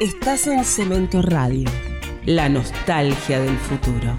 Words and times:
Estás 0.00 0.46
en 0.46 0.64
Cemento 0.64 1.22
Radio, 1.22 1.68
la 2.24 2.48
nostalgia 2.48 3.40
del 3.40 3.56
futuro. 3.58 4.16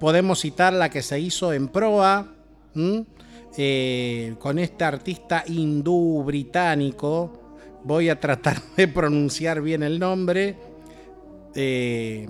podemos 0.00 0.40
citar 0.40 0.72
la 0.72 0.88
que 0.88 1.02
se 1.02 1.20
hizo 1.20 1.52
en 1.52 1.68
proa. 1.68 2.28
con 4.38 4.58
este 4.58 4.84
artista 4.84 5.44
hindú 5.46 6.24
británico 6.24 7.44
voy 7.84 8.08
a 8.08 8.18
tratar 8.18 8.60
de 8.76 8.88
pronunciar 8.88 9.60
bien 9.60 9.82
el 9.82 9.98
nombre, 9.98 10.56
eh, 11.54 12.28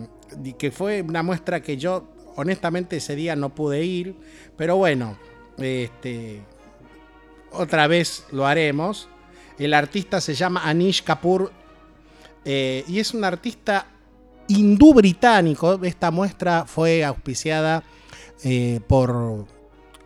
que 0.59 0.71
fue 0.71 1.01
una 1.01 1.23
muestra 1.23 1.63
que 1.63 1.77
yo 1.77 2.14
honestamente 2.37 2.97
ese 2.97 3.17
día 3.17 3.37
no 3.37 3.55
pude 3.55 3.85
ir, 3.85 4.17
pero 4.57 4.77
bueno, 4.77 5.17
este, 5.59 6.43
otra 7.53 7.87
vez 7.87 8.25
lo 8.31 8.47
haremos. 8.47 9.09
El 9.59 9.75
artista 9.75 10.21
se 10.21 10.35
llama 10.35 10.63
Anish 10.65 11.05
Kapoor 11.05 11.53
eh, 12.45 12.85
y 12.89 12.99
es 12.99 13.15
un 13.15 13.25
artista 13.25 13.87
hindú 14.49 14.95
británico. 14.95 15.79
Esta 15.83 16.11
muestra 16.11 16.65
fue 16.67 17.05
auspiciada 17.05 17.83
eh, 18.43 18.81
por 18.87 19.47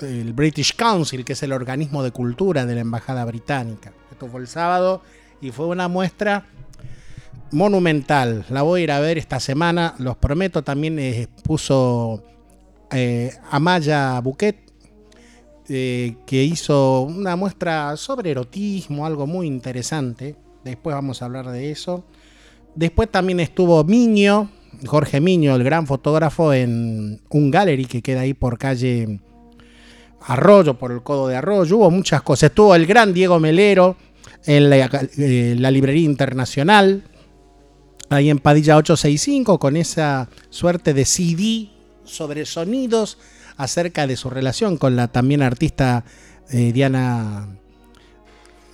el 0.00 0.33
British 0.33 0.77
Council, 0.77 1.25
que 1.25 1.33
es 1.33 1.43
el 1.43 1.53
organismo 1.53 2.03
de 2.03 2.10
cultura 2.10 2.66
de 2.66 2.75
la 2.75 2.83
Embajada 2.83 3.25
Británica. 3.25 3.93
Esto 4.10 4.28
fue 4.28 4.41
el 4.41 4.49
sábado 4.49 5.03
y 5.41 5.50
fue 5.50 5.66
una 5.66 5.89
muestra 5.89 6.47
monumental. 7.53 8.44
La 8.50 8.62
voy 8.62 8.81
a 8.81 8.84
ir 8.84 8.92
a 8.92 9.00
ver 9.00 9.19
esta 9.19 9.41
semana, 9.41 9.94
los 9.98 10.16
prometo. 10.16 10.62
También 10.62 10.98
eh, 10.98 11.28
puso 11.44 12.22
eh, 12.91 13.32
Amaya 13.50 14.20
Buquet, 14.20 14.56
eh, 15.69 16.16
que 16.26 16.42
hizo 16.44 17.03
una 17.03 17.36
muestra 17.36 17.97
sobre 17.97 18.31
erotismo, 18.31 19.06
algo 19.06 19.26
muy 19.26 19.47
interesante. 19.47 20.36
Después 20.64 20.94
vamos 20.94 21.22
a 21.22 21.26
hablar 21.26 21.50
de 21.50 21.70
eso. 21.70 22.04
Después 22.75 23.10
también 23.10 23.41
estuvo 23.41 23.82
Miño, 23.84 24.50
Jorge 24.86 25.20
Miño, 25.20 25.54
el 25.54 25.65
gran 25.65 25.86
fotógrafo, 25.86 26.53
en 26.53 27.20
un 27.30 27.50
gallery 27.50 27.86
que 27.86 28.03
queda 28.03 28.20
ahí 28.20 28.34
por 28.34 28.59
calle 28.59 29.20
Arroyo, 30.20 30.75
por 30.78 30.92
el 30.92 31.03
codo 31.03 31.28
de 31.28 31.36
Arroyo. 31.36 31.78
Hubo 31.78 31.91
muchas 31.91 32.22
cosas. 32.22 32.50
Estuvo 32.50 32.75
el 32.75 32.86
gran 32.86 33.12
Diego 33.12 33.41
Melero 33.41 33.97
en 34.47 34.72
eh, 34.72 35.54
la, 35.59 35.70
librería 35.70 36.04
internacional, 36.04 37.03
ahí 38.11 38.31
en 38.31 38.39
Padilla 38.39 38.77
865, 38.77 39.59
con 39.59 39.77
esa 39.77 40.29
suerte 40.51 40.95
de 40.95 41.05
CD 41.05 41.71
sobre 42.05 42.47
sonidos 42.47 43.19
acerca 43.57 44.07
de 44.07 44.17
su 44.17 44.31
relación 44.31 44.77
con 44.77 44.97
la 44.97 45.09
también 45.09 45.43
artista 45.43 46.05
eh, 46.51 46.73
Diana. 46.73 47.49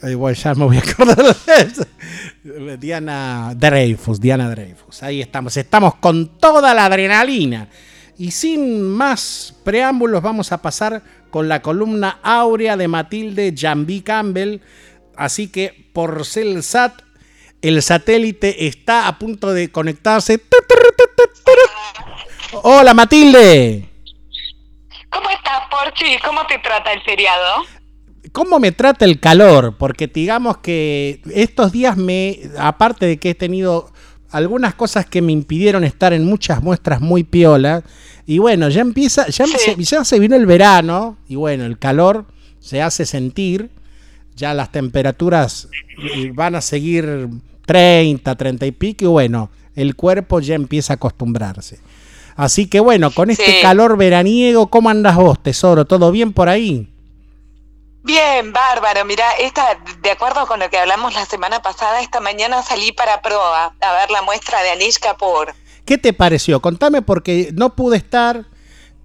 Eh, 0.03 0.17
ya 0.35 0.55
me 0.55 0.65
voy 0.65 0.77
a 0.77 0.81
acordar 0.81 1.37
de 2.45 2.77
Diana 2.79 3.55
Dreyfus, 3.57 4.21
Diana 4.21 4.51
Dreyfus. 4.51 5.03
Ahí 5.03 5.21
estamos, 5.23 5.57
estamos 5.57 5.95
con 5.97 6.39
toda 6.39 6.75
la 6.75 6.87
adrenalina. 6.87 7.69
Y 8.17 8.31
sin 8.31 8.83
más 8.83 9.55
preámbulos, 9.65 10.23
vamos 10.23 10.53
a 10.53 10.63
pasar 10.63 11.03
con 11.31 11.49
la 11.49 11.63
columna 11.63 12.21
áurea 12.23 12.77
de 12.77 12.87
Matilde 12.87 13.55
Jambi 13.57 14.03
Campbell, 14.03 14.61
Así 15.17 15.49
que 15.49 15.91
por 15.93 16.25
Celsat, 16.25 17.03
el 17.69 17.81
satélite 17.83 18.67
está 18.67 19.09
a 19.09 19.19
punto 19.19 19.53
de 19.55 19.71
conectarse. 19.71 20.39
Hola 22.63 22.93
Matilde. 22.93 23.89
¿Cómo 25.09 25.31
estás, 25.31 25.63
Porchi? 25.71 26.19
¿Cómo 26.25 26.47
te 26.47 26.59
trata 26.59 26.93
el 26.93 27.01
feriado? 27.03 27.65
¿Cómo 28.33 28.59
me 28.59 28.73
trata 28.73 29.07
el 29.07 29.19
calor? 29.19 29.77
Porque 29.79 30.09
digamos 30.09 30.59
que 30.59 31.21
estos 31.33 31.73
días 31.73 31.97
me, 31.97 32.39
aparte 32.59 33.07
de 33.07 33.19
que 33.19 33.31
he 33.31 33.35
tenido 33.35 33.91
algunas 34.31 34.75
cosas 34.75 35.07
que 35.07 35.23
me 35.23 35.33
impidieron 35.33 35.85
estar 35.85 36.13
en 36.13 36.25
muchas 36.27 36.63
muestras 36.63 37.01
muy 37.01 37.25
piolas, 37.25 37.83
y 38.27 38.39
bueno, 38.39 38.69
ya 38.69 38.81
empieza, 38.81 39.29
ya, 39.29 39.45
ya 39.79 40.05
se 40.05 40.19
vino 40.19 40.35
el 40.35 40.47
verano, 40.47 41.17
y 41.29 41.37
bueno, 41.37 41.65
el 41.65 41.79
calor 41.79 42.27
se 42.59 42.83
hace 42.83 43.07
sentir 43.07 43.71
ya 44.35 44.55
las 44.55 44.73
temperaturas 44.73 45.69
eh, 46.17 46.33
van 46.35 46.55
a 46.57 46.61
seguir 46.61 47.29
30, 47.67 48.35
30 48.35 48.67
y 48.67 48.73
pico, 48.73 49.05
y 49.05 49.09
bueno, 49.09 49.51
el 49.75 49.97
cuerpo 49.97 50.41
ya 50.41 50.55
empieza 50.55 50.95
a 50.95 50.97
acostumbrarse. 50.97 51.81
Así 52.37 52.67
que 52.67 52.81
bueno, 52.81 53.11
con 53.11 53.31
este 53.31 53.61
calor 53.63 53.97
veraniego, 53.97 54.69
¿cómo 54.69 54.91
andas 54.91 55.17
vos, 55.17 55.43
tesoro? 55.43 55.85
¿Todo 55.85 56.11
bien 56.11 56.33
por 56.33 56.49
ahí? 56.49 56.91
Bien, 58.03 58.53
bárbaro. 58.53 59.05
Mira, 59.05 59.25
esta, 59.41 59.79
de 60.03 60.11
acuerdo 60.11 60.47
con 60.47 60.61
lo 60.61 60.69
que 60.69 60.77
hablamos 60.77 61.15
la 61.15 61.25
semana 61.25 61.63
pasada, 61.63 62.03
esta 62.03 62.21
mañana 62.21 62.63
salí 62.63 62.93
para 62.93 63.23
proa 63.23 63.75
a 63.81 63.93
ver 63.95 64.11
la 64.11 64.21
muestra 64.23 64.63
de 64.63 64.73
Anish 64.73 64.99
Kapoor. 64.99 65.55
¿Qué 65.87 65.97
te 65.97 66.13
pareció? 66.13 66.61
Contame 66.61 67.03
porque 67.03 67.51
no 67.55 67.75
pude 67.75 67.97
estar 67.97 68.45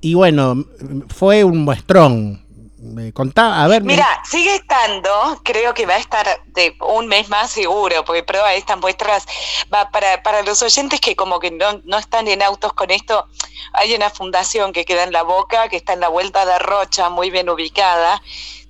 y 0.01 0.15
bueno, 0.15 0.65
fue 1.09 1.43
un 1.43 1.63
muestrón 1.63 2.45
me 2.81 3.11
contaba, 3.13 3.63
a 3.63 3.67
ver. 3.67 3.83
Mira, 3.83 4.07
sigue 4.29 4.55
estando, 4.55 5.41
creo 5.43 5.73
que 5.73 5.85
va 5.85 5.95
a 5.95 5.99
estar 5.99 6.25
de 6.47 6.75
un 6.81 7.07
mes 7.07 7.29
más 7.29 7.51
seguro, 7.51 8.03
porque 8.05 8.23
prueba 8.23 8.53
estas 8.53 8.77
muestras, 8.77 9.25
va 9.73 9.89
para, 9.91 10.23
para 10.23 10.41
los 10.43 10.61
oyentes 10.61 10.99
que 10.99 11.15
como 11.15 11.39
que 11.39 11.51
no, 11.51 11.81
no 11.83 11.97
están 11.97 12.27
en 12.27 12.41
autos 12.41 12.73
con 12.73 12.91
esto, 12.91 13.27
hay 13.73 13.93
una 13.93 14.09
fundación 14.09 14.71
que 14.73 14.85
queda 14.85 15.03
en 15.03 15.11
la 15.11 15.23
boca, 15.23 15.69
que 15.69 15.77
está 15.77 15.93
en 15.93 15.99
la 15.99 16.09
vuelta 16.09 16.45
de 16.45 16.59
Rocha, 16.59 17.09
muy 17.09 17.29
bien 17.29 17.49
ubicada, 17.49 18.21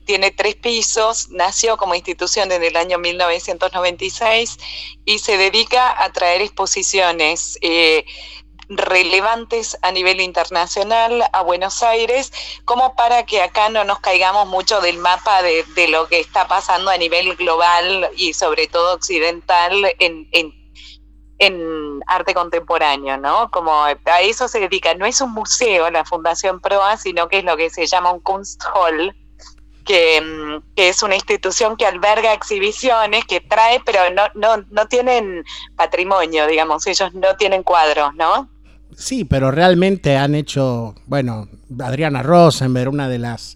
tiene 0.06 0.32
tres 0.32 0.56
pisos, 0.56 1.30
nació 1.30 1.78
como 1.78 1.94
institución 1.94 2.52
en 2.52 2.64
el 2.64 2.76
año 2.78 2.98
1996 2.98 4.58
y 5.06 5.20
se 5.20 5.38
dedica 5.38 6.04
a 6.04 6.12
traer 6.12 6.42
exposiciones. 6.42 7.60
Eh, 7.62 8.08
relevantes 8.70 9.78
a 9.82 9.92
nivel 9.92 10.22
internacional 10.22 11.24
a 11.34 11.42
Buenos 11.42 11.82
Aires, 11.82 12.32
como 12.66 12.96
para 12.96 13.26
que 13.26 13.42
acá 13.42 13.70
no 13.70 13.84
nos 13.84 14.00
caigamos 14.00 14.48
mucho 14.48 14.80
del 14.80 15.00
mapa 15.00 15.42
de, 15.42 15.88
lo 15.90 16.08
que 16.08 16.20
está 16.20 16.48
pasando 16.48 16.92
a 16.92 16.98
nivel 16.98 17.36
global 17.36 18.10
y 18.16 18.34
sobre 18.34 18.68
todo 18.68 18.94
occidental 18.94 19.74
en, 20.00 20.28
en, 20.32 20.60
arte 22.08 22.34
contemporáneo, 22.34 23.18
¿no? 23.18 23.50
Como 23.50 23.72
a 23.84 24.22
eso 24.22 24.48
se 24.48 24.60
dedica, 24.60 24.94
no 24.96 25.06
es 25.06 25.22
un 25.22 25.32
museo 25.32 25.90
la 25.90 26.04
Fundación 26.04 26.60
Proa, 26.60 26.98
sino 26.98 27.30
que 27.30 27.40
es 27.40 27.44
lo 27.46 27.56
que 27.56 27.70
se 27.70 27.86
llama 27.86 28.12
un 28.12 28.20
Kunsthall, 28.20 29.16
que, 29.86 30.22
mm, 30.22 30.76
que, 30.76 30.90
es 30.90 31.02
una 31.02 31.16
institución 31.16 31.78
que 31.78 31.86
alberga 31.86 32.34
exhibiciones, 32.34 33.26
que 33.26 33.40
trae, 33.40 33.80
pero 33.86 34.02
no, 34.14 34.24
no, 34.36 34.66
no 34.70 34.88
tienen 34.88 35.46
patrimonio, 35.78 36.46
digamos, 36.46 36.86
ellos 36.88 37.14
no 37.14 37.38
tienen 37.38 37.64
cuadros, 37.64 38.14
¿no? 38.16 38.50
Sí, 39.00 39.24
pero 39.24 39.50
realmente 39.50 40.18
han 40.18 40.36
hecho, 40.36 40.94
bueno, 41.06 41.48
Adriana 41.80 42.22
Rosenberg, 42.22 42.90
una 42.90 43.08
de 43.08 43.18
las 43.18 43.56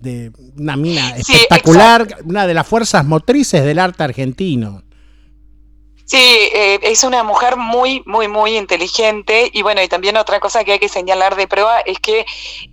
de 0.00 0.30
una 0.56 0.76
mina 0.76 1.16
espectacular, 1.16 2.06
una 2.24 2.46
de 2.46 2.54
las 2.54 2.64
fuerzas 2.64 3.04
motrices 3.04 3.64
del 3.64 3.80
arte 3.80 4.04
argentino. 4.04 4.84
Sí, 6.10 6.16
eh, 6.16 6.78
es 6.84 7.04
una 7.04 7.22
mujer 7.22 7.58
muy, 7.58 8.02
muy, 8.06 8.28
muy 8.28 8.56
inteligente 8.56 9.50
y 9.52 9.60
bueno, 9.60 9.82
y 9.82 9.88
también 9.88 10.16
otra 10.16 10.40
cosa 10.40 10.64
que 10.64 10.72
hay 10.72 10.78
que 10.78 10.88
señalar 10.88 11.36
de 11.36 11.46
prueba 11.46 11.80
es 11.80 11.98
que 11.98 12.24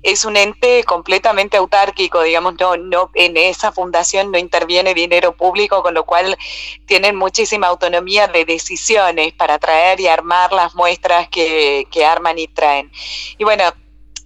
es 0.03 0.23
un 0.23 0.37
ente 0.37 0.85
completamente 0.85 1.57
autárquico, 1.57 2.21
digamos, 2.21 2.53
no, 2.57 2.77
no, 2.77 3.11
en 3.13 3.35
esa 3.35 3.73
fundación 3.73 4.31
no 4.31 4.37
interviene 4.37 4.93
dinero 4.93 5.35
público, 5.35 5.83
con 5.83 5.93
lo 5.93 6.05
cual 6.05 6.37
tienen 6.85 7.17
muchísima 7.17 7.67
autonomía 7.67 8.27
de 8.27 8.45
decisiones 8.45 9.33
para 9.33 9.59
traer 9.59 9.99
y 9.99 10.07
armar 10.07 10.53
las 10.53 10.73
muestras 10.73 11.27
que, 11.27 11.87
que 11.91 12.05
arman 12.05 12.39
y 12.39 12.47
traen. 12.47 12.89
Y 13.37 13.43
bueno, 13.43 13.65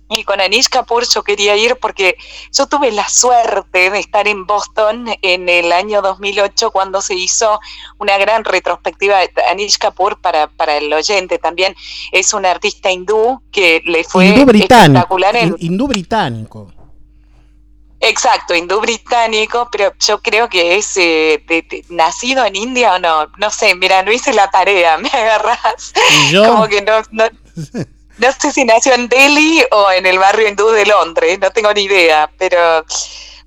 y 0.10 0.24
con 0.24 0.42
Anish 0.42 0.70
Kapoor 0.70 1.08
yo 1.08 1.24
quería 1.24 1.56
ir 1.56 1.76
porque 1.76 2.18
yo 2.52 2.66
tuve 2.66 2.92
la 2.92 3.08
suerte 3.08 3.92
de 3.92 4.00
estar 4.00 4.28
en 4.28 4.46
Boston 4.48 5.06
en 5.22 5.48
el 5.48 5.72
año 5.72 6.02
2008 6.02 6.72
cuando 6.72 7.02
se 7.02 7.14
hizo 7.14 7.60
una 8.00 8.18
gran 8.18 8.44
retrospectiva 8.44 9.20
de 9.20 9.32
Anish 9.52 9.78
Kapoor 9.78 10.20
para, 10.20 10.48
para 10.48 10.78
el 10.78 10.92
oyente 10.92 11.38
también. 11.38 11.76
Es 12.12 12.34
un 12.34 12.46
artista 12.46 12.92
hindú 12.92 13.42
que 13.52 13.84
le 13.86 14.04
fue 14.04 14.30
espectacular 14.30 15.36
en... 15.36 15.56
Hindú 15.60 15.88
británico. 15.88 16.74
Exacto, 18.02 18.56
hindú 18.56 18.80
británico, 18.80 19.68
pero 19.72 19.94
yo 20.00 20.22
creo 20.22 20.48
que 20.48 20.78
es 20.78 20.96
eh, 20.96 21.44
nacido 21.90 22.46
en 22.46 22.56
India 22.56 22.96
o 22.96 23.00
no, 23.00 23.28
no 23.38 23.52
sé, 23.52 23.76
mira, 23.76 24.02
no 24.04 24.12
hice 24.12 24.34
la 24.34 24.50
tarea, 24.50 24.98
me 25.00 25.10
agarras. 25.10 25.94
Como 26.34 26.68
que 26.68 26.82
no, 26.82 26.94
no 27.12 27.26
No 28.20 28.32
sé 28.34 28.52
si 28.52 28.66
nació 28.66 28.94
en 28.94 29.08
Delhi 29.08 29.64
o 29.72 29.92
en 29.92 30.06
el 30.06 30.20
barrio 30.20 30.48
hindú 30.48 30.70
de 30.70 30.86
Londres, 30.86 31.40
no 31.40 31.52
tengo 31.52 31.74
ni 31.74 31.84
idea, 31.84 32.30
pero 32.38 32.84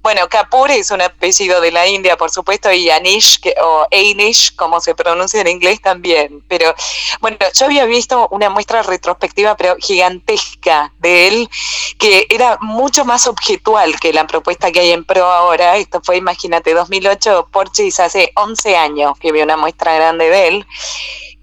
bueno, 0.02 0.28
Kapoor 0.28 0.72
es 0.72 0.90
un 0.90 1.00
apellido 1.00 1.60
de 1.60 1.70
la 1.70 1.86
India, 1.86 2.16
por 2.16 2.30
supuesto, 2.30 2.72
y 2.72 2.90
Anish, 2.90 3.38
o 3.62 3.86
Anish, 3.92 4.56
como 4.56 4.80
se 4.80 4.96
pronuncia 4.96 5.40
en 5.42 5.46
inglés 5.46 5.80
también. 5.80 6.42
Pero 6.48 6.74
bueno, 7.20 7.36
yo 7.54 7.66
había 7.66 7.84
visto 7.84 8.26
una 8.32 8.50
muestra 8.50 8.82
retrospectiva, 8.82 9.56
pero 9.56 9.76
gigantesca 9.78 10.92
de 10.98 11.28
él, 11.28 11.50
que 11.98 12.26
era 12.30 12.58
mucho 12.62 13.04
más 13.04 13.28
objetual 13.28 14.00
que 14.00 14.12
la 14.12 14.26
propuesta 14.26 14.72
que 14.72 14.80
hay 14.80 14.90
en 14.90 15.04
Pro 15.04 15.24
ahora. 15.24 15.76
Esto 15.76 16.00
fue, 16.02 16.16
imagínate, 16.16 16.74
2008, 16.74 17.50
Porchis 17.52 18.00
hace 18.00 18.32
11 18.34 18.76
años 18.76 19.18
que 19.20 19.30
vi 19.30 19.40
una 19.42 19.56
muestra 19.56 19.94
grande 19.94 20.30
de 20.30 20.48
él 20.48 20.66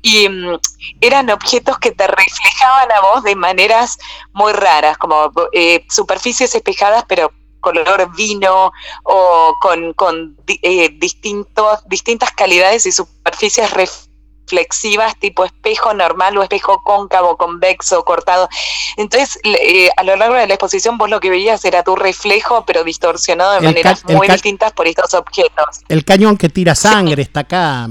y 0.02 0.30
mm, 0.30 0.60
eran 1.02 1.30
objetos 1.30 1.78
que 1.80 1.92
te 1.92 2.08
reflejaban 2.08 2.92
a 2.92 3.02
vos 3.02 3.24
de 3.24 3.36
maneras 3.36 3.98
muy 4.34 4.54
raras, 4.54 4.98
como 4.98 5.32
eh, 5.54 5.86
superficies 5.90 6.56
espejadas, 6.56 7.06
pero 7.08 7.32
color 7.60 8.10
vino 8.16 8.72
o 9.04 9.54
con, 9.62 9.94
con 9.94 10.38
eh, 10.48 10.90
distintos, 10.98 11.80
distintas 11.88 12.32
calidades 12.32 12.86
y 12.86 12.92
superficies 12.92 13.72
reflexivas 13.72 15.20
tipo 15.20 15.44
espejo 15.44 15.94
normal 15.94 16.38
o 16.38 16.44
espejo 16.44 16.82
cóncavo, 16.84 17.38
convexo, 17.38 18.04
cortado. 18.04 18.48
Entonces, 18.96 19.40
eh, 19.44 19.90
a 19.96 20.04
lo 20.04 20.16
largo 20.16 20.36
de 20.36 20.48
la 20.48 20.54
exposición 20.54 20.98
vos 20.98 21.10
lo 21.10 21.20
que 21.20 21.30
veías 21.30 21.64
era 21.66 21.84
tu 21.84 21.96
reflejo, 21.96 22.66
pero 22.66 22.84
distorsionado 22.84 23.54
de 23.54 23.62
maneras 23.62 24.04
muy 24.06 24.28
distintas 24.28 24.72
por 24.72 24.88
estos 24.88 25.14
objetos. 25.14 25.82
El 25.90 26.06
cañón 26.06 26.38
que 26.38 26.50
tira 26.50 26.76
sangre 26.76 27.24
está 27.24 27.42
acá 27.42 27.88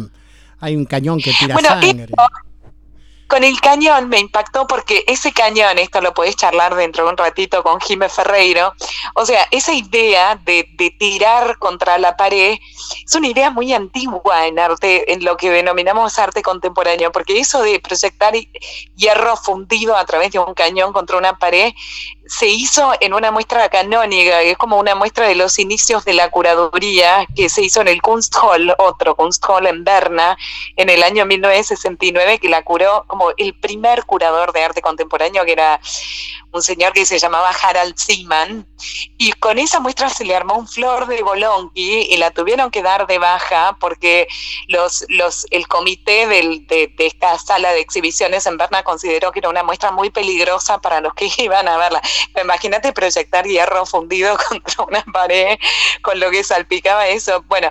hay 0.61 0.77
un 0.77 0.85
cañón 0.85 1.21
que 1.21 1.33
tira 1.39 1.57
sangre. 1.59 2.09
con 3.27 3.45
el 3.45 3.61
cañón 3.61 4.09
me 4.09 4.19
impactó 4.19 4.67
porque 4.67 5.05
ese 5.07 5.33
cañón, 5.33 5.79
esto 5.79 6.01
lo 6.01 6.15
podés 6.15 6.35
charlar 6.35 6.75
dentro 6.75 7.05
de 7.05 7.11
un 7.11 7.17
ratito 7.17 7.63
con 7.63 7.79
Jimé 7.81 8.09
Ferreiro, 8.09 8.73
o 9.15 9.27
sea, 9.27 9.47
esa 9.51 9.75
idea 9.75 10.37
de, 10.37 10.67
de, 10.79 10.91
tirar 10.91 11.59
contra 11.59 11.99
la 11.99 12.17
pared 12.17 12.59
es 13.05 13.15
una 13.15 13.29
idea 13.29 13.51
muy 13.51 13.73
antigua 13.73 14.47
en 14.47 14.59
arte, 14.59 15.13
en 15.13 15.25
lo 15.25 15.37
que 15.37 15.51
denominamos 15.51 16.19
arte 16.19 16.43
contemporáneo, 16.43 17.13
porque 17.13 17.39
eso 17.39 17.63
de 17.63 17.81
proyectar 17.81 18.33
hierro 18.97 19.37
fundido 19.37 19.97
a 19.97 20.05
través 20.07 20.33
de 20.33 20.39
un 20.39 20.55
cañón 20.55 20.93
contra 20.93 21.19
una 21.19 21.39
pared 21.39 21.73
se 22.29 22.47
hizo 22.47 22.93
en 23.01 23.15
una 23.15 23.31
muestra 23.31 23.69
canónica, 23.69 24.41
que 24.41 24.53
es 24.53 24.59
como 24.59 24.79
una 24.79 24.95
muestra 24.95 25.27
de 25.27 25.35
los 25.35 25.59
inicios 25.59 26.05
de 26.05 26.13
la 26.13 26.31
curaduría 26.31 27.27
que 27.35 27.49
se 27.49 27.63
hizo 27.63 27.81
en 27.81 27.89
el 27.89 28.03
Kunsthall, 28.03 28.75
otro 28.79 29.17
Kunsthall 29.17 29.67
en 29.67 29.83
Berna, 29.83 30.37
en 30.77 30.91
el 30.91 31.03
año 31.03 31.25
1969, 31.25 32.39
que 32.39 32.49
la 32.49 32.63
curó 32.63 33.05
como 33.07 33.31
el 33.37 33.55
primer 33.55 34.05
curador 34.05 34.53
de 34.53 34.63
arte 34.63 34.83
contemporáneo, 34.83 35.45
que 35.45 35.53
era 35.53 35.81
un 36.53 36.63
señor 36.63 36.93
que 36.93 37.05
se 37.05 37.19
llamaba 37.19 37.51
Harald 37.51 37.97
Seaman, 37.97 38.67
y 39.19 39.33
con 39.33 39.59
esa 39.59 39.81
muestra 39.81 40.09
se 40.09 40.25
le 40.25 40.35
armó 40.35 40.55
un 40.55 40.69
flor 40.69 41.07
de 41.07 41.23
bolonqui 41.23 42.09
y 42.11 42.17
la 42.17 42.31
tuvieron 42.31 42.71
que 42.71 42.83
dar 42.83 43.07
de 43.07 43.19
baja 43.19 43.77
porque 43.81 44.29
los, 44.69 45.05
los, 45.09 45.47
el 45.51 45.67
comité 45.69 46.27
del, 46.27 46.67
de, 46.67 46.93
de, 46.97 47.07
esta 47.07 47.39
sala 47.39 47.73
de 47.73 47.81
exhibiciones 47.81 48.47
en 48.47 48.57
Berna 48.57 48.83
consideró 48.83 49.33
que 49.33 49.41
era 49.41 49.49
una 49.49 49.63
muestra 49.63 49.91
muy 49.91 50.11
peligrosa 50.11 50.79
para 50.79 51.01
los 51.01 51.15
que 51.15 51.29
iban 51.39 51.69
a 51.69 51.77
verla. 51.77 52.01
Imagínate 52.41 52.93
proyectar 52.93 53.47
hierro 53.47 53.85
fundido 53.87 54.37
contra 54.49 54.85
una 54.85 55.05
pared 55.13 55.59
con 56.03 56.19
lo 56.21 56.31
que 56.31 56.45
salpicaba 56.45 57.09
eso. 57.09 57.43
Bueno, 57.49 57.71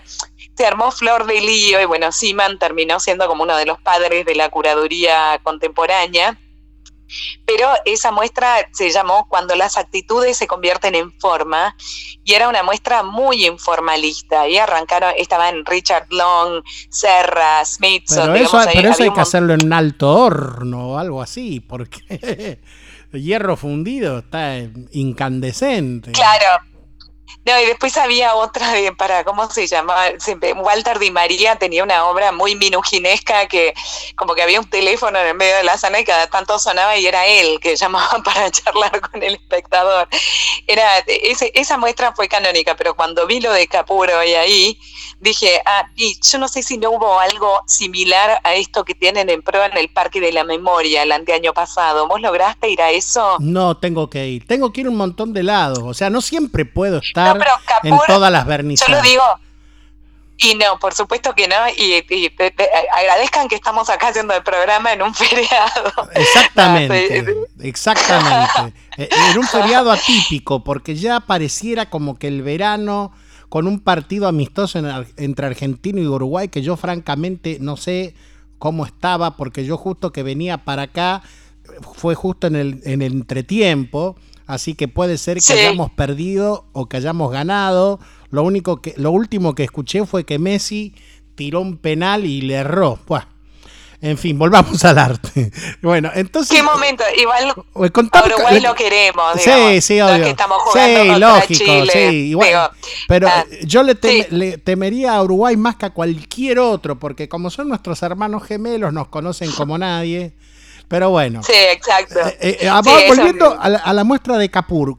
se 0.55 0.65
armó 0.65 0.91
flor 0.91 1.25
de 1.25 1.39
lío 1.39 1.81
y 1.81 1.85
bueno, 1.85 2.11
Seaman 2.11 2.59
terminó 2.59 2.99
siendo 2.99 3.27
como 3.27 3.43
uno 3.43 3.55
de 3.55 3.65
los 3.65 3.79
padres 3.79 4.25
de 4.25 4.35
la 4.35 4.49
curaduría 4.49 5.39
contemporánea 5.43 6.37
pero 7.45 7.69
esa 7.85 8.11
muestra 8.11 8.67
se 8.71 8.91
llamó 8.91 9.27
Cuando 9.27 9.55
las 9.55 9.77
actitudes 9.77 10.37
se 10.37 10.47
convierten 10.47 10.95
en 10.95 11.11
forma 11.19 11.75
y 12.23 12.33
era 12.33 12.49
una 12.49 12.63
muestra 12.63 13.03
muy 13.03 13.45
informalista 13.45 14.47
y 14.47 14.57
arrancaron, 14.57 15.13
estaban 15.17 15.65
Richard 15.65 16.07
Long, 16.09 16.61
Serra, 16.89 17.63
Smith. 17.65 18.03
Pero, 18.09 18.35
eso, 18.35 18.59
pero 18.73 18.89
eso 18.89 19.03
hay 19.03 19.13
que 19.13 19.21
hacerlo 19.21 19.53
en 19.53 19.65
un 19.65 19.73
alto 19.73 20.13
horno 20.13 20.89
o 20.89 20.97
algo 20.97 21.21
así, 21.21 21.59
porque 21.59 22.59
hierro 23.13 23.55
fundido 23.55 24.19
está 24.19 24.57
incandescente. 24.91 26.11
Claro, 26.11 26.63
no, 27.45 27.61
y 27.61 27.65
después 27.65 27.95
había 27.97 28.35
otra 28.35 28.73
de, 28.73 28.91
para, 28.91 29.23
¿cómo 29.23 29.49
se 29.49 29.67
llamaba? 29.67 30.07
Walter 30.57 30.99
Di 30.99 31.11
María 31.11 31.55
tenía 31.55 31.83
una 31.83 32.05
obra 32.05 32.31
muy 32.31 32.55
minuginesca 32.55 33.47
que 33.47 33.73
como 34.15 34.35
que 34.35 34.41
había 34.41 34.59
un 34.59 34.69
teléfono 34.69 35.17
en 35.19 35.27
el 35.27 35.35
medio 35.35 35.55
de 35.55 35.63
la 35.63 35.77
sala 35.77 35.99
y 35.99 36.05
cada 36.05 36.27
tanto 36.27 36.59
sonaba 36.59 36.97
y 36.97 37.05
era 37.05 37.25
él 37.25 37.59
que 37.59 37.75
llamaba 37.75 38.21
para 38.25 38.51
charlar 38.51 38.99
con 39.01 39.23
el 39.23 39.35
espectador. 39.35 40.07
Era, 40.67 40.99
ese, 41.07 41.51
esa 41.55 41.77
muestra 41.77 42.13
fue 42.13 42.27
canónica, 42.27 42.75
pero 42.75 42.95
cuando 42.95 43.25
vi 43.25 43.39
lo 43.39 43.51
de 43.53 43.67
Capuro 43.67 44.23
y 44.23 44.33
ahí, 44.33 44.79
dije, 45.19 45.61
ah, 45.65 45.89
y 45.95 46.17
yo 46.21 46.37
no 46.39 46.47
sé 46.47 46.63
si 46.63 46.77
no 46.77 46.91
hubo 46.91 47.19
algo 47.19 47.61
similar 47.65 48.39
a 48.43 48.55
esto 48.55 48.83
que 48.83 48.93
tienen 48.93 49.29
en 49.29 49.41
prueba 49.41 49.67
en 49.67 49.77
el 49.77 49.89
Parque 49.89 50.19
de 50.19 50.31
la 50.31 50.43
Memoria 50.43 51.03
el 51.03 51.11
anteaño 51.11 51.53
pasado. 51.53 52.07
¿Vos 52.07 52.21
lograste 52.21 52.69
ir 52.69 52.81
a 52.81 52.91
eso? 52.91 53.37
No, 53.39 53.77
tengo 53.77 54.09
que 54.09 54.27
ir. 54.27 54.47
Tengo 54.47 54.71
que 54.73 54.81
ir 54.81 54.89
un 54.89 54.97
montón 54.97 55.33
de 55.33 55.43
lados. 55.43 55.79
O 55.83 55.93
sea, 55.93 56.09
no 56.09 56.21
siempre 56.21 56.65
puedo 56.65 56.97
estar 56.97 57.16
en 57.83 57.97
todas 58.07 58.31
las 58.31 58.45
vernizajes. 58.45 58.93
Yo 58.93 59.01
lo 59.01 59.07
digo. 59.07 59.23
Y 60.39 60.53
no, 60.53 60.77
por 60.79 60.93
supuesto 60.93 61.33
que 61.33 61.47
no, 61.47 61.55
y, 61.75 62.05
agradezcan 62.93 63.47
que 63.47 63.55
estamos 63.55 63.89
acá 63.89 64.09
haciendo 64.09 64.35
el 64.35 64.43
programa 64.43 64.93
en 64.93 65.01
un 65.01 65.13
feriado. 65.15 65.91
Exactamente, 66.13 67.25
exactamente. 67.61 68.73
Eh, 68.99 69.07
en 69.29 69.37
un 69.37 69.45
feriado 69.45 69.91
atípico, 69.91 70.63
porque 70.63 70.95
ya 70.95 71.19
pareciera 71.19 71.87
como 71.87 72.17
que 72.17 72.27
el 72.27 72.41
verano 72.41 73.11
con 73.47 73.67
un 73.67 73.79
partido 73.79 74.27
amistoso 74.27 74.81
entre 75.17 75.45
Argentina 75.45 76.01
y 76.01 76.07
Uruguay 76.07 76.47
que 76.47 76.63
yo 76.63 76.75
francamente 76.77 77.59
no 77.61 77.77
sé 77.77 78.15
cómo 78.57 78.87
estaba 78.87 79.37
porque 79.37 79.65
yo 79.65 79.77
justo 79.77 80.11
que 80.11 80.23
venía 80.23 80.65
para 80.65 80.81
acá 80.81 81.21
fue 81.93 82.15
justo 82.15 82.47
en 82.47 82.55
el, 82.55 82.81
en 82.85 83.03
el 83.03 83.13
entretiempo, 83.13 84.15
así 84.47 84.73
que 84.73 84.87
puede 84.87 85.17
ser 85.17 85.39
que 85.39 85.53
hayamos 85.53 85.91
perdido 85.91 86.65
o 86.73 86.87
que 86.87 86.97
hayamos 86.97 87.31
ganado 87.31 87.99
Lo 88.31 88.43
único 88.43 88.81
que, 88.81 88.93
lo 88.97 89.11
último 89.11 89.53
que 89.55 89.63
escuché 89.63 90.05
fue 90.05 90.25
que 90.25 90.39
Messi 90.39 90.95
tiró 91.35 91.61
un 91.61 91.77
penal 91.77 92.25
y 92.25 92.41
le 92.41 92.55
erró. 92.55 92.99
Buah. 93.07 93.27
En 93.99 94.17
fin, 94.17 94.37
volvamos 94.37 94.83
al 94.85 94.97
arte. 94.97 95.51
Bueno, 95.81 96.11
entonces. 96.13 96.55
¿Qué 96.55 96.63
momento? 96.63 97.03
Igual 97.17 97.49
a 97.49 98.25
Uruguay 98.25 98.59
lo 98.61 98.75
queremos. 98.75 99.23
Sí, 99.35 99.49
digamos, 99.49 99.83
sí, 99.83 100.01
obvio. 100.01 100.23
que 100.23 100.29
estamos 100.29 100.57
jugando 100.61 101.01
sí, 101.13 101.19
lógico, 101.19 101.65
Chile, 101.65 101.91
sí, 101.93 102.15
igual. 102.29 102.47
digo, 102.47 102.61
pero 103.07 103.27
ah, 103.27 103.45
eh, 103.49 103.61
yo 103.65 103.81
le, 103.83 103.99
tem- 103.99 104.27
sí. 104.29 104.35
le 104.35 104.57
temería 104.59 105.15
a 105.15 105.23
Uruguay 105.23 105.57
más 105.57 105.77
que 105.77 105.87
a 105.87 105.89
cualquier 105.91 106.59
otro, 106.59 106.99
porque 106.99 107.27
como 107.27 107.49
son 107.49 107.69
nuestros 107.69 108.03
hermanos 108.03 108.43
gemelos, 108.43 108.93
nos 108.93 109.07
conocen 109.07 109.51
como 109.51 109.77
nadie. 109.77 110.33
Pero 110.87 111.09
bueno. 111.09 111.43
Sí, 111.43 111.53
exacto. 111.53 112.19
Eh, 112.19 112.37
eh, 112.41 112.57
Sí, 112.59 112.65
eso- 112.67 113.15
volviendo 113.15 113.57
a 113.59 113.69
la, 113.69 113.77
a 113.79 113.93
la 113.93 114.03
muestra 114.03 114.37
de 114.37 114.49
Capur, 114.49 114.97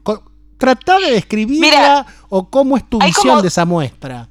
tratá 0.58 0.98
de 0.98 1.12
describirla 1.12 1.66
Mira, 1.66 2.06
o 2.28 2.48
cómo 2.50 2.76
es 2.76 2.88
tu 2.88 2.98
visión 2.98 3.28
como- 3.28 3.42
de 3.42 3.48
esa 3.48 3.64
muestra. 3.64 4.28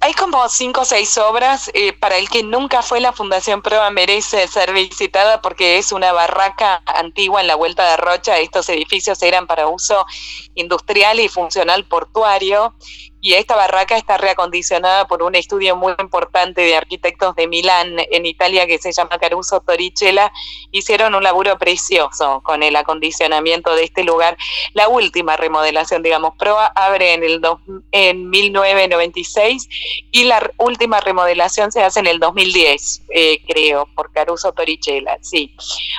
Hay 0.00 0.12
como 0.14 0.48
cinco 0.48 0.82
o 0.82 0.84
seis 0.84 1.18
obras. 1.18 1.70
eh, 1.74 1.92
para 1.92 2.18
el 2.18 2.28
que 2.28 2.44
nunca 2.44 2.82
fue, 2.82 3.00
la 3.00 3.12
Fundación 3.12 3.62
Proa 3.62 3.90
merece 3.90 4.46
ser 4.46 4.72
visitada 4.72 5.42
porque 5.42 5.76
es 5.78 5.90
una 5.90 6.12
barraca 6.12 6.82
antigua 6.86 7.40
en 7.40 7.48
la 7.48 7.56
Vuelta 7.56 7.90
de 7.90 7.96
Rocha. 7.96 8.38
Estos 8.38 8.68
edificios 8.68 9.20
eran 9.22 9.48
para 9.48 9.66
uso 9.66 10.06
industrial 10.54 11.18
y 11.18 11.28
funcional 11.28 11.84
portuario. 11.84 12.74
Y 13.20 13.34
esta 13.34 13.56
barraca 13.56 13.96
está 13.96 14.16
reacondicionada 14.16 15.06
por 15.08 15.22
un 15.24 15.34
estudio 15.34 15.74
muy 15.76 15.92
importante 15.98 16.60
de 16.62 16.76
arquitectos 16.76 17.34
de 17.34 17.48
Milán, 17.48 17.96
en 17.98 18.26
Italia, 18.26 18.66
que 18.66 18.78
se 18.78 18.92
llama 18.92 19.18
Caruso 19.18 19.60
Torrichella. 19.60 20.30
Hicieron 20.70 21.14
un 21.16 21.22
laburo 21.24 21.58
precioso 21.58 22.40
con 22.44 22.62
el 22.62 22.76
acondicionamiento 22.76 23.74
de 23.74 23.84
este 23.84 24.04
lugar. 24.04 24.36
La 24.72 24.88
última 24.88 25.36
remodelación, 25.36 26.02
digamos, 26.02 26.34
Proa 26.38 26.66
abre 26.74 27.14
en, 27.14 27.24
el 27.24 27.40
dos- 27.40 27.58
en 27.90 28.30
1996 28.30 29.68
y 30.12 30.24
la 30.24 30.50
última 30.58 31.00
remodelación 31.00 31.72
se 31.72 31.82
hace 31.82 32.00
en 32.00 32.06
el 32.06 32.18
2010, 32.20 33.02
eh, 33.14 33.40
creo, 33.46 33.86
por 33.94 34.12
Caruso 34.12 34.52
Torrichella, 34.52 35.18
sí. 35.22 35.54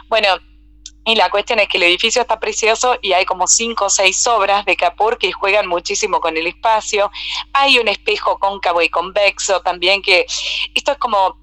Bueno, 0.07 0.27
y 1.09 1.15
la 1.15 1.31
cuestión 1.31 1.59
es 1.59 1.67
que 1.67 1.77
el 1.77 1.83
edificio 1.83 2.21
está 2.21 2.39
precioso 2.39 2.95
y 3.01 3.13
hay 3.13 3.25
como 3.25 3.47
cinco 3.47 3.85
o 3.85 3.89
seis 3.89 4.27
obras 4.27 4.63
de 4.65 4.75
Capur 4.75 5.17
que 5.17 5.31
juegan 5.31 5.67
muchísimo 5.67 6.21
con 6.21 6.37
el 6.37 6.45
espacio. 6.45 7.11
Hay 7.51 7.79
un 7.79 7.87
espejo 7.87 8.37
cóncavo 8.37 8.79
y 8.83 8.89
convexo 8.89 9.59
también 9.61 10.03
que 10.03 10.27
esto 10.75 10.91
es 10.91 10.97
como 10.99 11.35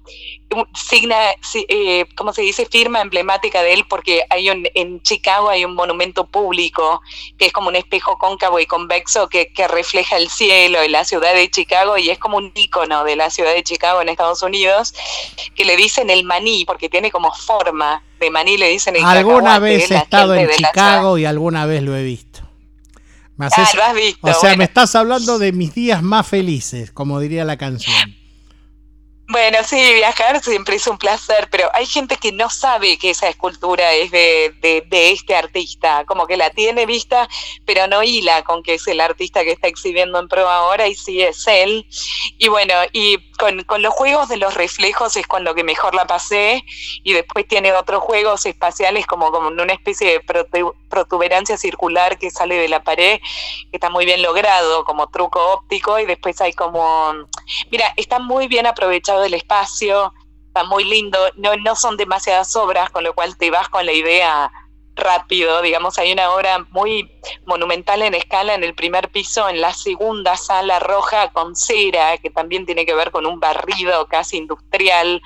signa, 0.89 1.17
si- 1.41 1.65
eh, 1.67 2.05
¿cómo 2.15 2.31
se 2.33 2.41
dice? 2.41 2.65
Firma 2.65 3.01
emblemática 3.01 3.61
de 3.63 3.73
él 3.73 3.85
porque 3.89 4.23
hay 4.29 4.49
un, 4.49 4.65
en 4.75 5.01
Chicago 5.01 5.49
hay 5.49 5.65
un 5.65 5.73
monumento 5.75 6.25
público 6.25 7.01
que 7.37 7.47
es 7.47 7.53
como 7.53 7.67
un 7.67 7.75
espejo 7.75 8.17
cóncavo 8.17 8.59
y 8.59 8.65
convexo 8.65 9.27
que, 9.27 9.51
que 9.51 9.67
refleja 9.67 10.15
el 10.17 10.29
cielo 10.29 10.83
y 10.83 10.89
la 10.89 11.03
ciudad 11.03 11.33
de 11.33 11.49
Chicago 11.51 11.97
y 11.97 12.09
es 12.09 12.17
como 12.17 12.37
un 12.37 12.51
ícono 12.55 13.03
de 13.03 13.15
la 13.17 13.29
ciudad 13.29 13.53
de 13.53 13.63
Chicago 13.63 14.01
en 14.01 14.09
Estados 14.09 14.41
Unidos 14.41 14.93
que 15.55 15.65
le 15.65 15.75
dicen 15.75 16.09
el 16.09 16.23
maní 16.23 16.63
porque 16.65 16.87
tiene 16.89 17.11
como 17.11 17.31
forma 17.33 18.03
de 18.19 18.29
maní, 18.31 18.57
le 18.57 18.69
dicen 18.69 18.95
el 18.95 19.03
Alguna 19.03 19.59
vez 19.59 19.91
he 19.91 19.95
estado 19.95 20.33
en 20.33 20.49
Chicago 20.49 21.17
y 21.17 21.25
alguna 21.25 21.65
vez 21.65 21.83
lo 21.83 21.95
he 21.95 22.03
visto. 22.03 22.41
Me 23.35 23.45
Ah, 23.45 23.69
lo 23.75 23.83
has 23.83 23.93
visto. 23.93 24.19
o 24.25 24.31
sea, 24.31 24.39
bueno. 24.41 24.57
me 24.57 24.63
estás 24.63 24.95
hablando 24.95 25.37
de 25.37 25.51
mis 25.51 25.75
días 25.75 26.01
más 26.01 26.25
felices, 26.27 26.91
como 26.91 27.19
diría 27.19 27.45
la 27.45 27.55
canción. 27.57 27.93
Bueno, 29.29 29.57
sí, 29.65 29.75
viajar 29.93 30.41
siempre 30.41 30.77
es 30.77 30.87
un 30.87 30.97
placer, 30.97 31.49
pero 31.51 31.69
hay 31.73 31.85
gente 31.85 32.15
que 32.15 32.31
no 32.31 32.49
sabe 32.49 32.97
que 32.97 33.09
esa 33.09 33.27
escultura 33.27 33.91
es 33.91 34.09
de, 34.09 34.53
de, 34.61 35.11
este 35.11 35.35
artista, 35.35 36.05
como 36.05 36.25
que 36.27 36.37
la 36.37 36.49
tiene 36.51 36.85
vista, 36.85 37.27
pero 37.65 37.87
no 37.87 38.03
hila 38.03 38.43
con 38.43 38.63
que 38.63 38.75
es 38.75 38.87
el 38.87 39.01
artista 39.01 39.43
que 39.43 39.51
está 39.51 39.67
exhibiendo 39.67 40.17
en 40.17 40.29
prueba 40.29 40.55
ahora 40.55 40.87
y 40.87 40.95
sí 40.95 41.21
es 41.21 41.45
él. 41.45 41.85
Y 42.37 42.47
bueno, 42.47 42.73
y 42.93 43.17
con, 43.33 43.63
con 43.65 43.81
los 43.81 43.93
juegos 43.93 44.29
de 44.29 44.37
los 44.37 44.53
reflejos 44.53 45.17
es 45.17 45.27
con 45.27 45.43
lo 45.43 45.53
que 45.55 45.65
mejor 45.65 45.93
la 45.93 46.05
pasé, 46.07 46.63
y 47.03 47.11
después 47.11 47.45
tiene 47.49 47.73
otros 47.73 48.01
juegos 48.03 48.45
espaciales 48.45 49.05
como, 49.05 49.31
como 49.33 49.49
una 49.49 49.73
especie 49.73 50.09
de 50.09 50.21
protu- 50.25 50.73
protuberancia 50.89 51.57
circular 51.57 52.17
que 52.17 52.31
sale 52.31 52.55
de 52.55 52.69
la 52.69 52.81
pared, 52.81 53.19
que 53.19 53.75
está 53.77 53.89
muy 53.89 54.05
bien 54.05 54.21
logrado 54.21 54.85
como 54.85 55.07
truco 55.09 55.39
óptico, 55.51 55.99
y 55.99 56.05
después 56.05 56.39
hay 56.39 56.53
como 56.53 57.13
Mira, 57.71 57.93
está 57.95 58.19
muy 58.19 58.47
bien 58.47 58.65
aprovechado 58.67 59.16
el 59.23 59.33
espacio, 59.33 60.13
está 60.47 60.63
muy 60.63 60.83
lindo, 60.83 61.19
no, 61.35 61.55
no 61.57 61.75
son 61.75 61.97
demasiadas 61.97 62.55
obras, 62.55 62.89
con 62.89 63.03
lo 63.03 63.13
cual 63.13 63.37
te 63.37 63.51
vas 63.51 63.69
con 63.69 63.85
la 63.85 63.93
idea 63.93 64.51
rápido, 64.97 65.61
digamos, 65.61 65.97
hay 65.99 66.11
una 66.11 66.31
obra 66.31 66.65
muy 66.71 67.09
monumental 67.45 68.01
en 68.01 68.15
escala 68.15 68.55
en 68.55 68.63
el 68.63 68.73
primer 68.73 69.09
piso, 69.09 69.47
en 69.47 69.61
la 69.61 69.73
segunda 69.73 70.35
sala 70.35 70.79
roja 70.79 71.29
con 71.29 71.55
cera, 71.55 72.17
que 72.17 72.29
también 72.29 72.65
tiene 72.65 72.85
que 72.85 72.95
ver 72.95 73.11
con 73.11 73.25
un 73.25 73.39
barrido 73.39 74.07
casi 74.07 74.37
industrial 74.37 75.21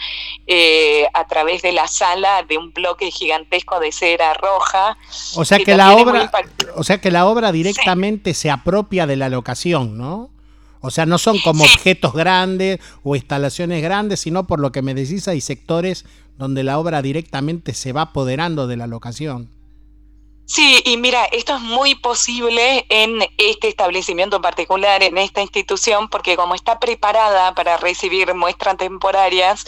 eh, 0.45 1.07
a 1.13 1.25
través 1.25 1.61
de 1.61 1.71
la 1.71 1.87
sala 1.87 2.43
de 2.43 2.57
un 2.57 2.71
bloque 2.73 3.09
gigantesco 3.09 3.79
de 3.79 3.91
cera 3.91 4.33
roja. 4.33 4.97
O 5.35 5.45
sea 5.45 5.57
que 5.57 5.65
que 5.71 5.75
la 5.75 5.95
obra, 5.95 6.29
o 6.75 6.83
sea 6.83 6.99
que 6.99 7.09
la 7.09 7.25
obra 7.25 7.51
directamente 7.51 8.33
se 8.33 8.51
apropia 8.51 9.07
de 9.07 9.15
la 9.15 9.29
locación, 9.29 9.97
¿no? 9.97 10.29
O 10.81 10.91
sea, 10.91 11.05
no 11.05 11.17
son 11.17 11.37
como 11.39 11.63
Sí. 11.65 11.71
objetos 11.75 12.13
grandes 12.13 12.79
o 13.03 13.15
instalaciones 13.15 13.81
grandes, 13.81 14.19
sino 14.19 14.47
por 14.47 14.59
lo 14.59 14.71
que 14.71 14.81
me 14.81 14.93
decís 14.93 15.27
hay 15.27 15.41
sectores 15.41 16.05
donde 16.37 16.63
la 16.63 16.79
obra 16.79 17.01
directamente 17.01 17.73
se 17.73 17.93
va 17.93 18.01
apoderando 18.01 18.67
de 18.67 18.77
la 18.77 18.87
locación. 18.87 19.49
Sí, 20.45 20.81
y 20.85 20.97
mira, 20.97 21.23
esto 21.31 21.55
es 21.55 21.61
muy 21.61 21.95
posible 21.95 22.85
en 22.89 23.21
este 23.37 23.69
establecimiento 23.69 24.35
en 24.35 24.41
particular, 24.41 25.01
en 25.01 25.17
esta 25.17 25.41
institución, 25.41 26.09
porque 26.09 26.35
como 26.35 26.55
está 26.55 26.77
preparada 26.77 27.55
para 27.55 27.77
recibir 27.77 28.33
muestras 28.33 28.75
temporarias, 28.75 29.65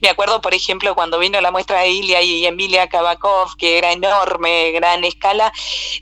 me 0.00 0.08
acuerdo, 0.08 0.40
por 0.40 0.54
ejemplo, 0.54 0.94
cuando 0.94 1.18
vino 1.18 1.40
la 1.40 1.50
muestra 1.50 1.80
de 1.80 1.90
Ilia 1.90 2.22
y 2.22 2.46
Emilia 2.46 2.88
Kabakov, 2.88 3.56
que 3.56 3.76
era 3.78 3.90
enorme, 3.90 4.70
gran 4.70 5.02
escala, 5.04 5.52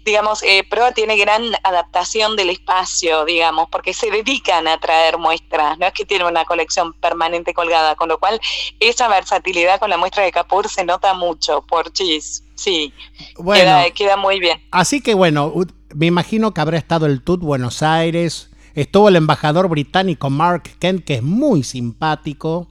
digamos, 0.04 0.42
eh, 0.42 0.62
Proa 0.68 0.92
tiene 0.92 1.16
gran 1.16 1.54
adaptación 1.62 2.36
del 2.36 2.50
espacio, 2.50 3.24
digamos, 3.24 3.68
porque 3.70 3.94
se 3.94 4.10
dedican 4.10 4.68
a 4.68 4.78
traer 4.78 5.16
muestras, 5.16 5.78
no 5.78 5.86
es 5.86 5.94
que 5.94 6.04
tiene 6.04 6.26
una 6.26 6.44
colección 6.44 6.92
permanente 6.92 7.54
colgada, 7.54 7.96
con 7.96 8.10
lo 8.10 8.18
cual 8.18 8.38
esa 8.78 9.08
versatilidad 9.08 9.80
con 9.80 9.88
la 9.88 9.96
muestra 9.96 10.22
de 10.22 10.32
Capur 10.32 10.68
se 10.68 10.84
nota 10.84 11.14
mucho 11.14 11.62
por 11.62 11.90
Chis. 11.92 12.42
Sí, 12.58 12.92
Bueno, 13.36 13.60
queda, 13.62 13.90
queda 13.92 14.16
muy 14.16 14.40
bien. 14.40 14.58
así 14.70 15.00
que 15.00 15.14
bueno, 15.14 15.52
me 15.94 16.06
imagino 16.06 16.52
que 16.52 16.60
habrá 16.60 16.76
estado 16.78 17.06
el 17.06 17.22
TUT 17.22 17.40
Buenos 17.40 17.82
Aires, 17.82 18.50
estuvo 18.74 19.08
el 19.08 19.16
embajador 19.16 19.68
británico 19.68 20.28
Mark 20.30 20.64
Kent, 20.78 21.04
que 21.04 21.14
es 21.16 21.22
muy 21.22 21.62
simpático. 21.62 22.68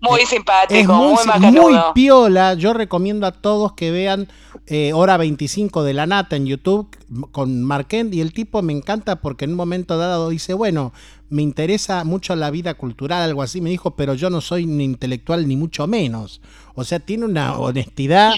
Muy 0.00 0.22
Eh, 0.22 0.26
simpático, 0.26 0.74
Es 0.80 0.88
muy, 0.88 1.24
muy, 1.52 1.52
muy 1.52 1.74
piola. 1.94 2.54
Yo 2.54 2.72
recomiendo 2.72 3.24
a 3.26 3.32
todos 3.32 3.74
que 3.74 3.92
vean 3.92 4.28
eh, 4.66 4.92
Hora 4.92 5.16
25 5.16 5.84
de 5.84 5.94
la 5.94 6.06
Nata 6.06 6.34
en 6.34 6.46
YouTube 6.46 6.88
con 7.30 7.62
Marquend. 7.62 8.12
Y 8.12 8.20
el 8.20 8.32
tipo 8.32 8.62
me 8.62 8.72
encanta 8.72 9.20
porque 9.20 9.44
en 9.44 9.52
un 9.52 9.56
momento 9.58 9.96
dado 9.98 10.28
dice: 10.30 10.54
Bueno, 10.54 10.92
me 11.30 11.42
interesa 11.42 12.02
mucho 12.02 12.34
la 12.34 12.50
vida 12.50 12.74
cultural, 12.74 13.22
algo 13.22 13.42
así. 13.42 13.60
Me 13.60 13.70
dijo, 13.70 13.92
pero 13.94 14.14
yo 14.14 14.28
no 14.28 14.40
soy 14.40 14.66
ni 14.66 14.82
intelectual 14.84 15.46
ni 15.46 15.56
mucho 15.56 15.86
menos. 15.86 16.40
O 16.74 16.82
sea, 16.82 16.98
tiene 16.98 17.24
una 17.24 17.56
honestidad 17.56 18.32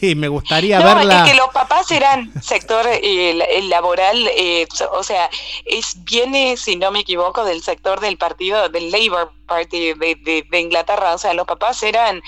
que 0.00 0.14
me 0.14 0.28
gustaría 0.28 0.78
No, 0.80 0.94
verla. 0.94 1.24
es 1.24 1.30
que 1.32 1.36
los 1.36 1.48
papás 1.48 1.90
eran 1.90 2.32
sector 2.42 2.86
eh, 2.90 3.60
laboral, 3.68 4.28
eh, 4.36 4.66
o 4.92 5.02
sea, 5.02 5.28
es 5.64 6.02
viene, 6.04 6.56
si 6.56 6.76
no 6.76 6.90
me 6.90 7.00
equivoco, 7.00 7.44
del 7.44 7.62
sector 7.62 8.00
del 8.00 8.16
partido, 8.16 8.68
del 8.68 8.90
Labour 8.90 9.32
Party 9.46 9.92
de, 9.94 10.14
de- 10.16 10.46
de 10.50 10.60
Inglaterra. 10.60 11.14
O 11.14 11.18
sea, 11.18 11.34
los 11.34 11.46
papás 11.46 11.82
eran 11.82 12.22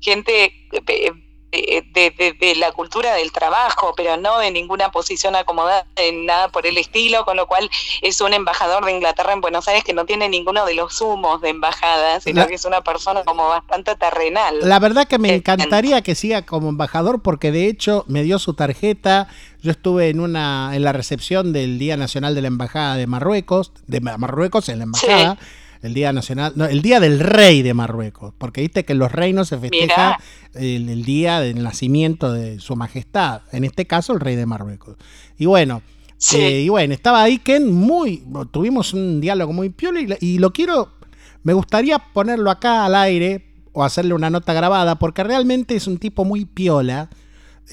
gente 0.00 0.54
eh, 0.86 1.12
de, 1.52 2.14
de- 2.16 2.32
de 2.32 2.54
la 2.54 2.72
cultura 2.72 3.14
del 3.14 3.32
trabajo, 3.32 3.92
pero 3.96 4.16
no 4.16 4.38
de 4.38 4.50
ninguna 4.50 4.90
posición 4.92 5.34
acomodada, 5.36 5.86
en 5.96 6.26
nada 6.26 6.48
por 6.48 6.66
el 6.66 6.78
estilo, 6.78 7.24
con 7.24 7.36
lo 7.36 7.46
cual 7.46 7.68
es 8.02 8.20
un 8.20 8.32
embajador 8.34 8.84
de 8.84 8.92
Inglaterra 8.92 9.32
en 9.32 9.40
Buenos 9.40 9.66
Aires 9.68 9.82
que 9.84 9.92
no 9.92 10.06
tiene 10.06 10.28
ninguno 10.28 10.64
de 10.64 10.74
los 10.74 11.00
humos 11.00 11.40
de 11.40 11.48
embajada, 11.50 12.20
sino 12.20 12.42
La- 12.42 12.46
que 12.46 12.54
es 12.54 12.64
una 12.64 12.82
persona 12.82 13.24
como 13.24 13.48
bastante 13.48 13.96
terrenal. 13.96 14.58
La 14.62 14.78
verdad 14.78 15.06
que 15.08 15.18
me 15.18 15.30
Eh, 15.30 15.34
encantaría 15.36 16.02
que 16.02 16.14
siga 16.14 16.42
como 16.46 16.68
embajador 16.68 17.20
porque 17.22 17.50
de 17.52 17.66
hecho 17.66 18.04
me 18.06 18.22
dio 18.22 18.38
su 18.38 18.54
tarjeta. 18.54 19.28
Yo 19.62 19.70
estuve 19.72 20.08
en 20.08 20.20
una 20.20 20.70
en 20.74 20.84
la 20.84 20.92
recepción 20.92 21.52
del 21.52 21.78
Día 21.78 21.96
Nacional 21.96 22.34
de 22.34 22.42
la 22.42 22.48
Embajada 22.48 22.94
de 22.96 23.06
Marruecos, 23.06 23.72
de 23.86 24.00
Ma- 24.00 24.16
Marruecos 24.16 24.68
en 24.68 24.78
la 24.78 24.84
embajada, 24.84 25.36
el 25.82 25.94
Día 25.94 26.12
Nacional, 26.12 26.52
no, 26.56 26.66
el 26.66 26.82
Día 26.82 27.00
del 27.00 27.20
Rey 27.20 27.62
de 27.62 27.74
Marruecos, 27.74 28.34
porque 28.38 28.60
viste 28.60 28.84
que 28.84 28.92
en 28.92 28.98
los 28.98 29.10
reinos 29.12 29.48
se 29.48 29.58
festeja 29.58 30.18
el, 30.54 30.88
el 30.88 31.04
día 31.04 31.40
del 31.40 31.62
nacimiento 31.62 32.32
de 32.32 32.60
su 32.60 32.76
majestad, 32.76 33.42
en 33.52 33.64
este 33.64 33.86
caso 33.86 34.12
el 34.12 34.20
rey 34.20 34.36
de 34.36 34.46
Marruecos. 34.46 34.96
Y 35.38 35.46
bueno, 35.46 35.82
Sí. 36.22 36.36
eh, 36.36 36.60
y 36.62 36.68
bueno, 36.68 36.92
estaba 36.92 37.22
ahí 37.22 37.38
Ken 37.38 37.72
muy 37.72 38.22
tuvimos 38.50 38.92
un 38.92 39.22
diálogo 39.22 39.54
muy 39.54 39.70
piola 39.70 40.00
y, 40.02 40.08
y 40.20 40.38
lo 40.38 40.52
quiero 40.52 40.90
me 41.42 41.54
gustaría 41.54 41.98
ponerlo 41.98 42.50
acá 42.50 42.84
al 42.84 42.94
aire 42.94 43.46
o 43.72 43.82
hacerle 43.84 44.12
una 44.12 44.28
nota 44.28 44.52
grabada 44.52 44.96
porque 44.98 45.24
realmente 45.24 45.74
es 45.76 45.86
un 45.86 45.96
tipo 45.96 46.26
muy 46.26 46.44
piola. 46.44 47.08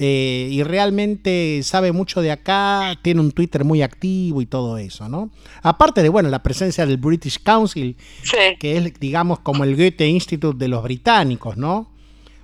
Eh, 0.00 0.48
y 0.50 0.62
realmente 0.62 1.60
sabe 1.64 1.90
mucho 1.90 2.20
de 2.22 2.30
acá, 2.30 2.96
tiene 3.02 3.20
un 3.20 3.32
Twitter 3.32 3.64
muy 3.64 3.82
activo 3.82 4.40
y 4.40 4.46
todo 4.46 4.78
eso, 4.78 5.08
¿no? 5.08 5.30
Aparte 5.62 6.02
de, 6.02 6.08
bueno, 6.08 6.28
la 6.28 6.42
presencia 6.42 6.86
del 6.86 6.98
British 6.98 7.42
Council, 7.42 7.96
que 8.60 8.76
es, 8.76 9.00
digamos, 9.00 9.40
como 9.40 9.64
el 9.64 9.74
Goethe 9.74 10.06
Institute 10.06 10.56
de 10.56 10.68
los 10.68 10.84
británicos, 10.84 11.56
¿no? 11.56 11.90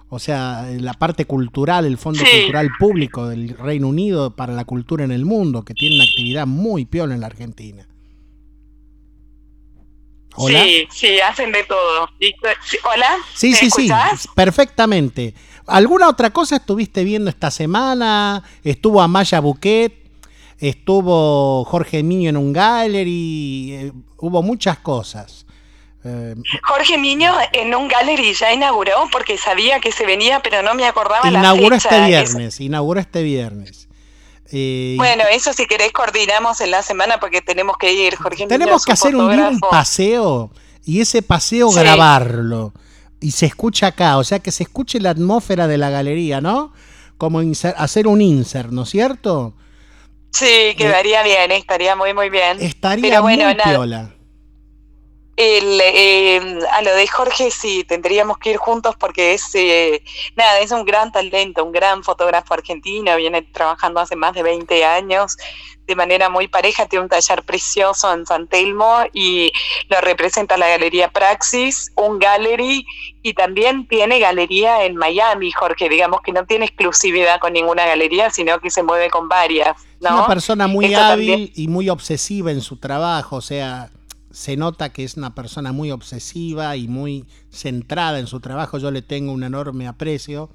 O 0.08 0.18
sea, 0.18 0.68
la 0.78 0.94
parte 0.94 1.26
cultural, 1.26 1.84
el 1.86 1.96
Fondo 1.96 2.22
Cultural 2.24 2.70
Público 2.78 3.28
del 3.28 3.50
Reino 3.50 3.88
Unido 3.88 4.34
para 4.34 4.52
la 4.52 4.64
cultura 4.64 5.04
en 5.04 5.12
el 5.12 5.24
mundo, 5.24 5.64
que 5.64 5.74
tiene 5.74 5.96
una 5.96 6.04
actividad 6.04 6.46
muy 6.46 6.84
piola 6.84 7.14
en 7.14 7.20
la 7.20 7.26
Argentina. 7.26 7.86
Sí, 10.36 10.88
sí, 10.90 11.20
hacen 11.20 11.52
de 11.52 11.62
todo. 11.64 12.08
Hola. 12.84 13.16
Sí, 13.34 13.54
sí, 13.54 13.70
sí, 13.70 13.88
perfectamente. 14.34 15.34
¿Alguna 15.66 16.08
otra 16.08 16.30
cosa 16.30 16.56
estuviste 16.56 17.04
viendo 17.04 17.30
esta 17.30 17.50
semana? 17.50 18.42
Estuvo 18.62 19.00
Amaya 19.00 19.40
Buquet, 19.40 19.92
estuvo 20.58 21.64
Jorge 21.64 22.02
Miño 22.02 22.30
en 22.30 22.36
un 22.36 22.52
gallery, 22.52 23.72
eh, 23.72 23.92
hubo 24.18 24.42
muchas 24.42 24.78
cosas. 24.78 25.46
Eh, 26.04 26.34
Jorge 26.64 26.98
Miño 26.98 27.32
en 27.52 27.74
un 27.74 27.88
gallery 27.88 28.34
ya 28.34 28.52
inauguró 28.52 29.08
porque 29.10 29.38
sabía 29.38 29.80
que 29.80 29.90
se 29.90 30.04
venía, 30.04 30.40
pero 30.40 30.62
no 30.62 30.74
me 30.74 30.86
acordaba 30.86 31.28
inauguró 31.28 31.70
la 31.76 31.80
fecha. 31.80 31.96
este 31.96 32.06
viernes, 32.08 32.60
inauguró 32.60 33.00
este 33.00 33.22
viernes. 33.22 33.88
Eh, 34.52 34.94
bueno, 34.98 35.24
eso 35.32 35.54
si 35.54 35.66
querés 35.66 35.92
coordinamos 35.92 36.60
en 36.60 36.70
la 36.70 36.82
semana 36.82 37.18
porque 37.18 37.40
tenemos 37.40 37.78
que 37.78 37.92
ir, 37.94 38.16
Jorge. 38.16 38.46
Tenemos 38.46 38.84
que 38.84 38.92
hacer 38.92 39.16
un, 39.16 39.58
paseo 39.60 40.50
y 40.84 41.00
ese 41.00 41.22
paseo 41.22 41.70
grabarlo 41.70 42.74
y 43.24 43.30
se 43.30 43.46
escucha 43.46 43.86
acá, 43.86 44.18
o 44.18 44.24
sea 44.24 44.38
que 44.40 44.52
se 44.52 44.64
escuche 44.64 45.00
la 45.00 45.10
atmósfera 45.10 45.66
de 45.66 45.78
la 45.78 45.88
galería, 45.88 46.42
¿no? 46.42 46.74
Como 47.16 47.40
hacer 47.76 48.06
un 48.06 48.20
insert, 48.20 48.70
¿no 48.70 48.82
es 48.82 48.90
cierto? 48.90 49.54
Sí, 50.30 50.74
quedaría 50.76 51.22
bien, 51.22 51.50
estaría 51.52 51.96
muy, 51.96 52.12
muy 52.12 52.28
bien. 52.28 52.60
Estaría 52.60 53.22
muy 53.22 53.38
piola. 53.64 54.10
El, 55.36 55.80
eh, 55.82 56.58
a 56.70 56.82
lo 56.82 56.94
de 56.94 57.06
Jorge 57.08 57.50
sí, 57.50 57.84
tendríamos 57.84 58.36
que 58.36 58.50
ir 58.50 58.56
juntos 58.58 58.94
porque 58.98 59.32
es, 59.32 59.54
eh, 59.54 60.04
nada, 60.36 60.60
es 60.60 60.70
un 60.70 60.84
gran 60.84 61.10
talento, 61.10 61.64
un 61.64 61.72
gran 61.72 62.04
fotógrafo 62.04 62.52
argentino, 62.52 63.16
viene 63.16 63.40
trabajando 63.40 64.00
hace 64.00 64.16
más 64.16 64.34
de 64.34 64.42
20 64.42 64.84
años, 64.84 65.38
de 65.86 65.96
manera 65.96 66.28
muy 66.28 66.48
pareja, 66.48 66.86
tiene 66.86 67.04
un 67.04 67.08
taller 67.08 67.42
precioso 67.42 68.12
en 68.12 68.26
San 68.26 68.46
Telmo 68.46 69.04
y 69.12 69.52
lo 69.88 70.00
representa 70.00 70.56
la 70.56 70.68
Galería 70.68 71.10
Praxis, 71.10 71.92
un 71.96 72.18
gallery 72.18 72.86
y 73.22 73.34
también 73.34 73.86
tiene 73.86 74.18
galería 74.18 74.84
en 74.84 74.96
Miami, 74.96 75.52
Jorge, 75.52 75.88
digamos 75.88 76.20
que 76.22 76.32
no 76.32 76.46
tiene 76.46 76.66
exclusividad 76.66 77.38
con 77.40 77.52
ninguna 77.52 77.86
galería, 77.86 78.30
sino 78.30 78.60
que 78.60 78.70
se 78.70 78.82
mueve 78.82 79.10
con 79.10 79.28
varias. 79.28 79.76
¿no? 80.00 80.14
Una 80.14 80.26
persona 80.26 80.66
muy 80.66 80.94
hábil 80.94 81.52
y 81.54 81.68
muy 81.68 81.88
obsesiva 81.88 82.50
en 82.50 82.60
su 82.60 82.76
trabajo, 82.76 83.36
o 83.36 83.42
sea, 83.42 83.90
se 84.30 84.56
nota 84.56 84.92
que 84.92 85.04
es 85.04 85.16
una 85.16 85.34
persona 85.34 85.72
muy 85.72 85.90
obsesiva 85.90 86.76
y 86.76 86.88
muy 86.88 87.24
centrada 87.50 88.18
en 88.18 88.26
su 88.26 88.40
trabajo, 88.40 88.78
yo 88.78 88.90
le 88.90 89.02
tengo 89.02 89.32
un 89.32 89.44
enorme 89.44 89.86
aprecio 89.86 90.50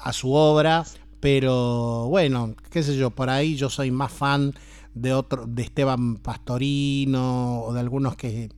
a 0.00 0.12
su 0.12 0.32
obra, 0.32 0.84
pero 1.20 2.06
bueno, 2.08 2.54
qué 2.70 2.82
sé 2.82 2.96
yo, 2.96 3.10
por 3.10 3.30
ahí 3.30 3.56
yo 3.56 3.70
soy 3.70 3.90
más 3.90 4.12
fan 4.12 4.54
de 4.94 5.12
otro, 5.14 5.44
de 5.46 5.62
Esteban 5.62 6.16
Pastorino 6.16 7.62
o 7.62 7.72
de 7.72 7.80
algunos 7.80 8.16
que 8.16 8.48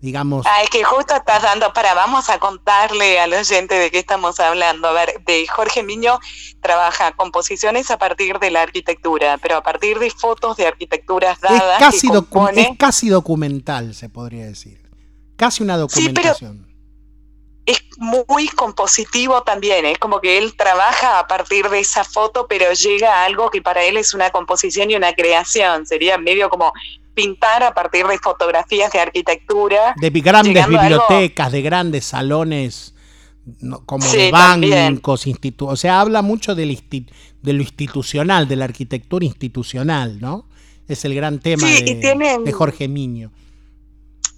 digamos. 0.00 0.46
Ay, 0.46 0.66
que 0.68 0.84
justo 0.84 1.14
estás 1.14 1.42
dando 1.42 1.72
para, 1.72 1.94
vamos 1.94 2.28
a 2.28 2.38
contarle 2.38 3.18
al 3.18 3.32
oyente 3.32 3.74
de 3.74 3.90
qué 3.90 3.98
estamos 3.98 4.38
hablando. 4.40 4.88
A 4.88 4.92
ver, 4.92 5.22
de 5.24 5.46
Jorge 5.46 5.82
Miño 5.82 6.20
trabaja 6.60 7.12
composiciones 7.12 7.90
a 7.90 7.98
partir 7.98 8.38
de 8.38 8.50
la 8.50 8.62
arquitectura, 8.62 9.38
pero 9.38 9.56
a 9.56 9.62
partir 9.62 9.98
de 9.98 10.10
fotos 10.10 10.56
de 10.56 10.66
arquitecturas 10.66 11.40
dadas. 11.40 11.80
Es 11.80 12.02
casi, 12.02 12.08
es 12.54 12.68
casi 12.78 13.08
documental, 13.08 13.94
se 13.94 14.08
podría 14.08 14.44
decir. 14.44 14.80
Casi 15.36 15.62
una 15.62 15.76
documentación 15.76 16.67
es 17.68 17.84
muy 17.98 18.48
compositivo 18.48 19.42
también, 19.42 19.84
es 19.84 19.98
como 19.98 20.22
que 20.22 20.38
él 20.38 20.54
trabaja 20.56 21.18
a 21.18 21.26
partir 21.26 21.68
de 21.68 21.80
esa 21.80 22.02
foto, 22.02 22.46
pero 22.48 22.72
llega 22.72 23.12
a 23.12 23.24
algo 23.26 23.50
que 23.50 23.60
para 23.60 23.84
él 23.84 23.98
es 23.98 24.14
una 24.14 24.30
composición 24.30 24.90
y 24.90 24.96
una 24.96 25.12
creación, 25.12 25.86
sería 25.86 26.16
medio 26.16 26.48
como 26.48 26.72
pintar 27.12 27.62
a 27.62 27.74
partir 27.74 28.06
de 28.06 28.18
fotografías 28.18 28.90
de 28.90 29.00
arquitectura. 29.00 29.94
De 30.00 30.08
grandes 30.08 30.66
bibliotecas, 30.66 31.52
de 31.52 31.60
grandes 31.60 32.06
salones, 32.06 32.94
como 33.84 34.10
de 34.12 34.30
bancos, 34.30 35.26
o 35.60 35.76
sea, 35.76 36.00
habla 36.00 36.22
mucho 36.22 36.54
de 36.54 36.64
lo 36.64 37.60
institucional, 37.60 38.48
de 38.48 38.56
la 38.56 38.64
arquitectura 38.64 39.26
institucional, 39.26 40.18
¿no? 40.20 40.46
Es 40.86 41.04
el 41.04 41.14
gran 41.14 41.38
tema 41.38 41.66
de 41.66 42.50
Jorge 42.50 42.88
Miño. 42.88 43.30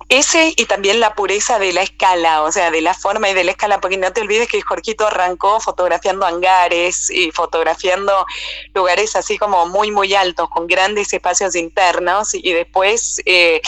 Ese 0.08 0.52
y 0.56 0.64
también 0.64 0.98
la 0.98 1.14
pureza 1.14 1.58
de 1.58 1.72
la 1.72 1.82
escala, 1.82 2.42
o 2.42 2.50
sea, 2.50 2.70
de 2.70 2.80
la 2.80 2.94
forma 2.94 3.28
y 3.28 3.34
de 3.34 3.44
la 3.44 3.52
escala, 3.52 3.80
porque 3.80 3.96
no 3.96 4.12
te 4.12 4.22
olvides 4.22 4.48
que 4.48 4.60
Jorquito 4.60 5.06
arrancó 5.06 5.60
fotografiando 5.60 6.26
hangares 6.26 7.10
y 7.10 7.30
fotografiando 7.30 8.26
lugares 8.74 9.14
así 9.14 9.38
como 9.38 9.66
muy, 9.66 9.90
muy 9.92 10.14
altos, 10.14 10.48
con 10.50 10.66
grandes 10.66 11.12
espacios 11.12 11.54
internos, 11.54 12.34
y 12.34 12.52
después 12.52 13.20
eh, 13.24 13.60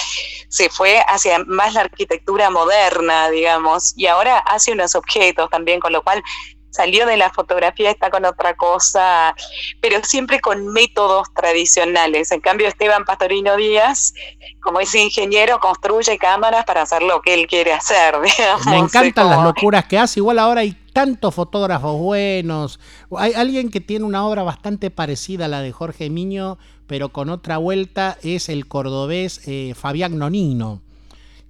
se 0.49 0.69
fue 0.69 1.01
hacia 1.07 1.39
más 1.45 1.75
la 1.75 1.83
arquitectura 1.83 2.51
moderna, 2.51 3.31
digamos, 3.31 3.93
y 3.97 4.07
ahora 4.07 4.39
hace 4.39 4.73
unos 4.73 4.95
objetos 4.97 5.49
también, 5.49 5.79
con 5.79 5.93
lo 5.93 6.03
cual 6.03 6.23
salió 6.73 7.07
de 7.07 7.17
la 7.17 7.31
fotografía, 7.31 7.91
está 7.91 8.11
con 8.11 8.25
otra 8.25 8.55
cosa, 8.55 9.37
pero 9.81 10.03
siempre 10.03 10.41
con 10.41 10.69
métodos 10.69 11.33
tradicionales. 11.35 12.33
En 12.33 12.41
cambio, 12.41 12.67
Esteban 12.67 13.05
Pastorino 13.05 13.57
Díaz, 13.57 14.15
como 14.61 14.81
es 14.81 14.95
ingeniero, 14.95 15.61
construye 15.61 16.19
cámaras 16.19 16.65
para 16.65 16.83
hacer 16.83 17.03
lo 17.03 17.21
que 17.21 17.35
él 17.35 17.47
quiere 17.47 17.73
hacer. 17.73 18.17
Me 18.67 18.79
encantan 18.79 19.29
las 19.29 19.45
locuras 19.45 19.85
que 19.85 19.99
hace. 19.99 20.21
Igual 20.21 20.39
ahora 20.39 20.63
hay 20.63 20.77
tantos 20.93 21.35
fotógrafos 21.35 21.99
buenos. 21.99 22.81
Hay 23.17 23.35
alguien 23.35 23.71
que 23.71 23.81
tiene 23.81 24.05
una 24.05 24.27
obra 24.27 24.43
bastante 24.43 24.91
parecida 24.91 25.45
a 25.45 25.49
la 25.49 25.61
de 25.61 25.73
Jorge 25.73 26.09
Miño, 26.11 26.59
pero 26.87 27.11
con 27.11 27.29
otra 27.29 27.59
vuelta, 27.59 28.17
es 28.23 28.49
el 28.49 28.67
cordobés 28.67 29.47
eh, 29.47 29.75
Fabián 29.77 30.19
Nonino 30.19 30.81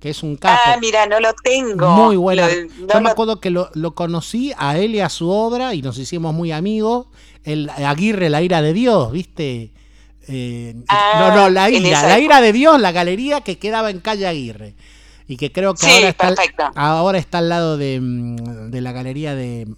que 0.02 0.10
es 0.10 0.24
un 0.24 0.34
capo. 0.34 0.60
Ah, 0.66 0.78
mira, 0.80 1.06
no 1.06 1.20
lo 1.20 1.32
tengo. 1.32 1.88
Muy 1.90 2.16
bueno. 2.16 2.44
Yo 2.92 3.00
me 3.00 3.10
acuerdo 3.10 3.38
que 3.38 3.50
lo, 3.50 3.70
conocí 3.94 4.52
a 4.58 4.76
él 4.76 4.96
y 4.96 5.00
a 5.00 5.08
su 5.08 5.30
obra 5.30 5.74
y 5.74 5.82
nos 5.82 5.96
hicimos 5.96 6.34
muy 6.34 6.50
amigos. 6.50 7.06
El 7.44 7.70
Aguirre, 7.70 8.28
la 8.28 8.42
ira 8.42 8.62
de 8.62 8.72
Dios, 8.72 9.12
¿viste? 9.12 9.70
Eh, 10.26 10.74
no, 11.14 11.36
no, 11.36 11.50
la 11.50 11.70
ira, 11.70 12.02
la 12.02 12.18
ira 12.18 12.40
de 12.40 12.52
Dios, 12.52 12.80
la 12.80 12.90
galería 12.90 13.42
que 13.42 13.58
quedaba 13.58 13.90
en 13.90 14.00
calle 14.00 14.26
Aguirre. 14.26 14.74
Y 15.28 15.36
que 15.36 15.52
creo 15.52 15.74
que 15.74 15.86
ahora, 15.86 16.08
está, 16.08 16.72
ahora 16.74 17.18
está 17.18 17.38
al 17.38 17.48
lado 17.48 17.76
de, 17.76 18.00
mm, 18.00 18.70
de, 18.72 18.80
la 18.80 18.90
galería 18.90 19.36
de. 19.36 19.68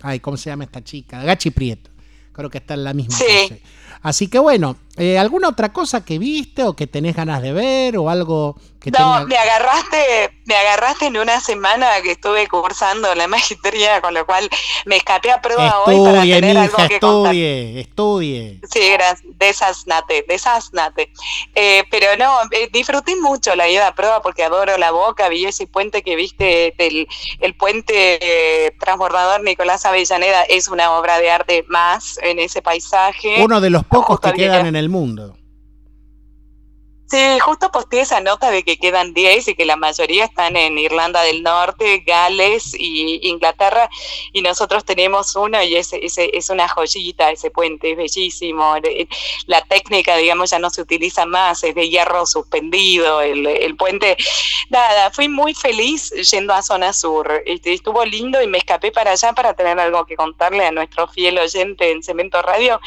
Ay, 0.00 0.20
¿cómo 0.20 0.36
se 0.36 0.50
llama 0.50 0.62
esta 0.62 0.84
chica? 0.84 1.24
Gachi 1.24 1.50
Prieto. 1.50 1.90
Creo 2.32 2.50
que 2.50 2.58
está 2.58 2.74
en 2.74 2.84
la 2.84 2.94
misma 2.94 3.16
sí. 3.16 3.60
Así 4.00 4.28
que 4.28 4.38
bueno, 4.38 4.76
eh, 4.96 5.18
¿alguna 5.18 5.48
otra 5.48 5.72
cosa 5.72 6.04
que 6.04 6.18
viste 6.18 6.64
o 6.64 6.76
que 6.76 6.86
tenés 6.86 7.16
ganas 7.16 7.40
de 7.40 7.52
ver 7.52 7.96
o 7.96 8.10
algo 8.10 8.56
que 8.78 8.90
No, 8.90 9.24
me 9.26 9.36
agarraste, 9.36 10.38
me 10.44 10.54
agarraste 10.54 11.06
en 11.06 11.16
una 11.16 11.40
semana 11.40 11.88
que 12.02 12.12
estuve 12.12 12.48
cursando 12.48 13.14
la 13.14 13.26
maestría, 13.28 14.00
con 14.00 14.12
lo 14.12 14.26
cual 14.26 14.50
me 14.84 14.96
escapé 14.96 15.30
a 15.30 15.40
prueba 15.40 15.80
hoy 15.86 16.04
para 16.04 16.22
tener 16.22 16.58
algo 16.58 16.76
que 16.88 16.94
estudie, 16.94 17.80
Estudie, 17.80 18.60
Sí, 18.70 18.80
desasnate, 19.38 20.24
desasnate. 20.28 21.10
Eh, 21.54 21.84
pero 21.90 22.08
no, 22.18 22.30
eh, 22.50 22.68
disfruté 22.72 23.16
mucho 23.16 23.54
la 23.54 23.68
ida 23.68 23.88
a 23.88 23.94
prueba 23.94 24.20
porque 24.20 24.42
adoro 24.44 24.76
la 24.78 24.90
boca, 24.90 25.28
vi 25.28 25.46
ese 25.46 25.66
puente 25.66 26.02
que 26.02 26.16
viste, 26.16 26.74
el, 26.78 27.06
el 27.40 27.54
puente 27.54 28.18
eh, 28.20 28.74
transbordador 28.78 29.42
Nicolás 29.42 29.86
Avellaneda 29.86 30.42
es 30.42 30.68
una 30.68 30.92
obra 30.98 31.18
de 31.18 31.30
arte 31.30 31.64
más 31.68 32.18
en 32.22 32.38
ese 32.38 32.62
paisaje. 32.62 33.42
Uno 33.42 33.60
de 33.60 33.70
los 33.70 33.84
pocos 33.84 34.20
que 34.20 34.32
quedan 34.32 34.66
en 34.66 34.76
el 34.76 34.81
mundo. 34.88 35.36
Sí, 37.12 37.38
justo 37.40 37.70
posteé 37.70 38.00
esa 38.00 38.22
nota 38.22 38.50
de 38.50 38.62
que 38.62 38.78
quedan 38.78 39.12
10 39.12 39.48
y 39.48 39.54
que 39.54 39.66
la 39.66 39.76
mayoría 39.76 40.24
están 40.24 40.56
en 40.56 40.78
Irlanda 40.78 41.20
del 41.20 41.42
Norte, 41.42 42.02
Gales 42.06 42.74
y 42.74 43.28
Inglaterra, 43.28 43.90
y 44.32 44.40
nosotros 44.40 44.82
tenemos 44.86 45.36
uno 45.36 45.62
y 45.62 45.76
es, 45.76 45.92
es, 45.92 46.48
una 46.48 46.68
joyita 46.68 47.30
ese 47.30 47.50
puente, 47.50 47.90
es 47.90 47.98
bellísimo. 47.98 48.76
La 49.44 49.60
técnica, 49.60 50.16
digamos, 50.16 50.48
ya 50.48 50.58
no 50.58 50.70
se 50.70 50.80
utiliza 50.80 51.26
más, 51.26 51.62
es 51.64 51.74
de 51.74 51.90
hierro 51.90 52.24
suspendido, 52.24 53.20
el, 53.20 53.46
el 53.46 53.76
puente. 53.76 54.16
Nada, 54.70 55.10
fui 55.10 55.28
muy 55.28 55.52
feliz 55.52 56.12
yendo 56.30 56.54
a 56.54 56.62
Zona 56.62 56.94
Sur, 56.94 57.42
este, 57.44 57.74
estuvo 57.74 58.06
lindo 58.06 58.40
y 58.40 58.46
me 58.46 58.56
escapé 58.56 58.90
para 58.90 59.10
allá 59.10 59.34
para 59.34 59.52
tener 59.52 59.78
algo 59.78 60.06
que 60.06 60.16
contarle 60.16 60.64
a 60.64 60.72
nuestro 60.72 61.06
fiel 61.08 61.38
oyente 61.38 61.90
en 61.90 62.02
Cemento 62.02 62.40
Radio, 62.40 62.80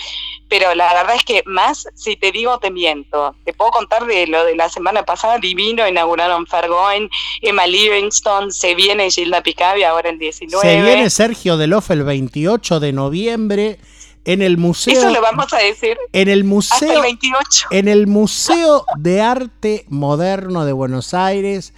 pero 0.49 0.73
la 0.75 0.93
verdad 0.93 1.15
es 1.15 1.23
que 1.23 1.43
más, 1.45 1.88
si 1.95 2.15
te 2.15 2.31
digo, 2.31 2.60
te 2.60 2.71
miento. 2.71 3.36
Te 3.45 3.53
puedo 3.53 3.71
contar 3.71 4.05
de 4.05 4.27
lo 4.27 4.45
de 4.45 4.55
la 4.55 4.69
semana 4.69 5.03
pasada, 5.03 5.39
divino, 5.39 5.88
inauguraron 5.88 6.45
Fargoin, 6.45 7.10
Emma 7.41 7.65
Livingston, 7.67 8.51
se 8.51 8.75
viene 8.75 9.10
Gilda 9.10 9.41
Picavi 9.41 9.84
ahora 9.84 10.10
el 10.10 10.19
19. 10.19 10.67
Se 10.67 10.81
viene 10.81 11.10
Sergio 11.10 11.58
Delof 11.58 11.89
el 11.91 12.03
28 12.03 12.79
de 12.79 12.93
noviembre. 12.93 13.79
En 14.27 14.41
el 14.41 14.58
museo. 14.58 14.97
Eso 14.97 15.12
lo 15.12 15.21
vamos 15.21 15.53
a 15.53 15.58
decir. 15.58 15.99
En 16.12 16.29
el 16.29 16.43
museo. 16.45 16.89
Hasta 16.89 16.93
el 16.95 17.01
28. 17.01 17.67
En 17.69 17.88
el 17.88 18.08
Museo 18.08 18.84
de 18.97 19.21
Arte 19.21 19.86
Moderno 19.88 20.65
de 20.65 20.73
Buenos 20.73 21.13
Aires 21.13 21.75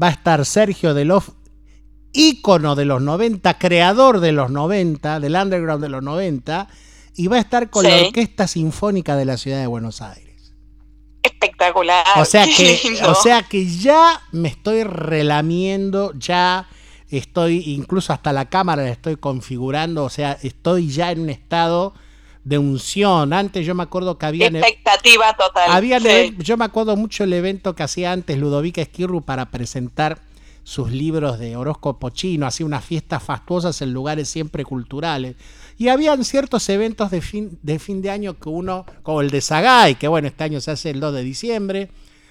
va 0.00 0.06
a 0.06 0.10
estar 0.10 0.46
Sergio 0.46 0.94
Delof, 0.94 1.30
ícono 2.12 2.76
de 2.76 2.84
los 2.84 3.02
90, 3.02 3.58
creador 3.58 4.20
de 4.20 4.30
los 4.30 4.50
90, 4.50 5.18
del 5.18 5.34
underground 5.34 5.82
de 5.82 5.88
los 5.88 6.02
90, 6.04 6.68
y 7.18 7.26
va 7.26 7.36
a 7.36 7.40
estar 7.40 7.68
con 7.68 7.84
la. 7.84 8.06
Orquesta 8.06 8.46
Sinfónica 8.46 9.16
de 9.16 9.24
la 9.24 9.36
Ciudad 9.36 9.60
de 9.60 9.66
Buenos 9.66 10.00
Aires. 10.00 10.54
Espectacular. 11.22 12.04
O 12.16 12.24
sea 12.24 12.44
que, 12.56 12.80
lindo. 12.84 13.10
o 13.10 13.14
sea 13.14 13.42
que 13.42 13.66
ya 13.66 14.22
me 14.32 14.48
estoy 14.48 14.84
relamiendo, 14.84 16.12
ya 16.16 16.68
estoy, 17.10 17.62
incluso 17.66 18.12
hasta 18.12 18.32
la 18.32 18.46
cámara 18.48 18.82
la 18.84 18.90
estoy 18.90 19.16
configurando, 19.16 20.04
o 20.04 20.10
sea, 20.10 20.38
estoy 20.42 20.88
ya 20.88 21.10
en 21.10 21.20
un 21.20 21.30
estado 21.30 21.94
de 22.44 22.58
unción. 22.58 23.32
Antes 23.32 23.66
yo 23.66 23.74
me 23.74 23.82
acuerdo 23.82 24.16
que 24.16 24.26
había 24.26 24.46
Expectativa 24.46 25.34
total. 25.34 25.70
había 25.70 26.00
Sí. 26.00 26.34
yo 26.38 26.56
me 26.56 26.64
acuerdo 26.64 26.96
mucho 26.96 27.24
el 27.24 27.32
evento 27.32 27.74
que 27.74 27.82
hacía 27.82 28.12
antes 28.12 28.38
Ludovica 28.38 28.80
Esquirru 28.80 29.22
para 29.22 29.50
presentar 29.50 30.20
sus 30.62 30.90
libros 30.92 31.38
de 31.38 31.56
horóscopo 31.56 32.10
chino, 32.10 32.46
hacía 32.46 32.66
unas 32.66 32.84
fiestas 32.84 33.22
fastuosas 33.22 33.80
en 33.80 33.92
lugares 33.92 34.28
siempre 34.28 34.64
culturales. 34.64 35.34
Y 35.78 35.88
habían 35.88 36.24
ciertos 36.24 36.68
eventos 36.68 37.12
de 37.12 37.20
fin, 37.20 37.56
de 37.62 37.78
fin 37.78 38.02
de 38.02 38.10
año 38.10 38.36
que 38.36 38.48
uno, 38.48 38.84
como 39.04 39.20
el 39.20 39.30
de 39.30 39.40
Sagay, 39.40 39.94
que 39.94 40.08
bueno, 40.08 40.26
este 40.26 40.42
año 40.42 40.60
se 40.60 40.72
hace 40.72 40.90
el 40.90 40.98
2 40.98 41.14
de 41.14 41.22
diciembre, 41.22 41.90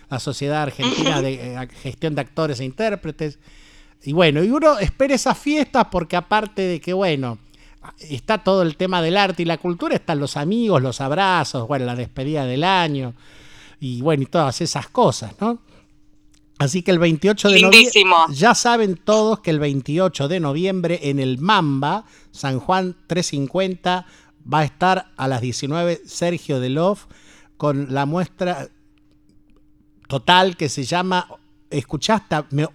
la 0.10 0.20
Sociedad 0.20 0.64
Argentina 0.64 1.22
de 1.22 1.56
eh, 1.56 1.68
Gestión 1.82 2.14
de 2.14 2.22
Actores 2.22 2.60
e 2.60 2.66
Intérpretes. 2.66 3.40
Y 4.04 4.12
bueno, 4.12 4.44
y 4.44 4.52
uno 4.52 4.78
espera 4.80 5.16
esas 5.16 5.38
fiestas 5.38 5.88
porque 5.90 6.18
aparte 6.18 6.62
de 6.64 6.82
que, 6.82 6.92
bueno, 6.92 7.38
está 8.00 8.38
todo 8.38 8.64
el 8.64 8.76
tema 8.76 9.02
del 9.02 9.16
arte 9.16 9.44
y 9.44 9.46
la 9.46 9.58
cultura, 9.58 9.96
están 9.96 10.20
los 10.20 10.36
amigos, 10.36 10.82
los 10.82 11.00
abrazos, 11.00 11.68
bueno, 11.70 11.86
la 11.86 11.96
despedida 11.96 12.46
del 12.46 12.66
año 12.66 13.14
y 13.80 14.02
bueno, 14.02 14.24
y 14.24 14.26
todas 14.26 14.60
esas 14.60 14.90
cosas, 14.90 15.34
¿no? 15.40 15.60
Así 16.60 16.82
que 16.82 16.90
el 16.92 16.98
28 17.00 17.50
de 17.50 17.62
noviembre, 17.62 17.92
ya 18.32 18.56
saben 18.56 18.96
todos 18.98 19.42
que 19.42 19.52
el 19.52 19.60
28 19.60 20.28
de 20.28 20.40
noviembre 20.40 21.00
en 21.04 21.20
el 21.20 21.38
Mamba, 21.38 22.06
San 22.32 22.60
Juan 22.60 22.96
350, 23.08 24.06
va 24.52 24.60
a 24.60 24.64
estar 24.64 25.12
a 25.18 25.28
las 25.28 25.42
19 25.42 26.02
Sergio 26.06 26.60
Delof 26.60 27.06
con 27.58 27.94
la 27.94 28.06
muestra 28.08 28.70
total 30.08 30.58
que 30.58 30.70
se 30.70 30.84
llama 30.84 31.28
¿Escuchaste? 31.70 32.38
Me- 32.52 32.68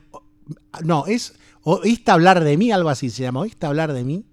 no, 0.84 1.06
es 1.06 1.34
¿Oíste 1.64 2.10
hablar 2.10 2.42
de 2.42 2.56
mí? 2.56 2.72
Algo 2.72 2.88
así 2.88 3.08
se 3.08 3.22
llama. 3.22 3.40
¿Oíste 3.40 3.66
hablar 3.66 3.92
de 3.92 4.02
mí? 4.02 4.24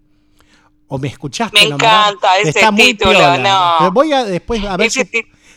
¿O 0.87 0.97
me 0.97 1.07
escuchaste? 1.07 1.59
Me 1.63 1.69
nombrar? 1.69 2.07
encanta 2.13 2.39
ese 2.39 2.49
Está 2.49 2.71
muy 2.71 2.81
título, 2.85 3.11
piola. 3.19 3.77
no. 3.79 3.91
Voy 3.91 4.11
a 4.13 4.23
después 4.25 4.63
a 4.65 4.75
ver 4.77 4.89
si, 4.89 5.03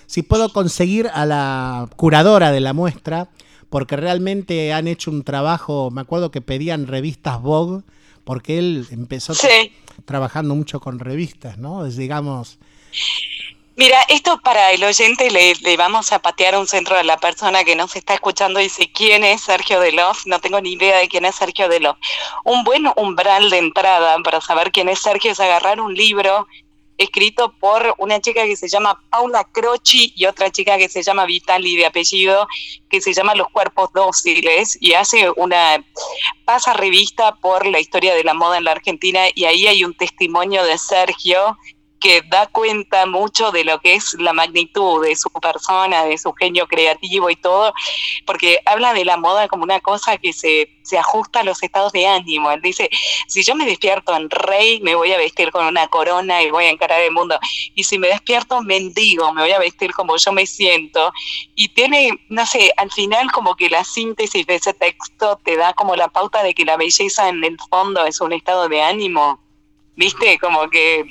si 0.06 0.22
puedo 0.22 0.52
conseguir 0.52 1.08
a 1.12 1.24
la 1.24 1.88
curadora 1.96 2.50
de 2.52 2.60
la 2.60 2.74
muestra, 2.74 3.30
porque 3.72 3.96
realmente 3.96 4.70
han 4.74 4.86
hecho 4.86 5.10
un 5.10 5.24
trabajo, 5.24 5.90
me 5.90 6.02
acuerdo 6.02 6.30
que 6.30 6.42
pedían 6.42 6.86
revistas 6.86 7.40
Vogue, 7.40 7.82
porque 8.22 8.58
él 8.58 8.86
empezó 8.90 9.32
Sí. 9.34 9.72
trabajando 10.04 10.54
mucho 10.54 10.78
con 10.78 10.98
revistas, 10.98 11.56
¿no? 11.56 11.86
Es, 11.86 11.96
digamos, 11.96 12.58
Mira, 13.74 13.96
esto 14.10 14.38
para 14.44 14.70
el 14.72 14.84
oyente 14.84 15.30
le, 15.30 15.54
le 15.54 15.76
vamos 15.78 16.12
a 16.12 16.18
patear 16.18 16.58
un 16.58 16.66
centro 16.66 16.94
a 16.98 17.02
la 17.02 17.16
persona 17.16 17.64
que 17.64 17.74
nos 17.74 17.96
está 17.96 18.12
escuchando 18.12 18.60
y 18.60 18.64
dice 18.64 18.90
quién 18.92 19.24
es 19.24 19.40
Sergio 19.40 19.80
Delof. 19.80 20.26
No 20.26 20.40
tengo 20.40 20.60
ni 20.60 20.72
idea 20.72 20.98
de 20.98 21.08
quién 21.08 21.24
es 21.24 21.36
Sergio 21.36 21.70
Delof. 21.70 21.96
Un 22.44 22.64
buen 22.64 22.84
umbral 22.96 23.48
de 23.48 23.56
entrada 23.56 24.18
para 24.22 24.42
saber 24.42 24.72
quién 24.72 24.90
es 24.90 25.00
Sergio 25.00 25.32
es 25.32 25.40
agarrar 25.40 25.80
un 25.80 25.94
libro 25.94 26.46
escrito 26.98 27.54
por 27.58 27.94
una 27.98 28.20
chica 28.20 28.44
que 28.44 28.56
se 28.56 28.68
llama 28.68 29.00
Paula 29.10 29.44
Croci 29.44 30.12
y 30.16 30.26
otra 30.26 30.50
chica 30.50 30.78
que 30.78 30.88
se 30.88 31.02
llama 31.02 31.26
Vitali 31.26 31.76
de 31.76 31.86
apellido, 31.86 32.46
que 32.88 33.00
se 33.00 33.12
llama 33.12 33.34
Los 33.34 33.48
Cuerpos 33.48 33.92
Dóciles 33.92 34.76
y 34.80 34.94
hace 34.94 35.30
una 35.36 35.84
pasa 36.44 36.72
revista 36.74 37.34
por 37.36 37.66
la 37.66 37.80
historia 37.80 38.14
de 38.14 38.24
la 38.24 38.34
moda 38.34 38.58
en 38.58 38.64
la 38.64 38.72
Argentina 38.72 39.22
y 39.34 39.44
ahí 39.44 39.66
hay 39.66 39.84
un 39.84 39.94
testimonio 39.94 40.64
de 40.64 40.78
Sergio 40.78 41.56
que 42.02 42.20
da 42.22 42.48
cuenta 42.48 43.06
mucho 43.06 43.52
de 43.52 43.64
lo 43.64 43.80
que 43.80 43.94
es 43.94 44.14
la 44.14 44.32
magnitud 44.32 45.04
de 45.04 45.14
su 45.14 45.30
persona, 45.30 46.04
de 46.04 46.18
su 46.18 46.32
genio 46.32 46.66
creativo 46.66 47.30
y 47.30 47.36
todo, 47.36 47.72
porque 48.26 48.58
habla 48.66 48.92
de 48.92 49.04
la 49.04 49.16
moda 49.16 49.46
como 49.46 49.62
una 49.62 49.80
cosa 49.80 50.18
que 50.18 50.32
se, 50.32 50.68
se 50.82 50.98
ajusta 50.98 51.40
a 51.40 51.44
los 51.44 51.62
estados 51.62 51.92
de 51.92 52.06
ánimo. 52.08 52.50
Él 52.50 52.60
dice, 52.60 52.90
si 53.28 53.44
yo 53.44 53.54
me 53.54 53.64
despierto 53.64 54.16
en 54.16 54.28
rey, 54.30 54.80
me 54.80 54.96
voy 54.96 55.12
a 55.12 55.16
vestir 55.16 55.52
con 55.52 55.64
una 55.64 55.86
corona 55.86 56.42
y 56.42 56.50
voy 56.50 56.64
a 56.64 56.70
encarar 56.70 57.00
el 57.00 57.12
mundo. 57.12 57.38
Y 57.76 57.84
si 57.84 57.98
me 57.98 58.08
despierto 58.08 58.60
mendigo, 58.62 59.32
me 59.32 59.42
voy 59.42 59.52
a 59.52 59.60
vestir 59.60 59.92
como 59.92 60.16
yo 60.16 60.32
me 60.32 60.44
siento. 60.44 61.12
Y 61.54 61.68
tiene, 61.68 62.18
no 62.28 62.44
sé, 62.46 62.72
al 62.78 62.90
final 62.90 63.30
como 63.30 63.54
que 63.54 63.70
la 63.70 63.84
síntesis 63.84 64.44
de 64.46 64.56
ese 64.56 64.74
texto 64.74 65.38
te 65.44 65.56
da 65.56 65.72
como 65.74 65.94
la 65.94 66.08
pauta 66.08 66.42
de 66.42 66.52
que 66.52 66.64
la 66.64 66.76
belleza 66.76 67.28
en 67.28 67.44
el 67.44 67.56
fondo 67.70 68.04
es 68.04 68.20
un 68.20 68.32
estado 68.32 68.68
de 68.68 68.82
ánimo. 68.82 69.40
¿Viste? 69.94 70.38
Como 70.38 70.70
que, 70.70 71.04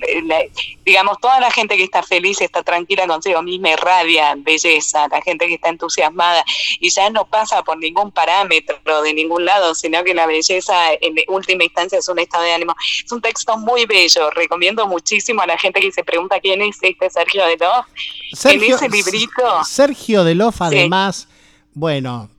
digamos, 0.83 1.19
toda 1.21 1.39
la 1.39 1.51
gente 1.51 1.77
que 1.77 1.83
está 1.83 2.01
feliz, 2.01 2.41
está 2.41 2.63
tranquila 2.63 3.05
consigo 3.05 3.43
misma, 3.43 3.69
irradia 3.69 4.33
belleza, 4.37 5.07
la 5.07 5.21
gente 5.21 5.47
que 5.47 5.53
está 5.53 5.69
entusiasmada 5.69 6.43
y 6.79 6.89
ya 6.89 7.11
no 7.11 7.25
pasa 7.25 7.63
por 7.63 7.77
ningún 7.77 8.11
parámetro 8.11 9.03
de 9.03 9.13
ningún 9.13 9.45
lado, 9.45 9.75
sino 9.75 10.03
que 10.03 10.15
la 10.15 10.25
belleza 10.25 10.93
en 10.99 11.15
última 11.27 11.63
instancia 11.63 11.99
es 11.99 12.09
un 12.09 12.17
estado 12.17 12.43
de 12.43 12.53
ánimo. 12.53 12.75
Es 13.05 13.11
un 13.11 13.21
texto 13.21 13.55
muy 13.57 13.85
bello, 13.85 14.31
recomiendo 14.31 14.87
muchísimo 14.87 15.41
a 15.41 15.47
la 15.47 15.59
gente 15.59 15.79
que 15.79 15.91
se 15.91 16.03
pregunta 16.03 16.39
quién 16.39 16.61
es 16.61 16.77
este 16.81 17.09
Sergio 17.09 17.45
de 17.45 17.57
Love. 17.57 17.85
Sergio, 18.33 18.75
ese 18.77 18.89
librito. 18.89 19.63
Sergio 19.63 20.23
Delof, 20.23 20.61
además, 20.61 21.27
bueno, 21.73 22.29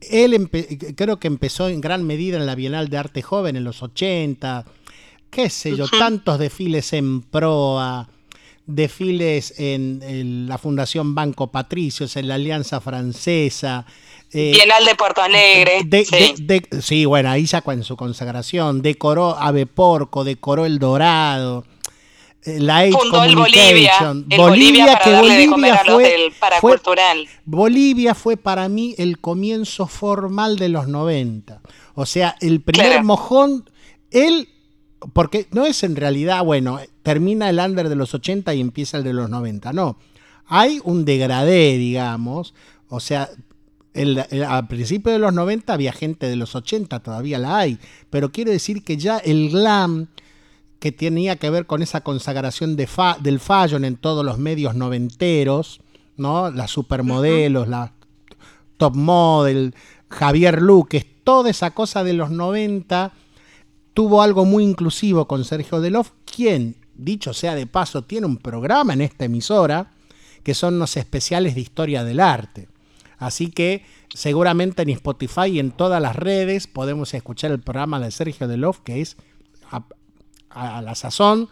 él 0.00 0.48
creo 0.96 1.18
que 1.18 1.26
empezó 1.28 1.68
en 1.68 1.80
gran 1.80 2.06
medida 2.06 2.36
en 2.36 2.46
la 2.46 2.54
Bienal 2.54 2.88
de 2.88 2.98
Arte 2.98 3.22
Joven 3.22 3.56
en 3.56 3.64
los 3.64 3.82
80, 3.82 4.64
qué 5.38 5.50
sé 5.50 5.76
yo, 5.76 5.86
tantos 5.88 6.38
desfiles 6.40 6.92
en 6.92 7.22
proa, 7.22 8.08
desfiles 8.66 9.54
en, 9.58 10.02
en 10.02 10.48
la 10.48 10.58
Fundación 10.58 11.14
Banco 11.14 11.46
Patricios, 11.52 12.16
en 12.16 12.26
la 12.26 12.34
Alianza 12.34 12.80
Francesa. 12.80 13.86
eh, 14.32 14.50
Bienal 14.52 14.84
de 14.84 14.94
Puerto 14.96 15.22
Alegre. 15.22 15.82
de- 15.86 16.04
sí. 16.04 16.34
de- 16.40 16.66
de- 16.70 16.82
sí, 16.82 17.04
bueno, 17.04 17.30
ahí 17.30 17.46
ya 17.46 17.62
en 17.68 17.84
su 17.84 17.96
consagración, 17.96 18.82
decoró 18.82 19.38
Ave 19.38 19.66
Porco, 19.66 20.24
decoró 20.24 20.66
El 20.66 20.80
Dorado, 20.80 21.64
eh, 22.44 22.58
la 22.60 22.78
Age 22.78 22.92
Fundó 22.92 23.22
el 23.22 23.36
Bolivia, 23.36 23.92
el 24.00 24.36
Bolivia, 24.36 24.98
que 25.04 25.14
Bolivia 25.14 25.82
fue- 25.86 26.32
fue-. 26.60 26.78
Bolivia 27.44 28.14
fue 28.14 28.36
para 28.36 28.68
mí 28.68 28.94
el 28.98 29.18
comienzo 29.20 29.86
formal 29.86 30.56
de 30.58 30.68
los 30.68 30.88
90. 30.88 31.60
O 31.94 32.04
sea, 32.06 32.34
el 32.40 32.60
primer 32.60 32.88
Claro. 32.90 33.04
mojón, 33.04 33.70
él, 34.10 34.48
porque 35.12 35.46
no 35.52 35.64
es 35.66 35.82
en 35.82 35.96
realidad, 35.96 36.44
bueno, 36.44 36.80
termina 37.02 37.48
el 37.50 37.58
under 37.58 37.88
de 37.88 37.96
los 37.96 38.14
80 38.14 38.54
y 38.54 38.60
empieza 38.60 38.98
el 38.98 39.04
de 39.04 39.12
los 39.12 39.30
90, 39.30 39.72
no. 39.72 39.98
Hay 40.46 40.80
un 40.84 41.04
degradé, 41.04 41.76
digamos, 41.78 42.54
o 42.88 43.00
sea, 43.00 43.28
el- 43.94 44.24
el- 44.30 44.44
al 44.44 44.66
principio 44.68 45.12
de 45.12 45.18
los 45.18 45.32
90 45.32 45.72
había 45.74 45.92
gente 45.92 46.26
de 46.28 46.36
los 46.36 46.54
80, 46.54 47.00
todavía 47.00 47.38
la 47.38 47.58
hay, 47.58 47.78
pero 48.10 48.30
quiero 48.32 48.50
decir 48.50 48.82
que 48.84 48.96
ya 48.96 49.18
el 49.18 49.50
glam 49.50 50.06
que 50.78 50.92
tenía 50.92 51.36
que 51.36 51.50
ver 51.50 51.66
con 51.66 51.82
esa 51.82 52.02
consagración 52.02 52.76
de 52.76 52.86
fa- 52.86 53.16
del 53.20 53.40
fashion 53.40 53.84
en 53.84 53.96
todos 53.96 54.24
los 54.24 54.38
medios 54.38 54.74
noventeros, 54.76 55.80
¿no? 56.16 56.50
Las 56.50 56.70
supermodelos, 56.70 57.66
la 57.68 57.92
top 58.76 58.94
model, 58.94 59.74
Javier 60.08 60.62
Luque, 60.62 61.04
toda 61.24 61.50
esa 61.50 61.72
cosa 61.72 62.04
de 62.04 62.12
los 62.12 62.30
90 62.30 63.12
tuvo 63.98 64.22
algo 64.22 64.44
muy 64.44 64.62
inclusivo 64.62 65.26
con 65.26 65.44
Sergio 65.44 65.80
Delof, 65.80 66.12
quien, 66.24 66.76
dicho 66.94 67.34
sea 67.34 67.56
de 67.56 67.66
paso, 67.66 68.02
tiene 68.02 68.28
un 68.28 68.36
programa 68.36 68.92
en 68.92 69.00
esta 69.00 69.24
emisora 69.24 69.90
que 70.44 70.54
son 70.54 70.78
los 70.78 70.96
especiales 70.96 71.56
de 71.56 71.62
historia 71.62 72.04
del 72.04 72.20
arte. 72.20 72.68
Así 73.18 73.50
que 73.50 73.84
seguramente 74.14 74.82
en 74.82 74.90
Spotify 74.90 75.46
y 75.46 75.58
en 75.58 75.72
todas 75.72 76.00
las 76.00 76.14
redes 76.14 76.68
podemos 76.68 77.12
escuchar 77.12 77.50
el 77.50 77.58
programa 77.58 77.98
de 77.98 78.12
Sergio 78.12 78.46
Delof, 78.46 78.78
que 78.84 79.00
es 79.00 79.16
a, 79.68 80.80
la 80.80 80.94
sazón 80.94 81.48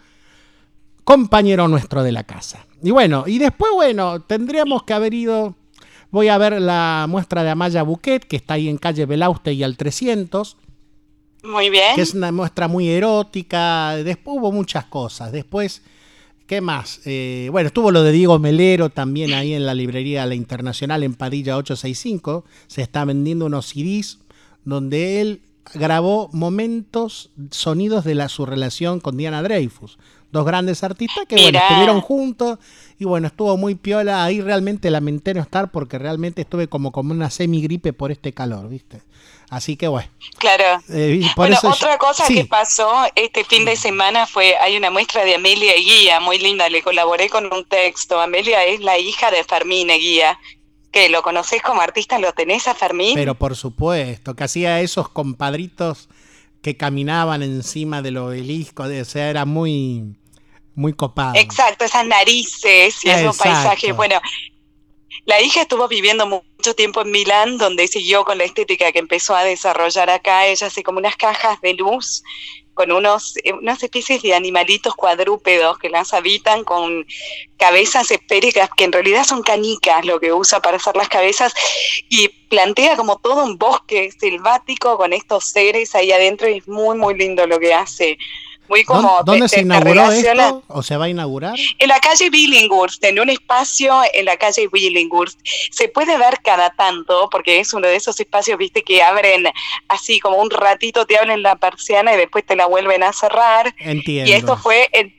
compañero 1.02 1.66
nuestro 1.66 2.04
de 2.04 2.12
la 2.12 2.22
casa. 2.22 2.64
Y 2.80 2.92
bueno, 2.92 3.24
y 3.26 3.40
después, 3.40 3.72
bueno, 3.74 4.20
tendríamos 4.20 4.84
que 4.84 4.92
haber 4.92 5.14
ido, 5.14 5.56
voy 6.12 6.28
a 6.28 6.38
ver 6.38 6.62
la 6.62 7.06
muestra 7.08 7.42
de 7.42 7.50
Amaya 7.50 7.82
Buquet, 7.82 8.24
que 8.24 8.36
está 8.36 8.54
ahí 8.54 8.68
en 8.68 8.78
calle 8.78 9.04
Belauste 9.04 9.52
y 9.52 9.64
al 9.64 9.76
300, 9.76 10.56
Muy 11.46 11.70
bien. 11.70 11.94
que 11.94 12.02
es 12.02 12.14
una 12.14 12.32
muestra 12.32 12.68
muy 12.68 12.88
erótica, 12.88 13.96
después 13.96 14.38
hubo 14.38 14.52
muchas 14.52 14.84
cosas, 14.86 15.32
después... 15.32 15.82
¿Qué 16.46 16.60
más? 16.60 17.00
Eh, 17.06 17.48
bueno, 17.50 17.66
estuvo 17.66 17.90
lo 17.90 18.04
de 18.04 18.12
Diego 18.12 18.38
Melero 18.38 18.88
también 18.88 19.34
ahí 19.34 19.52
en 19.52 19.66
la 19.66 19.74
librería 19.74 20.24
La 20.26 20.36
Internacional 20.36 21.02
en 21.02 21.14
Padilla 21.14 21.56
865. 21.56 22.44
Se 22.68 22.82
está 22.82 23.04
vendiendo 23.04 23.46
unos 23.46 23.66
CDs 23.66 24.20
donde 24.64 25.20
él 25.20 25.40
grabó 25.74 26.28
momentos, 26.32 27.30
sonidos 27.50 28.04
de 28.04 28.14
la, 28.14 28.28
su 28.28 28.46
relación 28.46 29.00
con 29.00 29.16
Diana 29.16 29.42
Dreyfus, 29.42 29.98
dos 30.32 30.44
grandes 30.44 30.82
artistas 30.84 31.24
que 31.26 31.36
bueno, 31.36 31.58
estuvieron 31.58 32.00
juntos 32.00 32.58
y 32.98 33.04
bueno, 33.04 33.26
estuvo 33.26 33.56
muy 33.56 33.74
piola. 33.74 34.24
Ahí 34.24 34.40
realmente 34.40 34.90
lamenté 34.90 35.34
no 35.34 35.40
estar 35.40 35.70
porque 35.70 35.98
realmente 35.98 36.42
estuve 36.42 36.68
como 36.68 36.92
como 36.92 37.12
una 37.12 37.30
semigripe 37.30 37.92
por 37.92 38.12
este 38.12 38.32
calor, 38.32 38.68
¿viste? 38.68 39.02
Así 39.48 39.76
que 39.76 39.88
bueno. 39.88 40.08
Claro. 40.38 40.82
Eh, 40.90 41.20
bueno, 41.36 41.56
otra 41.62 41.98
cosa 41.98 42.26
que 42.26 42.44
pasó 42.44 42.92
este 43.14 43.44
fin 43.44 43.64
de 43.64 43.76
semana 43.76 44.26
fue, 44.26 44.56
hay 44.56 44.76
una 44.76 44.90
muestra 44.90 45.24
de 45.24 45.36
Amelia 45.36 45.74
Guía, 45.76 46.20
muy 46.20 46.38
linda, 46.38 46.68
le 46.68 46.82
colaboré 46.82 47.28
con 47.28 47.52
un 47.52 47.64
texto. 47.64 48.20
Amelia 48.20 48.64
es 48.64 48.80
la 48.80 48.98
hija 48.98 49.30
de 49.30 49.44
Fermín 49.44 49.88
Guía, 49.88 50.38
que 50.90 51.08
lo 51.08 51.22
conoces 51.22 51.62
como 51.62 51.80
artista, 51.80 52.18
¿lo 52.18 52.32
tenés 52.32 52.66
a 52.66 52.74
Fermín? 52.74 53.14
Pero 53.14 53.34
por 53.34 53.54
supuesto, 53.54 54.34
que 54.34 54.44
hacía 54.44 54.80
esos 54.80 55.08
compadritos 55.08 56.08
que 56.62 56.76
caminaban 56.76 57.42
encima 57.42 58.02
del 58.02 58.16
obelisco, 58.16 58.82
o 58.82 59.04
sea, 59.04 59.30
era 59.30 59.44
muy, 59.44 60.16
muy 60.74 60.92
copado. 60.92 61.34
Exacto, 61.36 61.84
esas 61.84 62.06
narices 62.06 63.04
y 63.04 63.10
esos 63.10 63.36
paisajes. 63.36 63.94
Bueno, 63.94 64.20
la 65.24 65.40
hija 65.40 65.62
estuvo 65.62 65.88
viviendo 65.88 66.26
mucho 66.26 66.74
tiempo 66.74 67.02
en 67.02 67.10
Milán, 67.10 67.58
donde 67.58 67.88
siguió 67.88 68.24
con 68.24 68.38
la 68.38 68.44
estética 68.44 68.92
que 68.92 68.98
empezó 68.98 69.34
a 69.34 69.44
desarrollar 69.44 70.10
acá. 70.10 70.46
Ella 70.46 70.66
hace 70.66 70.82
como 70.82 70.98
unas 70.98 71.16
cajas 71.16 71.60
de 71.60 71.74
luz 71.74 72.22
con 72.76 72.92
unos, 72.92 73.38
eh, 73.42 73.54
unas 73.54 73.82
especies 73.82 74.20
de 74.20 74.34
animalitos 74.34 74.94
cuadrúpedos 74.94 75.78
que 75.78 75.88
las 75.88 76.12
habitan 76.12 76.62
con 76.62 77.06
cabezas 77.56 78.10
esféricas, 78.10 78.68
que 78.76 78.84
en 78.84 78.92
realidad 78.92 79.24
son 79.24 79.42
canicas 79.42 80.04
lo 80.04 80.20
que 80.20 80.32
usa 80.34 80.60
para 80.60 80.76
hacer 80.76 80.94
las 80.94 81.08
cabezas, 81.08 81.54
y 82.10 82.28
plantea 82.50 82.96
como 82.96 83.18
todo 83.18 83.44
un 83.44 83.56
bosque 83.56 84.10
selvático 84.12 84.98
con 84.98 85.14
estos 85.14 85.46
seres 85.46 85.94
ahí 85.94 86.12
adentro, 86.12 86.50
y 86.50 86.58
es 86.58 86.68
muy, 86.68 86.98
muy 86.98 87.14
lindo 87.14 87.46
lo 87.46 87.58
que 87.58 87.72
hace 87.72 88.18
muy 88.68 88.84
como 88.84 89.20
¿Dónde 89.24 89.48
se 89.48 89.60
inauguró 89.60 90.10
esto? 90.10 90.62
¿O 90.68 90.82
se 90.82 90.96
va 90.96 91.06
a 91.06 91.08
inaugurar? 91.08 91.54
En 91.78 91.88
la 91.88 91.98
calle 92.00 92.30
Billinghurst, 92.30 93.02
en 93.04 93.20
un 93.20 93.30
espacio 93.30 94.00
en 94.12 94.24
la 94.24 94.36
calle 94.36 94.68
Billinghurst. 94.72 95.40
Se 95.70 95.88
puede 95.88 96.16
ver 96.18 96.40
cada 96.42 96.70
tanto, 96.70 97.28
porque 97.30 97.60
es 97.60 97.72
uno 97.72 97.86
de 97.86 97.96
esos 97.96 98.18
espacios, 98.20 98.58
viste, 98.58 98.82
que 98.82 99.02
abren 99.02 99.46
así 99.88 100.20
como 100.20 100.38
un 100.38 100.50
ratito, 100.50 101.06
te 101.06 101.18
abren 101.18 101.42
la 101.42 101.56
persiana 101.56 102.14
y 102.14 102.16
después 102.16 102.44
te 102.44 102.56
la 102.56 102.66
vuelven 102.66 103.02
a 103.02 103.12
cerrar. 103.12 103.74
Entiendo. 103.78 104.30
Y 104.30 104.34
esto 104.34 104.56
fue 104.56 104.88
el 104.92 105.12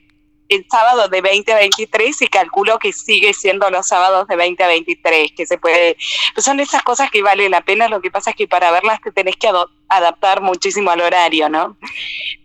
el 0.48 0.66
sábado 0.70 1.08
de 1.08 1.20
20 1.20 1.52
a 1.52 1.56
23 1.56 2.22
y 2.22 2.26
calculo 2.28 2.78
que 2.78 2.92
sigue 2.92 3.34
siendo 3.34 3.68
los 3.70 3.86
sábados 3.86 4.26
de 4.28 4.36
20 4.36 4.62
a 4.64 4.68
23, 4.68 5.32
que 5.32 5.46
se 5.46 5.58
puede... 5.58 5.96
Pues 6.34 6.44
son 6.44 6.60
esas 6.60 6.82
cosas 6.82 7.10
que 7.10 7.22
vale 7.22 7.48
la 7.48 7.60
pena, 7.60 7.88
lo 7.88 8.00
que 8.00 8.10
pasa 8.10 8.30
es 8.30 8.36
que 8.36 8.48
para 8.48 8.70
verlas 8.70 9.00
te 9.02 9.12
tenés 9.12 9.36
que 9.36 9.50
adaptar 9.88 10.40
muchísimo 10.40 10.90
al 10.90 11.00
horario, 11.00 11.48
¿no? 11.48 11.76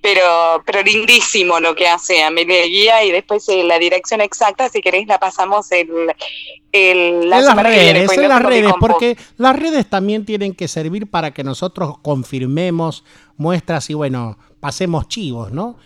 Pero, 0.01 0.61
pero 0.65 0.81
lindísimo 0.81 1.59
lo 1.59 1.75
que 1.75 1.87
hace 1.87 2.23
Amelia 2.23 2.65
Guía 2.65 3.03
y 3.05 3.11
después 3.11 3.47
eh, 3.49 3.63
la 3.63 3.79
dirección 3.79 4.21
exacta, 4.21 4.69
si 4.69 4.81
queréis, 4.81 5.07
la 5.07 5.19
pasamos 5.19 5.71
el, 5.71 5.89
el, 6.71 7.29
la 7.29 7.39
en 7.39 7.45
las 7.45 7.55
redes, 7.55 8.17
en 8.17 8.27
las 8.27 8.43
redes, 8.43 8.73
porque 8.79 9.17
las 9.37 9.57
redes 9.57 9.89
también 9.89 10.25
tienen 10.25 10.53
que 10.55 10.67
servir 10.67 11.09
para 11.09 11.33
que 11.33 11.43
nosotros 11.43 11.97
confirmemos 12.01 13.03
muestras 13.37 13.89
y 13.89 13.93
bueno, 13.93 14.37
pasemos 14.59 15.07
chivos, 15.07 15.51
¿no? 15.51 15.77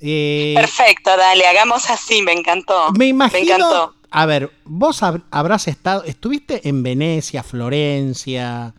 Eh, 0.00 0.54
Perfecto, 0.56 1.16
dale, 1.16 1.46
hagamos 1.46 1.90
así, 1.90 2.22
me 2.22 2.32
encantó. 2.32 2.90
Me 2.92 3.06
imagino. 3.06 3.40
Me 3.40 3.54
encantó. 3.54 3.94
A 4.10 4.26
ver, 4.26 4.50
vos 4.64 5.02
habrás 5.02 5.68
estado, 5.68 6.02
estuviste 6.04 6.68
en 6.68 6.82
Venecia, 6.82 7.42
Florencia. 7.42 8.74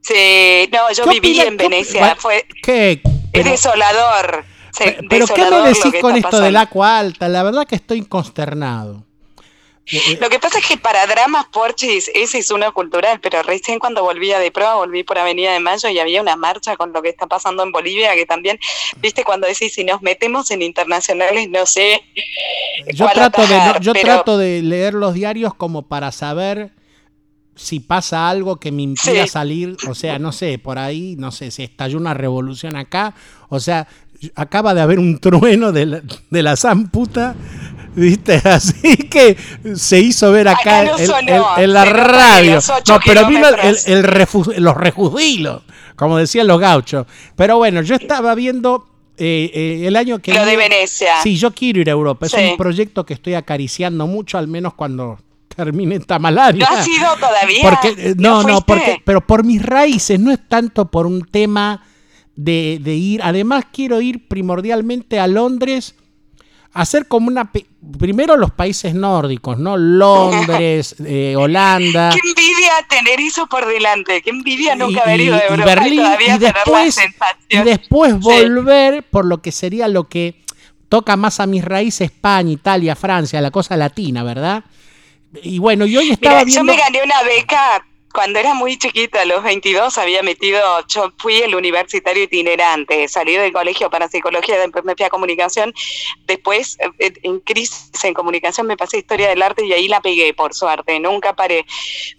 Sí, 0.00 0.70
no, 0.72 0.90
yo 0.92 1.06
viví 1.06 1.40
en 1.40 1.56
Venecia, 1.56 2.16
fue 2.16 2.46
¿qué? 2.62 3.02
es 3.32 3.44
desolador. 3.44 4.44
pero 5.10 5.26
¿qué 5.26 5.50
me 5.50 5.68
decís 5.68 6.00
con 6.00 6.16
esto 6.16 6.40
del 6.40 6.56
agua 6.56 6.98
alta? 6.98 7.28
La 7.28 7.42
verdad 7.42 7.66
que 7.66 7.74
estoy 7.74 8.02
consternado. 8.06 9.05
Eh, 9.92 10.00
eh, 10.08 10.18
Lo 10.20 10.28
que 10.28 10.38
pasa 10.38 10.58
es 10.58 10.66
que 10.66 10.76
para 10.76 11.06
dramas 11.06 11.46
porchis, 11.46 12.10
ese 12.14 12.38
es 12.38 12.50
uno 12.50 12.72
cultural, 12.74 13.20
pero 13.20 13.42
recién 13.42 13.78
cuando 13.78 14.02
volvía 14.02 14.38
de 14.38 14.50
prueba, 14.50 14.74
volví 14.74 15.04
por 15.04 15.18
Avenida 15.18 15.52
de 15.52 15.60
Mayo 15.60 15.88
y 15.88 15.98
había 15.98 16.20
una 16.20 16.34
marcha 16.34 16.76
con 16.76 16.92
lo 16.92 17.02
que 17.02 17.08
está 17.08 17.26
pasando 17.26 17.62
en 17.62 17.70
Bolivia, 17.70 18.14
que 18.14 18.26
también, 18.26 18.58
viste, 19.00 19.22
cuando 19.22 19.46
decís, 19.46 19.74
si 19.74 19.84
nos 19.84 20.02
metemos 20.02 20.50
en 20.50 20.62
internacionales, 20.62 21.48
no 21.48 21.66
sé. 21.66 22.02
Yo, 22.94 23.08
trato, 23.08 23.46
de, 23.46 23.60
yo 23.80 23.92
trato 23.92 24.38
de 24.38 24.62
leer 24.62 24.94
los 24.94 25.14
diarios 25.14 25.54
como 25.54 25.82
para 25.82 26.10
saber 26.10 26.72
si 27.54 27.80
pasa 27.80 28.28
algo 28.28 28.56
que 28.56 28.72
me 28.72 28.82
impida 28.82 29.26
salir, 29.26 29.76
o 29.88 29.94
sea, 29.94 30.18
no 30.18 30.32
sé, 30.32 30.58
por 30.58 30.78
ahí, 30.78 31.14
no 31.16 31.30
sé, 31.30 31.50
si 31.50 31.62
estalló 31.62 31.96
una 31.96 32.12
revolución 32.12 32.76
acá, 32.76 33.14
o 33.48 33.60
sea, 33.60 33.88
acaba 34.34 34.74
de 34.74 34.80
haber 34.80 34.98
un 34.98 35.18
trueno 35.18 35.72
de 35.72 35.86
la, 35.86 36.02
de 36.30 36.42
la 36.42 36.56
zamputa 36.56 37.34
¿Viste? 37.96 38.42
Así 38.44 38.96
que 39.08 39.36
se 39.74 39.98
hizo 39.98 40.30
ver 40.30 40.48
acá, 40.48 40.84
en 41.56 41.72
la 41.72 41.84
radio. 41.86 42.60
No, 42.86 42.98
pero 43.04 43.26
vino 43.26 43.48
el, 43.48 44.02
los 44.62 44.76
refugilos, 44.76 45.62
como 45.96 46.18
decían 46.18 46.46
los 46.46 46.60
gauchos. 46.60 47.06
Pero 47.34 47.56
bueno, 47.56 47.80
yo 47.80 47.94
estaba 47.94 48.34
viendo 48.34 48.86
eh, 49.16 49.50
eh, 49.52 49.86
el 49.86 49.96
año 49.96 50.18
que... 50.18 50.34
Lo 50.34 50.44
de 50.44 50.56
Venecia. 50.56 51.22
Sí, 51.22 51.36
yo 51.36 51.52
quiero 51.52 51.80
ir 51.80 51.88
a 51.88 51.92
Europa. 51.92 52.26
Es 52.26 52.34
un 52.34 52.58
proyecto 52.58 53.06
que 53.06 53.14
estoy 53.14 53.32
acariciando 53.32 54.06
mucho, 54.06 54.36
al 54.36 54.46
menos 54.46 54.74
cuando 54.74 55.18
termine 55.48 55.96
esta 55.96 56.18
malaria. 56.18 56.68
¿No 56.70 56.76
has 56.76 56.86
ido 56.86 57.14
todavía? 57.16 57.62
Porque, 57.62 58.10
eh, 58.10 58.14
no, 58.18 58.42
no, 58.42 58.60
porque, 58.60 59.00
pero 59.02 59.22
por 59.26 59.42
mis 59.42 59.64
raíces, 59.64 60.20
no 60.20 60.30
es 60.32 60.40
tanto 60.46 60.90
por 60.90 61.06
un 61.06 61.22
tema 61.22 61.82
de, 62.34 62.78
de 62.82 62.94
ir. 62.94 63.22
Además, 63.22 63.64
quiero 63.72 64.02
ir 64.02 64.28
primordialmente 64.28 65.18
a 65.18 65.26
Londres 65.26 65.94
hacer 66.76 67.06
como 67.06 67.28
una... 67.28 67.50
Primero 67.98 68.36
los 68.36 68.50
países 68.50 68.94
nórdicos, 68.94 69.58
¿no? 69.58 69.76
Londres, 69.76 70.96
eh, 71.04 71.34
Holanda. 71.36 72.10
Qué 72.10 72.20
envidia 72.28 72.72
tener 72.88 73.20
eso 73.20 73.46
por 73.46 73.66
delante, 73.66 74.22
qué 74.22 74.30
envidia 74.30 74.74
nunca 74.74 75.02
haber 75.02 75.20
ido 75.20 75.36
de 75.36 75.42
Europa 75.48 75.62
y 75.62 75.74
Berlín, 75.74 76.02
y, 76.20 76.38
después, 76.38 76.98
y 77.48 77.58
después 77.58 78.18
volver 78.18 79.04
por 79.04 79.24
lo 79.24 79.40
que 79.40 79.52
sería 79.52 79.88
lo 79.88 80.08
que 80.08 80.42
toca 80.88 81.16
más 81.16 81.40
a 81.40 81.46
mis 81.46 81.64
raíces, 81.64 82.12
España, 82.12 82.50
Italia, 82.50 82.96
Francia, 82.96 83.40
la 83.40 83.50
cosa 83.50 83.76
latina, 83.76 84.22
¿verdad? 84.22 84.64
Y 85.42 85.58
bueno, 85.58 85.86
yo 85.86 86.00
hoy 86.00 86.10
estaba 86.10 86.44
viendo... 86.44 86.72
Yo 86.72 86.76
me 86.76 86.76
gané 86.76 87.02
una 87.02 87.22
beca 87.22 87.86
cuando 88.16 88.38
era 88.38 88.54
muy 88.54 88.78
chiquita, 88.78 89.20
a 89.20 89.24
los 89.26 89.42
22, 89.42 89.98
había 89.98 90.22
metido, 90.22 90.58
yo 90.88 91.12
fui 91.18 91.36
el 91.42 91.54
universitario 91.54 92.22
itinerante, 92.22 93.06
salí 93.08 93.36
del 93.36 93.52
colegio 93.52 93.90
para 93.90 94.08
psicología, 94.08 94.58
después 94.58 94.86
me 94.86 94.96
fui 94.96 95.04
a 95.04 95.10
comunicación, 95.10 95.74
después 96.26 96.78
eh, 96.98 97.12
en 97.22 97.40
crisis 97.40 97.90
en 98.04 98.14
comunicación 98.14 98.66
me 98.66 98.78
pasé 98.78 98.96
historia 98.96 99.28
del 99.28 99.42
arte 99.42 99.66
y 99.66 99.74
ahí 99.74 99.86
la 99.86 100.00
pegué, 100.00 100.32
por 100.32 100.54
suerte, 100.54 100.98
nunca 100.98 101.36
paré. 101.36 101.66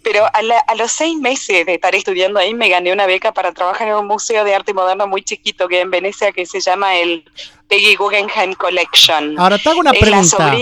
Pero 0.04 0.24
a, 0.32 0.76
los 0.76 0.92
seis 0.92 1.18
meses 1.18 1.66
de 1.66 1.74
estar 1.74 1.96
estudiando 1.96 2.40
ahí 2.40 2.54
me 2.54 2.70
gané 2.70 2.94
una 2.94 3.08
beca 3.08 3.32
para 3.32 3.52
trabajar 3.52 3.88
en 3.88 3.96
un 3.96 4.06
museo 4.06 4.44
de 4.44 4.54
arte 4.54 4.76
moderno 4.76 5.08
muy 5.08 5.24
chiquito 5.24 5.68
que 5.68 5.78
hay 5.78 5.82
en 5.82 5.90
Venecia 5.90 6.32
que 6.32 6.46
se 6.46 6.60
llama 6.60 6.96
el 6.98 7.26
Peggy 7.68 7.96
Guggenheim 7.96 8.54
Collection. 8.54 9.40
Ahora 9.40 9.58
te 9.58 9.70
hago 9.70 9.80
una 9.80 9.92
pregunta. 9.92 10.56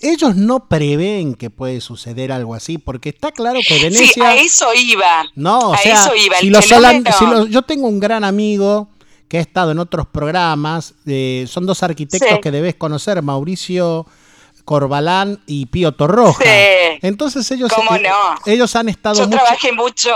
Ellos 0.00 0.36
no 0.36 0.68
prevén 0.68 1.34
que 1.34 1.50
puede 1.50 1.80
suceder 1.80 2.32
algo 2.32 2.54
así, 2.54 2.78
porque 2.78 3.08
está 3.08 3.32
claro 3.32 3.58
que 3.66 3.78
Venecia. 3.78 4.12
Sí, 4.12 4.20
a 4.20 4.36
eso 4.36 4.66
iba. 4.74 5.24
No, 5.34 5.72
a 5.72 5.78
sea, 5.78 6.04
eso 6.04 6.14
iba. 6.14 6.36
Si 6.38 6.50
los 6.50 6.68
yo 7.48 7.62
tengo 7.62 7.88
un 7.88 8.00
gran 8.00 8.24
amigo 8.24 8.88
que 9.28 9.38
ha 9.38 9.40
estado 9.40 9.72
en 9.72 9.78
otros 9.78 10.06
programas, 10.06 10.94
eh, 11.06 11.46
son 11.48 11.66
dos 11.66 11.82
arquitectos 11.82 12.38
que 12.40 12.50
debes 12.50 12.76
conocer, 12.76 13.20
Mauricio 13.22 14.06
Corbalán 14.64 15.40
y 15.46 15.66
Pío 15.66 15.92
Torroja. 15.92 16.42
Sí. 16.42 16.98
Entonces 17.02 17.50
ellos, 17.50 17.72
¿Cómo 17.72 17.92
no? 17.92 18.08
ellos 18.46 18.76
han 18.76 18.88
estado. 18.88 19.16
Yo 19.16 19.28
trabajé 19.28 19.72
mucho 19.72 20.10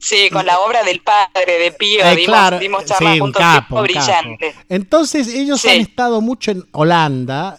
Sí, 0.00 0.30
con 0.32 0.46
la 0.46 0.58
obra 0.60 0.82
del 0.82 1.00
padre 1.00 1.58
de 1.58 1.72
Pío, 1.72 2.02
eh, 2.02 2.16
dimos, 2.16 2.86
charlas 2.86 3.20
juntos, 3.20 3.42
brillante. 3.82 4.54
Entonces 4.70 5.28
ellos 5.28 5.62
han 5.66 5.80
estado 5.80 6.22
mucho 6.22 6.52
en 6.52 6.64
Holanda, 6.72 7.58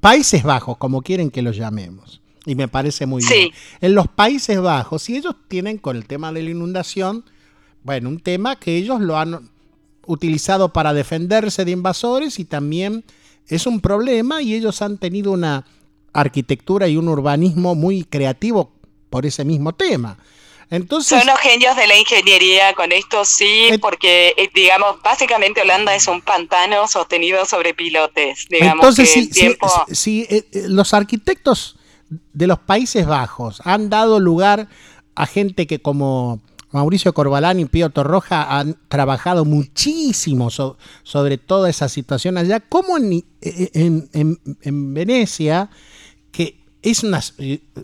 Países 0.00 0.42
Bajos, 0.42 0.78
como 0.78 1.02
quieren 1.02 1.30
que 1.30 1.42
los 1.42 1.54
llamemos, 1.54 2.22
y 2.46 2.54
me 2.54 2.66
parece 2.66 3.04
muy 3.04 3.22
bien. 3.22 3.50
En 3.82 3.94
los 3.94 4.08
Países 4.08 4.58
Bajos, 4.58 5.10
y 5.10 5.18
ellos 5.18 5.34
tienen 5.48 5.76
con 5.76 5.96
el 5.96 6.06
tema 6.06 6.32
de 6.32 6.42
la 6.42 6.50
inundación, 6.50 7.26
bueno, 7.82 8.08
un 8.08 8.20
tema 8.20 8.56
que 8.56 8.74
ellos 8.74 9.00
lo 9.00 9.18
han 9.18 9.50
utilizado 10.06 10.72
para 10.72 10.94
defenderse 10.94 11.66
de 11.66 11.72
invasores 11.72 12.38
y 12.38 12.46
también 12.46 13.04
es 13.48 13.66
un 13.66 13.80
problema 13.80 14.40
y 14.40 14.54
ellos 14.54 14.80
han 14.80 14.96
tenido 14.96 15.32
una 15.32 15.66
arquitectura 16.14 16.88
y 16.88 16.96
un 16.96 17.08
urbanismo 17.08 17.74
muy 17.74 18.04
creativo 18.04 18.72
por 19.10 19.26
ese 19.26 19.44
mismo 19.44 19.74
tema. 19.74 20.16
Son 21.02 21.26
los 21.26 21.38
genios 21.38 21.76
de 21.76 21.86
la 21.86 21.98
ingeniería 21.98 22.72
con 22.72 22.92
esto, 22.92 23.26
sí, 23.26 23.68
porque, 23.82 24.34
eh, 24.38 24.48
digamos, 24.54 25.02
básicamente 25.02 25.60
Holanda 25.60 25.94
es 25.94 26.08
un 26.08 26.22
pantano 26.22 26.88
sostenido 26.88 27.44
sobre 27.44 27.74
pilotes. 27.74 28.46
Digamos 28.48 28.98
entonces, 28.98 29.28
si, 29.92 30.22
eh, 30.22 30.46
eh, 30.50 30.62
los 30.68 30.94
arquitectos 30.94 31.76
de 32.32 32.46
los 32.46 32.58
Países 32.58 33.06
Bajos 33.06 33.60
han 33.64 33.90
dado 33.90 34.18
lugar 34.18 34.68
a 35.14 35.26
gente 35.26 35.66
que 35.66 35.82
como 35.82 36.40
Mauricio 36.70 37.12
Corbalán 37.12 37.60
y 37.60 37.66
Pío 37.66 37.90
Torroja 37.90 38.58
han 38.58 38.78
trabajado 38.88 39.44
muchísimo 39.44 40.48
sobre 40.50 41.36
toda 41.36 41.68
esa 41.68 41.90
situación 41.90 42.38
allá, 42.38 42.60
como 42.60 42.96
en, 42.96 43.26
en, 43.42 44.94
Venecia, 44.94 45.68
que 46.30 46.61
es 46.82 47.04
una, 47.04 47.20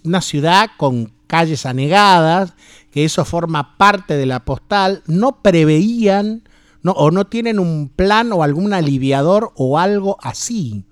una, 0.05 0.21
ciudad 0.21 0.71
con 0.77 1.13
calles 1.27 1.67
anegadas, 1.67 2.55
que 2.93 3.05
eso 3.05 3.25
forma 3.25 3.77
parte 3.77 4.17
de 4.17 4.27
la 4.27 4.41
postal, 4.41 5.03
no 5.07 5.41
preveían 5.43 6.43
no, 6.83 6.93
o 6.93 7.11
no 7.11 7.27
tienen 7.27 7.59
un 7.59 7.89
plan 7.89 8.33
o 8.33 8.43
algún 8.43 8.73
aliviador 8.73 9.53
o 9.57 9.79
algo 9.79 10.17
así. 10.21 10.85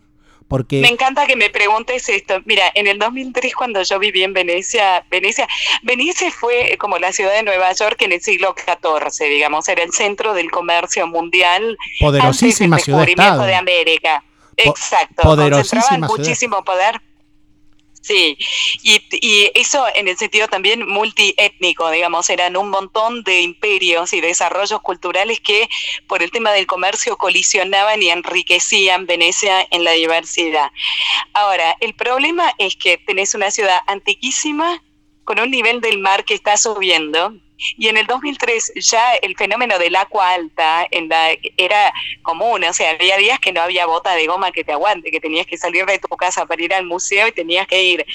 Porque... 0.48 0.80
Me 0.80 0.88
encanta 0.88 1.26
que 1.26 1.34
me 1.34 1.50
preguntes 1.50 2.08
esto. 2.08 2.40
Mira, 2.44 2.64
en 2.74 2.86
el 2.86 2.98
2003 2.98 3.54
cuando 3.54 3.82
yo 3.82 3.98
viví 3.98 4.22
en 4.22 4.32
Venecia, 4.32 5.04
Venecia, 5.10 5.48
Venecia 5.82 6.30
fue 6.30 6.76
como 6.78 6.98
la 6.98 7.12
ciudad 7.12 7.32
de 7.32 7.42
Nueva 7.42 7.72
York 7.72 8.00
en 8.02 8.12
el 8.12 8.20
siglo 8.20 8.54
XIV, 8.56 9.28
digamos, 9.28 9.68
era 9.68 9.82
el 9.82 9.92
centro 9.92 10.34
del 10.34 10.50
comercio 10.50 11.06
mundial. 11.08 11.76
Poderosísima 11.98 12.76
antes 12.76 12.94
del 12.94 13.06
ciudad. 13.14 13.46
de 13.46 13.54
América. 13.54 14.22
Exacto. 14.56 15.22
Poderosísima 15.22 16.06
muchísimo 16.06 16.64
poder 16.64 17.00
Sí, 18.06 18.38
y, 18.84 19.50
eso 19.56 19.84
en 19.96 20.06
el 20.06 20.16
sentido 20.16 20.46
también 20.46 20.86
multiétnico, 20.86 21.90
digamos, 21.90 22.30
eran 22.30 22.56
un 22.56 22.70
montón 22.70 23.24
de 23.24 23.40
imperios 23.40 24.12
y 24.12 24.20
desarrollos 24.20 24.80
culturales 24.80 25.40
que 25.40 25.68
por 26.06 26.22
el 26.22 26.30
tema 26.30 26.52
del 26.52 26.68
comercio 26.68 27.16
colisionaban 27.16 28.00
y 28.00 28.10
enriquecían 28.10 29.06
Venecia 29.06 29.66
en 29.72 29.82
la 29.82 29.90
diversidad. 29.90 30.70
Ahora, 31.32 31.76
el 31.80 31.94
problema 31.94 32.52
es 32.58 32.76
que 32.76 32.96
tenés 32.96 33.34
una 33.34 33.50
ciudad 33.50 33.80
antiquísima 33.88 34.80
con 35.24 35.40
un 35.40 35.50
nivel 35.50 35.80
del 35.80 35.98
mar 35.98 36.24
que 36.24 36.34
está 36.34 36.56
subiendo, 36.56 37.34
y 37.76 37.88
en 37.88 37.96
el 37.96 38.06
2003 38.06 38.72
ya 38.76 39.14
el 39.14 39.36
fenómeno 39.36 39.78
del 39.78 39.96
agua 39.96 40.32
alta 40.32 40.86
en 40.90 41.08
la, 41.08 41.30
era 41.56 41.92
común, 42.22 42.64
o 42.64 42.72
sea, 42.72 42.90
había 42.90 43.16
días 43.16 43.38
que 43.38 43.52
no 43.52 43.62
había 43.62 43.86
bota 43.86 44.14
de 44.14 44.26
goma 44.26 44.52
que 44.52 44.64
te 44.64 44.72
aguante, 44.72 45.10
que 45.10 45.20
tenías 45.20 45.46
que 45.46 45.56
salir 45.56 45.86
de 45.86 45.98
tu 45.98 46.08
casa 46.16 46.46
para 46.46 46.62
ir 46.62 46.74
al 46.74 46.84
museo 46.84 47.26
y 47.28 47.32
tenías 47.32 47.66
que 47.66 47.82
ir 47.82 48.06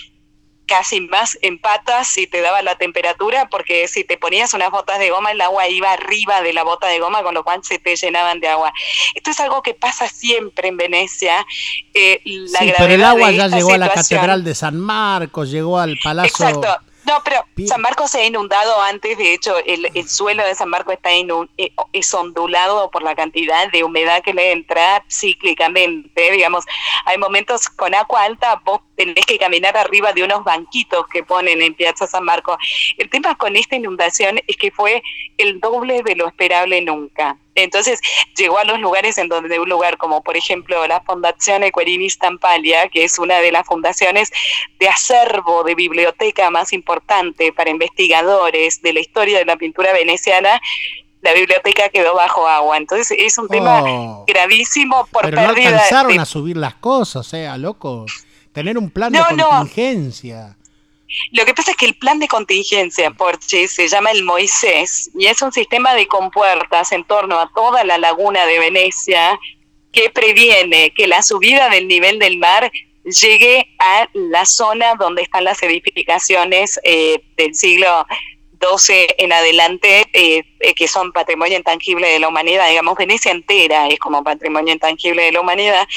casi 0.67 1.01
más 1.01 1.37
en 1.41 1.59
patas 1.59 2.07
si 2.07 2.27
te 2.27 2.39
daba 2.39 2.61
la 2.61 2.77
temperatura, 2.77 3.49
porque 3.49 3.89
si 3.89 4.05
te 4.05 4.17
ponías 4.17 4.53
unas 4.53 4.71
botas 4.71 4.99
de 4.99 5.09
goma, 5.09 5.31
el 5.31 5.41
agua 5.41 5.67
iba 5.67 5.91
arriba 5.91 6.41
de 6.41 6.53
la 6.53 6.63
bota 6.63 6.87
de 6.87 6.99
goma, 6.99 7.23
con 7.23 7.33
lo 7.33 7.43
cual 7.43 7.61
se 7.63 7.77
te 7.77 7.95
llenaban 7.97 8.39
de 8.39 8.47
agua. 8.47 8.71
Esto 9.13 9.31
es 9.31 9.39
algo 9.41 9.61
que 9.63 9.73
pasa 9.73 10.07
siempre 10.07 10.69
en 10.69 10.77
Venecia. 10.77 11.45
Eh, 11.93 12.21
la 12.23 12.59
sí, 12.59 12.73
pero 12.77 12.93
el 12.93 13.03
agua 13.03 13.31
ya 13.31 13.49
llegó 13.49 13.73
a 13.73 13.77
la 13.77 13.89
Catedral 13.89 14.45
de 14.45 14.55
San 14.55 14.79
Marcos, 14.79 15.51
llegó 15.51 15.77
al 15.77 15.97
Palacio... 16.01 16.47
Exacto 16.47 16.90
no, 17.05 17.21
pero 17.23 17.43
San 17.67 17.81
Marcos 17.81 18.11
se 18.11 18.21
ha 18.21 18.25
inundado 18.25 18.79
antes, 18.81 19.17
de 19.17 19.33
hecho, 19.33 19.55
el, 19.65 20.07
suelo 20.07 20.45
de 20.45 20.55
San 20.55 20.69
Marcos 20.69 20.93
está 20.93 21.11
eh, 21.11 21.73
es 21.93 22.13
ondulado 22.13 22.91
por 22.91 23.01
la 23.01 23.15
cantidad 23.15 23.71
de 23.71 23.83
humedad 23.83 24.21
que 24.23 24.33
le 24.33 24.51
entra 24.51 25.03
cíclicamente, 25.09 26.31
digamos, 26.31 26.65
hay 27.05 27.17
momentos 27.17 27.69
con 27.69 27.95
agua 27.95 28.23
alta, 28.23 28.61
vos 28.63 28.81
tenés 28.95 29.25
que 29.25 29.39
caminar 29.39 29.75
arriba 29.77 30.13
de 30.13 30.23
unos 30.23 30.43
banquitos 30.43 31.07
que 31.07 31.23
ponen 31.23 31.61
en 31.61 31.73
Piazza 31.73 32.05
San 32.05 32.23
Marcos. 32.23 32.57
El 32.97 33.09
tema 33.09 33.35
con 33.35 33.55
esta 33.55 33.75
inundación 33.75 34.39
es 34.45 34.57
que 34.57 34.71
fue 34.71 35.01
el 35.37 35.59
doble 35.59 36.03
de 36.03 36.15
lo 36.15 36.27
esperable 36.27 36.81
nunca. 36.81 37.37
Entonces 37.55 37.99
llegó 38.37 38.57
a 38.57 38.63
los 38.63 38.79
lugares 38.79 39.17
en 39.17 39.27
donde 39.27 39.59
un 39.59 39.69
lugar 39.69 39.97
como 39.97 40.23
por 40.23 40.37
ejemplo 40.37 40.85
la 40.87 41.01
Fundación 41.01 41.63
Equerini 41.63 42.09
Stampalia, 42.09 42.87
que 42.89 43.03
es 43.03 43.19
una 43.19 43.37
de 43.39 43.51
las 43.51 43.65
fundaciones 43.65 44.31
de 44.79 44.87
acervo 44.87 45.63
de 45.63 45.75
biblioteca 45.75 46.49
más 46.49 46.73
importante 46.73 47.51
para 47.51 47.69
investigadores 47.69 48.81
de 48.81 48.93
la 48.93 48.99
historia 48.99 49.39
de 49.39 49.45
la 49.45 49.57
pintura 49.57 49.91
veneciana, 49.93 50.61
la 51.21 51.33
biblioteca 51.33 51.89
quedó 51.89 52.15
bajo 52.15 52.47
agua. 52.47 52.77
Entonces 52.77 53.17
es 53.19 53.37
un 53.37 53.47
tema 53.47 53.83
oh. 53.83 54.25
gravísimo 54.27 55.07
por 55.11 55.23
Pero 55.23 55.41
no 55.41 55.49
alcanzaron 55.49 56.19
a 56.19 56.25
subir 56.25 56.57
las 56.57 56.75
cosas, 56.75 57.27
o 57.27 57.29
sea, 57.29 57.57
loco. 57.57 58.05
Tener 58.53 58.77
un 58.77 58.89
plan 58.89 59.13
de 59.13 59.19
contingencia. 59.19 60.57
Lo 61.31 61.45
que 61.45 61.53
pasa 61.53 61.71
es 61.71 61.77
que 61.77 61.85
el 61.85 61.95
plan 61.95 62.19
de 62.19 62.27
contingencia, 62.27 63.11
Porche, 63.11 63.67
se 63.67 63.87
llama 63.87 64.11
el 64.11 64.23
Moisés 64.23 65.09
y 65.17 65.27
es 65.27 65.41
un 65.41 65.51
sistema 65.51 65.93
de 65.93 66.07
compuertas 66.07 66.91
en 66.91 67.03
torno 67.03 67.39
a 67.39 67.51
toda 67.53 67.83
la 67.83 67.97
laguna 67.97 68.45
de 68.45 68.59
Venecia 68.59 69.39
que 69.91 70.09
previene 70.09 70.93
que 70.93 71.07
la 71.07 71.21
subida 71.21 71.69
del 71.69 71.87
nivel 71.87 72.19
del 72.19 72.37
mar 72.37 72.71
llegue 73.03 73.67
a 73.79 74.07
la 74.13 74.45
zona 74.45 74.95
donde 74.95 75.23
están 75.23 75.43
las 75.43 75.61
edificaciones 75.63 76.79
eh, 76.83 77.21
del 77.35 77.55
siglo 77.55 78.05
12 78.61 79.15
en 79.17 79.33
adelante, 79.33 80.05
eh, 80.13 80.43
eh, 80.59 80.73
que 80.73 80.87
son 80.87 81.11
patrimonio 81.11 81.57
intangible 81.57 82.07
de 82.07 82.19
la 82.19 82.29
humanidad, 82.29 82.69
digamos, 82.69 82.95
Venecia 82.97 83.31
entera 83.31 83.87
es 83.87 83.99
como 83.99 84.23
patrimonio 84.23 84.73
intangible 84.73 85.23
de 85.23 85.31
la 85.31 85.41
humanidad, 85.41 85.87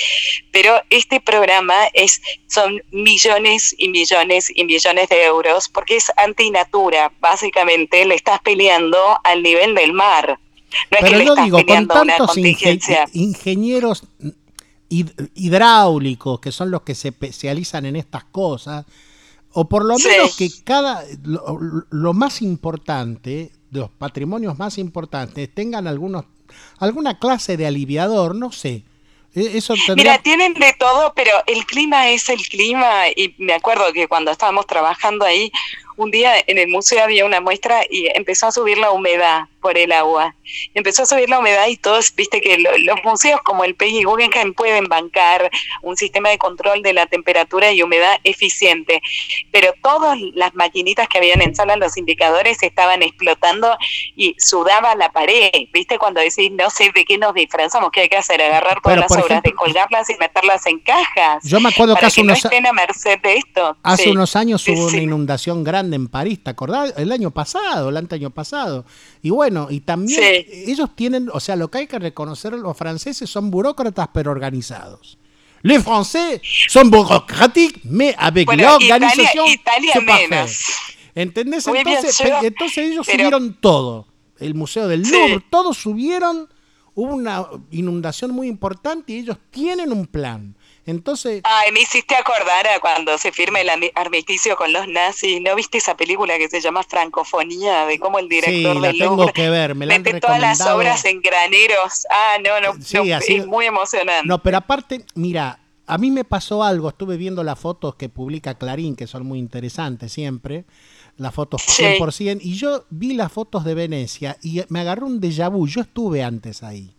pero 0.50 0.80
este 0.90 1.20
programa 1.20 1.74
es, 1.92 2.20
son 2.48 2.82
millones 2.90 3.74
y 3.78 3.88
millones 3.88 4.50
y 4.54 4.64
millones 4.64 5.08
de 5.08 5.24
euros, 5.24 5.68
porque 5.68 5.96
es 5.96 6.10
antinatura, 6.16 7.12
básicamente 7.20 8.04
le 8.04 8.14
estás 8.14 8.40
peleando 8.40 8.98
al 9.22 9.42
nivel 9.42 9.74
del 9.74 9.92
mar. 9.92 10.40
No 10.90 10.98
pero 11.00 11.20
yo 11.20 11.36
digo, 11.36 11.64
con 11.64 11.86
tantos 11.86 12.36
ingenieros 13.12 14.04
hidráulicos, 14.88 16.40
que 16.40 16.52
son 16.52 16.70
los 16.70 16.82
que 16.82 16.94
se 16.94 17.08
especializan 17.08 17.86
en 17.86 17.96
estas 17.96 18.24
cosas, 18.24 18.86
o 19.54 19.68
por 19.68 19.84
lo 19.84 19.96
menos 19.98 20.36
que 20.36 20.50
cada 20.64 21.04
lo, 21.22 22.12
más 22.12 22.42
importante, 22.42 23.52
los 23.70 23.88
patrimonios 23.90 24.58
más 24.58 24.78
importantes, 24.78 25.48
tengan 25.54 25.86
algunos 25.86 26.24
alguna 26.78 27.18
clase 27.18 27.56
de 27.56 27.66
aliviador, 27.66 28.34
no 28.34 28.52
sé. 28.52 28.84
E, 29.34 29.56
eso 29.56 29.74
Mira, 29.96 30.18
tienen 30.18 30.54
de 30.54 30.74
todo, 30.78 31.12
pero 31.14 31.30
el 31.46 31.64
clima 31.66 32.10
es 32.10 32.28
el 32.28 32.42
clima. 32.42 33.08
Y 33.14 33.34
me 33.38 33.54
acuerdo 33.54 33.92
que 33.92 34.08
cuando 34.08 34.30
estábamos 34.30 34.66
trabajando 34.66 35.24
ahí, 35.24 35.50
un 35.96 36.10
día 36.10 36.34
en 36.46 36.58
el 36.58 36.68
museo 36.68 37.02
había 37.02 37.24
una 37.24 37.40
muestra 37.40 37.82
y 37.88 38.08
empezó 38.14 38.48
a 38.48 38.52
subir 38.52 38.78
la 38.78 38.90
humedad 38.90 39.46
por 39.64 39.78
el 39.78 39.92
agua. 39.92 40.34
Empezó 40.74 41.04
a 41.04 41.06
subir 41.06 41.30
la 41.30 41.38
humedad 41.38 41.68
y 41.68 41.78
todos, 41.78 42.14
viste 42.14 42.42
que 42.42 42.58
los 42.58 43.02
museos 43.02 43.40
como 43.42 43.64
el 43.64 43.74
PEI 43.74 44.04
Guggenheim 44.04 44.52
pueden 44.52 44.84
bancar 44.88 45.50
un 45.80 45.96
sistema 45.96 46.28
de 46.28 46.36
control 46.36 46.82
de 46.82 46.92
la 46.92 47.06
temperatura 47.06 47.72
y 47.72 47.80
humedad 47.80 48.18
eficiente, 48.24 49.00
pero 49.52 49.72
todas 49.82 50.18
las 50.34 50.54
maquinitas 50.54 51.08
que 51.08 51.16
habían 51.16 51.40
en 51.40 51.54
sala, 51.54 51.76
los 51.76 51.96
indicadores 51.96 52.62
estaban 52.62 53.02
explotando 53.02 53.74
y 54.14 54.36
sudaba 54.38 54.94
la 54.96 55.10
pared, 55.12 55.50
viste 55.72 55.96
cuando 55.96 56.20
decís, 56.20 56.50
no 56.52 56.68
sé 56.68 56.92
de 56.94 57.06
qué 57.06 57.16
nos 57.16 57.32
disfrazamos, 57.32 57.90
qué 57.90 58.02
hay 58.02 58.08
que 58.10 58.18
hacer, 58.18 58.42
agarrar 58.42 58.82
todas 58.82 58.98
las 58.98 59.12
obras, 59.12 59.42
de 59.42 59.54
colgarlas 59.54 60.10
y 60.10 60.16
meterlas 60.16 60.66
en 60.66 60.78
cajas. 60.80 61.42
Yo 61.42 61.58
me 61.58 61.70
acuerdo 61.70 61.96
que 61.96 62.04
hace 62.04 62.20
unos, 62.20 62.44
a 62.44 62.72
merced 62.74 63.18
de 63.22 63.36
esto. 63.36 63.78
Hace 63.82 64.10
unos 64.10 64.36
años 64.36 64.68
hubo 64.68 64.88
una 64.88 65.00
inundación 65.00 65.64
grande 65.64 65.96
en 65.96 66.08
París, 66.08 66.44
¿te 66.44 66.50
acordás? 66.50 66.92
El 66.98 67.10
año 67.12 67.30
pasado, 67.30 67.88
el 67.88 67.96
año 67.96 68.28
pasado. 68.28 68.84
Y 69.22 69.30
bueno, 69.30 69.53
y 69.70 69.80
también 69.80 70.20
ellos 70.48 70.90
tienen, 70.94 71.28
o 71.32 71.40
sea, 71.40 71.56
lo 71.56 71.70
que 71.70 71.78
hay 71.78 71.86
que 71.86 71.98
reconocer, 71.98 72.52
los 72.52 72.76
franceses 72.76 73.28
son 73.28 73.50
burócratas 73.50 74.08
pero 74.12 74.30
organizados. 74.30 75.18
Les 75.64 75.82
Français 75.82 76.42
son 76.68 76.90
bureaucratiques, 76.90 77.84
mais 77.84 78.14
avec 78.18 78.46
l'organisation, 78.54 79.46
¿Entendés? 81.14 81.66
Entonces, 81.66 82.20
entonces 82.42 82.78
ellos 82.78 83.06
subieron 83.06 83.54
todo. 83.60 84.06
El 84.38 84.54
Museo 84.54 84.88
del 84.88 85.02
Louvre, 85.02 85.42
todos 85.48 85.78
subieron. 85.78 86.50
Hubo 86.94 87.14
una 87.14 87.46
inundación 87.70 88.32
muy 88.32 88.46
importante 88.48 89.14
y 89.14 89.20
ellos 89.20 89.38
tienen 89.50 89.90
un 89.90 90.06
plan. 90.06 90.54
Entonces. 90.86 91.40
Ay, 91.44 91.72
me 91.72 91.80
hiciste 91.80 92.14
acordar 92.14 92.66
a 92.68 92.78
cuando 92.80 93.16
se 93.16 93.32
firma 93.32 93.60
el 93.60 93.70
armisticio 93.94 94.56
con 94.56 94.72
los 94.72 94.86
nazis. 94.86 95.40
¿No 95.40 95.54
viste 95.54 95.78
esa 95.78 95.96
película 95.96 96.36
que 96.36 96.48
se 96.48 96.60
llama 96.60 96.82
Francofonía? 96.82 97.86
De 97.86 97.98
cómo 97.98 98.18
el 98.18 98.28
director 98.28 98.76
sí, 98.76 98.80
la 98.80 98.92
tengo 98.92 99.32
que 99.32 99.48
ver, 99.48 99.74
me 99.74 99.86
la 99.86 99.98
mete 99.98 100.20
todas 100.20 100.40
las 100.40 100.60
obras 100.60 101.04
en 101.04 101.20
graneros. 101.20 102.06
Ah, 102.10 102.36
no, 102.42 102.60
no, 102.60 102.82
sí, 102.82 102.98
es 103.10 103.46
muy 103.46 103.66
emocionante. 103.66 104.26
No, 104.26 104.42
pero 104.42 104.58
aparte, 104.58 105.04
mira, 105.14 105.58
a 105.86 105.98
mí 105.98 106.10
me 106.10 106.24
pasó 106.24 106.62
algo. 106.62 106.88
Estuve 106.88 107.16
viendo 107.16 107.42
las 107.44 107.58
fotos 107.58 107.94
que 107.96 108.08
publica 108.08 108.54
Clarín, 108.54 108.96
que 108.96 109.06
son 109.06 109.26
muy 109.26 109.38
interesantes 109.38 110.12
siempre. 110.12 110.64
Las 111.16 111.32
fotos 111.32 111.62
100%. 111.62 112.40
Y 112.42 112.54
yo 112.54 112.84
vi 112.90 113.14
las 113.14 113.30
fotos 113.30 113.64
de 113.64 113.74
Venecia 113.74 114.36
y 114.42 114.62
me 114.68 114.80
agarró 114.80 115.06
un 115.06 115.20
déjà 115.20 115.50
vu. 115.50 115.66
Yo 115.66 115.82
estuve 115.82 116.22
antes 116.22 116.62
ahí. 116.62 116.94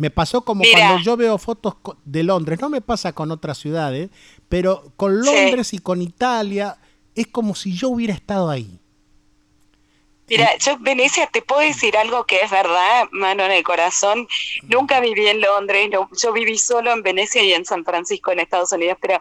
Me 0.00 0.08
pasó 0.08 0.46
como 0.46 0.64
cuando 0.72 1.04
yo 1.04 1.14
veo 1.14 1.36
fotos 1.36 1.74
de 2.06 2.22
Londres, 2.22 2.58
no 2.58 2.70
me 2.70 2.80
pasa 2.80 3.12
con 3.12 3.30
otras 3.30 3.58
ciudades, 3.58 4.08
pero 4.48 4.94
con 4.96 5.20
Londres 5.20 5.74
y 5.74 5.78
con 5.78 6.00
Italia 6.00 6.78
es 7.14 7.26
como 7.26 7.54
si 7.54 7.76
yo 7.76 7.90
hubiera 7.90 8.14
estado 8.14 8.48
ahí. 8.48 8.80
Mira, 10.30 10.56
yo 10.58 10.78
Venecia 10.78 11.26
te 11.26 11.42
puedo 11.42 11.60
decir 11.60 11.96
algo 11.96 12.24
que 12.24 12.36
es 12.36 12.50
verdad, 12.50 13.08
mano 13.10 13.44
en 13.44 13.50
el 13.50 13.64
corazón. 13.64 14.28
Nunca 14.62 15.00
viví 15.00 15.26
en 15.26 15.40
Londres, 15.40 15.90
yo 16.22 16.32
viví 16.32 16.56
solo 16.56 16.92
en 16.92 17.02
Venecia 17.02 17.42
y 17.42 17.52
en 17.52 17.64
San 17.64 17.84
Francisco 17.84 18.30
en 18.30 18.38
Estados 18.38 18.70
Unidos, 18.70 18.96
pero 19.00 19.18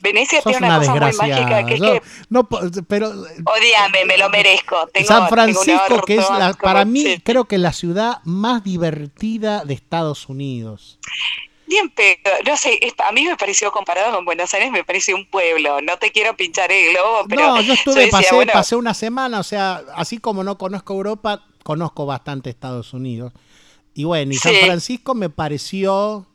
Venecia 0.00 0.42
tiene 0.42 0.66
una, 0.66 0.78
cosa 0.78 0.94
muy 0.94 1.12
mágica 1.12 1.64
que 1.64 1.74
es 1.74 1.80
que 1.80 2.02
no, 2.28 2.46
pero 2.86 3.08
odiame, 3.08 4.04
me 4.06 4.18
lo 4.18 4.28
merezco. 4.28 4.76
San 5.04 5.28
Francisco 5.30 6.02
que 6.06 6.16
es 6.16 6.30
la, 6.30 6.52
para 6.52 6.84
mí 6.84 7.18
creo 7.24 7.46
que 7.46 7.56
la 7.56 7.72
ciudad 7.72 8.18
más 8.24 8.62
divertida 8.62 9.64
de 9.64 9.72
Estados 9.72 10.28
Unidos. 10.28 10.98
Bien, 11.70 11.88
pero 11.94 12.18
no 12.44 12.56
sé, 12.56 12.80
a 12.98 13.12
mí 13.12 13.24
me 13.24 13.36
pareció 13.36 13.70
comparado 13.70 14.12
con 14.16 14.24
Buenos 14.24 14.52
Aires, 14.54 14.72
me 14.72 14.82
pareció 14.82 15.14
un 15.14 15.24
pueblo. 15.24 15.80
No 15.80 15.98
te 15.98 16.10
quiero 16.10 16.36
pinchar 16.36 16.72
el 16.72 16.92
globo, 16.92 17.26
pero. 17.28 17.46
No, 17.46 17.60
yo 17.60 17.74
estuve, 17.74 18.08
pasé, 18.08 18.46
pasé 18.52 18.74
una 18.74 18.92
semana, 18.92 19.38
o 19.38 19.44
sea, 19.44 19.84
así 19.94 20.18
como 20.18 20.42
no 20.42 20.58
conozco 20.58 20.94
Europa, 20.94 21.44
conozco 21.62 22.06
bastante 22.06 22.50
Estados 22.50 22.92
Unidos. 22.92 23.32
Y 23.94 24.02
bueno, 24.02 24.32
y 24.32 24.36
San 24.36 24.54
Francisco 24.56 25.14
me 25.14 25.30
pareció 25.30 26.26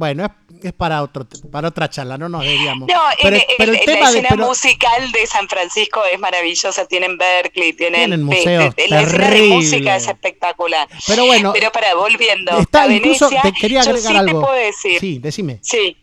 bueno, 0.00 0.34
es, 0.62 0.72
para 0.72 1.02
otro 1.02 1.26
para 1.52 1.68
otra 1.68 1.90
charla, 1.90 2.16
no 2.16 2.26
nos 2.30 2.42
debíamos. 2.42 2.88
No, 2.88 3.02
pero, 3.20 3.36
el, 3.36 3.80
tema 3.84 4.10
la 4.10 4.18
escena 4.18 4.46
musical 4.46 5.12
de 5.12 5.26
San 5.26 5.46
Francisco 5.46 6.02
es 6.10 6.18
maravillosa, 6.18 6.86
tienen 6.86 7.18
Berkeley, 7.18 7.74
tienen, 7.74 8.00
tienen 8.00 8.22
museos 8.22 8.74
la 8.88 9.02
escena 9.02 9.30
de 9.30 9.42
música 9.42 9.96
es 9.96 10.08
espectacular. 10.08 10.88
Pero 11.06 11.26
bueno, 11.26 11.52
pero 11.52 11.70
para 11.70 11.94
volviendo 11.94 12.58
está, 12.58 12.84
a 12.84 12.86
Venecia, 12.86 13.42
te 13.42 13.52
quería 13.52 13.82
agregar 13.82 14.00
yo 14.02 14.20
sí 14.20 14.24
Te 14.24 14.32
puedo 14.32 14.52
decir, 14.52 15.00
sí, 15.00 15.18
decime. 15.18 15.58
Sí. 15.60 15.98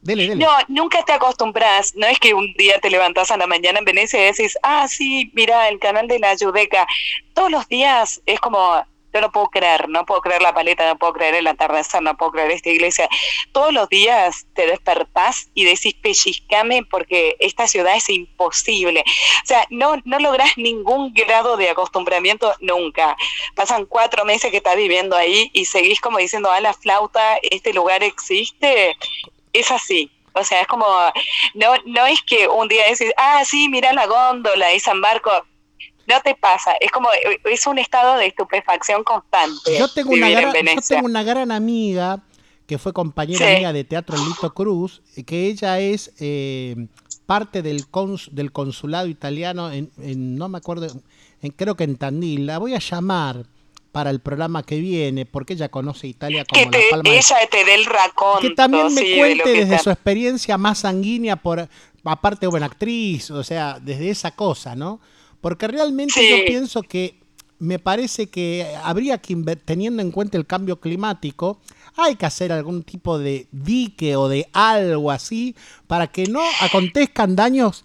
Dele, 0.00 0.28
dele. 0.28 0.42
No, 0.42 0.52
nunca 0.68 1.04
te 1.04 1.12
acostumbras, 1.12 1.94
no 1.94 2.06
es 2.06 2.18
que 2.18 2.32
un 2.32 2.54
día 2.54 2.78
te 2.80 2.88
levantas 2.88 3.30
a 3.30 3.36
la 3.36 3.46
mañana 3.46 3.80
en 3.80 3.84
Venecia 3.84 4.18
y 4.18 4.32
decís, 4.32 4.56
ah, 4.62 4.88
sí, 4.88 5.30
mira, 5.34 5.68
el 5.68 5.78
canal 5.78 6.08
de 6.08 6.18
la 6.20 6.34
Judeca. 6.38 6.86
Todos 7.34 7.50
los 7.50 7.68
días 7.68 8.22
es 8.24 8.40
como, 8.40 8.82
yo 9.16 9.22
no 9.22 9.32
puedo 9.32 9.48
creer, 9.48 9.88
no 9.88 10.04
puedo 10.04 10.20
creer 10.20 10.42
la 10.42 10.52
paleta, 10.52 10.86
no 10.86 10.98
puedo 10.98 11.14
creer 11.14 11.36
el 11.36 11.46
atardecer, 11.46 12.02
no 12.02 12.16
puedo 12.16 12.32
creer 12.32 12.50
esta 12.50 12.68
iglesia. 12.68 13.08
Todos 13.52 13.72
los 13.72 13.88
días 13.88 14.46
te 14.54 14.66
despertás 14.66 15.48
y 15.54 15.64
decís 15.64 15.94
pellizcame 15.94 16.84
porque 16.90 17.36
esta 17.38 17.66
ciudad 17.66 17.96
es 17.96 18.10
imposible. 18.10 19.00
O 19.42 19.46
sea, 19.46 19.66
no, 19.70 19.96
no 20.04 20.18
lográs 20.18 20.58
ningún 20.58 21.14
grado 21.14 21.56
de 21.56 21.70
acostumbramiento 21.70 22.52
nunca. 22.60 23.16
Pasan 23.54 23.86
cuatro 23.86 24.26
meses 24.26 24.50
que 24.50 24.58
estás 24.58 24.76
viviendo 24.76 25.16
ahí 25.16 25.50
y 25.54 25.64
seguís 25.64 26.00
como 26.00 26.18
diciendo, 26.18 26.50
a 26.50 26.60
la 26.60 26.74
flauta, 26.74 27.38
este 27.42 27.72
lugar 27.72 28.02
existe. 28.02 28.96
Es 29.54 29.70
así. 29.70 30.10
O 30.34 30.44
sea, 30.44 30.60
es 30.60 30.66
como, 30.66 30.84
no, 31.54 31.72
no 31.86 32.04
es 32.04 32.20
que 32.20 32.46
un 32.46 32.68
día 32.68 32.84
decís, 32.84 33.12
ah, 33.16 33.42
sí, 33.46 33.70
mira 33.70 33.94
la 33.94 34.06
góndola 34.06 34.74
y 34.74 34.80
San 34.80 35.00
Marco 35.00 35.30
no 36.06 36.20
te 36.22 36.34
pasa, 36.34 36.72
es 36.80 36.90
como, 36.90 37.08
es 37.44 37.66
un 37.66 37.78
estado 37.78 38.16
de 38.16 38.26
estupefacción 38.26 39.04
constante. 39.04 39.78
Yo 39.78 39.88
tengo, 39.88 40.12
una 40.12 40.30
gran, 40.30 40.52
yo 40.54 40.80
tengo 40.88 41.06
una 41.06 41.22
gran 41.22 41.50
amiga 41.50 42.22
que 42.66 42.78
fue 42.78 42.92
compañera 42.92 43.58
mía 43.58 43.72
de 43.72 43.84
teatro 43.84 44.16
Lito 44.16 44.52
Cruz, 44.52 45.02
que 45.26 45.46
ella 45.46 45.78
es 45.78 46.12
eh, 46.18 46.88
parte 47.26 47.62
del, 47.62 47.88
cons, 47.88 48.28
del 48.32 48.52
consulado 48.52 49.06
italiano 49.06 49.70
en, 49.70 49.90
no 50.36 50.48
me 50.48 50.58
acuerdo, 50.58 50.86
en, 51.42 51.50
creo 51.50 51.76
que 51.76 51.84
en 51.84 51.96
Tandil. 51.96 52.46
La 52.46 52.58
voy 52.58 52.74
a 52.74 52.78
llamar 52.78 53.44
para 53.92 54.10
el 54.10 54.20
programa 54.20 54.62
que 54.62 54.78
viene, 54.78 55.26
porque 55.26 55.54
ella 55.54 55.68
conoce 55.68 56.06
Italia 56.06 56.44
como 56.44 56.70
la 56.70 56.78
palma 56.90 57.08
ella 57.08 57.36
te 57.50 57.64
dé 57.64 57.74
el 57.74 57.86
raconto. 57.86 58.40
Que 58.40 58.50
también 58.50 58.92
me 58.92 59.16
cuente 59.16 59.52
desde 59.52 59.78
su 59.78 59.90
experiencia 59.90 60.58
más 60.58 60.80
sanguínea, 60.80 61.36
por 61.36 61.68
aparte 62.04 62.46
buena 62.46 62.66
actriz, 62.66 63.30
o 63.30 63.42
sea, 63.42 63.78
desde 63.80 64.10
esa 64.10 64.32
cosa, 64.32 64.74
¿no? 64.74 65.00
Porque 65.46 65.68
realmente 65.68 66.28
yo 66.28 66.44
pienso 66.44 66.82
que 66.82 67.20
me 67.60 67.78
parece 67.78 68.26
que 68.26 68.66
habría 68.82 69.18
que, 69.18 69.36
teniendo 69.64 70.02
en 70.02 70.10
cuenta 70.10 70.36
el 70.36 70.44
cambio 70.44 70.80
climático, 70.80 71.60
hay 71.96 72.16
que 72.16 72.26
hacer 72.26 72.50
algún 72.50 72.82
tipo 72.82 73.16
de 73.20 73.46
dique 73.52 74.16
o 74.16 74.28
de 74.28 74.48
algo 74.52 75.12
así 75.12 75.54
para 75.86 76.08
que 76.08 76.26
no 76.26 76.40
acontezcan 76.62 77.36
daños 77.36 77.84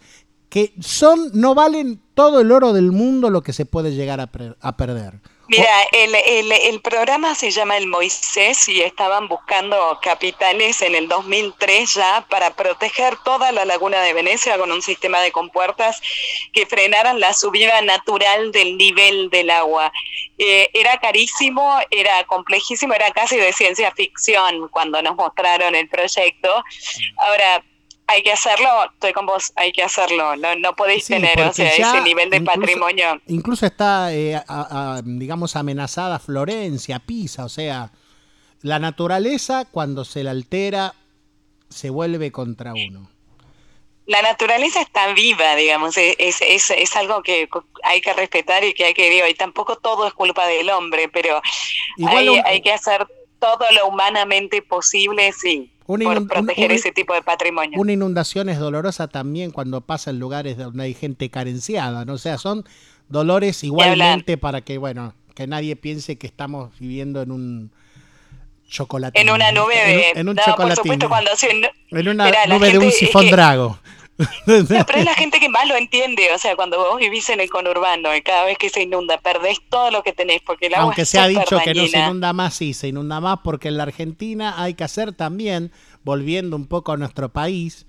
que 0.50 0.74
son 0.80 1.30
no 1.36 1.54
valen 1.54 2.02
todo 2.16 2.42
el 2.42 2.52
oro 2.52 2.74
del 2.74 2.92
mundo 2.92 3.30
lo 3.30 3.44
que 3.44 3.54
se 3.54 3.68
puede 3.68 3.94
llegar 3.94 4.20
a, 4.22 4.32
a 4.60 4.76
perder. 4.76 5.22
Mira, 5.52 5.82
el, 5.92 6.16
el, 6.16 6.50
el, 6.54 6.80
programa 6.80 7.36
se 7.36 7.52
llama 7.52 7.76
El 7.76 7.86
Moisés 7.86 8.70
y 8.70 8.82
estaban 8.84 9.28
buscando 9.28 10.00
capitales 10.02 10.82
en 10.82 10.96
el 10.96 11.10
2003 11.10 11.94
ya 11.94 12.26
para 12.30 12.56
proteger 12.56 13.18
toda 13.26 13.52
la 13.52 13.66
laguna 13.66 14.02
de 14.02 14.14
Venecia 14.14 14.58
con 14.58 14.72
un 14.72 14.82
sistema 14.82 15.20
de 15.20 15.34
compuertas 15.34 16.02
que 16.54 16.66
frenaran 16.66 17.20
la 17.20 17.34
subida 17.34 17.82
natural 17.82 18.54
del 18.54 18.78
nivel 18.78 19.30
del 19.30 19.50
agua. 19.50 19.92
Eh, 20.38 20.70
era 20.74 20.98
carísimo, 21.02 21.80
era 21.90 22.24
complejísimo, 22.28 22.94
era 22.94 23.12
casi 23.12 23.36
de 23.36 23.52
ciencia 23.52 23.92
ficción 23.92 24.70
cuando 24.70 25.02
nos 25.02 25.18
mostraron 25.18 25.76
el 25.76 25.90
proyecto. 25.90 26.64
Ahora, 27.18 27.62
hay 28.12 28.24
que 28.24 28.32
hacerlo, 28.32 28.70
estoy 28.94 29.14
con 29.14 29.26
vos, 29.26 29.52
hay 29.56 29.72
que 29.72 29.84
hacerlo, 29.84 30.36
no, 30.36 30.56
no 30.56 30.76
podéis 30.76 31.06
tener 31.06 31.40
ese 31.40 32.02
nivel 32.04 32.30
de 32.30 32.42
patrimonio. 32.42 33.22
Incluso 33.28 33.66
está, 33.66 34.14
eh, 34.14 34.42
digamos, 35.04 35.56
amenazada 35.56 36.20
Florencia, 36.20 37.00
Pisa, 37.00 37.46
o 37.46 37.50
sea, 37.50 37.92
la 38.62 38.80
naturaleza 38.80 39.66
cuando 39.66 40.06
se 40.06 40.24
la 40.24 40.32
altera 40.32 40.94
se 41.70 41.90
vuelve 41.90 42.32
contra 42.32 42.74
uno. 42.74 43.10
La 44.06 44.22
naturaleza 44.22 44.82
está 44.82 45.14
viva, 45.14 45.56
digamos, 45.56 45.96
es, 45.98 46.42
es, 46.42 46.70
es, 46.72 46.96
algo 46.96 47.24
que 47.24 47.48
hay 47.84 48.02
que 48.02 48.14
respetar 48.14 48.64
y 48.64 48.74
que 48.74 48.86
hay 48.86 48.94
que 48.94 49.10
vivir. 49.10 49.24
Y 49.30 49.36
tampoco 49.36 49.78
todo 49.78 50.06
es 50.08 50.14
culpa 50.14 50.48
del 50.48 50.70
hombre, 50.70 51.08
pero 51.08 51.42
hay, 52.08 52.28
hay 52.44 52.62
que 52.62 52.74
hacer 52.74 53.08
todo 53.40 53.66
lo 53.72 53.88
humanamente 53.88 54.62
posible, 54.62 55.32
sí 55.32 55.72
por 56.00 56.28
proteger 56.28 56.72
ese 56.72 56.92
tipo 56.92 57.14
de 57.14 57.22
patrimonio. 57.22 57.80
Una 57.80 57.92
inundación 57.92 58.50
es 58.50 58.60
dolorosa 58.60 59.08
también 59.08 59.52
cuando 59.52 59.82
pasa 59.82 60.12
en 60.12 60.20
lugares 60.20 60.58
donde 60.58 60.84
hay 60.84 60.94
gente 60.94 61.30
carenciada, 61.30 62.06
¿no? 62.06 62.14
O 62.14 62.18
sea, 62.18 62.38
son 62.38 62.66
dolores 63.10 63.64
igualmente 63.64 64.38
para 64.38 64.62
que, 64.62 64.78
bueno, 64.78 65.14
que 65.36 65.48
nadie 65.48 65.76
piense 65.76 66.18
que 66.18 66.28
estamos 66.28 66.72
viviendo 66.80 67.22
en 67.22 67.32
un 67.32 67.72
chocolate. 68.68 69.20
En 69.20 69.30
una 69.30 69.52
nube 69.52 69.76
de... 69.76 70.12
En, 70.12 70.30
un, 70.30 70.36
no, 70.36 70.56
por 70.56 70.76
supuesto, 70.76 71.10
cuando... 71.10 71.32
en 71.92 72.08
una 72.08 72.32
nube 72.48 72.72
de 72.72 72.78
un 72.80 72.92
sifón 72.92 73.30
drago. 73.30 73.80
pero 74.46 74.98
es 74.98 75.06
la 75.06 75.16
gente 75.16 75.40
que 75.40 75.50
más 75.50 75.68
lo 75.68 75.76
entiende, 75.76 76.30
o 76.34 76.38
sea, 76.38 76.56
cuando 76.56 76.78
vos 76.78 77.00
vivís 77.00 77.30
en 77.30 77.40
el 77.40 77.50
conurbano 77.50 78.16
y 78.16 78.22
cada 78.22 78.46
vez 78.46 78.58
que 78.58 78.70
se 78.70 78.84
inunda 78.84 79.18
perdés 79.20 79.60
todo 79.70 79.92
lo 79.92 80.04
que 80.04 80.14
tenés 80.14 80.42
porque 80.42 80.68
el 80.68 80.76
agua 80.76 80.86
Aunque 80.86 81.06
se 81.06 81.20
ha 81.20 81.28
dicho 81.28 81.60
que 81.64 81.74
no 81.74 81.88
se 81.88 82.00
inunda 82.00 82.34
más, 82.34 82.54
sí, 82.54 82.74
se 82.74 82.88
inunda 82.90 83.20
más 83.20 83.40
porque 83.44 83.68
en 83.68 83.78
la 83.78 83.84
Argentina 83.84 84.62
hay 84.62 84.74
que 84.74 84.84
hacer 84.84 85.14
también, 85.14 85.72
volviendo 86.04 86.56
un 86.56 86.68
poco 86.68 86.92
a 86.92 86.98
nuestro 86.98 87.30
país, 87.30 87.86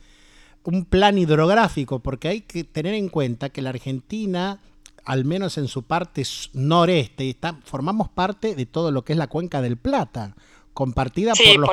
un 0.65 0.85
plan 0.85 1.19
hidrográfico, 1.19 2.01
porque 2.01 2.29
hay 2.29 2.41
que 2.43 2.65
tener 2.65 2.95
en 2.95 3.09
cuenta 3.09 3.51
que 3.51 3.63
la 3.63 3.71
Argentina, 3.71 4.61
al 5.05 5.25
menos 5.25 5.59
en 5.59 5.69
su 5.69 5.83
parte 5.83 6.23
noreste, 6.53 7.29
está, 7.29 7.59
formamos 7.65 8.09
parte 8.09 8.55
de 8.55 8.67
todo 8.67 8.91
lo 8.91 9.05
que 9.05 9.13
es 9.13 9.19
la 9.19 9.27
cuenca 9.27 9.61
del 9.61 9.77
Plata 9.77 10.37
compartida 10.73 11.33
por 11.35 11.59
los 11.59 11.71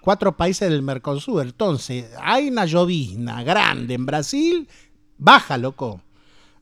cuatro, 0.00 0.36
países 0.36 0.70
del 0.70 0.82
Mercosur. 0.82 1.42
Entonces, 1.42 2.10
hay 2.20 2.48
una 2.48 2.64
llovizna 2.64 3.42
grande 3.42 3.94
en 3.94 4.06
Brasil, 4.06 4.68
baja, 5.16 5.58
loco. 5.58 6.00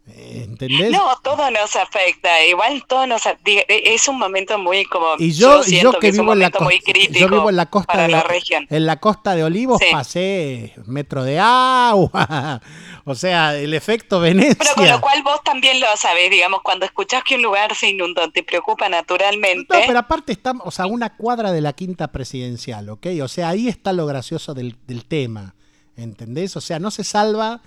Eh, 0.09 0.43
¿Entendés? 0.45 0.93
No, 0.93 1.19
todo 1.21 1.51
nos 1.51 1.75
afecta, 1.75 2.45
igual 2.45 2.85
todo 2.87 3.09
nos 3.09 3.23
es 3.45 4.07
un 4.07 4.19
momento 4.19 4.57
muy 4.57 4.85
como 4.85 5.17
y 5.19 5.33
yo, 5.33 5.65
yo, 5.65 5.99
que, 5.99 6.13
vivo 6.13 6.33
en 6.33 6.39
la 6.39 6.51
costa, 6.53 6.71
yo 7.11 7.29
vivo 7.29 7.51
en 7.51 7.57
la 7.57 7.67
costa 7.67 8.03
de 8.03 8.09
la 8.09 8.23
región. 8.23 8.69
En 8.71 8.87
la 8.87 9.01
costa 9.01 9.35
de 9.35 9.43
Olivos 9.43 9.81
pasé 9.91 10.75
metro 10.87 11.25
de 11.25 11.41
agua, 11.41 12.61
o 13.05 13.17
sea, 13.17 13.57
el 13.57 13.75
efecto 13.75 14.21
Venecia. 14.21 14.55
Pero 14.59 14.75
con 14.75 14.89
lo 14.89 15.01
cual 15.01 15.23
vos 15.25 15.43
también 15.43 15.81
lo 15.81 15.89
sabés, 15.97 16.31
digamos, 16.31 16.61
cuando 16.63 16.87
escuchás 16.87 17.25
que 17.25 17.35
un 17.35 17.43
lugar 17.43 17.75
se 17.75 17.89
inundó, 17.89 18.31
te 18.31 18.45
preocupa 18.45 18.89
naturalmente. 18.89 19.77
No, 19.77 19.87
pero 19.89 19.99
aparte 19.99 20.31
estamos, 20.31 20.65
o 20.65 20.71
sea, 20.71 20.87
una 20.87 21.17
cuadra 21.17 21.51
de 21.51 21.61
la 21.61 21.73
quinta 21.73 22.13
presidencial, 22.13 22.89
¿ok? 22.91 23.09
O 23.25 23.29
sea, 23.29 23.49
ahí 23.49 23.67
está 23.67 23.93
lo 23.93 24.07
gracioso 24.07 24.55
del, 24.55 24.77
del 24.87 25.05
tema, 25.05 25.57
¿entendés? 25.97 26.57
O 26.57 26.61
sea, 26.61 26.79
no 26.79 26.93
se 26.93 27.03
salva 27.03 27.61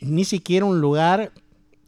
ni 0.00 0.24
siquiera 0.24 0.66
un 0.66 0.80
lugar 0.80 1.32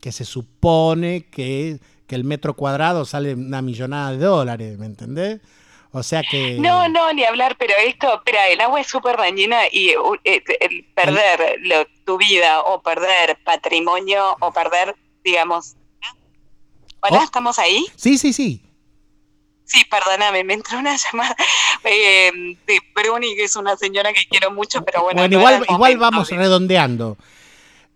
que 0.00 0.12
se 0.12 0.24
supone 0.24 1.26
que, 1.30 1.78
el 2.08 2.24
metro 2.24 2.54
cuadrado 2.54 3.04
sale 3.04 3.34
una 3.34 3.60
millonada 3.60 4.12
de 4.12 4.18
dólares, 4.18 4.78
¿me 4.78 4.86
entendés? 4.86 5.40
O 5.92 6.02
sea 6.02 6.22
que... 6.22 6.56
No, 6.58 6.88
no, 6.88 7.12
ni 7.12 7.24
hablar, 7.24 7.56
pero 7.58 7.74
esto, 7.84 8.14
espera, 8.14 8.48
el 8.48 8.60
agua 8.62 8.80
es 8.80 8.86
súper 8.86 9.18
dañina 9.18 9.62
y 9.70 9.94
uh, 9.94 10.16
eh, 10.24 10.42
el 10.60 10.84
perder 10.94 11.60
tu 12.06 12.16
vida 12.16 12.60
o 12.60 12.80
perder 12.80 13.38
patrimonio 13.44 14.36
o 14.40 14.52
perder, 14.52 14.96
digamos... 15.22 15.76
Hola, 17.00 17.20
oh. 17.20 17.24
¿estamos 17.24 17.58
ahí? 17.58 17.84
Sí, 17.94 18.16
sí, 18.16 18.32
sí. 18.32 18.62
Sí, 19.68 19.84
perdóname, 19.84 20.44
me 20.44 20.54
entró 20.54 20.78
una 20.78 20.96
llamada 20.96 21.36
eh, 21.84 22.56
de 22.66 22.80
Bruni, 22.94 23.36
que 23.36 23.44
es 23.44 23.54
una 23.54 23.76
señora 23.76 24.14
que 24.14 24.26
quiero 24.26 24.50
mucho, 24.50 24.82
pero 24.82 25.02
bueno. 25.02 25.20
Bueno, 25.20 25.38
igual, 25.38 25.66
igual 25.68 25.98
vamos 25.98 26.30
redondeando. 26.30 27.18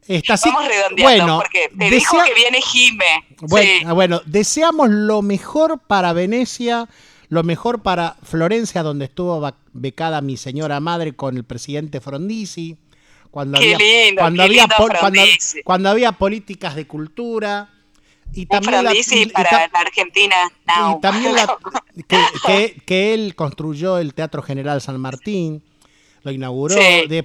Está 0.07 0.35
así. 0.35 0.49
Vamos 0.49 0.69
redondeando, 0.69 1.03
Bueno, 1.05 1.37
porque 1.39 1.69
te 1.69 1.85
desea- 1.85 1.91
dijo 1.99 2.17
que 2.25 2.35
viene 2.35 2.61
Jime. 2.61 3.05
Bueno, 3.43 3.71
Sí. 3.79 3.85
ah, 3.87 3.93
bueno, 3.93 4.21
deseamos 4.27 4.89
lo 4.91 5.23
mejor 5.23 5.81
para 5.87 6.13
Venecia, 6.13 6.89
lo 7.29 7.43
mejor 7.45 7.83
para 7.83 8.17
Florencia, 8.23 8.83
donde 8.83 9.05
estuvo 9.07 9.49
becada 9.73 10.21
mi 10.21 10.37
señora 10.37 10.81
madre 10.81 11.15
con 11.15 11.37
el 11.37 11.45
presidente 11.45 12.01
Frondizi. 12.01 12.77
Cuando 13.31 13.59
Qué 13.59 13.75
había, 13.75 14.05
lindo, 14.07 14.21
cuando 14.21 14.43
qué 14.43 14.45
había 14.49 14.63
lindo 14.65 14.75
cuando, 15.01 15.23
cuando 15.65 15.89
había 15.89 16.13
políticas 16.13 16.75
de 16.75 16.87
cultura. 16.87 17.71
Y 18.35 18.47
también, 18.47 18.85
la, 18.85 18.95
y- 18.95 19.01
y 19.11 19.27
para 19.27 19.49
ta- 19.51 19.69
la 19.73 19.81
Argentina. 19.81 20.37
now. 20.67 20.97
y 20.97 21.01
también 21.01 21.35
la- 21.35 21.57
que, 22.09 22.19
que- 22.47 22.83
que 22.85 23.15
él 23.15 23.35
construyó 23.35 23.99
el 23.99 24.13
Teatro 24.15 24.43
General 24.43 24.81
San 24.83 24.99
Martín, 25.01 25.63
lo 26.25 26.31
inauguró, 26.33 26.75
Sí, 26.75 27.07
de- 27.09 27.25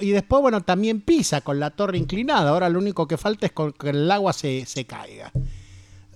y, 0.00 0.06
y 0.06 0.10
después, 0.10 0.40
bueno, 0.42 0.60
también 0.62 1.00
Pisa 1.00 1.40
con 1.40 1.58
la 1.60 1.70
torre 1.70 1.98
inclinada. 1.98 2.50
Ahora 2.50 2.68
lo 2.68 2.78
único 2.78 3.06
que 3.08 3.16
falta 3.16 3.46
es 3.46 3.52
con- 3.52 3.72
que 3.72 3.90
el 3.90 4.10
agua 4.10 4.32
se, 4.32 4.64
se 4.66 4.84
caiga. 4.84 5.32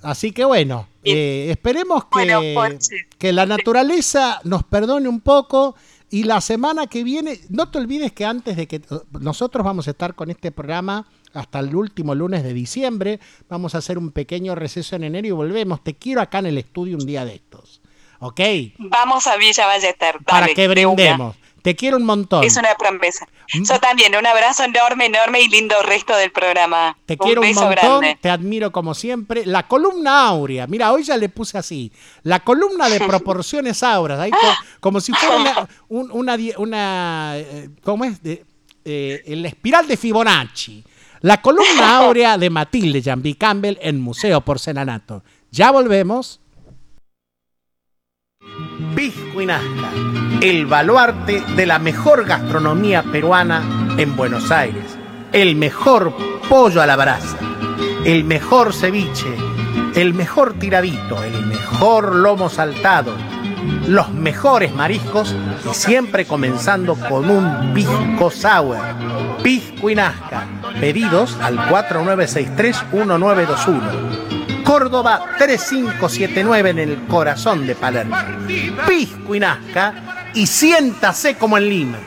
Así 0.02 0.32
que 0.32 0.44
bueno, 0.44 0.88
eh, 1.04 1.48
esperemos 1.50 2.04
que, 2.04 2.08
Bueno, 2.12 2.40
pues, 2.54 2.86
sí. 2.86 2.96
que 3.18 3.32
la 3.32 3.44
naturaleza 3.44 4.40
nos 4.44 4.64
perdone 4.64 5.08
un 5.08 5.20
poco 5.20 5.74
y 6.10 6.22
la 6.24 6.40
semana 6.40 6.86
que 6.86 7.04
viene, 7.04 7.38
no 7.50 7.70
te 7.70 7.78
olvides 7.78 8.12
que 8.12 8.24
antes 8.24 8.56
de 8.56 8.66
que 8.66 8.80
nosotros 9.20 9.62
vamos 9.64 9.88
a 9.88 9.90
estar 9.90 10.14
con 10.14 10.30
este 10.30 10.52
programa 10.52 11.06
hasta 11.34 11.58
el 11.60 11.74
último 11.76 12.14
lunes 12.14 12.42
de 12.42 12.54
diciembre, 12.54 13.20
vamos 13.48 13.74
a 13.74 13.78
hacer 13.78 13.98
un 13.98 14.10
pequeño 14.10 14.54
receso 14.54 14.96
en 14.96 15.04
enero 15.04 15.28
y 15.28 15.30
volvemos. 15.32 15.84
Te 15.84 15.94
quiero 15.94 16.20
acá 16.22 16.38
en 16.38 16.46
el 16.46 16.58
estudio 16.58 16.96
un 16.96 17.04
día 17.06 17.24
de 17.26 17.34
estos. 17.34 17.80
¿Ok? 18.20 18.40
Vamos 18.78 19.26
a 19.26 19.36
Villa 19.36 19.66
Ballester. 19.66 20.16
Para 20.26 20.48
que 20.48 20.62
de 20.62 20.68
brindemos. 20.68 21.36
Te 21.62 21.76
quiero 21.76 21.96
un 21.96 22.04
montón. 22.04 22.42
Es 22.44 22.56
una 22.56 22.74
promesa. 22.76 23.26
Mm. 23.54 23.62
Yo 23.64 23.78
también, 23.80 24.14
un 24.16 24.26
abrazo 24.26 24.64
enorme, 24.64 25.06
enorme 25.06 25.40
y 25.42 25.48
lindo 25.48 25.74
resto 25.82 26.16
del 26.16 26.30
programa. 26.32 26.96
Te 27.06 27.16
quiero 27.18 27.42
un 27.42 27.52
montón, 27.54 27.70
grande. 28.00 28.18
te 28.20 28.30
admiro 28.30 28.72
como 28.72 28.94
siempre. 28.94 29.44
La 29.46 29.66
columna 29.68 30.26
áurea, 30.28 30.66
mira, 30.66 30.92
hoy 30.92 31.02
ya 31.02 31.16
le 31.16 31.28
puse 31.28 31.58
así. 31.58 31.92
La 32.22 32.40
columna 32.40 32.88
de 32.88 32.98
proporciones 33.06 33.82
áureas, 33.82 34.20
ahí 34.20 34.30
co- 34.30 34.38
como 34.80 35.00
si 35.00 35.12
fuera 35.12 35.36
una, 35.36 35.68
un- 35.88 36.46
una, 36.56 37.38
eh, 37.38 37.68
¿cómo 37.82 38.04
es? 38.04 38.22
De, 38.22 38.44
eh, 38.84 39.22
la 39.26 39.48
espiral 39.48 39.86
de 39.86 39.96
Fibonacci. 39.96 40.82
La 41.20 41.42
columna 41.42 41.98
áurea 41.98 42.38
de 42.38 42.48
Matilde 42.48 43.02
Jambi 43.02 43.34
Campbell 43.34 43.76
en 43.82 44.00
Museo 44.00 44.40
Porcelanato. 44.40 45.22
Ya 45.50 45.70
volvemos. 45.70 46.39
Pisco 48.94 49.40
el 50.40 50.66
baluarte 50.66 51.40
de 51.56 51.66
la 51.66 51.78
mejor 51.78 52.26
gastronomía 52.26 53.02
peruana 53.02 53.62
en 53.96 54.14
Buenos 54.16 54.50
Aires. 54.50 54.98
El 55.32 55.56
mejor 55.56 56.12
pollo 56.48 56.82
a 56.82 56.86
la 56.86 56.96
brasa, 56.96 57.38
el 58.04 58.24
mejor 58.24 58.74
ceviche, 58.74 59.32
el 59.94 60.12
mejor 60.14 60.54
tiradito, 60.54 61.22
el 61.22 61.46
mejor 61.46 62.16
lomo 62.16 62.48
saltado, 62.48 63.12
los 63.86 64.10
mejores 64.12 64.74
mariscos 64.74 65.36
y 65.70 65.74
siempre 65.74 66.26
comenzando 66.26 66.96
con 66.96 67.30
un 67.30 67.72
pisco 67.72 68.30
sour. 68.30 68.78
Pisco 69.42 69.90
y. 69.90 69.96
Pedidos 70.80 71.36
al 71.40 71.58
4963-1921. 71.58 74.09
Córdoba 74.62 75.34
3579 75.38 76.70
en 76.70 76.78
el 76.78 76.98
corazón 77.06 77.66
de 77.66 77.74
Palermo. 77.74 78.16
Pisco 78.86 79.34
y 79.34 79.40
Nazca 79.40 80.30
y 80.34 80.46
siéntase 80.46 81.36
como 81.36 81.58
en 81.58 81.68
Lima. 81.68 81.98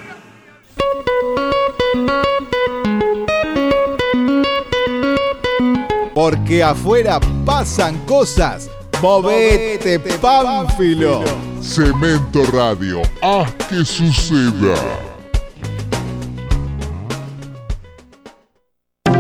Porque 6.13 6.63
afuera 6.63 7.19
pasan 7.45 7.97
cosas. 8.05 8.69
Movete, 9.01 9.99
Pánfilo. 9.99 11.23
Cemento 11.61 12.43
Radio, 12.51 13.01
haz 13.21 13.51
que 13.67 13.83
suceda. 13.83 14.75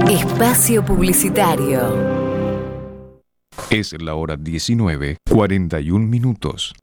Espacio 0.07 0.85
Publicitario. 0.85 2.22
Es 3.69 3.93
la 4.01 4.15
hora 4.15 4.35
19, 4.37 5.17
41 5.29 6.05
minutos. 6.05 6.73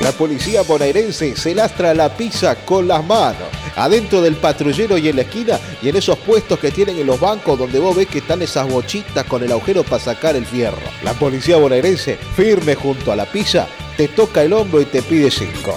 La 0.00 0.12
policía 0.12 0.62
bonaerense 0.62 1.36
se 1.36 1.54
lastra 1.54 1.92
la 1.92 2.16
pizza 2.16 2.54
con 2.64 2.88
las 2.88 3.04
manos. 3.04 3.48
Adentro 3.76 4.22
del 4.22 4.36
patrullero 4.36 4.96
y 4.96 5.08
en 5.08 5.16
la 5.16 5.22
esquina 5.22 5.58
y 5.82 5.90
en 5.90 5.96
esos 5.96 6.18
puestos 6.18 6.58
que 6.58 6.70
tienen 6.70 6.96
en 6.96 7.06
los 7.06 7.20
bancos 7.20 7.58
donde 7.58 7.78
vos 7.78 7.94
ves 7.94 8.06
que 8.06 8.18
están 8.18 8.40
esas 8.40 8.66
bochitas 8.66 9.24
con 9.26 9.42
el 9.42 9.52
agujero 9.52 9.82
para 9.84 10.02
sacar 10.02 10.36
el 10.36 10.46
fierro. 10.46 10.78
La 11.04 11.12
policía 11.12 11.58
bonaerense, 11.58 12.16
firme 12.34 12.74
junto 12.74 13.12
a 13.12 13.16
la 13.16 13.26
pizza, 13.26 13.68
te 13.96 14.08
toca 14.08 14.42
el 14.42 14.54
hombro 14.54 14.80
y 14.80 14.86
te 14.86 15.02
pide 15.02 15.30
cinco. 15.30 15.74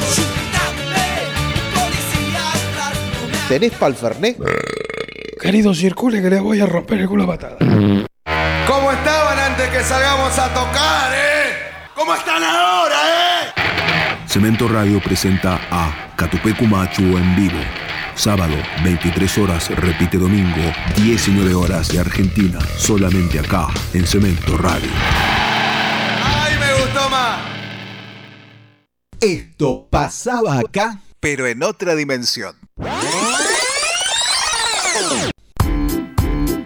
¿Tenés 3.49 3.73
pa'l 3.73 3.93
Fernet? 3.93 4.37
Querido, 5.39 5.73
circule 5.73 6.21
que 6.21 6.29
le 6.29 6.39
voy 6.39 6.61
a 6.61 6.65
romper 6.65 7.01
el 7.01 7.07
culo 7.09 7.23
a 7.23 7.27
patada. 7.27 7.57
¿Cómo 8.67 8.91
estaban 8.91 9.39
antes 9.39 9.69
que 9.69 9.83
salgamos 9.83 10.37
a 10.39 10.53
tocar, 10.53 11.11
eh? 11.13 11.71
¿Cómo 11.93 12.13
están 12.15 12.43
ahora, 12.43 12.95
eh? 12.95 13.53
Cemento 14.25 14.67
Radio 14.67 15.01
presenta 15.01 15.59
a 15.69 16.13
Catupecu 16.15 16.65
Machu 16.65 17.03
en 17.17 17.35
vivo. 17.35 17.59
Sábado, 18.15 18.55
23 18.83 19.37
horas, 19.39 19.69
repite 19.69 20.17
domingo, 20.17 20.61
19 20.95 21.53
horas 21.53 21.89
de 21.89 21.99
Argentina, 21.99 22.59
solamente 22.77 23.39
acá, 23.39 23.67
en 23.93 24.07
Cemento 24.07 24.57
Radio. 24.57 24.89
¡Ay, 26.23 26.57
me 26.57 26.73
gustó 26.81 27.09
más! 27.09 27.39
Esto 29.19 29.87
pasaba 29.89 30.59
acá, 30.59 30.99
pero 31.19 31.47
en 31.47 31.63
otra 31.63 31.95
dimensión. 31.95 32.55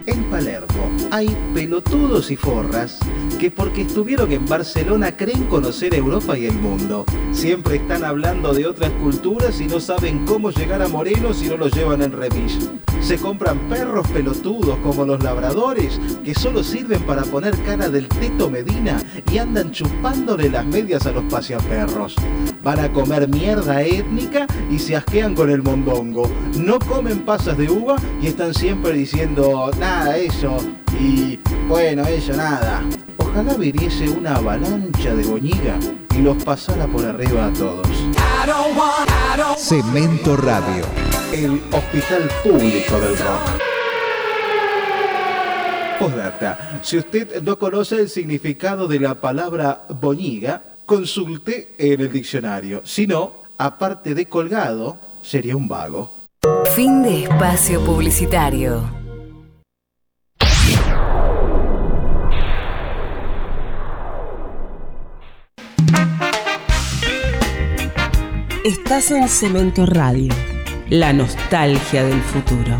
En 0.06 0.30
Palermo 0.30 0.90
hay 1.10 1.36
pelotudos 1.68 2.30
y 2.30 2.36
forras 2.36 2.98
que 3.38 3.50
porque 3.50 3.82
estuvieron 3.82 4.32
en 4.32 4.46
Barcelona 4.46 5.14
creen 5.14 5.44
conocer 5.44 5.94
Europa 5.94 6.36
y 6.38 6.46
el 6.46 6.54
mundo. 6.54 7.04
Siempre 7.30 7.76
están 7.76 8.04
hablando 8.04 8.54
de 8.54 8.66
otras 8.66 8.90
culturas 8.92 9.60
y 9.60 9.66
no 9.66 9.78
saben 9.78 10.24
cómo 10.24 10.50
llegar 10.50 10.80
a 10.80 10.88
Moreno 10.88 11.34
si 11.34 11.46
no 11.46 11.58
los 11.58 11.74
llevan 11.74 12.00
en 12.00 12.12
remis. 12.12 12.70
Se 13.02 13.18
compran 13.18 13.58
perros 13.68 14.08
pelotudos 14.08 14.78
como 14.78 15.04
los 15.04 15.22
labradores 15.22 16.00
que 16.24 16.34
solo 16.34 16.64
sirven 16.64 17.02
para 17.02 17.22
poner 17.24 17.54
cara 17.64 17.90
del 17.90 18.08
Teto 18.08 18.48
Medina 18.48 19.02
y 19.30 19.36
andan 19.36 19.70
chupándole 19.70 20.48
las 20.48 20.64
medias 20.64 21.04
a 21.04 21.12
los 21.12 21.24
paseaperros. 21.24 22.16
Van 22.62 22.80
a 22.80 22.90
comer 22.90 23.28
mierda 23.28 23.82
étnica 23.82 24.46
y 24.70 24.78
se 24.78 24.96
asquean 24.96 25.34
con 25.34 25.50
el 25.50 25.62
mondongo. 25.62 26.30
No 26.56 26.78
comen 26.78 27.26
pasas 27.26 27.58
de 27.58 27.68
uva 27.68 27.96
y 28.22 28.28
están 28.28 28.54
siempre 28.54 28.94
diciendo 28.94 29.70
nada 29.78 30.16
eso 30.16 30.56
y 30.98 31.38
bueno 31.68 32.06
eso 32.06 32.32
nada. 32.32 32.82
Ojalá 33.18 33.54
viniese 33.54 34.08
una 34.08 34.36
avalancha 34.36 35.14
de 35.14 35.24
boñiga 35.24 35.78
y 36.16 36.22
los 36.22 36.42
pasara 36.42 36.86
por 36.86 37.04
arriba 37.04 37.46
a 37.46 37.52
todos. 37.52 37.86
Cemento 39.58 40.36
Radio. 40.36 40.84
El 41.32 41.60
hospital 41.72 42.28
público 42.42 42.98
del 42.98 43.18
rock. 43.18 43.62
Postdata. 45.98 46.80
Si 46.82 46.96
usted 46.96 47.42
no 47.42 47.58
conoce 47.58 47.96
el 47.96 48.08
significado 48.08 48.88
de 48.88 49.00
la 49.00 49.16
palabra 49.16 49.82
boñiga, 50.00 50.62
consulte 50.86 51.74
en 51.76 52.00
el 52.00 52.10
diccionario. 52.10 52.82
Si 52.84 53.06
no, 53.06 53.42
aparte 53.58 54.14
de 54.14 54.26
colgado, 54.26 54.98
sería 55.22 55.56
un 55.56 55.68
vago. 55.68 56.14
Fin 56.74 57.02
de 57.02 57.24
espacio 57.24 57.84
publicitario. 57.84 58.97
Estás 68.68 69.10
en 69.12 69.26
Cemento 69.30 69.86
Radio, 69.86 70.30
la 70.90 71.10
nostalgia 71.14 72.04
del 72.04 72.20
futuro. 72.20 72.78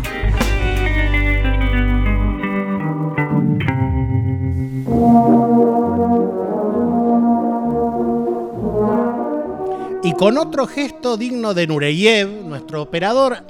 Y 10.03 10.13
con 10.13 10.37
otro 10.37 10.67
gesto 10.67 11.17
digno 11.17 11.55
de 11.55 11.65
Nureyev, 11.65 12.29
nuestro 12.45 12.83
operador, 12.83 13.43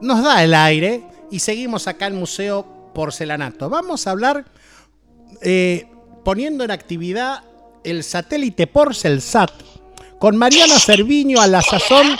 nos 0.00 0.22
da 0.22 0.44
el 0.44 0.54
aire 0.54 1.02
y 1.32 1.40
seguimos 1.40 1.88
acá 1.88 2.06
en 2.06 2.20
Museo 2.20 2.92
Porcelanato. 2.94 3.68
Vamos 3.68 4.06
a 4.06 4.12
hablar 4.12 4.44
eh, 5.42 5.90
poniendo 6.24 6.62
en 6.62 6.70
actividad 6.70 7.42
el 7.82 8.04
satélite 8.04 8.68
Porcelsat 8.68 9.67
con 10.18 10.36
Mariana 10.36 10.78
Cerviño 10.78 11.40
a 11.40 11.46
la 11.46 11.62
sazón 11.62 12.16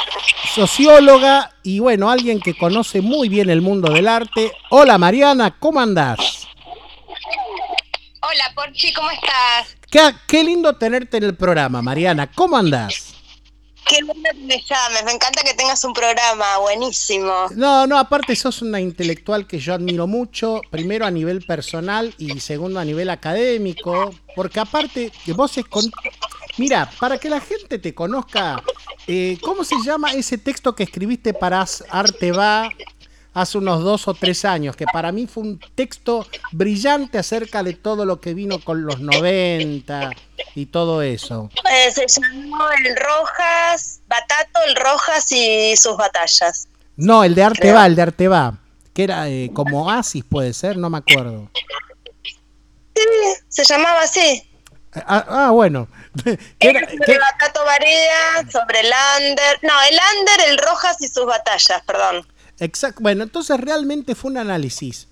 socióloga 0.54 1.52
y 1.62 1.80
bueno, 1.80 2.10
alguien 2.10 2.40
que 2.40 2.56
conoce 2.56 3.00
muy 3.00 3.28
bien 3.28 3.50
el 3.50 3.60
mundo 3.60 3.92
del 3.92 4.08
arte. 4.08 4.52
Hola 4.70 4.98
Mariana, 4.98 5.56
¿cómo 5.58 5.80
andás? 5.80 6.46
Hola 8.22 8.52
Porchi, 8.54 8.92
¿cómo 8.92 9.10
estás? 9.10 9.76
Qué, 9.90 10.00
qué 10.26 10.44
lindo 10.44 10.76
tenerte 10.76 11.16
en 11.16 11.24
el 11.24 11.36
programa, 11.36 11.80
Mariana. 11.82 12.30
¿Cómo 12.30 12.56
andás? 12.56 13.14
Qué 13.86 14.02
lindo 14.02 14.14
que 14.22 14.34
me 14.34 14.62
llames, 14.62 15.04
me 15.04 15.12
encanta 15.12 15.42
que 15.42 15.54
tengas 15.54 15.82
un 15.84 15.94
programa, 15.94 16.58
buenísimo. 16.58 17.46
No, 17.54 17.86
no, 17.86 17.98
aparte 17.98 18.36
sos 18.36 18.60
una 18.60 18.80
intelectual 18.80 19.46
que 19.46 19.58
yo 19.58 19.72
admiro 19.72 20.06
mucho, 20.06 20.60
primero 20.70 21.06
a 21.06 21.10
nivel 21.10 21.42
personal 21.46 22.14
y 22.18 22.38
segundo 22.40 22.80
a 22.80 22.84
nivel 22.84 23.08
académico, 23.08 24.14
porque 24.36 24.60
aparte 24.60 25.10
que 25.24 25.32
vos 25.32 25.56
es 25.56 25.64
con... 25.64 25.84
Mira, 26.58 26.90
para 26.98 27.18
que 27.18 27.30
la 27.30 27.40
gente 27.40 27.78
te 27.78 27.94
conozca, 27.94 28.62
eh, 29.06 29.38
¿cómo 29.40 29.62
se 29.62 29.76
llama 29.84 30.12
ese 30.12 30.38
texto 30.38 30.74
que 30.74 30.82
escribiste 30.82 31.32
para 31.32 31.64
Arte 31.90 32.32
Va 32.32 32.68
hace 33.32 33.58
unos 33.58 33.84
dos 33.84 34.08
o 34.08 34.14
tres 34.14 34.44
años? 34.44 34.74
Que 34.74 34.84
para 34.84 35.12
mí 35.12 35.28
fue 35.28 35.44
un 35.44 35.60
texto 35.76 36.26
brillante 36.50 37.16
acerca 37.16 37.62
de 37.62 37.74
todo 37.74 38.04
lo 38.04 38.20
que 38.20 38.34
vino 38.34 38.58
con 38.58 38.84
los 38.84 38.98
90 39.00 40.10
y 40.56 40.66
todo 40.66 41.00
eso. 41.02 41.48
Eh, 41.70 41.92
se 41.92 42.06
llamó 42.08 42.68
El 42.84 42.96
Rojas, 42.96 44.00
Batato, 44.08 44.60
El 44.66 44.74
Rojas 44.74 45.30
y 45.30 45.76
sus 45.76 45.96
batallas. 45.96 46.66
No, 46.96 47.22
el 47.22 47.36
de 47.36 47.44
Arte 47.44 47.72
Va, 47.72 47.86
el 47.86 47.94
de 47.94 48.02
Arte 48.02 48.26
Va, 48.26 48.58
que 48.92 49.04
era 49.04 49.28
eh, 49.28 49.52
como 49.54 49.88
Asis 49.88 50.24
puede 50.24 50.52
ser, 50.52 50.76
no 50.76 50.90
me 50.90 50.98
acuerdo. 50.98 51.48
Sí, 52.96 53.04
se 53.46 53.62
llamaba 53.62 54.00
así. 54.00 54.42
Ah, 54.92 55.24
ah, 55.28 55.50
bueno. 55.50 55.86
¿Qué 56.24 56.38
Era 56.60 56.80
sobre 56.80 56.98
qué- 57.06 57.18
Batato 57.18 57.64
Barea, 57.64 58.44
sobre 58.50 58.80
el 58.80 58.92
Under. 59.18 59.58
No, 59.62 59.72
el 59.82 59.98
Under, 60.18 60.48
el 60.48 60.58
Rojas 60.58 60.96
y 61.00 61.08
sus 61.08 61.26
batallas, 61.26 61.82
perdón. 61.86 62.26
Exacto. 62.60 63.00
Bueno, 63.02 63.22
entonces 63.24 63.58
realmente 63.60 64.14
fue 64.14 64.30
un 64.32 64.38
análisis. 64.38 65.06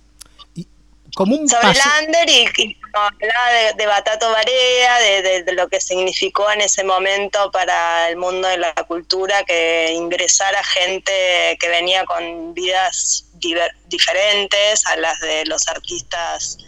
Y 0.54 0.66
como 1.14 1.36
un 1.36 1.48
Sobre 1.48 1.68
el 1.70 1.76
Under 2.06 2.28
y, 2.28 2.44
y 2.56 2.76
hablaba 2.92 3.50
de, 3.52 3.72
de 3.74 3.86
Batato 3.86 4.30
Barea, 4.30 4.98
de, 5.00 5.22
de- 5.22 5.42
de 5.44 5.52
lo 5.52 5.68
que 5.68 5.80
significó 5.80 6.50
en 6.50 6.62
ese 6.62 6.82
momento 6.82 7.50
para 7.52 8.08
el 8.08 8.16
mundo 8.16 8.48
de 8.48 8.56
la 8.58 8.72
cultura 8.74 9.44
que 9.44 9.92
ingresara 9.94 10.64
gente 10.64 11.56
que 11.60 11.68
venía 11.68 12.04
con 12.04 12.54
vidas 12.54 13.26
diver- 13.34 13.74
diferentes 13.86 14.84
a 14.86 14.96
las 14.96 15.20
de 15.20 15.44
los 15.46 15.68
artistas 15.68 16.58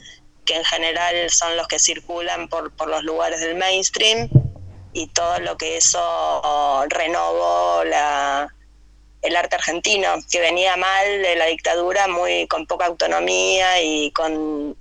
que 0.49 0.57
en 0.57 0.65
general 0.65 1.29
son 1.29 1.57
los 1.59 1.69
que 1.69 1.79
circulan 1.79 2.49
por, 2.49 2.73
por 2.73 2.89
los 2.89 3.05
lugares 3.05 3.41
del 3.41 3.57
mainstream 3.57 4.31
y 4.95 5.07
todo 5.09 5.39
lo 5.41 5.59
que 5.59 5.77
eso 5.77 6.87
renovó 6.89 7.85
la, 7.85 8.49
el 9.21 9.37
arte 9.37 9.57
argentino, 9.57 10.09
que 10.31 10.41
venía 10.41 10.75
mal 10.79 11.23
de 11.23 11.37
la 11.37 11.45
dictadura, 11.47 12.09
muy 12.09 12.47
con 12.49 12.67
poca 12.67 12.87
autonomía 12.87 13.83
y 13.83 14.11
con 14.13 14.75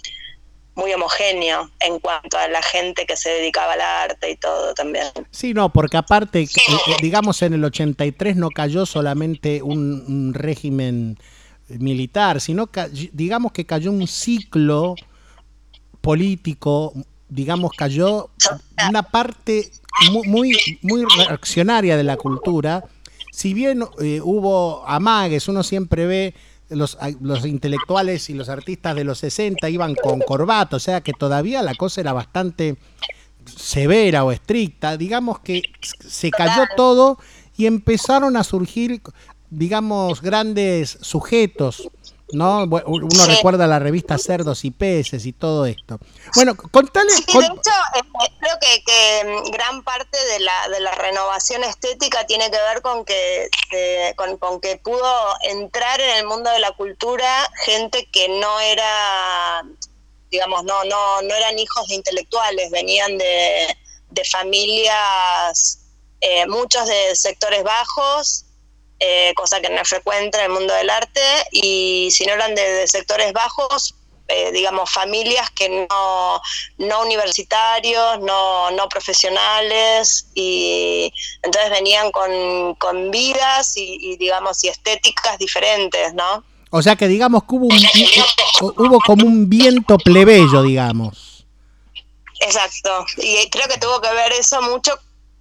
muy 0.75 0.93
homogéneo 0.93 1.69
en 1.81 1.99
cuanto 1.99 2.37
a 2.37 2.47
la 2.47 2.61
gente 2.61 3.05
que 3.05 3.17
se 3.17 3.29
dedicaba 3.29 3.73
al 3.73 3.81
arte 3.81 4.31
y 4.31 4.37
todo 4.37 4.73
también. 4.73 5.07
Sí, 5.31 5.53
no, 5.53 5.73
porque 5.73 5.97
aparte, 5.97 6.43
eh, 6.43 6.47
eh, 6.87 6.95
digamos, 7.01 7.41
en 7.41 7.55
el 7.55 7.65
83 7.65 8.37
no 8.37 8.51
cayó 8.51 8.85
solamente 8.85 9.61
un, 9.61 10.05
un 10.07 10.33
régimen 10.33 11.17
militar, 11.67 12.39
sino 12.39 12.67
que, 12.67 12.87
digamos 13.11 13.51
que 13.51 13.65
cayó 13.65 13.91
un 13.91 14.07
ciclo 14.07 14.95
político, 16.11 16.93
digamos, 17.27 17.71
cayó 17.77 18.29
una 18.89 19.03
parte 19.03 19.69
mu- 20.13 20.23
muy, 20.23 20.55
muy 20.81 21.03
reaccionaria 21.17 21.97
de 21.97 22.05
la 22.05 22.15
cultura. 22.15 22.85
Si 23.33 23.53
bien 23.53 23.83
eh, 23.99 24.21
hubo 24.23 24.87
amagues, 24.87 25.49
uno 25.49 25.63
siempre 25.63 26.05
ve 26.07 26.33
los, 26.69 26.97
los 27.19 27.45
intelectuales 27.45 28.29
y 28.29 28.35
los 28.35 28.47
artistas 28.47 28.95
de 28.95 29.03
los 29.03 29.17
60 29.19 29.69
iban 29.69 29.95
con 29.95 30.21
corbata, 30.21 30.77
o 30.77 30.79
sea 30.79 31.01
que 31.01 31.11
todavía 31.11 31.61
la 31.61 31.75
cosa 31.75 31.99
era 31.99 32.13
bastante 32.13 32.77
severa 33.45 34.23
o 34.23 34.31
estricta, 34.31 34.95
digamos 34.95 35.39
que 35.39 35.61
se 36.07 36.31
cayó 36.31 36.63
todo 36.77 37.17
y 37.57 37.65
empezaron 37.65 38.37
a 38.37 38.43
surgir, 38.45 39.01
digamos, 39.49 40.21
grandes 40.21 40.97
sujetos, 41.01 41.89
¿no? 42.33 42.63
Uno 42.63 43.09
Sí. 43.09 43.31
recuerda 43.31 43.67
la 43.67 43.79
revista 43.79 44.17
Cerdos 44.17 44.65
y 44.65 44.71
Peces 44.71 45.25
y 45.25 45.33
todo 45.33 45.65
esto. 45.65 45.97
Bueno, 46.35 46.55
contale... 46.55 47.09
Sí, 47.11 47.23
de 47.25 47.45
hecho, 47.45 47.71
eh, 47.95 48.29
creo 48.39 48.55
que, 48.59 48.83
que, 48.85 49.23
mm, 49.25 49.51
gran 49.51 49.83
parte 49.83 50.17
de 50.25 50.39
la, 50.41 50.69
de 50.69 50.79
la 50.81 50.91
renovación 50.95 51.63
estética 51.63 52.25
tiene 52.25 52.51
que 52.51 52.57
ver 52.57 52.81
con 52.81 53.05
que, 53.05 53.49
eh, 53.71 54.13
con, 54.17 54.37
con 54.37 54.59
que 54.59 54.77
pudo 54.77 55.35
entrar 55.43 56.01
en 56.01 56.17
el 56.17 56.25
mundo 56.25 56.49
de 56.51 56.59
la 56.59 56.71
cultura 56.73 57.49
gente 57.65 58.07
que 58.11 58.27
no 58.27 58.59
era, 58.59 59.63
digamos, 60.29 60.63
no, 60.65 60.83
no, 60.83 61.21
no 61.21 61.33
eran 61.33 61.57
hijos 61.57 61.87
de 61.87 61.95
intelectuales, 61.95 62.71
venían 62.71 63.17
de, 63.17 63.77
de 64.09 64.25
familias, 64.25 65.79
eh, 66.19 66.45
muchos 66.47 66.87
de 66.87 67.15
sectores 67.15 67.63
bajos, 67.63 68.43
eh, 68.99 69.33
cosa 69.35 69.61
que 69.61 69.69
no 69.69 69.81
es 69.81 69.87
frecuente 69.87 70.37
en 70.37 70.45
el 70.45 70.51
mundo 70.51 70.73
del 70.73 70.89
arte, 70.89 71.21
y 71.51 72.09
si 72.11 72.25
no 72.25 72.33
eran 72.33 72.55
de, 72.55 72.61
de 72.61 72.87
sectores 72.87 73.31
bajos, 73.33 73.93
eh, 74.29 74.51
digamos, 74.51 74.91
familias 74.91 75.49
que 75.51 75.69
no, 75.89 76.41
no 76.77 77.01
universitarios, 77.01 78.19
no, 78.19 78.69
no 78.71 78.89
profesionales, 78.89 80.27
y 80.35 81.13
entonces 81.43 81.71
venían 81.71 82.11
con, 82.11 82.75
con 82.75 83.09
vidas 83.11 83.77
y, 83.77 83.97
y, 84.01 84.17
digamos, 84.17 84.63
y 84.63 84.67
estéticas 84.69 85.37
diferentes, 85.37 86.13
¿no? 86.13 86.43
o 86.69 86.81
sea 86.81 86.97
que 86.97 87.07
digamos 87.07 87.43
que 87.43 87.55
hubo, 87.55 87.67
un- 87.67 88.73
hubo 88.87 88.99
como 88.99 89.25
un 89.25 89.47
viento 89.49 89.97
plebeyo, 89.97 90.61
digamos. 90.63 91.45
Exacto, 92.39 93.05
y 93.17 93.49
creo 93.49 93.67
que 93.67 93.77
tuvo 93.79 93.99
que 94.01 94.11
ver 94.13 94.31
eso 94.33 94.61
mucho 94.61 94.91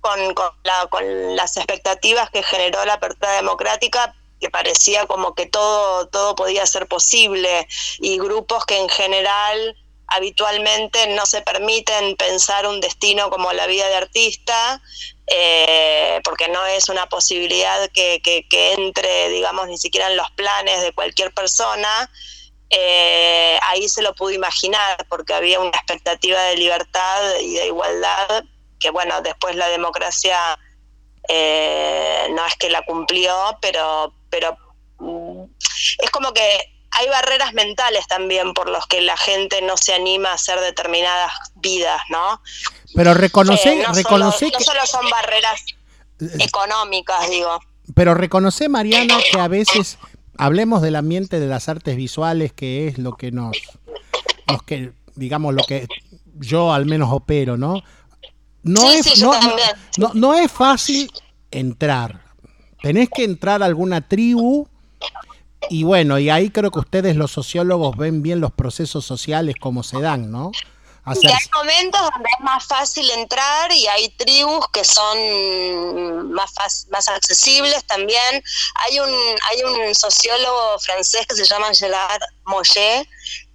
con, 0.00 0.34
con, 0.34 0.50
la- 0.64 0.86
con 0.90 1.36
las 1.36 1.56
expectativas 1.56 2.30
que 2.30 2.42
generó 2.42 2.84
la 2.84 2.94
apertura 2.94 3.32
democrática, 3.32 4.14
que 4.40 4.50
parecía 4.50 5.06
como 5.06 5.34
que 5.34 5.46
todo, 5.46 6.08
todo 6.08 6.34
podía 6.34 6.66
ser 6.66 6.86
posible, 6.88 7.66
y 7.98 8.18
grupos 8.18 8.64
que 8.66 8.78
en 8.78 8.88
general 8.88 9.76
habitualmente 10.08 11.08
no 11.08 11.26
se 11.26 11.42
permiten 11.42 12.16
pensar 12.16 12.66
un 12.66 12.80
destino 12.80 13.28
como 13.30 13.52
la 13.52 13.66
vida 13.66 13.88
de 13.88 13.96
artista, 13.96 14.80
eh, 15.26 16.20
porque 16.22 16.48
no 16.48 16.64
es 16.66 16.88
una 16.88 17.06
posibilidad 17.08 17.90
que, 17.92 18.20
que- 18.22 18.46
entre, 18.74 19.28
digamos, 19.30 19.66
ni 19.68 19.78
siquiera 19.78 20.08
en 20.08 20.16
los 20.16 20.30
planes 20.32 20.82
de 20.82 20.92
cualquier 20.92 21.32
persona, 21.34 22.08
eh, 22.70 23.58
ahí 23.62 23.88
se 23.88 24.02
lo 24.02 24.14
pudo 24.14 24.30
imaginar, 24.30 25.06
porque 25.08 25.34
había 25.34 25.60
una 25.60 25.70
expectativa 25.70 26.40
de 26.42 26.56
libertad 26.56 27.36
y 27.40 27.54
de 27.54 27.66
igualdad, 27.66 28.44
que 28.78 28.90
bueno, 28.90 29.20
después 29.22 29.56
la 29.56 29.68
democracia 29.68 30.38
eh, 31.28 32.28
no 32.34 32.46
es 32.46 32.54
que 32.56 32.70
la 32.70 32.82
cumplió, 32.82 33.32
pero, 33.60 34.14
pero 34.30 34.56
mm, 34.98 35.44
es 36.02 36.10
como 36.10 36.32
que 36.32 36.76
hay 36.98 37.08
barreras 37.08 37.52
mentales 37.52 38.06
también 38.06 38.54
por 38.54 38.70
los 38.70 38.86
que 38.86 39.00
la 39.02 39.16
gente 39.16 39.60
no 39.60 39.76
se 39.76 39.94
anima 39.94 40.30
a 40.30 40.34
hacer 40.34 40.58
determinadas 40.60 41.32
vidas, 41.56 42.00
¿no? 42.08 42.40
Pero 42.94 43.12
reconoce, 43.12 43.72
Eh, 43.72 43.82
no, 43.86 43.92
reconoce 43.92 44.38
solo, 44.46 44.52
no 44.52 44.58
que, 44.58 44.64
solo 44.64 44.86
son 44.86 45.10
barreras 45.10 45.62
económicas, 46.38 47.28
digo. 47.28 47.58
pero 47.94 48.14
reconoce 48.14 48.68
Mariana 48.70 49.18
que 49.30 49.38
a 49.38 49.48
veces 49.48 49.98
hablemos 50.38 50.80
del 50.80 50.96
ambiente 50.96 51.38
de 51.38 51.46
las 51.46 51.68
artes 51.68 51.96
visuales, 51.96 52.52
que 52.52 52.88
es 52.88 52.98
lo 52.98 53.16
que 53.16 53.30
nos, 53.30 53.56
los 54.48 54.62
que, 54.62 54.92
digamos, 55.16 55.54
lo 55.54 55.64
que 55.64 55.86
yo 56.38 56.72
al 56.72 56.86
menos 56.86 57.10
opero, 57.12 57.56
¿no? 57.58 57.82
No 58.66 58.80
Sí, 58.80 58.98
es, 58.98 59.06
sí, 59.06 59.22
no, 59.96 60.10
no- 60.14 60.34
es 60.34 60.50
fácil 60.50 61.10
entrar. 61.50 62.20
Tenés 62.82 63.08
que 63.08 63.24
entrar 63.24 63.62
a 63.62 63.66
alguna 63.66 64.06
tribu 64.06 64.68
y 65.70 65.82
bueno, 65.84 66.18
y 66.18 66.30
ahí 66.30 66.50
creo 66.50 66.70
que 66.70 66.80
ustedes 66.80 67.16
los 67.16 67.30
sociólogos 67.32 67.96
ven 67.96 68.22
bien 68.22 68.40
los 68.40 68.52
procesos 68.52 69.04
sociales 69.04 69.54
como 69.60 69.82
se 69.82 70.00
dan, 70.00 70.30
¿no? 70.30 70.52
Y 71.22 71.26
hay 71.28 71.38
momentos 71.54 72.00
donde 72.00 72.28
es 72.36 72.44
más 72.44 72.66
fácil 72.66 73.08
entrar 73.12 73.70
y 73.70 73.86
hay 73.86 74.08
tribus 74.16 74.66
que 74.72 74.84
son 74.84 76.32
más, 76.32 76.52
más 76.90 77.08
accesibles 77.08 77.84
también. 77.86 78.42
Hay 78.74 78.98
un, 78.98 79.08
hay 79.08 79.62
un 79.62 79.94
sociólogo 79.94 80.78
francés 80.80 81.24
que 81.28 81.36
se 81.36 81.44
llama 81.44 81.68
Gerard 81.72 82.20
Mollet 82.44 83.06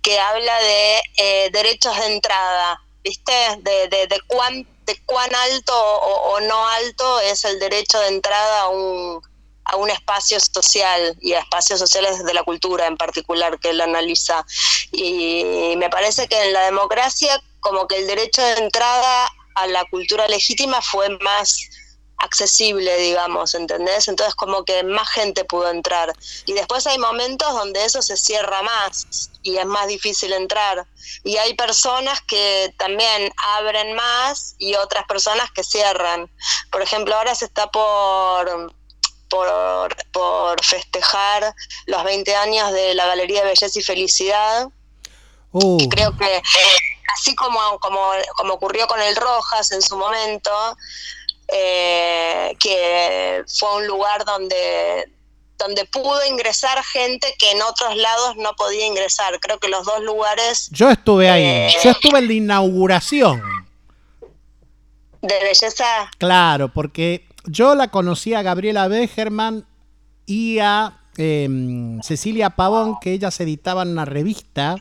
que 0.01 0.17
habla 0.17 0.57
de 0.61 1.01
eh, 1.17 1.49
derechos 1.51 1.95
de 1.97 2.13
entrada, 2.13 2.81
¿viste? 3.03 3.33
De, 3.59 3.87
de, 3.89 4.07
de 4.07 4.21
cuán, 4.27 4.65
cuán 5.05 5.33
alto 5.33 5.73
o, 5.75 6.33
o 6.33 6.39
no 6.41 6.67
alto 6.67 7.19
es 7.21 7.45
el 7.45 7.59
derecho 7.59 7.99
de 7.99 8.07
entrada 8.07 8.61
a 8.61 8.67
un, 8.69 9.21
a 9.65 9.75
un 9.77 9.89
espacio 9.89 10.39
social 10.39 11.17
y 11.21 11.33
a 11.33 11.39
espacios 11.39 11.79
sociales 11.79 12.23
de 12.23 12.33
la 12.33 12.43
cultura 12.43 12.87
en 12.87 12.97
particular 12.97 13.59
que 13.59 13.69
él 13.69 13.81
analiza. 13.81 14.45
Y 14.91 15.73
me 15.77 15.89
parece 15.89 16.27
que 16.27 16.41
en 16.41 16.53
la 16.53 16.65
democracia 16.65 17.41
como 17.59 17.87
que 17.87 17.97
el 17.97 18.07
derecho 18.07 18.41
de 18.41 18.53
entrada 18.53 19.31
a 19.55 19.67
la 19.67 19.85
cultura 19.85 20.27
legítima 20.27 20.81
fue 20.81 21.09
más 21.19 21.57
accesible, 22.21 22.97
digamos, 22.97 23.55
¿entendés? 23.55 24.07
Entonces 24.07 24.35
como 24.35 24.63
que 24.63 24.83
más 24.83 25.09
gente 25.09 25.43
pudo 25.43 25.69
entrar. 25.69 26.13
Y 26.45 26.53
después 26.53 26.87
hay 26.87 26.97
momentos 26.97 27.51
donde 27.53 27.83
eso 27.83 28.01
se 28.01 28.15
cierra 28.15 28.61
más 28.61 29.31
y 29.43 29.57
es 29.57 29.65
más 29.65 29.87
difícil 29.87 30.33
entrar. 30.33 30.85
Y 31.23 31.37
hay 31.37 31.55
personas 31.55 32.21
que 32.21 32.73
también 32.77 33.31
abren 33.57 33.93
más 33.95 34.55
y 34.59 34.75
otras 34.75 35.05
personas 35.05 35.51
que 35.51 35.63
cierran. 35.63 36.29
Por 36.71 36.81
ejemplo, 36.81 37.15
ahora 37.15 37.35
se 37.35 37.45
está 37.45 37.69
por 37.69 38.73
por, 39.29 39.95
por 40.11 40.63
festejar 40.63 41.55
los 41.85 42.03
20 42.03 42.35
años 42.35 42.73
de 42.73 42.93
la 42.93 43.05
Galería 43.05 43.39
de 43.39 43.47
Belleza 43.47 43.79
y 43.79 43.81
Felicidad. 43.81 44.67
Uh. 45.53 45.87
Creo 45.87 46.15
que 46.17 46.41
así 47.13 47.35
como, 47.35 47.79
como, 47.79 47.99
como 48.35 48.53
ocurrió 48.53 48.87
con 48.87 49.01
el 49.01 49.15
Rojas 49.15 49.71
en 49.71 49.81
su 49.81 49.97
momento, 49.97 50.51
eh, 51.51 52.55
que 52.59 53.43
fue 53.47 53.77
un 53.77 53.87
lugar 53.87 54.23
donde, 54.25 55.11
donde 55.57 55.85
pudo 55.85 56.25
ingresar 56.25 56.81
gente 56.83 57.27
que 57.37 57.51
en 57.51 57.61
otros 57.61 57.95
lados 57.97 58.37
no 58.37 58.53
podía 58.55 58.85
ingresar. 58.85 59.39
Creo 59.39 59.59
que 59.59 59.67
los 59.67 59.85
dos 59.85 60.01
lugares... 60.01 60.69
Yo 60.71 60.89
estuve 60.89 61.29
ahí, 61.29 61.43
eh, 61.43 61.75
yo 61.83 61.91
estuve 61.91 62.19
en 62.19 62.27
la 62.27 62.33
inauguración. 62.33 63.41
De 65.21 65.39
belleza. 65.43 66.09
Claro, 66.17 66.69
porque 66.69 67.27
yo 67.45 67.75
la 67.75 67.89
conocí 67.89 68.33
a 68.33 68.41
Gabriela 68.41 68.87
Begerman 68.87 69.67
y 70.25 70.59
a 70.59 70.99
em, 71.17 72.01
Cecilia 72.01 72.51
Pavón, 72.51 72.97
que 72.99 73.11
ellas 73.11 73.39
editaban 73.39 73.89
una 73.89 74.05
revista 74.05 74.77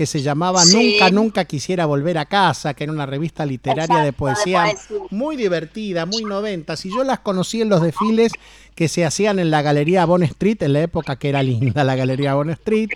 que 0.00 0.06
se 0.06 0.22
llamaba 0.22 0.64
Sí. 0.64 0.94
Nunca, 0.94 1.10
Nunca 1.10 1.44
Quisiera 1.44 1.84
Volver 1.84 2.16
a 2.16 2.24
Casa, 2.24 2.72
que 2.72 2.84
era 2.84 2.92
una 2.94 3.04
revista 3.04 3.44
literaria 3.44 3.98
de 3.98 4.08
Exacto, 4.08 4.24
de 4.24 4.34
poesía 4.34 4.74
muy 5.10 5.36
divertida, 5.36 6.06
muy 6.06 6.24
noventas. 6.24 6.86
Y 6.86 6.88
yo 6.88 7.04
las 7.04 7.18
conocí 7.18 7.60
en 7.60 7.68
los 7.68 7.82
desfiles 7.82 8.32
que 8.74 8.88
se 8.88 9.04
hacían 9.04 9.38
en 9.38 9.50
la 9.50 9.60
Galería 9.60 10.06
Bond 10.06 10.24
Street, 10.24 10.62
en 10.62 10.72
la 10.72 10.80
época 10.80 11.16
que 11.16 11.28
era 11.28 11.42
linda 11.42 11.84
la 11.84 11.96
Galería 11.96 12.32
Bond 12.32 12.52
Street. 12.52 12.88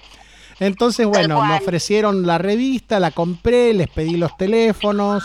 Entonces, 0.61 1.07
bueno, 1.07 1.45
me 1.45 1.57
ofrecieron 1.59 2.27
la 2.27 2.39
revista, 2.39 2.99
la 2.99 3.11
compré, 3.11 3.75
les 3.75 3.89
pedí 3.89 4.17
los 4.17 4.35
teléfonos. 4.39 5.25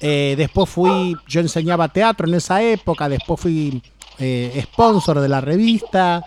eh, 0.00 0.36
después 0.38 0.70
fui, 0.70 1.14
yo 1.28 1.42
enseñaba 1.42 1.88
teatro 1.88 2.26
en 2.28 2.32
esa 2.32 2.62
época, 2.62 3.10
después 3.10 3.38
fui 3.38 3.82
eh, 4.18 4.64
sponsor 4.72 5.20
de 5.20 5.28
la 5.28 5.42
revista. 5.42 6.24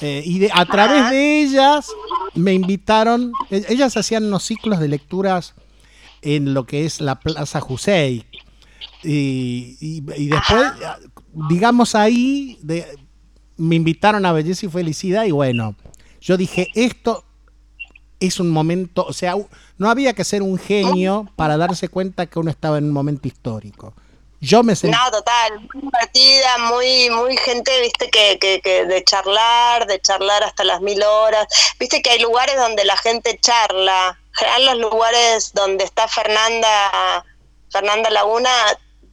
Eh, 0.00 0.22
y 0.24 0.38
de- 0.38 0.50
a 0.52 0.64
través 0.66 1.10
de 1.10 1.42
ellas 1.42 1.88
me 2.34 2.54
invitaron, 2.54 3.32
e- 3.50 3.64
ellas 3.68 3.96
hacían 3.96 4.24
unos 4.24 4.44
ciclos 4.44 4.80
de 4.80 4.88
lecturas 4.88 5.54
en 6.22 6.54
lo 6.54 6.64
que 6.66 6.84
es 6.84 7.00
la 7.00 7.18
Plaza 7.20 7.60
Jusey. 7.60 8.24
Y, 9.02 9.76
y- 9.80 10.00
después, 10.28 10.72
digamos 11.48 11.94
ahí, 11.94 12.58
me 13.56 13.76
invitaron 13.76 14.24
a 14.26 14.32
Belleza 14.32 14.66
y 14.66 14.68
Felicidad 14.68 15.24
y 15.24 15.30
bueno, 15.30 15.74
yo 16.20 16.36
dije, 16.36 16.68
esto 16.74 17.24
es 18.20 18.38
un 18.40 18.50
momento, 18.50 19.04
o 19.06 19.12
sea, 19.14 19.34
no 19.78 19.88
había 19.88 20.12
que 20.12 20.24
ser 20.24 20.42
un 20.42 20.58
genio 20.58 21.26
para 21.36 21.56
darse 21.56 21.88
cuenta 21.88 22.26
que 22.26 22.38
uno 22.38 22.50
estaba 22.50 22.76
en 22.76 22.84
un 22.84 22.92
momento 22.92 23.26
histórico. 23.28 23.94
Yo 24.40 24.62
me 24.62 24.74
sentí... 24.74 24.96
No, 24.96 25.10
total, 25.10 25.60
muy 25.60 25.82
divertida, 25.82 26.58
muy, 26.58 27.10
muy 27.10 27.36
gente, 27.36 27.78
viste, 27.82 28.10
que, 28.10 28.38
que, 28.38 28.60
que 28.62 28.86
de 28.86 29.04
charlar, 29.04 29.86
de 29.86 30.00
charlar 30.00 30.42
hasta 30.42 30.64
las 30.64 30.80
mil 30.80 31.02
horas. 31.02 31.46
Viste 31.78 32.00
que 32.00 32.10
hay 32.10 32.20
lugares 32.20 32.56
donde 32.56 32.84
la 32.84 32.96
gente 32.96 33.38
charla. 33.40 34.18
En 34.56 34.64
los 34.64 34.78
lugares 34.78 35.52
donde 35.52 35.84
está 35.84 36.08
Fernanda, 36.08 37.24
Fernanda 37.70 38.08
Laguna, 38.08 38.50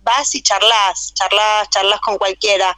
vas 0.03 0.33
y 0.35 0.41
charlas, 0.41 1.13
charlas, 1.13 1.69
charlas 1.69 1.99
con 1.99 2.17
cualquiera. 2.17 2.75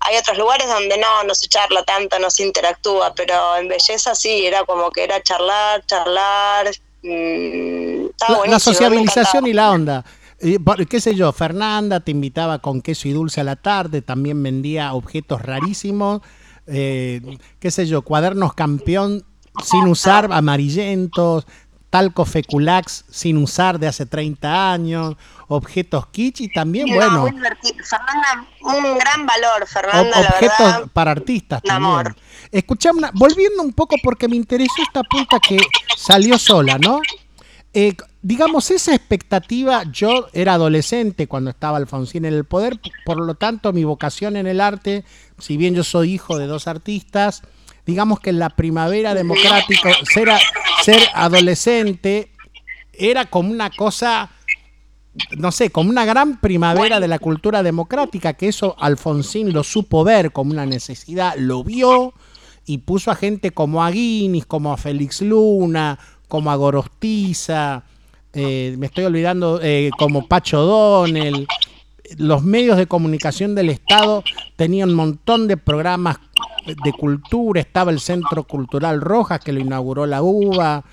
Hay 0.00 0.16
otros 0.16 0.36
lugares 0.36 0.66
donde 0.66 0.98
no, 0.98 1.24
no 1.24 1.34
se 1.34 1.48
charla 1.48 1.82
tanto, 1.84 2.18
no 2.18 2.30
se 2.30 2.42
interactúa, 2.42 3.14
pero 3.14 3.56
en 3.56 3.68
belleza 3.68 4.14
sí, 4.14 4.46
era 4.46 4.64
como 4.64 4.90
que 4.90 5.04
era 5.04 5.22
charlar, 5.22 5.84
charlar. 5.86 6.70
mm, 7.02 8.10
estaba 8.10 8.46
la, 8.46 8.58
sociabilización 8.58 9.46
y 9.46 9.54
la 9.54 9.70
onda. 9.70 10.04
Qué 10.40 11.00
sé 11.00 11.14
yo, 11.14 11.32
Fernanda 11.32 12.00
te 12.00 12.10
invitaba 12.12 12.58
con 12.60 12.80
queso 12.80 13.08
y 13.08 13.12
dulce 13.12 13.40
a 13.40 13.44
la 13.44 13.56
tarde, 13.56 14.00
también 14.00 14.42
vendía 14.42 14.94
objetos 14.94 15.42
rarísimos, 15.42 16.22
eh, 16.66 17.20
qué 17.58 17.70
sé 17.70 17.86
yo, 17.86 18.02
cuadernos 18.02 18.54
campeón 18.54 19.24
sin 19.62 19.86
usar, 19.86 20.32
amarillentos, 20.32 21.46
talco 21.90 22.24
feculax 22.24 23.04
sin 23.10 23.36
usar 23.36 23.78
de 23.78 23.88
hace 23.88 24.06
30 24.06 24.72
años, 24.72 25.16
objetos 25.48 26.06
kitsch 26.06 26.40
y 26.40 26.48
también, 26.52 26.86
No, 26.88 26.94
bueno, 26.94 27.20
muy. 27.22 27.32
Fernanda, 27.32 28.46
un 28.62 28.96
gran 28.98 29.26
valor, 29.26 29.62
ob- 29.62 29.66
Fernanda, 29.66 30.20
la 30.22 30.28
objetos 30.28 30.58
verdad. 30.58 30.86
para 30.92 31.10
artistas 31.10 31.60
también. 31.62 31.90
amor. 31.90 32.16
Escuchame, 32.52 33.08
volviendo 33.14 33.62
un 33.62 33.72
poco 33.72 33.96
porque 34.02 34.26
me 34.28 34.36
interesó 34.36 34.82
esta 34.82 35.02
punta 35.02 35.38
que 35.40 35.58
salió 35.96 36.38
sola, 36.38 36.78
¿no? 36.78 37.00
Eh, 37.74 37.94
digamos, 38.22 38.70
esa 38.70 38.94
expectativa, 38.94 39.84
yo 39.90 40.28
era 40.32 40.54
adolescente 40.54 41.26
cuando 41.26 41.50
estaba 41.50 41.78
Alfonsín 41.78 42.24
en 42.26 42.34
el 42.34 42.44
poder, 42.44 42.78
por 43.04 43.18
lo 43.18 43.34
tanto 43.34 43.72
mi 43.72 43.84
vocación 43.84 44.36
en 44.36 44.46
el 44.46 44.60
arte, 44.60 45.04
si 45.38 45.56
bien 45.56 45.74
yo 45.74 45.84
soy 45.84 46.14
hijo 46.14 46.38
de 46.38 46.46
dos 46.46 46.66
artistas, 46.66 47.42
digamos 47.86 48.20
que 48.20 48.30
en 48.30 48.38
la 48.38 48.50
primavera 48.50 49.14
democrática, 49.14 49.90
ser, 50.04 50.28
adolescente 51.14 52.30
era 52.92 53.24
como 53.24 53.50
una 53.50 53.70
cosa, 53.70 54.30
no 55.38 55.50
sé, 55.50 55.70
como 55.70 55.88
una 55.88 56.04
gran 56.04 56.40
primavera 56.40 57.00
de 57.00 57.08
la 57.08 57.18
cultura 57.18 57.62
democrática, 57.62 58.34
que 58.34 58.48
eso 58.48 58.76
Alfonsín 58.78 59.52
lo 59.54 59.64
supo 59.64 60.04
ver 60.04 60.30
como 60.30 60.50
una 60.50 60.66
necesidad, 60.66 61.36
lo 61.38 61.64
vio 61.64 62.12
y 62.66 62.78
puso 62.78 63.10
a 63.10 63.16
gente 63.16 63.52
como 63.52 63.82
a 63.82 63.90
Guinness, 63.90 64.44
como 64.44 64.72
a 64.74 64.76
Félix 64.76 65.22
Luna, 65.22 65.98
como 66.28 66.50
a 66.50 66.56
Gorostiza, 66.56 67.84
eh, 68.32 68.74
me 68.78 68.86
estoy 68.86 69.04
olvidando, 69.04 69.60
eh, 69.62 69.90
como 69.98 70.26
Pacho 70.28 70.60
Donel. 70.62 71.46
Los 72.16 72.42
medios 72.42 72.76
de 72.76 72.86
comunicación 72.86 73.54
del 73.54 73.70
Estado 73.70 74.24
tenían 74.56 74.90
un 74.90 74.96
montón 74.96 75.46
de 75.48 75.56
programas 75.56 76.16
de 76.66 76.92
cultura, 76.92 77.60
estaba 77.60 77.90
el 77.90 78.00
Centro 78.00 78.44
Cultural 78.44 79.00
Rojas, 79.00 79.40
que 79.40 79.52
lo 79.52 79.60
inauguró 79.60 80.06
la 80.06 80.22
UBA, 80.22 80.84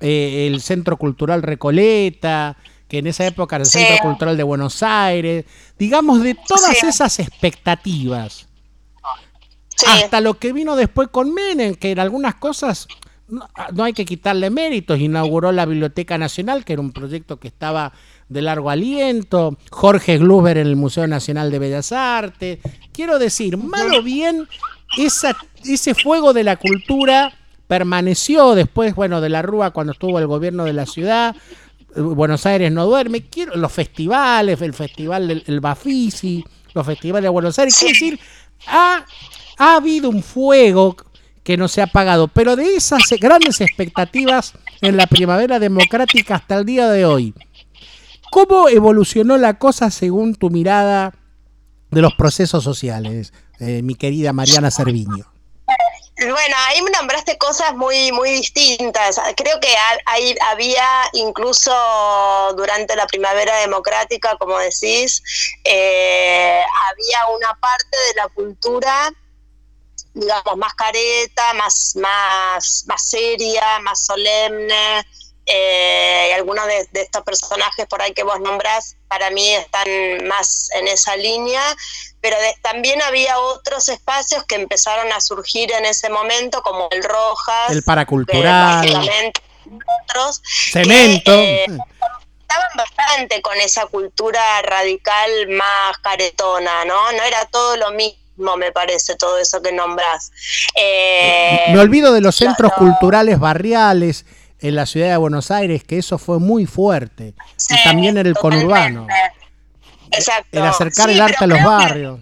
eh, 0.00 0.46
el 0.46 0.60
Centro 0.60 0.96
Cultural 0.96 1.42
Recoleta, 1.42 2.56
que 2.86 2.98
en 2.98 3.06
esa 3.06 3.26
época 3.26 3.56
era 3.56 3.64
el 3.64 3.68
Sí. 3.70 3.78
Centro 3.78 3.96
Cultural 4.02 4.36
de 4.36 4.42
Buenos 4.42 4.82
Aires, 4.82 5.44
digamos, 5.78 6.22
de 6.22 6.34
todas 6.34 6.78
Sí. 6.78 6.86
esas 6.86 7.18
expectativas 7.18 8.46
Sí. 9.76 9.86
hasta 9.88 10.20
lo 10.20 10.34
que 10.34 10.52
vino 10.52 10.76
después 10.76 11.08
con 11.08 11.32
Menem, 11.32 11.74
que 11.74 11.90
en 11.92 11.98
algunas 12.00 12.34
cosas 12.36 12.88
no, 13.28 13.48
no 13.72 13.84
hay 13.84 13.92
que 13.92 14.04
quitarle 14.04 14.50
méritos. 14.50 14.98
Inauguró 14.98 15.52
la 15.52 15.66
Biblioteca 15.66 16.18
Nacional, 16.18 16.64
que 16.64 16.74
era 16.74 16.82
un 16.82 16.92
proyecto 16.92 17.38
que 17.38 17.48
estaba 17.48 17.92
de 18.28 18.42
largo 18.42 18.70
aliento. 18.70 19.56
Jorge 19.70 20.18
Gluber 20.18 20.58
en 20.58 20.66
el 20.66 20.76
Museo 20.76 21.06
Nacional 21.06 21.50
de 21.50 21.58
Bellas 21.58 21.92
Artes. 21.92 22.58
Quiero 22.92 23.18
decir, 23.18 23.56
mal 23.56 23.94
o 23.94 24.02
bien, 24.02 24.48
esa, 24.96 25.36
ese 25.64 25.94
fuego 25.94 26.32
de 26.32 26.44
la 26.44 26.56
cultura 26.56 27.32
permaneció 27.66 28.54
después, 28.54 28.94
bueno, 28.94 29.20
de 29.20 29.28
la 29.28 29.42
Rúa 29.42 29.70
cuando 29.70 29.92
estuvo 29.92 30.18
el 30.18 30.26
gobierno 30.26 30.64
de 30.64 30.72
la 30.72 30.86
ciudad. 30.86 31.36
Eh, 31.94 32.00
Buenos 32.00 32.46
Aires 32.46 32.72
no 32.72 32.86
duerme. 32.86 33.26
Quiero 33.26 33.56
los 33.56 33.72
festivales, 33.72 34.60
el 34.62 34.74
festival 34.74 35.28
del 35.28 35.44
el 35.46 35.60
Bafisi, 35.60 36.44
los 36.74 36.86
festivales 36.86 37.24
de 37.24 37.28
Buenos 37.28 37.58
Aires. 37.58 37.76
Quiero 37.78 37.92
decir, 37.92 38.20
ha, 38.66 39.04
ha 39.58 39.76
habido 39.76 40.08
un 40.08 40.22
fuego 40.22 40.96
que 41.48 41.56
no 41.56 41.66
se 41.66 41.80
ha 41.80 41.84
apagado, 41.84 42.28
pero 42.28 42.56
de 42.56 42.76
esas 42.76 43.00
grandes 43.18 43.62
expectativas 43.62 44.52
en 44.82 44.98
la 44.98 45.06
primavera 45.06 45.58
democrática 45.58 46.34
hasta 46.34 46.56
el 46.56 46.66
día 46.66 46.90
de 46.90 47.06
hoy, 47.06 47.32
¿cómo 48.30 48.68
evolucionó 48.68 49.38
la 49.38 49.54
cosa 49.54 49.90
según 49.90 50.34
tu 50.34 50.50
mirada 50.50 51.14
de 51.90 52.02
los 52.02 52.12
procesos 52.16 52.62
sociales, 52.62 53.32
eh, 53.60 53.80
mi 53.82 53.94
querida 53.94 54.34
Mariana 54.34 54.70
Cerviño? 54.70 55.24
Bueno, 56.18 56.56
ahí 56.66 56.82
me 56.82 56.90
nombraste 56.90 57.38
cosas 57.38 57.74
muy 57.74 58.12
muy 58.12 58.30
distintas. 58.30 59.18
Creo 59.34 59.58
que 59.58 59.74
hay, 60.04 60.36
había 60.50 60.86
incluso 61.14 61.72
durante 62.58 62.94
la 62.94 63.06
primavera 63.06 63.56
democrática, 63.60 64.36
como 64.36 64.58
decís, 64.58 65.22
eh, 65.64 66.60
había 66.90 67.34
una 67.34 67.54
parte 67.58 67.96
de 68.08 68.14
la 68.16 68.28
cultura, 68.28 69.14
digamos, 70.18 70.56
más 70.56 70.74
careta, 70.74 71.54
más, 71.54 71.94
más, 71.96 72.84
más 72.86 73.08
seria, 73.08 73.78
más 73.80 74.04
solemne. 74.06 75.06
Eh, 75.50 76.32
algunos 76.34 76.66
de, 76.66 76.86
de 76.92 77.00
estos 77.02 77.22
personajes 77.22 77.86
por 77.86 78.02
ahí 78.02 78.12
que 78.12 78.22
vos 78.22 78.38
nombrás, 78.38 78.96
para 79.08 79.30
mí 79.30 79.54
están 79.54 79.86
más 80.26 80.68
en 80.74 80.86
esa 80.88 81.16
línea, 81.16 81.62
pero 82.20 82.38
de- 82.38 82.54
también 82.62 83.00
había 83.00 83.38
otros 83.38 83.88
espacios 83.88 84.44
que 84.44 84.56
empezaron 84.56 85.10
a 85.10 85.20
surgir 85.22 85.72
en 85.72 85.86
ese 85.86 86.10
momento, 86.10 86.60
como 86.62 86.88
el 86.90 87.02
Rojas, 87.02 87.70
El 87.70 87.82
paracultural, 87.82 89.32
otros. 90.02 90.42
cemento. 90.44 91.32
que, 91.32 91.64
eh, 91.64 91.66
conectaban 91.66 92.70
bastante 92.76 93.40
con 93.40 93.56
esa 93.58 93.86
cultura 93.86 94.60
radical 94.62 95.48
más 95.48 95.96
caretona, 96.02 96.84
¿no? 96.84 97.12
No 97.12 97.22
era 97.22 97.46
todo 97.46 97.76
lo 97.78 97.90
mismo, 97.92 98.18
me 98.56 98.72
parece, 98.72 99.16
todo 99.16 99.38
eso 99.38 99.60
que 99.62 99.72
nombras. 99.72 100.30
Eh, 100.74 101.66
Me 101.70 101.78
olvido 101.80 102.12
de 102.12 102.20
los 102.20 102.36
centros 102.36 102.72
culturales 102.74 103.38
barriales 103.38 104.24
en 104.60 104.74
la 104.74 104.86
ciudad 104.86 105.10
de 105.10 105.16
Buenos 105.16 105.50
Aires, 105.50 105.84
que 105.84 105.98
eso 105.98 106.18
fue 106.18 106.38
muy 106.38 106.66
fuerte. 106.66 107.34
y 107.70 107.84
también 107.84 108.16
en 108.18 108.26
el 108.26 108.34
conurbano. 108.34 109.06
Exacto. 110.10 110.48
El 110.58 110.64
acercar 110.64 111.08
Sí, 111.08 111.14
el 111.14 111.20
arte 111.20 111.44
a 111.44 111.46
los 111.46 111.58
que- 111.58 111.64
barrios. 111.64 112.20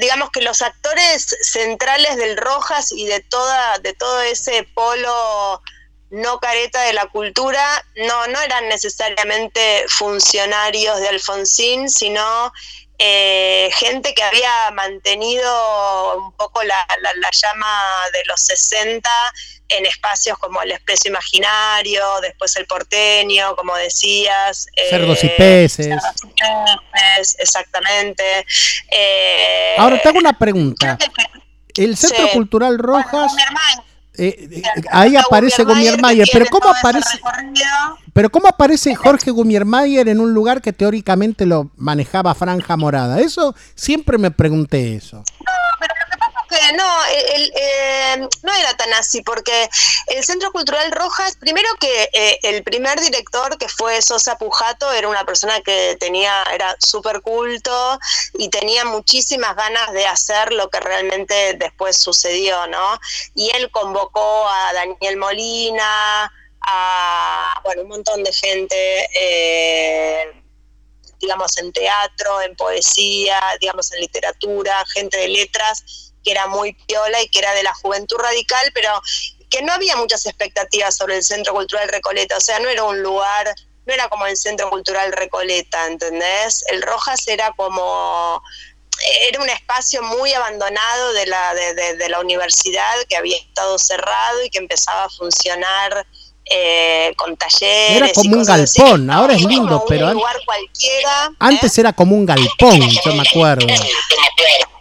digamos 0.00 0.30
que 0.30 0.42
los 0.42 0.62
actores 0.62 1.34
centrales 1.42 2.16
del 2.16 2.36
Rojas 2.36 2.92
y 2.92 3.06
de 3.06 3.20
toda 3.20 3.78
de 3.78 3.92
todo 3.94 4.20
ese 4.22 4.68
polo 4.74 5.62
no 6.10 6.38
careta 6.38 6.82
de 6.82 6.92
la 6.92 7.06
cultura 7.06 7.64
no 7.96 8.26
no 8.28 8.40
eran 8.40 8.68
necesariamente 8.68 9.84
funcionarios 9.88 11.00
de 11.00 11.08
Alfonsín 11.08 11.88
sino 11.88 12.52
eh, 13.06 13.70
gente 13.74 14.14
que 14.14 14.22
había 14.22 14.70
mantenido 14.72 16.16
un 16.16 16.32
poco 16.32 16.62
la, 16.62 16.86
la- 17.02 17.12
la 17.14 17.30
llama 17.30 17.82
de 18.14 18.24
los 18.24 18.40
60 18.40 19.10
en 19.68 19.84
espacios 19.86 20.38
como 20.38 20.62
el 20.62 20.72
Expreso 20.72 21.08
Imaginario, 21.08 22.02
después 22.22 22.56
el 22.56 22.66
Porteño, 22.66 23.56
como 23.56 23.74
decías. 23.76 24.68
eh, 24.76 24.88
Cerdos 24.88 25.22
y 25.24 25.28
peces. 25.28 25.86
Cerdos 25.86 26.14
y 26.24 26.28
peces, 26.92 27.36
exactamente. 27.38 28.46
Eh, 28.90 29.74
Ahora 29.78 30.00
te 30.00 30.08
hago 30.08 30.18
una 30.18 30.32
pregunta. 30.38 30.96
El 31.76 31.96
Centro 31.96 32.26
Sí. 32.26 32.32
Cultural 32.32 32.78
Rojas, 32.78 33.32
eh, 34.16 34.48
eh, 34.50 34.62
ahí 34.90 35.16
Está 35.16 35.26
aparece 35.26 35.64
Gumiermayer, 35.64 36.28
pero 36.32 36.46
¿cómo 36.46 36.68
aparece? 36.68 37.18
Pero 38.12 38.30
¿cómo 38.30 38.48
aparece 38.48 38.94
Jorge 38.94 39.30
Gumiermayer 39.30 40.08
en 40.08 40.20
un 40.20 40.32
lugar 40.32 40.62
que 40.62 40.72
teóricamente 40.72 41.46
lo 41.46 41.70
manejaba 41.76 42.34
Franja 42.34 42.76
Morada? 42.76 43.20
Eso 43.20 43.54
siempre 43.74 44.18
me 44.18 44.30
pregunté 44.30 44.94
eso. 44.94 45.24
No, 46.76 47.04
el- 47.34 47.52
eh, 47.56 48.28
no 48.42 48.54
era 48.54 48.74
tan 48.76 48.92
así, 48.94 49.22
porque 49.22 49.68
el 50.08 50.24
Centro 50.24 50.52
Cultural 50.52 50.90
Rojas, 50.92 51.36
primero 51.36 51.68
que 51.80 52.08
eh, 52.12 52.38
el 52.42 52.62
primer 52.62 53.00
director, 53.00 53.56
que 53.58 53.68
fue 53.68 54.00
Sosa 54.02 54.36
Pujato, 54.38 54.92
era 54.92 55.08
una 55.08 55.24
persona 55.24 55.60
que 55.60 55.96
tenía, 56.00 56.42
era 56.52 56.76
súper 56.78 57.20
culto 57.22 57.98
y 58.34 58.48
tenía 58.50 58.84
muchísimas 58.84 59.56
ganas 59.56 59.92
de 59.92 60.06
hacer 60.06 60.52
lo 60.52 60.68
que 60.70 60.80
realmente 60.80 61.54
después 61.54 61.96
sucedió, 61.98 62.66
¿no? 62.66 62.98
Y 63.34 63.50
él 63.56 63.70
convocó 63.70 64.48
a 64.48 64.72
Daniel 64.72 65.16
Molina, 65.16 66.32
a, 66.66 67.60
bueno, 67.64 67.82
un 67.82 67.88
montón 67.88 68.22
de 68.24 68.32
gente. 68.32 69.08
eh, 69.20 70.43
digamos, 71.24 71.56
en 71.58 71.72
teatro, 71.72 72.40
en 72.42 72.54
poesía, 72.56 73.40
digamos, 73.60 73.90
en 73.92 74.00
literatura, 74.00 74.84
gente 74.94 75.16
de 75.18 75.28
letras, 75.28 76.12
que 76.22 76.30
era 76.30 76.46
muy 76.46 76.72
piola 76.86 77.20
y 77.22 77.28
que 77.28 77.38
era 77.40 77.52
de 77.54 77.62
la 77.62 77.74
juventud 77.74 78.16
radical, 78.18 78.70
pero 78.74 78.90
que 79.50 79.62
no 79.62 79.72
había 79.72 79.96
muchas 79.96 80.24
expectativas 80.26 80.96
sobre 80.96 81.16
el 81.16 81.22
Centro 81.24 81.52
Cultural 81.52 81.88
Recoleta, 81.88 82.36
o 82.36 82.40
sea, 82.40 82.58
no 82.60 82.68
era 82.68 82.82
un 82.84 83.02
lugar, 83.02 83.54
no 83.86 83.92
era 83.94 84.08
como 84.08 84.26
el 84.26 84.36
Centro 84.36 84.70
Cultural 84.70 85.12
Recoleta, 85.12 85.86
¿entendés? 85.86 86.64
El 86.68 86.82
Rojas 86.82 87.26
era 87.28 87.52
como 87.56 88.42
era 89.28 89.40
un 89.42 89.48
espacio 89.50 90.02
muy 90.02 90.32
abandonado 90.32 91.12
de 91.12 91.26
la, 91.26 91.52
de, 91.54 91.74
de- 91.74 91.96
de 91.96 92.08
la 92.08 92.20
universidad 92.20 92.94
que 93.08 93.16
había 93.16 93.36
estado 93.36 93.76
cerrado 93.78 94.42
y 94.44 94.50
que 94.50 94.58
empezaba 94.58 95.04
a 95.04 95.10
funcionar 95.10 96.06
eh, 96.46 97.12
con 97.16 97.36
talleres. 97.36 97.96
Era 97.96 98.06
y 98.08 98.12
como 98.12 98.34
un 98.36 98.50
así. 98.50 98.80
galpón, 98.80 99.10
ahora 99.10 99.34
es 99.34 99.42
lindo, 99.44 99.84
pero 99.88 100.12
lugar 100.12 100.36
cualquiera. 100.44 101.30
antes 101.38 101.78
era 101.78 101.92
como 101.92 102.14
un 102.16 102.26
galpón, 102.26 102.80
yo 102.80 103.14
me 103.14 103.26
acuerdo. 103.28 103.66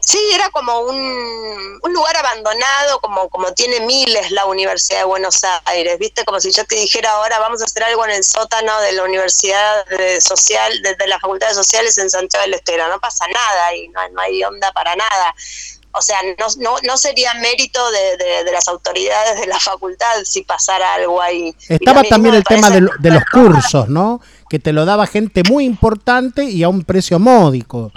Sí, 0.05 0.19
era 0.33 0.49
como 0.49 0.79
un, 0.81 1.79
un 1.81 1.93
lugar 1.93 2.17
abandonado, 2.17 2.99
como, 2.99 3.29
como 3.29 3.53
tiene 3.53 3.79
miles 3.79 4.31
la 4.31 4.45
Universidad 4.45 4.99
de 4.99 5.05
Buenos 5.05 5.41
Aires, 5.63 5.97
¿viste? 5.97 6.25
Como 6.25 6.41
si 6.41 6.51
yo 6.51 6.65
te 6.65 6.75
dijera 6.75 7.11
ahora 7.11 7.39
vamos 7.39 7.61
a 7.61 7.65
hacer 7.65 7.83
algo 7.85 8.03
en 8.03 8.11
el 8.11 8.23
sótano 8.23 8.81
de 8.81 8.91
la 8.91 9.03
Universidad 9.03 9.85
de 9.85 10.19
Social, 10.19 10.81
de, 10.81 10.95
de 10.95 11.07
las 11.07 11.21
Facultades 11.21 11.55
Sociales 11.55 11.97
en 11.99 12.09
Santiago 12.09 12.43
del 12.43 12.55
Estero. 12.55 12.89
No 12.89 12.99
pasa 12.99 13.25
nada 13.27 13.73
y 13.75 13.87
no, 13.87 14.01
no 14.09 14.21
hay 14.21 14.43
onda 14.43 14.73
para 14.73 14.93
nada. 14.97 15.35
O 15.95 16.01
sea, 16.01 16.17
no, 16.39 16.47
no, 16.59 16.75
no 16.83 16.97
sería 16.97 17.33
mérito 17.35 17.79
de, 17.91 18.17
de- 18.17 18.43
de 18.43 18.51
las 18.51 18.67
autoridades 18.67 19.39
de 19.39 19.45
la 19.47 19.59
facultad 19.59 20.23
si 20.25 20.41
pasara 20.41 20.95
algo 20.95 21.21
ahí. 21.21 21.55
Estaba 21.69 22.01
también 22.03 22.33
el 22.35 22.43
tema 22.43 22.69
parece 22.69 22.75
de, 22.75 22.81
lo- 22.81 22.91
de 22.99 23.11
los 23.11 23.23
cursos, 23.31 23.89
¿no? 23.89 24.19
Que 24.49 24.57
te 24.59 24.73
lo 24.73 24.85
daba 24.85 25.05
gente 25.07 25.43
muy 25.47 25.65
importante 25.65 26.45
y 26.45 26.63
a 26.63 26.69
un 26.69 26.83
precio 26.83 27.19
módico. 27.19 27.91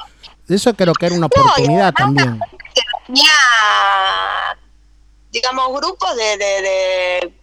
Eso 0.48 0.74
creo 0.74 0.92
que 0.92 1.06
era 1.06 1.14
una 1.16 1.26
oportunidad 1.26 1.92
también. 1.94 2.38
tenía, 3.06 3.30
digamos, 5.30 5.68
grupos 5.80 6.14
de, 6.16 6.36
de, 6.38 6.62
de- 6.62 7.34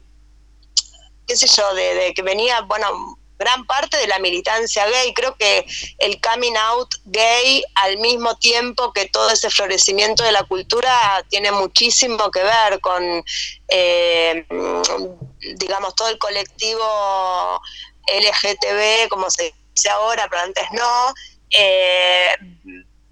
qué 1.28 1.36
sé 1.36 1.48
yo, 1.48 1.74
de, 1.74 1.96
de 1.96 2.14
que 2.14 2.22
venía, 2.22 2.62
bueno, 2.62 3.18
gran 3.38 3.66
parte 3.66 3.98
de 3.98 4.08
la 4.08 4.20
militancia 4.20 4.86
gay. 4.88 5.14
Creo 5.14 5.36
que 5.36 5.66
el 6.00 6.20
coming 6.22 6.56
out 6.56 6.90
gay, 7.06 7.64
al 7.76 7.98
mismo 7.98 8.36
tiempo 8.38 8.94
que 8.94 9.08
todo 9.10 9.30
ese 9.30 9.50
florecimiento 9.50 10.24
de 10.24 10.32
la 10.32 10.44
cultura, 10.44 11.24
tiene 11.30 11.52
muchísimo 11.52 12.32
que 12.32 12.44
ver 12.44 12.80
con, 12.82 13.24
eh, 13.68 14.46
digamos, 15.58 15.96
todo 15.96 16.10
el 16.10 16.18
colectivo 16.18 17.62
LGTB, 18.08 19.10
como 19.10 19.30
se 19.30 19.54
dice 19.74 19.90
ahora, 19.90 20.28
pero 20.30 20.42
antes 20.44 20.66
no. 20.72 21.14
eh, 21.50 22.36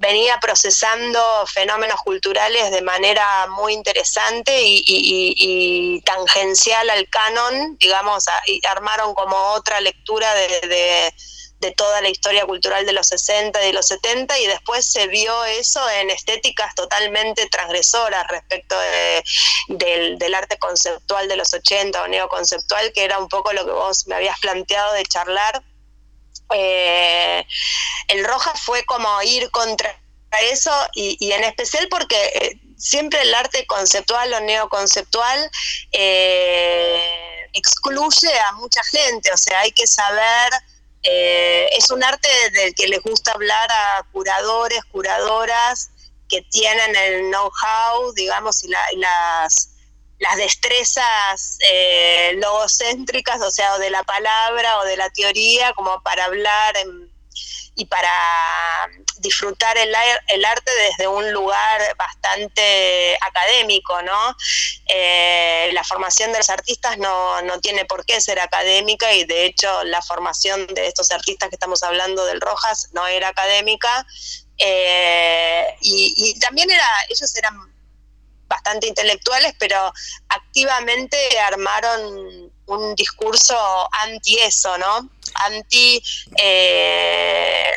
venía 0.01 0.39
procesando 0.39 1.21
fenómenos 1.45 2.01
culturales 2.01 2.71
de 2.71 2.81
manera 2.81 3.47
muy 3.47 3.73
interesante 3.73 4.63
y, 4.63 4.77
y- 4.85 5.33
y- 5.37 6.01
tangencial 6.01 6.89
al 6.89 7.07
canon, 7.07 7.77
digamos, 7.77 8.27
a- 8.27 8.43
armaron 8.69 9.13
como 9.13 9.37
otra 9.53 9.79
lectura 9.79 10.33
de, 10.33 10.47
de- 10.67 11.13
de 11.59 11.71
toda 11.73 12.01
la 12.01 12.09
historia 12.09 12.47
cultural 12.47 12.87
de 12.87 12.93
los 12.93 13.05
60 13.05 13.61
y 13.61 13.67
de 13.67 13.73
los 13.73 13.85
70 13.85 14.39
y 14.39 14.47
después 14.47 14.83
se 14.83 15.05
vio 15.05 15.43
eso 15.45 15.87
en 15.91 16.09
estéticas 16.09 16.73
totalmente 16.73 17.47
transgresoras 17.49 18.27
respecto 18.29 18.75
de- 18.79 19.23
del, 19.67 20.17
del 20.17 20.33
arte 20.33 20.57
conceptual 20.57 21.27
de 21.27 21.35
los 21.35 21.53
80 21.53 22.01
o 22.01 22.07
neoconceptual, 22.07 22.91
que 22.93 23.03
era 23.03 23.19
un 23.19 23.29
poco 23.29 23.53
lo 23.53 23.63
que 23.63 23.71
vos 23.71 24.07
me 24.07 24.15
habías 24.15 24.39
planteado 24.39 24.93
de 24.93 25.03
charlar 25.05 25.61
eh, 26.53 27.45
el 28.07 28.25
Rojas 28.25 28.61
fue 28.61 28.83
como 28.85 29.21
ir 29.23 29.49
contra 29.51 29.95
eso 30.51 30.71
y, 30.93 31.17
y 31.19 31.31
en 31.33 31.43
especial 31.43 31.87
porque 31.89 32.15
eh, 32.35 32.59
siempre 32.77 33.21
el 33.21 33.33
arte 33.33 33.65
conceptual 33.67 34.33
o 34.33 34.39
neoconceptual 34.39 35.49
eh, 35.91 37.47
excluye 37.53 38.31
a 38.47 38.53
mucha 38.53 38.81
gente, 38.83 39.31
o 39.33 39.37
sea, 39.37 39.59
hay 39.59 39.71
que 39.71 39.85
saber, 39.87 40.51
eh, 41.03 41.67
es 41.77 41.89
un 41.91 42.03
arte 42.03 42.29
del 42.51 42.73
que 42.75 42.87
les 42.87 43.01
gusta 43.01 43.33
hablar 43.33 43.69
a 43.71 44.03
curadores, 44.11 44.83
curadoras 44.85 45.89
que 46.29 46.41
tienen 46.43 46.95
el 46.95 47.29
know-how, 47.29 48.13
digamos, 48.13 48.63
y, 48.63 48.69
la- 48.69 48.87
y 48.93 48.97
las 48.97 49.70
las 50.21 50.37
destrezas 50.37 51.57
eh, 51.67 52.33
logocéntricas, 52.37 53.41
o 53.41 53.49
sea, 53.49 53.73
o 53.73 53.79
de 53.79 53.89
la 53.89 54.03
palabra 54.03 54.77
o 54.77 54.85
de 54.85 54.95
la 54.95 55.09
teoría, 55.09 55.73
como 55.73 56.01
para 56.03 56.25
hablar 56.25 56.75
y 57.73 57.85
para 57.85 58.11
disfrutar 59.17 59.79
el, 59.79 59.91
el 60.27 60.45
arte 60.45 60.71
desde 60.87 61.07
un 61.07 61.31
lugar 61.31 61.81
bastante 61.97 63.17
académico, 63.19 63.99
¿no? 64.03 64.35
Eh, 64.85 65.71
la 65.73 65.83
formación 65.83 66.31
de 66.31 66.37
los 66.37 66.51
artistas 66.51 66.99
no, 66.99 67.41
no 67.41 67.59
tiene 67.59 67.85
por 67.85 68.05
qué 68.05 68.21
ser 68.21 68.39
académica 68.39 69.11
y 69.13 69.23
de 69.23 69.45
hecho 69.45 69.83
la 69.85 70.03
formación 70.03 70.67
de 70.67 70.85
estos 70.85 71.09
artistas 71.09 71.49
que 71.49 71.55
estamos 71.55 71.81
hablando 71.81 72.25
del 72.25 72.41
Rojas 72.41 72.89
no 72.93 73.07
era 73.07 73.29
académica. 73.29 74.05
Eh, 74.59 75.65
y, 75.81 76.13
y 76.15 76.39
también 76.39 76.69
era, 76.69 76.85
ellos 77.09 77.35
eran 77.35 77.70
bastante 78.51 78.87
intelectuales, 78.87 79.55
pero 79.57 79.77
activamente 80.27 81.17
armaron 81.39 82.51
un 82.65 82.95
discurso 82.95 83.55
anti 84.03 84.37
eso, 84.39 84.77
¿no? 84.77 85.09
Anti, 85.35 86.03
eh, 86.37 87.71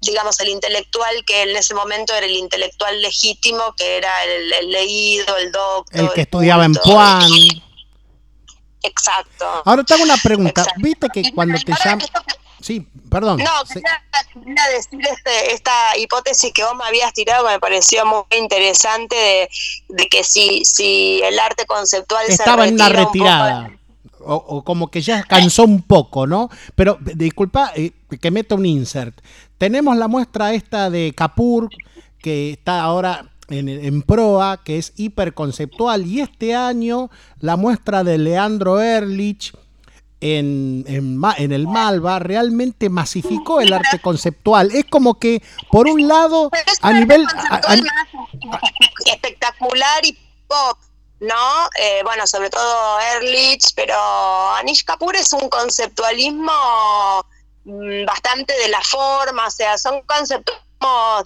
digamos, 0.00 0.38
el 0.40 0.48
intelectual 0.48 1.24
que 1.24 1.42
en 1.42 1.56
ese 1.56 1.74
momento 1.74 2.12
era 2.12 2.26
el 2.26 2.36
intelectual 2.36 3.00
legítimo, 3.00 3.72
que 3.76 3.96
era 3.96 4.24
el, 4.24 4.52
el 4.52 4.70
leído, 4.70 5.36
el 5.36 5.52
doctor. 5.52 6.00
El 6.00 6.12
que 6.12 6.22
estudiaba 6.22 6.64
en 6.64 6.74
Puan. 6.74 7.30
Exacto. 8.82 9.62
Ahora 9.64 9.84
te 9.84 9.94
hago 9.94 10.02
una 10.02 10.16
pregunta. 10.16 10.66
¿Viste 10.76 11.08
que 11.12 11.32
cuando 11.32 11.58
te 11.58 11.72
llaman... 11.84 12.06
Sí, 12.60 12.86
perdón. 13.10 13.38
No, 13.38 13.50
quería, 13.72 14.02
quería 14.32 14.62
decir 14.74 15.00
este, 15.00 15.54
esta 15.54 15.96
hipótesis 15.96 16.52
que 16.52 16.64
vos 16.64 16.74
me 16.76 16.84
habías 16.84 17.12
tirado 17.12 17.46
que 17.46 17.52
me 17.52 17.60
pareció 17.60 18.04
muy 18.04 18.22
interesante 18.36 19.14
de, 19.14 19.48
de 19.88 20.08
que 20.08 20.24
si, 20.24 20.64
si 20.64 21.20
el 21.22 21.38
arte 21.38 21.66
conceptual 21.66 22.26
se 22.26 22.32
Estaba 22.32 22.66
en 22.66 22.76
poco 22.76 22.90
retirada. 22.90 23.70
o, 24.20 24.34
o 24.34 24.64
como 24.64 24.90
que 24.90 25.00
ya 25.00 25.22
cansó 25.22 25.64
un 25.64 25.82
poco, 25.82 26.26
¿no? 26.26 26.50
Pero 26.74 26.98
disculpa 27.00 27.72
eh, 27.76 27.92
que 28.20 28.30
meto 28.30 28.56
un 28.56 28.66
insert. 28.66 29.20
Tenemos 29.56 29.96
la 29.96 30.08
muestra 30.08 30.52
esta 30.52 30.90
de 30.90 31.12
Capur, 31.16 31.68
que 32.20 32.50
está 32.50 32.82
ahora 32.82 33.30
en, 33.48 33.68
en 33.68 34.02
proa, 34.02 34.62
que 34.64 34.78
es 34.78 34.92
hiperconceptual, 34.96 36.06
y 36.06 36.20
este 36.20 36.54
año 36.54 37.10
la 37.40 37.56
muestra 37.56 38.04
de 38.04 38.18
Leandro 38.18 38.80
Ehrlich 38.80 39.52
en, 40.20 40.84
en, 40.88 41.52
el 41.52 41.66
Malva 41.68 42.18
realmente 42.18 42.88
masificó 42.88 43.60
el 43.60 43.72
arte 43.72 44.00
conceptual. 44.00 44.70
Es 44.74 44.84
como 44.86 45.18
que, 45.18 45.42
por 45.70 45.86
un 45.88 46.08
lado, 46.08 46.50
a 46.82 46.92
nivel... 46.92 47.24
a- 47.50 47.54
a- 47.56 47.76
espectacular 49.06 50.04
y 50.04 50.12
pop, 50.46 50.78
¿no? 51.20 51.68
Eh, 51.80 52.00
bueno, 52.04 52.26
sobre 52.26 52.50
todo 52.50 52.98
Ehrlich, 53.00 53.74
pero 53.74 53.94
Anish 54.56 54.84
Kapoor 54.84 55.16
es 55.16 55.32
un 55.32 55.48
conceptualismo 55.48 56.52
mm, 57.64 58.04
bastante 58.06 58.54
de 58.58 58.68
la 58.68 58.80
forma, 58.82 59.46
o 59.46 59.50
sea, 59.50 59.78
son 59.78 60.02
conceptos 60.02 60.56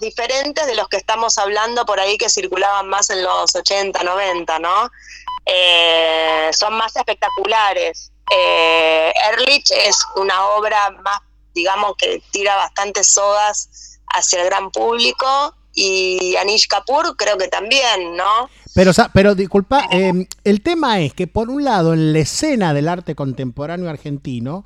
diferentes 0.01 0.65
de 0.65 0.75
los 0.75 0.87
que 0.87 0.97
estamos 0.97 1.37
hablando 1.37 1.85
por 1.85 1.99
ahí 1.99 2.17
que 2.17 2.29
circulaban 2.29 2.89
más 2.89 3.09
en 3.11 3.23
los 3.23 3.55
80, 3.55 4.03
90, 4.03 4.59
¿no? 4.59 4.89
Eh, 5.45 6.49
son 6.53 6.73
más 6.75 6.95
espectaculares. 6.95 8.11
Eh, 8.35 9.13
Ehrlich 9.31 9.69
es 9.71 9.97
una 10.15 10.45
obra 10.57 10.91
más, 11.03 11.19
digamos, 11.53 11.95
que 11.97 12.21
tira 12.31 12.55
bastantes 12.55 13.07
sodas 13.07 13.99
hacia 14.07 14.41
el 14.41 14.45
gran 14.45 14.71
público 14.71 15.55
y 15.73 16.35
Anish 16.35 16.67
Kapoor 16.67 17.15
creo 17.17 17.37
que 17.37 17.47
también, 17.47 18.15
¿no? 18.15 18.49
Pero, 18.75 18.91
pero 19.13 19.35
disculpa, 19.35 19.87
eh, 19.91 20.27
el 20.43 20.61
tema 20.61 21.01
es 21.01 21.13
que 21.13 21.27
por 21.27 21.49
un 21.49 21.63
lado 21.63 21.93
en 21.93 22.13
la 22.13 22.19
escena 22.19 22.73
del 22.73 22.87
arte 22.87 23.15
contemporáneo 23.15 23.89
argentino, 23.89 24.65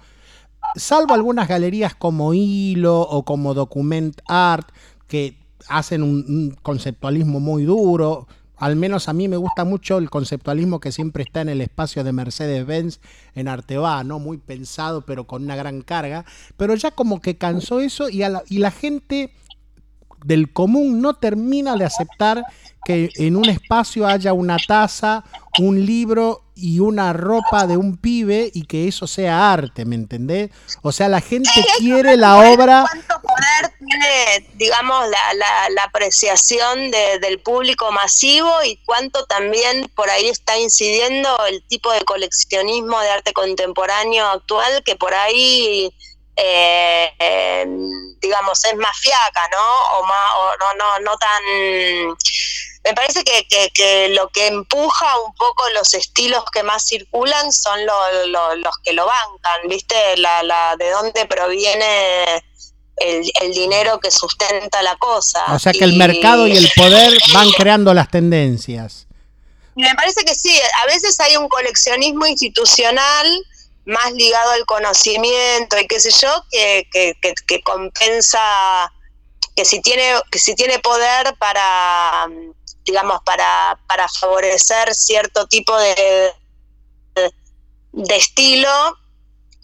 salvo 0.75 1.13
algunas 1.13 1.47
galerías 1.47 1.95
como 1.95 2.33
Hilo 2.33 3.01
o 3.01 3.23
como 3.23 3.53
Document 3.53 4.19
Art, 4.27 4.69
que 5.07 5.37
hacen 5.67 6.03
un 6.03 6.57
conceptualismo 6.61 7.39
muy 7.39 7.63
duro, 7.63 8.27
al 8.57 8.75
menos 8.75 9.07
a 9.07 9.13
mí 9.13 9.27
me 9.27 9.37
gusta 9.37 9.63
mucho 9.63 9.97
el 9.97 10.09
conceptualismo 10.09 10.79
que 10.79 10.91
siempre 10.91 11.23
está 11.23 11.41
en 11.41 11.49
el 11.49 11.61
espacio 11.61 12.03
de 12.03 12.11
Mercedes-Benz 12.11 12.99
en 13.35 13.47
Arteba, 13.47 14.03
¿no? 14.03 14.19
Muy 14.19 14.37
pensado, 14.37 15.05
pero 15.05 15.25
con 15.25 15.43
una 15.43 15.55
gran 15.55 15.81
carga. 15.81 16.25
Pero 16.57 16.75
ya 16.75 16.91
como 16.91 17.21
que 17.21 17.37
cansó 17.37 17.79
eso 17.79 18.09
y, 18.09 18.23
a 18.23 18.29
la, 18.29 18.43
y 18.49 18.57
la 18.57 18.71
gente 18.71 19.31
del 20.25 20.51
común 20.51 21.01
no 21.01 21.13
termina 21.13 21.75
de 21.75 21.85
aceptar 21.85 22.43
que 22.83 23.09
en 23.15 23.35
un 23.35 23.49
espacio 23.49 24.07
haya 24.07 24.33
una 24.33 24.57
taza, 24.65 25.23
un 25.59 25.85
libro 25.85 26.43
y 26.55 26.79
una 26.79 27.13
ropa 27.13 27.67
de 27.67 27.77
un 27.77 27.97
pibe 27.97 28.49
y 28.53 28.65
que 28.65 28.87
eso 28.87 29.05
sea 29.07 29.51
arte, 29.53 29.85
¿me 29.85 29.95
entendés? 29.95 30.49
O 30.81 30.91
sea, 30.91 31.07
la 31.07 31.21
gente 31.21 31.49
quiere 31.77 32.17
la 32.17 32.37
obra... 32.51 32.85
¿Cuánto 32.89 33.21
poder 33.21 33.73
tiene, 33.77 34.49
digamos, 34.55 35.07
la, 35.09 35.33
la, 35.35 35.69
la 35.69 35.83
apreciación 35.83 36.89
de- 36.89 37.19
del 37.19 37.39
público 37.39 37.91
masivo 37.91 38.51
y 38.63 38.77
cuánto 38.85 39.25
también 39.25 39.87
por 39.95 40.09
ahí 40.09 40.29
está 40.29 40.57
incidiendo 40.57 41.29
el 41.45 41.63
tipo 41.67 41.91
de 41.91 42.01
coleccionismo 42.01 42.99
de 42.99 43.09
arte 43.09 43.33
contemporáneo 43.33 44.25
actual 44.27 44.81
que 44.83 44.95
por 44.95 45.13
ahí, 45.13 45.91
eh, 46.37 47.09
eh, 47.19 47.65
digamos, 48.19 48.63
es 48.65 48.75
más 48.77 48.97
fiaca, 48.99 49.41
¿no? 49.51 49.99
O, 49.99 50.03
más, 50.05 50.33
o 50.37 50.49
no, 50.59 50.73
no, 50.75 50.99
no 51.11 51.17
tan... 51.17 52.17
Me 52.87 52.93
parece 52.93 53.23
que, 53.23 53.45
que- 53.47 53.69
que 53.73 54.09
lo 54.09 54.29
que 54.29 54.47
empuja 54.47 55.05
un 55.25 55.33
poco 55.33 55.63
los 55.73 55.93
estilos 55.93 56.43
que 56.53 56.63
más 56.63 56.87
circulan 56.87 57.51
son 57.51 57.85
lo- 57.85 58.25
lo- 58.27 58.55
los 58.55 58.73
que 58.83 58.93
lo 58.93 59.05
bancan, 59.05 59.67
¿viste? 59.67 59.95
La, 60.17 60.41
la, 60.43 60.75
de 60.77 60.89
dónde 60.91 61.25
proviene 61.25 62.43
el, 62.97 63.29
el 63.41 63.51
dinero 63.53 63.99
que 63.99 64.09
sustenta 64.09 64.81
la 64.81 64.95
cosa. 64.97 65.43
O 65.53 65.59
sea 65.59 65.73
que 65.73 65.83
el 65.83 65.93
mercado 65.97 66.47
y 66.47 66.55
el 66.57 66.71
poder 66.75 67.17
van 67.33 67.51
creando 67.51 67.93
las 67.93 68.09
tendencias. 68.09 69.05
Me 69.75 69.93
parece 69.95 70.23
que 70.25 70.33
sí, 70.33 70.57
a 70.83 70.85
veces 70.87 71.19
hay 71.19 71.35
un 71.37 71.47
coleccionismo 71.49 72.25
institucional 72.25 73.27
más 73.85 74.11
ligado 74.13 74.51
al 74.51 74.65
conocimiento 74.65 75.77
y 75.79 75.87
qué 75.87 75.99
sé 75.99 76.11
yo, 76.11 76.29
que, 76.51 76.87
que, 76.91 77.13
que- 77.21 77.33
que 77.47 77.61
compensa, 77.61 78.91
que 79.55 79.65
si 79.65 79.81
tiene, 79.81 80.13
que 80.31 80.39
si 80.39 80.55
tiene 80.55 80.79
poder 80.79 81.35
para, 81.37 82.27
digamos, 82.87 83.21
para, 83.23 83.77
para 83.85 84.07
favorecer 84.07 84.95
cierto 84.95 85.45
tipo 85.47 85.77
de, 85.77 86.31
de 87.91 88.15
estilo, 88.15 88.97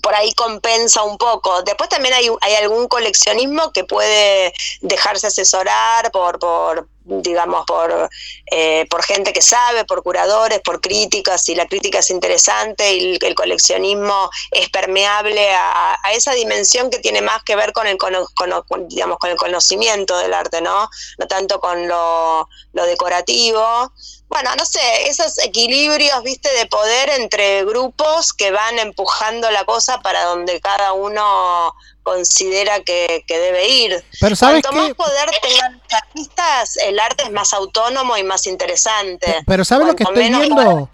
por 0.04 0.14
ahí 0.14 0.32
compensa 0.34 1.02
un 1.04 1.18
poco. 1.18 1.64
Después 1.64 1.90
también 1.90 2.14
hay, 2.14 2.30
hay 2.42 2.56
algún 2.56 2.88
coleccionismo 2.88 3.72
que 3.72 3.86
puede 3.86 4.54
dejarse 4.82 5.28
asesorar 5.28 6.12
por, 6.12 6.38
por 6.40 6.88
digamos, 7.06 7.66
por, 7.66 8.10
eh, 8.52 8.86
por 8.90 9.04
gente 9.04 9.34
que 9.34 9.42
sabe, 9.42 9.84
por 9.84 10.04
curadores, 10.04 10.62
por 10.62 10.80
críticas, 10.80 11.50
y 11.50 11.56
la 11.56 11.66
crítica 11.68 12.00
es 12.00 12.10
interesante 12.10 12.94
y 12.94 13.16
el, 13.16 13.20
el 13.22 13.36
coleccionismo 13.36 14.30
es 14.52 14.70
permeable 14.70 15.50
a, 15.54 15.98
esa 16.14 16.34
dimensión 16.34 16.90
que 16.90 17.00
tiene 17.00 17.22
más 17.22 17.44
que 17.44 17.56
ver 17.56 17.74
con 17.74 17.88
el, 17.88 17.98
cono- 17.98 18.28
con, 18.68 18.88
digamos, 18.88 19.18
con 19.18 19.32
el 19.32 19.38
conocimiento 19.38 20.18
del 20.18 20.34
arte, 20.34 20.62
¿no? 20.62 20.90
No 21.18 21.28
tanto 21.28 21.60
con 21.60 21.88
lo 21.88 22.48
decorativo. 22.74 23.92
Bueno, 24.34 24.50
no 24.58 24.66
sé, 24.66 24.80
esos 25.08 25.38
equilibrios, 25.46 26.24
viste, 26.24 26.50
de 26.58 26.66
poder 26.66 27.10
entre 27.20 27.64
grupos 27.66 28.34
que 28.34 28.50
van 28.50 28.80
empujando 28.80 29.52
la 29.52 29.64
cosa 29.64 30.02
para 30.02 30.24
donde 30.26 30.60
cada 30.60 30.94
uno 30.94 31.72
considera 32.02 32.80
que, 32.82 33.24
que 33.28 33.38
debe 33.38 33.70
ir. 33.70 34.04
Pero 34.20 34.36
¿sabes 34.36 34.64
Cuanto 34.64 34.82
qué? 34.82 34.88
más 34.88 35.08
poder 35.08 35.30
tengan 35.40 35.74
los 35.74 35.94
artistas, 35.94 36.78
el 36.84 37.00
arte 37.00 37.26
es 37.26 37.32
más 37.32 37.54
autónomo 37.54 38.18
y 38.18 38.24
más 38.24 38.48
interesante. 38.48 39.36
Pero 39.46 39.64
¿sabes 39.64 39.86
lo 39.86 39.96
que 39.96 40.04
estoy 40.04 40.30
viendo? 40.30 40.90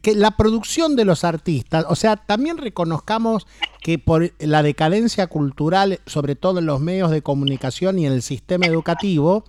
Que 0.00 0.14
la 0.14 0.36
producción 0.36 0.94
de 0.94 1.04
los 1.04 1.24
artistas, 1.24 1.86
o 1.88 1.96
sea, 1.96 2.16
también 2.16 2.56
reconozcamos 2.56 3.48
que 3.82 3.98
por 3.98 4.32
la 4.38 4.62
decadencia 4.62 5.26
cultural, 5.26 6.00
sobre 6.06 6.36
todo 6.36 6.60
en 6.60 6.66
los 6.66 6.78
medios 6.78 7.10
de 7.10 7.20
comunicación 7.20 7.98
y 7.98 8.06
en 8.06 8.12
el 8.12 8.22
sistema 8.22 8.66
educativo, 8.66 9.44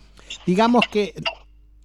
digamos 0.47 0.85
que 0.91 1.13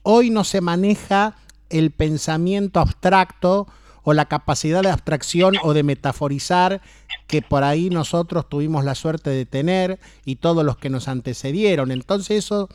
hoy 0.03 0.31
no 0.31 0.45
se 0.45 0.61
maneja 0.61 1.37
el 1.73 1.91
pensamiento 1.91 2.81
abstracto 2.81 3.67
o 4.05 4.13
la 4.13 4.27
capacidad 4.27 4.83
de 4.83 4.91
abstracción 4.91 5.57
o 5.63 5.75
de 5.75 5.83
metaforizar 5.83 6.81
que 7.27 7.41
por 7.43 7.65
ahí 7.65 7.89
nosotros 7.89 8.49
tuvimos 8.49 8.85
la 8.85 8.95
suerte 8.95 9.31
de 9.31 9.47
tener 9.47 9.99
y 10.25 10.37
todos 10.37 10.65
los 10.65 10.77
que 10.77 10.91
nos 10.91 11.09
antecedieron. 11.09 11.91
Entonces 11.93 12.45
eso 12.45 12.69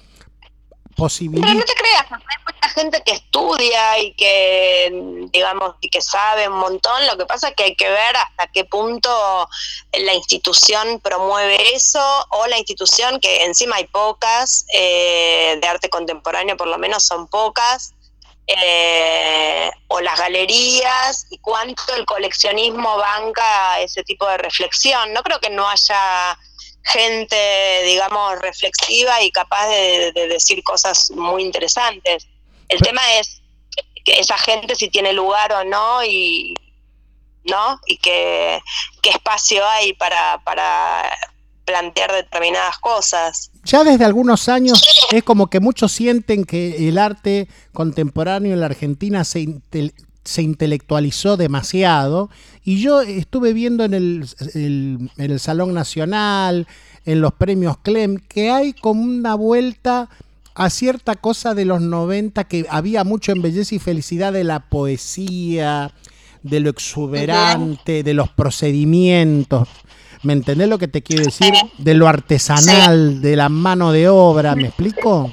posibilita... 0.95 1.48
Pero 1.48 1.60
no 1.60 1.66
te 1.66 1.74
creas, 1.74 2.06
hay 2.12 2.54
mucha 2.54 2.70
gente 2.70 3.04
que 3.06 3.12
estudia 3.14 4.00
y 4.00 4.14
que, 4.14 5.28
digamos, 5.32 5.76
y 5.82 5.89
que 5.89 6.02
sabe 6.02 6.48
un 6.48 6.58
montón. 6.58 7.06
Lo 7.06 7.18
que 7.18 7.26
pasa 7.26 7.50
es 7.50 7.56
que 7.56 7.64
hay 7.66 7.76
que 7.76 7.89
ver 7.89 8.16
hasta 8.16 8.48
qué 8.48 8.66
punto 8.66 9.10
la 9.93 10.14
institución 10.14 11.00
promueve 11.02 11.76
eso 11.76 12.02
o 12.30 12.48
la 12.48 12.58
institución, 12.58 13.20
que 13.20 13.43
encima 13.43 13.76
hay 13.76 13.86
pocas, 13.86 14.66
eh, 14.74 15.60
de 15.62 15.68
arte 15.68 15.89
contemporáneo 15.89 16.58
por 16.58 16.68
lo 16.68 16.78
menos 16.78 17.04
son 17.04 17.28
pocas, 17.28 17.93
eh, 18.48 19.70
o 19.88 20.00
las 20.00 20.18
galerías 20.18 21.28
y 21.30 21.38
cuánto 21.39 21.93
el 21.95 22.06
coleccionismo 22.06 22.98
banca 22.98 23.80
ese 23.82 24.04
tipo 24.04 24.28
de 24.28 24.38
reflexión. 24.38 25.14
No 25.14 25.22
creo 25.24 25.39
que 25.39 25.50
no 25.50 25.68
haya 25.68 26.38
gente, 26.84 27.84
digamos, 27.84 28.39
reflexiva 28.39 29.22
y 29.22 29.32
capaz 29.32 29.68
de, 29.68 30.12
de 30.14 30.28
decir 30.28 30.64
cosas 30.64 31.12
muy 31.12 31.43
interesantes. 31.43 32.28
El 32.70 32.80
tema 32.82 33.02
es 33.16 33.41
que 34.06 34.20
esa 34.20 34.38
gente 34.38 34.76
si 34.76 34.89
tiene 34.89 35.12
lugar 35.12 35.52
o 35.52 35.64
no 35.66 36.04
y 36.04 36.56
no 37.43 37.80
y 37.86 37.98
qué, 37.98 38.62
qué 39.02 39.10
espacio 39.10 39.68
hay 39.68 39.93
para, 39.93 40.38
para 40.43 41.18
plantear 41.68 42.11
determinadas 42.13 42.78
cosas. 42.80 43.51
Ya 43.65 43.84
desde 43.84 44.05
algunos 44.05 44.47
años 44.49 44.82
es 45.11 45.22
como 45.24 45.47
que 45.51 45.59
muchos 45.59 45.91
sienten 45.91 46.45
que 46.45 46.88
el 46.89 46.97
arte 46.97 47.47
contemporáneo 47.74 48.53
en 48.53 48.61
la 48.61 48.65
Argentina 48.68 49.24
se, 49.26 49.59
se 50.24 50.41
intelectualizó 50.41 51.36
demasiado 51.38 52.30
y 52.63 52.80
yo 52.82 53.01
estuve 53.01 53.51
viendo 53.53 53.84
en 53.84 53.93
el, 53.93 54.26
el- 54.55 55.11
en 55.18 55.32
el 55.32 55.39
Salón 55.39 55.74
Nacional, 55.74 56.65
en 57.05 57.22
los 57.22 57.34
premios 57.34 57.78
Clem, 57.84 58.18
que 58.18 58.49
hay 58.49 58.74
como 58.74 59.03
una 59.03 59.36
vuelta 59.36 60.09
a 60.55 60.70
cierta 60.70 61.15
cosa 61.15 61.53
de 61.53 61.65
los 61.65 61.82
90 61.82 62.45
que 62.45 62.65
había 62.70 63.03
mucho 63.03 63.32
en 63.34 63.41
belleza 63.41 63.76
y 63.76 63.80
felicidad 63.80 64.34
de 64.34 64.43
la 64.43 64.61
poesía, 64.61 65.93
de 66.43 66.59
lo 66.61 66.70
exuberante, 66.70 68.03
de 68.03 68.13
los 68.13 68.30
procedimientos. 68.30 69.68
¿Me 70.28 70.34
entendés 70.34 70.67
lo 70.67 70.78
que 70.78 70.89
te 70.89 71.01
quiero 71.01 71.23
decir? 71.23 71.53
De 71.78 71.93
lo 71.93 72.05
artesanal, 72.05 73.21
de 73.21 73.38
la 73.38 73.47
mano 73.47 73.93
de 73.93 74.09
obra, 74.09 74.55
¿me 74.55 74.67
explico? 74.67 75.32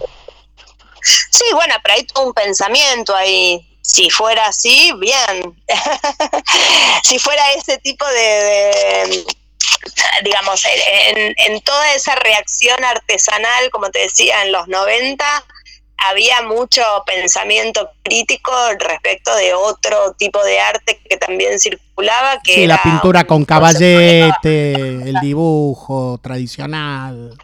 Sí, 1.02 1.42
bueno, 1.52 1.74
pero 1.82 1.96
hay 1.96 2.04
todo 2.04 2.28
un 2.28 2.32
pensamiento 2.32 3.12
ahí. 3.12 3.76
si 3.82 4.08
fuera 4.08 4.46
así, 4.46 4.92
bien. 5.00 5.60
si 7.02 7.18
fuera 7.18 7.42
ese 7.54 7.78
tipo 7.78 8.06
de, 8.06 9.24
digamos, 10.22 10.64
en, 10.64 11.34
en, 11.38 11.60
toda 11.62 11.92
esa 11.94 12.14
reacción 12.14 12.84
artesanal, 12.84 13.70
como 13.72 13.90
te 13.90 13.98
decía, 13.98 14.44
en 14.44 14.52
los 14.52 14.68
90, 14.68 15.44
había 15.98 16.42
mucho 16.42 16.82
pensamiento 17.06 17.90
crítico 18.02 18.52
respecto 18.78 19.34
de 19.36 19.54
otro 19.54 20.12
tipo 20.18 20.42
de 20.44 20.60
arte 20.60 21.00
que 21.08 21.16
también 21.16 21.58
circulaba. 21.58 22.40
Que 22.42 22.54
sí, 22.54 22.66
la 22.66 22.82
pintura 22.82 23.24
con 23.24 23.44
caballete, 23.44 24.72
el 24.74 25.16
dibujo 25.20 26.18
tradicional 26.22 27.36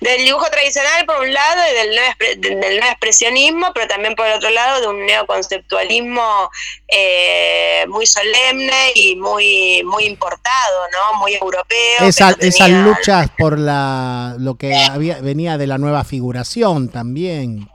del 0.00 0.24
dibujo 0.24 0.46
tradicional 0.50 1.04
por 1.06 1.20
un 1.20 1.32
lado 1.32 1.62
y 1.70 1.74
del 1.74 2.60
nuevo, 2.60 2.86
expresionismo, 2.90 3.72
pero 3.74 3.88
también 3.88 4.14
por 4.14 4.26
el 4.26 4.34
otro 4.34 4.50
lado 4.50 4.80
de 4.80 4.86
un 4.88 5.06
neoconceptualismo 5.06 6.50
eh, 6.88 7.84
muy 7.88 8.06
solemne 8.06 8.92
y 8.94 9.16
muy, 9.16 9.82
muy 9.84 10.04
importado, 10.04 10.88
¿no? 10.92 11.18
Muy 11.18 11.34
europeo. 11.34 12.08
esas 12.08 12.70
luchas 12.70 13.30
por 13.36 13.58
la 13.58 14.36
lo 14.38 14.56
que 14.56 14.74
había, 14.74 15.20
venía 15.20 15.58
de 15.58 15.66
la 15.66 15.78
nueva 15.78 16.04
figuración 16.04 16.88
también. 16.88 17.68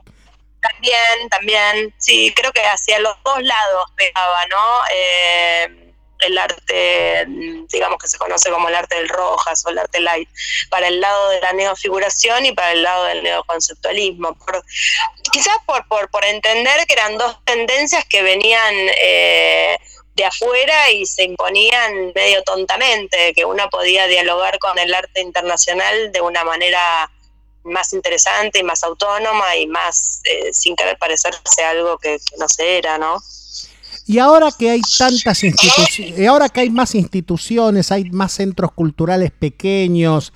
También, 0.60 1.28
también, 1.30 1.94
sí, 1.96 2.32
creo 2.36 2.52
que 2.52 2.60
hacia 2.60 2.98
los 3.00 3.14
dos 3.24 3.42
lados 3.42 3.84
pegaba, 3.96 4.46
¿no? 4.46 4.80
Eh, 4.92 5.89
el 6.20 6.38
arte, 6.38 7.24
digamos 7.26 7.98
que 7.98 8.08
se 8.08 8.18
conoce 8.18 8.50
como 8.50 8.68
el 8.68 8.74
arte 8.74 8.96
del 8.96 9.08
Rojas 9.08 9.64
o 9.66 9.70
el 9.70 9.78
arte 9.78 10.00
light, 10.00 10.28
para 10.70 10.88
el 10.88 11.00
lado 11.00 11.30
de 11.30 11.40
la 11.40 11.52
neofiguración 11.52 12.46
y 12.46 12.52
para 12.52 12.72
el 12.72 12.82
lado 12.82 13.04
del 13.04 13.22
neoconceptualismo. 13.22 14.36
quizás 15.32 15.56
por, 15.66 15.86
por, 16.08 16.24
entender 16.24 16.86
que 16.86 16.94
eran 16.94 17.16
dos 17.18 17.36
tendencias 17.44 18.04
que 18.04 18.22
venían 18.22 18.74
eh, 19.02 19.78
de 20.14 20.24
afuera 20.24 20.90
y 20.90 21.06
se 21.06 21.24
imponían 21.24 22.12
medio 22.14 22.42
tontamente, 22.42 23.32
que 23.34 23.44
uno 23.44 23.68
podía 23.70 24.06
dialogar 24.06 24.58
con 24.58 24.78
el 24.78 24.92
arte 24.94 25.20
internacional 25.20 26.12
de 26.12 26.20
una 26.20 26.44
manera 26.44 27.10
más 27.62 27.92
interesante 27.92 28.58
y 28.58 28.62
más 28.62 28.82
autónoma 28.82 29.56
y 29.56 29.66
más 29.66 30.20
eh, 30.24 30.52
sin 30.52 30.76
querer 30.76 30.96
parecerse 30.98 31.62
algo 31.64 31.98
que, 31.98 32.18
que 32.18 32.36
no 32.38 32.48
se 32.48 32.78
era, 32.78 32.98
¿no? 32.98 33.22
Y 34.06 34.18
ahora 34.18 34.48
que 34.56 34.70
hay 34.70 34.80
tantas 34.98 35.44
instituciones, 35.44 36.26
ahora 36.26 36.48
que 36.48 36.60
hay 36.60 36.70
más 36.70 36.94
instituciones, 36.94 37.92
hay 37.92 38.10
más 38.10 38.32
centros 38.32 38.72
culturales 38.72 39.30
pequeños, 39.30 40.32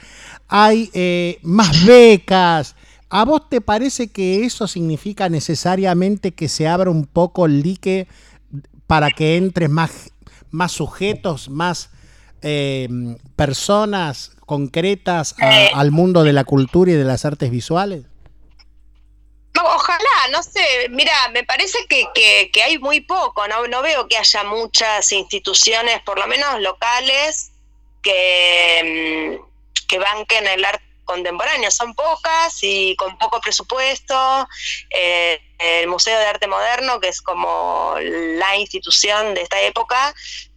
hay 0.49 0.91
eh, 0.93 1.39
más 1.43 1.85
becas, 1.85 2.77
¿a 3.09 3.25
vos 3.25 3.49
te 3.49 3.61
parece 3.61 4.09
que 4.09 4.45
eso 4.45 4.69
significa 4.69 5.29
necesariamente 5.29 6.33
que 6.33 6.49
se 6.49 6.69
abra 6.69 6.91
un 6.91 7.07
poco 7.07 7.47
el 7.47 7.63
dique 7.63 8.07
para 8.87 9.11
que 9.11 9.37
entres 9.37 9.71
más, 9.71 10.13
más 10.51 10.73
sujetos, 10.73 11.49
más 11.49 11.91
eh, 12.43 12.89
personas 13.37 14.33
concretas 14.47 15.35
eh. 15.41 15.71
al 15.75 15.91
mundo 15.91 16.23
de 16.23 16.33
la 16.33 16.45
cultura 16.45 16.93
y 16.93 16.95
de 16.95 17.05
las 17.05 17.25
artes 17.25 17.51
visuales? 17.51 18.05
Ojalá, 19.63 20.29
no 20.31 20.43
sé, 20.43 20.89
mira, 20.91 21.13
me 21.33 21.45
parece 21.45 21.87
que, 21.87 22.09
que, 22.53 22.63
hay 22.63 22.79
muy 22.79 23.01
poco, 23.01 23.47
¿no? 23.47 23.67
no 23.69 23.83
veo 23.83 24.09
que 24.09 24.17
haya 24.17 24.43
muchas 24.45 25.13
instituciones, 25.13 26.01
por 26.03 26.19
lo 26.19 26.27
menos 26.27 26.61
locales, 26.61 27.53
que, 28.03 29.39
mm, 29.41 29.87
que 29.87 29.99
banquen 29.99 30.47
el 30.49 30.65
arte 30.65 30.85
contemporáneo. 31.05 31.71
Son 31.71 31.95
pocas 31.95 32.59
y 32.63 32.97
con 32.97 33.17
poco 33.19 33.41
presupuesto. 33.41 34.49
Eh, 34.91 35.41
el 35.59 35.87
Museo 35.87 36.19
de 36.19 36.27
Arte 36.27 36.47
Moderno, 36.47 37.01
que 37.01 37.09
es 37.09 37.23
como 37.23 37.95
la 38.01 38.57
institución 38.57 39.35
de 39.35 39.43
esta 39.43 39.61
época, 39.63 40.15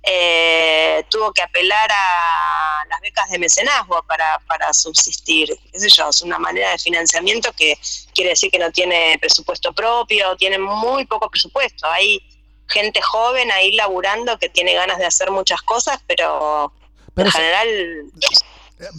eh, 0.10 1.06
tuvo 1.10 1.34
que 1.34 1.42
apelar 1.42 1.90
a 1.92 2.84
las 2.90 3.02
becas 3.02 3.30
de 3.30 3.40
mecenazgo 3.40 4.02
para, 4.08 4.40
para 4.48 4.74
subsistir. 4.74 5.54
Es 5.74 6.22
una 6.22 6.40
manera 6.40 6.72
de 6.72 6.78
financiamiento 6.78 7.52
que 7.52 7.78
quiere 8.14 8.32
decir 8.32 8.50
que 8.50 8.60
no 8.60 8.72
tiene 8.72 9.18
presupuesto 9.20 9.74
propio, 9.74 10.36
tiene 10.38 10.58
muy 10.58 11.06
poco 11.06 11.30
presupuesto. 11.30 11.88
Hay 11.88 12.22
gente 12.68 13.02
joven 13.02 13.52
ahí 13.52 13.74
laburando 13.74 14.40
que 14.40 14.48
tiene 14.48 14.74
ganas 14.74 14.98
de 14.98 15.06
hacer 15.06 15.30
muchas 15.30 15.62
cosas, 15.62 16.00
pero, 16.08 16.72
en 17.18 17.32
general 17.32 18.12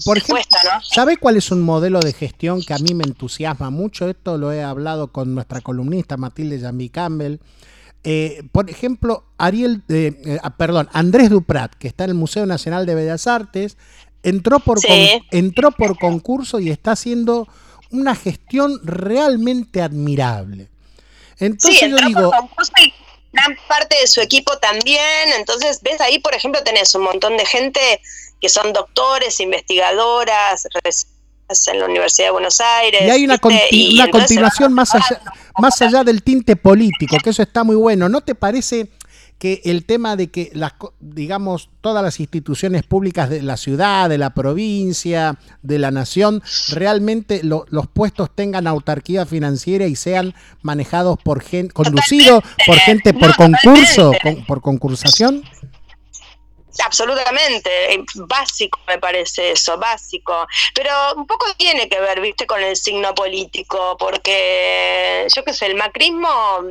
por 0.04 0.18
ejemplo, 0.18 0.42
¿sabe 0.82 1.16
cuál 1.16 1.36
es 1.36 1.52
un 1.52 1.62
modelo 1.62 2.00
de 2.00 2.12
gestión 2.12 2.62
que 2.62 2.74
a 2.74 2.78
mí 2.78 2.94
me 2.94 3.04
entusiasma 3.04 3.70
mucho? 3.70 4.08
Esto 4.08 4.36
lo 4.36 4.52
he 4.52 4.62
hablado 4.62 5.12
con 5.12 5.34
nuestra 5.34 5.60
columnista 5.60 6.16
Matilde 6.16 6.58
Jambi 6.58 6.88
Campbell. 6.88 7.38
Eh, 8.04 8.42
por 8.52 8.70
ejemplo, 8.70 9.24
Ariel, 9.38 9.82
eh, 9.88 10.12
eh, 10.24 10.38
ah, 10.42 10.56
perdón, 10.56 10.88
Andrés 10.92 11.30
Duprat, 11.30 11.74
que 11.74 11.88
está 11.88 12.04
en 12.04 12.10
el 12.10 12.16
Museo 12.16 12.46
Nacional 12.46 12.86
de 12.86 12.94
Bellas 12.94 13.26
Artes, 13.26 13.76
entró 14.22 14.60
por, 14.60 14.78
entró 15.30 15.72
por 15.72 15.98
concurso 15.98 16.60
y 16.60 16.70
está 16.70 16.92
haciendo 16.92 17.48
una 17.90 18.14
gestión 18.14 18.80
realmente 18.84 19.82
admirable. 19.82 20.68
Entonces 21.38 21.80
sí, 21.80 21.90
yo 21.90 21.96
digo, 21.96 22.30
por 22.30 22.40
concurso 22.40 22.72
y 22.80 22.92
gran 23.32 23.56
parte 23.68 23.96
de 24.00 24.06
su 24.06 24.20
equipo 24.20 24.56
también. 24.58 25.32
Entonces, 25.36 25.80
ves 25.82 26.00
ahí, 26.00 26.18
por 26.18 26.34
ejemplo, 26.34 26.62
tenés 26.62 26.94
un 26.94 27.02
montón 27.02 27.36
de 27.36 27.46
gente 27.46 28.00
que 28.40 28.48
son 28.48 28.72
doctores, 28.72 29.40
investigadoras, 29.40 30.66
en 31.66 31.78
la 31.78 31.86
Universidad 31.86 32.28
de 32.28 32.32
Buenos 32.32 32.60
Aires. 32.60 33.02
Y 33.06 33.10
hay 33.10 33.24
una, 33.24 33.38
una 33.42 34.10
continuación 34.10 34.72
más 34.72 34.94
allá, 34.94 35.20
más 35.58 35.80
allá 35.80 36.04
del 36.04 36.22
tinte 36.22 36.56
político, 36.56 37.16
que 37.22 37.30
eso 37.30 37.42
está 37.42 37.64
muy 37.64 37.76
bueno. 37.76 38.08
¿No 38.08 38.20
te 38.20 38.34
parece 38.34 38.90
que 39.38 39.62
el 39.64 39.84
tema 39.84 40.16
de 40.16 40.30
que 40.30 40.50
las 40.52 40.72
digamos 40.98 41.70
todas 41.80 42.02
las 42.02 42.18
instituciones 42.18 42.82
públicas 42.82 43.30
de 43.30 43.40
la 43.40 43.56
ciudad, 43.56 44.08
de 44.08 44.18
la 44.18 44.30
provincia, 44.30 45.38
de 45.62 45.78
la 45.78 45.90
nación, 45.90 46.42
realmente 46.70 47.40
los 47.44 47.86
puestos 47.92 48.34
tengan 48.34 48.66
autarquía 48.66 49.26
financiera 49.26 49.86
y 49.86 49.94
sean 49.94 50.34
manejados 50.62 51.18
por 51.22 51.40
gente, 51.40 51.72
conducidos 51.72 52.42
por 52.66 52.76
gente 52.78 53.14
por 53.14 53.34
concurso, 53.36 54.12
por 54.46 54.60
concursación? 54.60 55.44
Absolutamente, 56.84 57.94
eh, 57.94 58.04
básico 58.14 58.78
me 58.86 58.98
parece 58.98 59.52
eso, 59.52 59.76
básico. 59.78 60.46
Pero 60.74 60.90
un 61.16 61.26
poco 61.26 61.46
tiene 61.56 61.88
que 61.88 62.00
ver, 62.00 62.20
viste, 62.20 62.46
con 62.46 62.62
el 62.62 62.76
signo 62.76 63.14
político, 63.14 63.96
porque 63.98 65.26
yo 65.34 65.44
qué 65.44 65.52
sé, 65.52 65.66
el 65.66 65.74
macrismo 65.74 66.28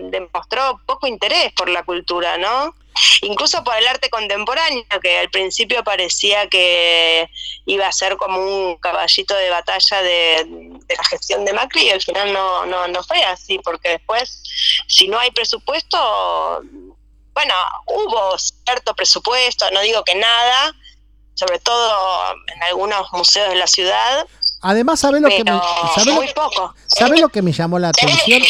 demostró 0.10 0.80
poco 0.86 1.08
interés 1.08 1.52
por 1.54 1.70
la 1.70 1.84
cultura, 1.84 2.38
¿no? 2.38 2.74
Incluso 3.22 3.64
por 3.64 3.76
el 3.76 3.88
arte 3.88 4.10
contemporáneo, 4.10 4.84
que 5.02 5.18
al 5.18 5.30
principio 5.30 5.84
parecía 5.84 6.48
que 6.48 7.30
iba 7.66 7.88
a 7.88 7.92
ser 7.92 8.18
como 8.18 8.40
un 8.40 8.78
caballito 8.78 9.36
de 9.36 9.50
batalla 9.50 10.02
de, 10.02 10.46
la 10.96 11.04
gestión 11.04 11.46
de 11.46 11.54
Macri 11.54 11.84
y 11.84 11.90
al 11.92 12.02
final 12.02 12.34
no, 12.34 12.66
no, 12.66 12.88
no 12.88 13.04
fue 13.04 13.24
así, 13.24 13.60
porque 13.60 13.90
después, 13.90 14.42
si 14.88 15.08
no 15.08 15.20
hay 15.20 15.32
presupuesto, 15.32 16.64
bueno, 17.38 17.54
hubo 17.86 18.36
cierto 18.40 18.96
presupuesto, 18.96 19.70
no 19.72 19.82
digo 19.82 20.04
que 20.04 20.16
nada, 20.16 20.76
sobre 21.36 21.60
todo 21.60 21.94
en 22.56 22.64
algunos 22.64 23.14
museos 23.14 23.50
de 23.50 23.56
la 23.56 23.68
ciudad. 23.68 24.26
Además, 24.62 25.02
¿sabe 25.02 25.20
lo 25.20 25.30
que 25.30 25.44
me, 25.44 25.60
¿sabe 25.94 26.14
muy 26.14 26.28
poco. 26.34 26.74
¿sabe 26.88 27.20
lo 27.20 27.30
que 27.30 27.44
me 27.44 27.52
llamó 27.52 27.78
la 27.78 27.90
atención? 27.90 28.42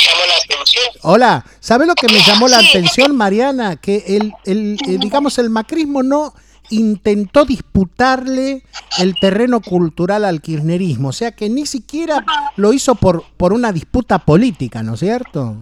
Hola, 1.02 1.46
¿sabe 1.60 1.86
lo 1.86 1.96
que 1.96 2.08
me 2.08 2.22
llamó 2.22 2.48
la 2.48 2.60
atención, 2.60 3.14
Mariana? 3.14 3.76
Que 3.76 4.06
el, 4.08 4.32
el, 4.46 4.78
eh, 4.88 4.98
digamos, 4.98 5.38
el 5.38 5.50
macrismo 5.50 6.02
no 6.02 6.34
intentó 6.70 7.44
disputarle 7.44 8.64
el 9.00 9.20
terreno 9.20 9.60
cultural 9.60 10.24
al 10.24 10.42
kirchnerismo, 10.42 11.10
o 11.10 11.14
sea 11.14 11.34
que 11.34 11.50
ni 11.50 11.66
siquiera 11.66 12.24
lo 12.56 12.72
hizo 12.72 12.96
por, 12.96 13.26
por 13.36 13.52
una 13.52 13.74
disputa 13.74 14.20
política, 14.20 14.82
¿no 14.82 14.94
es 14.94 15.02
cierto? 15.02 15.62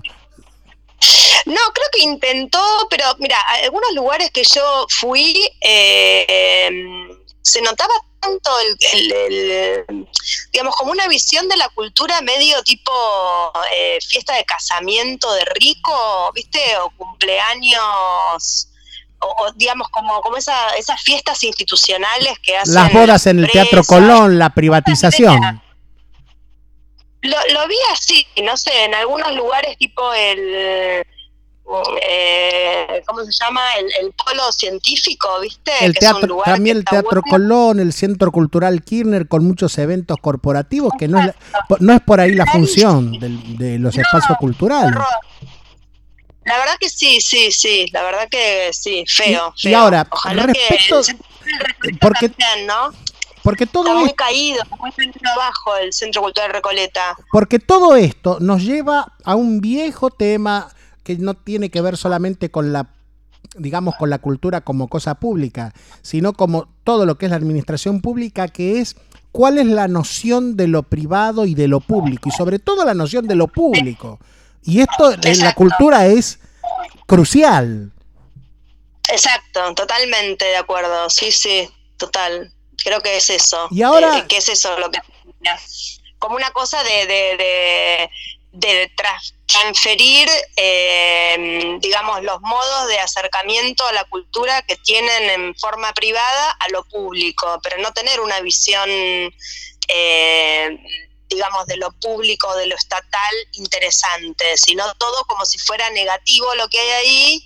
No, 1.45 1.61
creo 1.73 1.87
que 1.91 2.01
intentó, 2.03 2.87
pero 2.89 3.05
mira, 3.19 3.39
algunos 3.63 3.93
lugares 3.93 4.31
que 4.31 4.43
yo 4.43 4.85
fui, 4.89 5.51
eh, 5.61 6.69
se 7.41 7.61
notaba 7.61 7.93
tanto 8.19 8.51
el, 8.59 9.95
digamos, 10.51 10.75
como 10.75 10.91
una 10.91 11.07
visión 11.07 11.47
de 11.47 11.57
la 11.57 11.69
cultura 11.69 12.21
medio 12.21 12.63
tipo 12.63 12.91
eh, 13.71 13.99
fiesta 14.07 14.33
de 14.35 14.43
casamiento 14.45 15.31
de 15.33 15.45
rico, 15.59 16.31
¿viste? 16.33 16.59
O 16.77 16.89
cumpleaños. 16.91 18.69
O, 19.19 19.51
digamos 19.55 19.87
como 19.89 20.21
como 20.21 20.37
esa, 20.37 20.75
esas 20.75 21.01
fiestas 21.01 21.43
institucionales 21.43 22.37
que 22.39 22.57
hacen 22.57 22.75
las 22.75 22.91
bodas 22.91 23.25
en 23.27 23.39
el 23.39 23.49
Teatro 23.49 23.83
Colón, 23.83 24.37
la 24.37 24.49
privatización. 24.49 25.61
Lo, 27.21 27.37
lo 27.53 27.67
vi 27.67 27.77
así, 27.91 28.27
no 28.43 28.55
sé, 28.57 28.83
en 28.83 28.93
algunos 28.93 29.33
lugares 29.33 29.77
tipo 29.77 30.13
el 30.13 31.05
eh, 32.07 33.01
¿cómo 33.05 33.23
se 33.23 33.31
llama? 33.31 33.61
El, 33.99 34.13
polo 34.13 34.51
científico, 34.51 35.27
¿viste? 35.41 35.71
El 35.81 35.93
teatro, 35.95 36.41
también 36.45 36.77
el 36.77 36.85
Teatro 36.85 37.21
Colón, 37.21 37.79
el 37.79 37.91
Centro 37.91 38.31
Cultural 38.31 38.83
Kirchner 38.83 39.27
con 39.27 39.45
muchos 39.45 39.77
eventos 39.77 40.17
corporativos, 40.21 40.93
que 40.97 41.07
no 41.07 41.19
es, 41.19 41.33
no 41.79 41.93
es 41.93 42.01
por 42.01 42.19
ahí 42.19 42.33
la 42.33 42.45
función 42.45 43.19
de, 43.19 43.79
los 43.79 43.97
espacios 43.97 44.37
culturales. 44.37 44.95
La 46.45 46.59
verdad 46.59 46.75
que 46.79 46.89
sí, 46.89 47.19
sí, 47.19 47.51
sí, 47.51 47.87
la 47.91 48.03
verdad 48.03 48.27
que 48.29 48.69
sí, 48.71 49.03
feo. 49.07 49.53
Y, 49.57 49.73
ahora, 49.73 50.07
respecto, 50.35 51.01
porque, 51.99 52.31
¿no? 52.67 52.91
Porque 53.41 53.65
todo 53.65 53.87
Está 53.87 53.99
muy 53.99 54.13
caído, 54.13 54.63
muy 54.79 54.91
abajo 55.33 55.75
el 55.77 55.93
Centro 55.93 56.21
Cultural 56.21 56.51
Recoleta. 56.51 57.17
Porque 57.31 57.57
todo 57.57 57.95
esto 57.95 58.37
nos 58.39 58.61
lleva 58.61 59.13
a 59.23 59.35
un 59.35 59.61
viejo 59.61 60.11
tema 60.11 60.74
que 61.05 61.15
no 61.15 61.35
tiene 61.35 61.69
que 61.69 61.79
ver 61.79 61.95
solamente 61.95 62.51
con 62.51 62.73
la 62.73 62.89
digamos 63.57 63.95
con 63.95 64.09
la 64.09 64.17
cultura 64.17 64.61
como 64.61 64.87
cosa 64.87 65.15
pública, 65.15 65.73
sino 66.01 66.33
como 66.33 66.67
todo 66.83 67.05
lo 67.05 67.17
que 67.17 67.27
es 67.27 67.29
la 67.29 67.37
administración 67.37 68.01
pública, 68.01 68.47
que 68.47 68.79
es 68.79 68.95
cuál 69.31 69.57
es 69.57 69.67
la 69.67 69.87
noción 69.87 70.57
de 70.57 70.67
lo 70.67 70.83
privado 70.83 71.45
y 71.45 71.55
de 71.55 71.67
lo 71.67 71.79
público, 71.79 72.29
y 72.29 72.31
sobre 72.31 72.59
todo 72.59 72.83
la 72.85 72.93
noción 72.93 73.27
de 73.27 73.35
lo 73.35 73.47
público. 73.47 74.19
Y 74.63 74.81
esto 74.81 75.13
en 75.23 75.39
la 75.39 75.53
cultura 75.53 76.07
es 76.07 76.39
crucial. 77.05 77.91
Exacto, 79.11 79.75
totalmente 79.75 80.45
de 80.45 80.57
acuerdo, 80.57 81.09
sí, 81.09 81.31
sí, 81.31 81.69
total. 81.97 82.51
Creo 82.83 83.01
que 83.01 83.17
es 83.17 83.29
eso. 83.29 83.67
Y 83.71 83.83
ahora... 83.83 84.17
Eh, 84.17 84.25
que 84.27 84.37
es 84.37 84.49
eso 84.49 84.77
lo 84.79 84.89
que... 84.89 84.99
Como 86.17 86.35
una 86.35 86.49
cosa 86.51 86.81
de, 86.83 87.05
de, 87.05 87.37
de, 87.37 88.09
transferir, 89.45 90.29
eh, 90.55 91.77
digamos, 91.79 92.23
los 92.23 92.41
modos 92.41 92.87
de 92.87 92.99
acercamiento 92.99 93.85
a 93.85 93.93
la 93.93 94.03
cultura 94.05 94.61
que 94.63 94.75
tienen 94.77 95.29
en 95.29 95.55
forma 95.55 95.93
privada 95.93 96.51
a 96.51 96.69
lo 96.69 96.83
público, 96.85 97.59
pero 97.63 97.77
no 97.79 97.91
tener 97.93 98.19
una 98.19 98.39
visión, 98.41 98.89
eh, 99.87 100.79
digamos, 101.29 101.65
de 101.67 101.77
lo 101.77 101.91
público, 101.99 102.55
de 102.55 102.67
lo 102.67 102.75
estatal 102.75 103.35
interesante, 103.53 104.57
sino 104.57 104.93
todo 104.95 105.25
como 105.25 105.45
si 105.45 105.57
fuera 105.59 105.89
negativo 105.91 106.53
lo 106.55 106.67
que 106.69 106.79
hay 106.79 106.89
ahí 106.89 107.45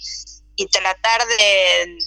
y 0.55 0.67
tratar 0.67 1.25
de 1.27 1.97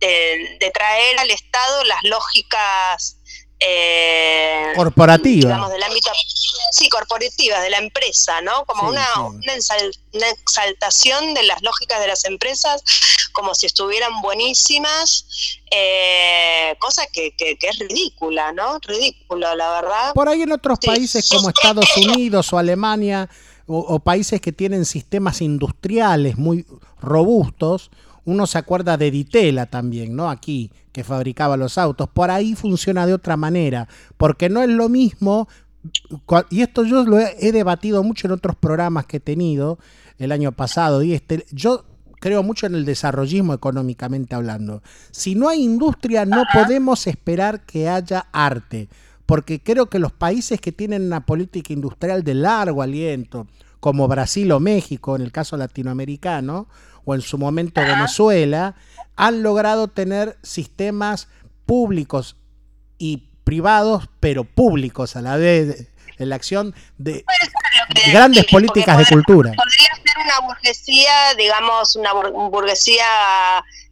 de, 0.00 0.70
traer 0.72 1.18
al 1.18 1.30
Estado 1.30 1.84
las 1.84 2.02
lógicas 2.04 3.16
eh, 3.58 4.72
corporativas. 4.76 5.44
Digamos, 5.44 5.70
del 5.70 5.82
ámbito, 5.82 6.10
sí, 6.72 6.88
corporativas, 6.88 7.62
de 7.62 7.70
la 7.70 7.78
empresa, 7.78 8.40
¿no? 8.42 8.64
Como 8.66 8.88
una, 8.88 9.06
Una, 9.20 10.28
exaltación 10.30 11.34
de 11.34 11.42
las 11.42 11.62
lógicas 11.62 12.00
de 12.00 12.06
las 12.06 12.24
empresas, 12.24 12.82
como 13.32 13.54
si 13.54 13.66
estuvieran 13.66 14.20
buenísimas, 14.22 15.26
eh, 15.70 16.74
cosa 16.78 17.06
que, 17.12 17.34
que, 17.36 17.56
es 17.60 17.78
ridícula, 17.78 18.52
¿no? 18.52 18.78
Ridícula, 18.80 19.54
la 19.54 19.80
verdad. 19.80 20.14
Por 20.14 20.28
ahí 20.28 20.42
en 20.42 20.52
otros 20.52 20.78
países 20.84 21.28
como 21.28 21.48
Estados 21.48 21.96
Unidos 21.96 22.52
o 22.52 22.58
Alemania, 22.58 23.28
o 23.66 23.98
países 23.98 24.40
que 24.40 24.52
tienen 24.52 24.84
sistemas 24.84 25.40
industriales 25.40 26.38
muy 26.38 26.64
robustos, 27.00 27.90
uno 28.26 28.46
se 28.46 28.58
acuerda 28.58 28.96
de 28.96 29.10
Ditela 29.10 29.66
también, 29.66 30.14
¿no? 30.14 30.28
Aquí, 30.28 30.70
que 30.92 31.04
fabricaba 31.04 31.56
los 31.56 31.78
autos. 31.78 32.08
Por 32.08 32.30
ahí 32.30 32.54
funciona 32.54 33.06
de 33.06 33.14
otra 33.14 33.36
manera, 33.36 33.88
porque 34.16 34.48
no 34.48 34.62
es 34.62 34.68
lo 34.68 34.88
mismo, 34.88 35.48
y 36.50 36.60
esto 36.60 36.84
yo 36.84 37.04
lo 37.04 37.18
he, 37.20 37.52
debatido 37.52 38.02
mucho 38.02 38.26
en 38.26 38.32
otros 38.32 38.56
programas 38.56 39.06
que 39.06 39.18
he 39.18 39.20
tenido 39.20 39.78
el 40.18 40.32
año 40.32 40.52
pasado, 40.52 41.02
y 41.02 41.14
este, 41.14 41.46
yo 41.52 41.84
creo 42.18 42.42
mucho 42.42 42.66
en 42.66 42.74
el 42.74 42.84
desarrollismo 42.84 43.54
económicamente 43.54 44.34
hablando. 44.34 44.82
Si 45.12 45.36
no 45.36 45.48
hay 45.48 45.62
industria, 45.62 46.26
no 46.26 46.42
podemos 46.52 47.06
esperar 47.06 47.64
que 47.64 47.88
haya 47.88 48.26
arte, 48.32 48.88
porque 49.24 49.60
creo 49.60 49.86
que 49.86 50.00
los 50.00 50.12
países 50.12 50.60
que 50.60 50.72
tienen 50.72 51.02
una 51.02 51.24
política 51.24 51.72
industrial 51.72 52.24
de 52.24 52.34
largo 52.34 52.82
aliento, 52.82 53.46
como 53.78 54.08
Brasil 54.08 54.50
o 54.50 54.58
México, 54.58 55.14
en 55.14 55.22
el 55.22 55.30
caso 55.30 55.56
latinoamericano, 55.56 56.66
o 57.06 57.14
en 57.14 57.22
su 57.22 57.38
momento 57.38 57.80
Venezuela, 57.80 58.74
han 59.14 59.42
logrado 59.42 59.88
tener 59.88 60.36
sistemas 60.42 61.28
públicos 61.64 62.36
y 62.98 63.28
privados, 63.44 64.08
pero 64.20 64.44
públicos 64.44 65.16
a 65.16 65.22
la 65.22 65.36
vez, 65.36 65.88
en 66.18 66.28
la 66.28 66.36
acción 66.36 66.74
de 66.98 67.24
grandes 68.12 68.44
políticas 68.46 68.98
de 68.98 69.06
cultura. 69.06 69.52
Podría 69.52 69.94
ser 69.94 70.24
una 70.24 70.46
burguesía, 70.48 71.34
digamos, 71.38 71.96
una 71.96 72.12
burguesía 72.12 73.06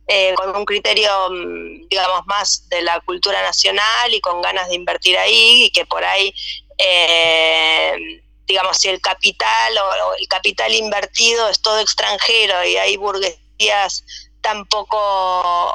eh, 0.09 0.35
con 0.35 0.55
un 0.57 0.65
criterio, 0.65 1.11
mm, 1.31 1.89
digamos, 1.89 2.27
más 2.27 2.69
de 2.69 2.83
la 2.83 3.01
cultura 3.01 3.41
nacional 3.43 4.13
y 4.13 4.21
con 4.21 4.43
ganas 4.43 4.69
de 4.69 4.75
invertir 4.75 5.17
ahí 5.17 5.67
y 5.67 5.71
que 5.71 5.87
por 5.87 6.05
ahí 6.05 6.35
eh, 6.79 8.24
digamos, 8.47 8.79
si 8.79 8.89
el 8.89 9.01
capital 9.01 9.79
o, 9.79 10.15
el 10.15 10.29
capital 10.29 10.73
invertido 10.73 11.49
es 11.49 11.61
todo 11.61 11.81
extranjero 11.81 12.65
y 12.65 12.77
hay 12.77 12.97
burguesías 12.97 14.05
tan 14.41 14.67
poco 14.67 15.75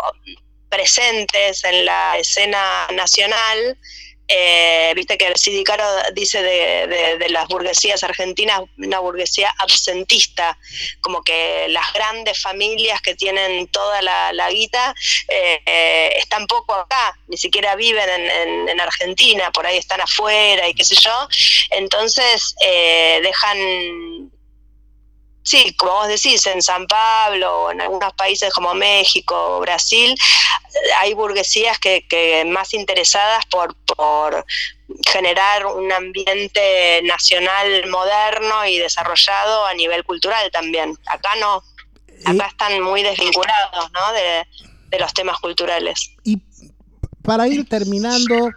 presentes 0.69 1.63
en 1.63 1.85
la 1.85 2.17
escena 2.17 2.87
nacional, 2.93 3.77
eh, 4.31 4.93
viste 4.95 5.17
que 5.17 5.25
el 5.25 5.35
Sidicaro 5.35 5.83
dice 6.13 6.41
de, 6.43 7.29
las 7.29 7.47
burguesías 7.47 8.03
argentinas 8.03 8.61
una 8.77 8.99
burguesía 8.99 9.53
absentista, 9.57 10.57
como 11.01 11.23
que 11.23 11.65
las 11.69 11.91
grandes 11.93 12.39
familias 12.39 13.01
que 13.01 13.15
tienen 13.15 13.67
toda 13.67 14.01
la, 14.01 14.49
guita 14.49 14.93
eh, 15.27 15.61
eh, 15.65 16.13
están 16.17 16.45
poco 16.45 16.75
acá, 16.75 17.17
ni 17.27 17.37
siquiera 17.37 17.75
viven 17.75 18.07
en, 18.09 18.69
en, 18.69 18.79
Argentina, 18.79 19.51
por 19.51 19.65
ahí 19.65 19.77
están 19.77 20.01
afuera 20.01 20.67
y 20.67 20.73
qué 20.73 20.85
sé 20.85 20.95
yo, 20.95 21.27
entonces 21.71 22.55
dejan 23.21 24.31
sí, 25.49 25.73
como 25.73 25.93
vos 25.93 26.07
decís, 26.07 26.45
en 26.45 26.61
San 26.61 26.85
Pablo 26.85 27.63
o 27.63 27.71
en 27.71 27.81
algunos 27.81 28.13
países 28.13 28.53
como 28.53 28.75
México 28.75 29.35
o 29.35 29.59
Brasil, 29.59 30.15
hay 30.99 31.15
burguesías 31.15 31.79
que, 31.79 32.05
que 32.07 32.45
más 32.45 32.71
interesadas 32.75 33.47
por, 33.47 33.75
por 33.97 34.45
generar 35.07 35.65
un 35.65 35.91
ambiente 35.91 37.01
nacional 37.01 37.87
moderno 37.89 38.63
y 38.67 38.77
desarrollado 38.77 39.65
a 39.65 39.73
nivel 39.73 40.03
cultural 40.03 40.51
también. 40.51 40.95
Acá 41.07 41.29
no, 41.39 41.63
acá 42.25 42.47
están 42.47 42.79
muy 42.83 43.01
desvinculados 43.01 43.91
¿no? 43.91 44.13
de, 44.13 44.45
de 44.91 44.99
los 44.99 45.11
temas 45.15 45.39
culturales. 45.39 46.11
Y 46.23 46.37
para 47.23 47.47
ir 47.47 47.67
terminando, 47.67 48.51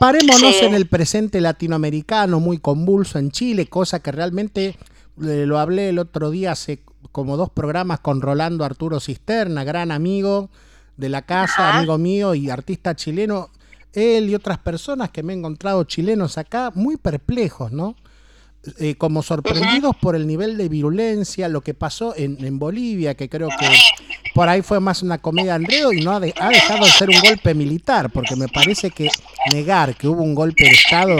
parémonos 0.00 0.56
en 0.60 0.74
el 0.74 0.88
presente 0.88 1.40
latinoamericano 1.40 2.40
muy 2.40 2.58
convulso 2.58 3.20
en 3.20 3.30
Chile, 3.30 3.68
cosa 3.68 4.02
que 4.02 4.10
realmente 4.10 4.76
lo 5.16 5.58
hablé 5.58 5.90
el 5.90 5.98
otro 5.98 6.30
día 6.30 6.52
hace 6.52 6.82
como 7.12 7.36
dos 7.36 7.50
programas 7.50 8.00
con 8.00 8.20
Rolando 8.20 8.64
Arturo 8.64 9.00
Cisterna, 9.00 9.64
gran 9.64 9.92
amigo 9.92 10.50
de 10.96 11.08
la 11.08 11.22
casa, 11.22 11.76
amigo 11.76 11.98
mío 11.98 12.34
y 12.34 12.50
artista 12.50 12.94
chileno. 12.94 13.50
Él 13.92 14.28
y 14.28 14.34
otras 14.34 14.58
personas 14.58 15.10
que 15.10 15.22
me 15.22 15.32
he 15.32 15.36
encontrado 15.36 15.84
chilenos 15.84 16.36
acá, 16.38 16.72
muy 16.74 16.96
perplejos, 16.96 17.70
¿no? 17.70 17.94
Eh, 18.78 18.94
como 18.94 19.22
sorprendidos 19.22 19.94
por 19.96 20.16
el 20.16 20.26
nivel 20.26 20.56
de 20.56 20.70
virulencia, 20.70 21.48
lo 21.48 21.60
que 21.60 21.74
pasó 21.74 22.14
en, 22.16 22.58
Bolivia, 22.58 23.14
que 23.14 23.28
creo 23.28 23.48
que 23.48 23.68
por 24.34 24.48
ahí 24.48 24.62
fue 24.62 24.80
más 24.80 25.02
una 25.02 25.18
comedia 25.18 25.54
Andreo 25.54 25.92
y 25.92 26.00
no 26.00 26.12
ha, 26.12 26.16
ha, 26.16 26.48
dejado 26.48 26.86
de 26.86 26.90
ser 26.90 27.10
un 27.10 27.20
golpe 27.20 27.52
militar, 27.52 28.10
porque 28.10 28.36
me 28.36 28.48
parece 28.48 28.90
que 28.90 29.10
negar 29.52 29.94
que 29.96 30.08
hubo 30.08 30.22
un 30.22 30.34
golpe 30.34 30.64
de 30.64 30.70
Estado 30.70 31.16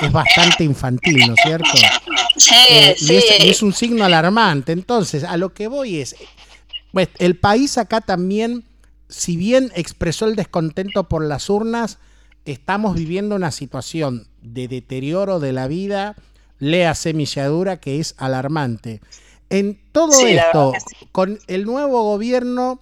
es 0.00 0.10
bastante 0.10 0.64
infantil, 0.64 1.18
¿no 1.26 1.34
es 1.34 1.40
cierto? 1.42 1.68
Eh, 2.70 2.96
y, 2.98 3.48
es, 3.48 3.62
un 3.62 3.74
signo 3.74 4.04
alarmante. 4.04 4.72
Entonces, 4.72 5.24
a 5.24 5.36
lo 5.36 5.52
que 5.52 5.68
voy 5.68 6.00
es, 6.00 6.16
pues, 6.92 7.08
el 7.18 7.36
país 7.36 7.76
acá 7.76 8.00
también, 8.00 8.64
si 9.08 9.36
bien 9.36 9.70
expresó 9.74 10.26
el 10.26 10.34
descontento 10.34 11.08
por 11.08 11.22
las 11.24 11.50
urnas, 11.50 11.98
estamos 12.46 12.94
viviendo 12.94 13.34
una 13.34 13.50
situación 13.50 14.28
de 14.40 14.68
deterioro 14.68 15.40
de 15.40 15.52
la 15.52 15.68
vida, 15.68 16.16
lea 16.58 16.94
semilladura, 16.94 17.78
que 17.78 18.00
es 18.00 18.14
alarmante. 18.18 19.00
En 19.50 19.80
todo 19.92 20.26
esto, 20.26 20.72
con 21.12 21.38
el 21.46 21.64
nuevo 21.64 22.02
gobierno, 22.02 22.80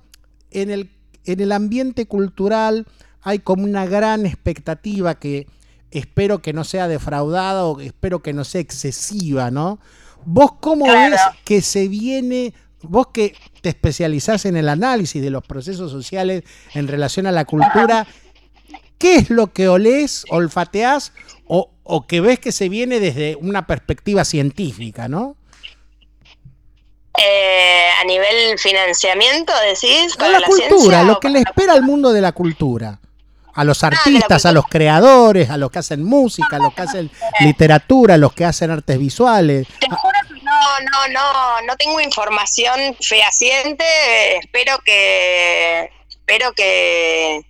en 0.50 0.70
el, 0.70 0.90
en 1.24 1.40
el 1.40 1.52
ambiente 1.52 2.06
cultural 2.06 2.86
hay 3.22 3.38
como 3.38 3.64
una 3.64 3.86
gran 3.86 4.26
expectativa 4.26 5.14
que 5.18 5.46
espero 5.90 6.40
que 6.40 6.52
no 6.52 6.64
sea 6.64 6.88
defraudada 6.88 7.64
o 7.64 7.80
espero 7.80 8.22
que 8.22 8.32
no 8.32 8.44
sea 8.44 8.60
excesiva, 8.60 9.50
¿no? 9.50 9.78
¿Vos 10.24 10.52
cómo 10.60 10.86
ves 10.86 11.20
que 11.44 11.60
se 11.60 11.88
viene, 11.88 12.54
vos 12.82 13.08
que 13.12 13.34
te 13.60 13.70
especializás 13.70 14.44
en 14.46 14.56
el 14.56 14.68
análisis 14.68 15.22
de 15.22 15.30
los 15.30 15.44
procesos 15.44 15.90
sociales 15.90 16.44
en 16.74 16.88
relación 16.88 17.26
a 17.26 17.32
la 17.32 17.44
cultura, 17.44 18.06
qué 18.98 19.16
es 19.16 19.30
lo 19.30 19.52
que 19.52 19.68
olés, 19.68 20.24
olfateás 20.30 21.12
o, 21.46 21.70
o 21.82 22.06
que 22.06 22.20
ves 22.20 22.38
que 22.38 22.52
se 22.52 22.68
viene 22.68 23.00
desde 23.00 23.36
una 23.36 23.66
perspectiva 23.66 24.24
científica, 24.24 25.08
¿no? 25.08 25.36
Eh, 27.16 27.88
a 28.00 28.04
nivel 28.04 28.58
financiamiento, 28.58 29.52
decís. 29.60 30.16
Para 30.16 30.40
la, 30.40 30.46
cultura, 30.46 31.02
lo 31.04 31.20
que 31.20 31.28
le 31.28 31.40
espera 31.40 31.74
al 31.74 31.82
mundo 31.82 32.12
de 32.12 32.20
la 32.20 32.32
cultura 32.32 32.98
a 33.54 33.64
los 33.64 33.84
artistas, 33.84 34.46
a 34.46 34.52
los 34.52 34.66
creadores, 34.66 35.48
a 35.50 35.56
los 35.56 35.70
que 35.70 35.78
hacen 35.78 36.02
música, 36.02 36.56
a 36.56 36.58
los 36.58 36.74
que 36.74 36.82
hacen 36.82 37.10
literatura, 37.40 38.14
a 38.14 38.18
los 38.18 38.32
que 38.32 38.44
hacen 38.44 38.70
artes 38.70 38.98
visuales. 38.98 39.68
Te 39.78 39.88
juro 39.88 40.18
que 40.28 40.42
no, 40.42 40.80
no, 40.90 41.08
no, 41.12 41.62
no 41.62 41.76
tengo 41.76 42.00
información 42.00 42.96
fehaciente. 43.00 43.84
Espero 44.38 44.78
que, 44.84 45.90
espero 46.08 46.52
que, 46.52 47.46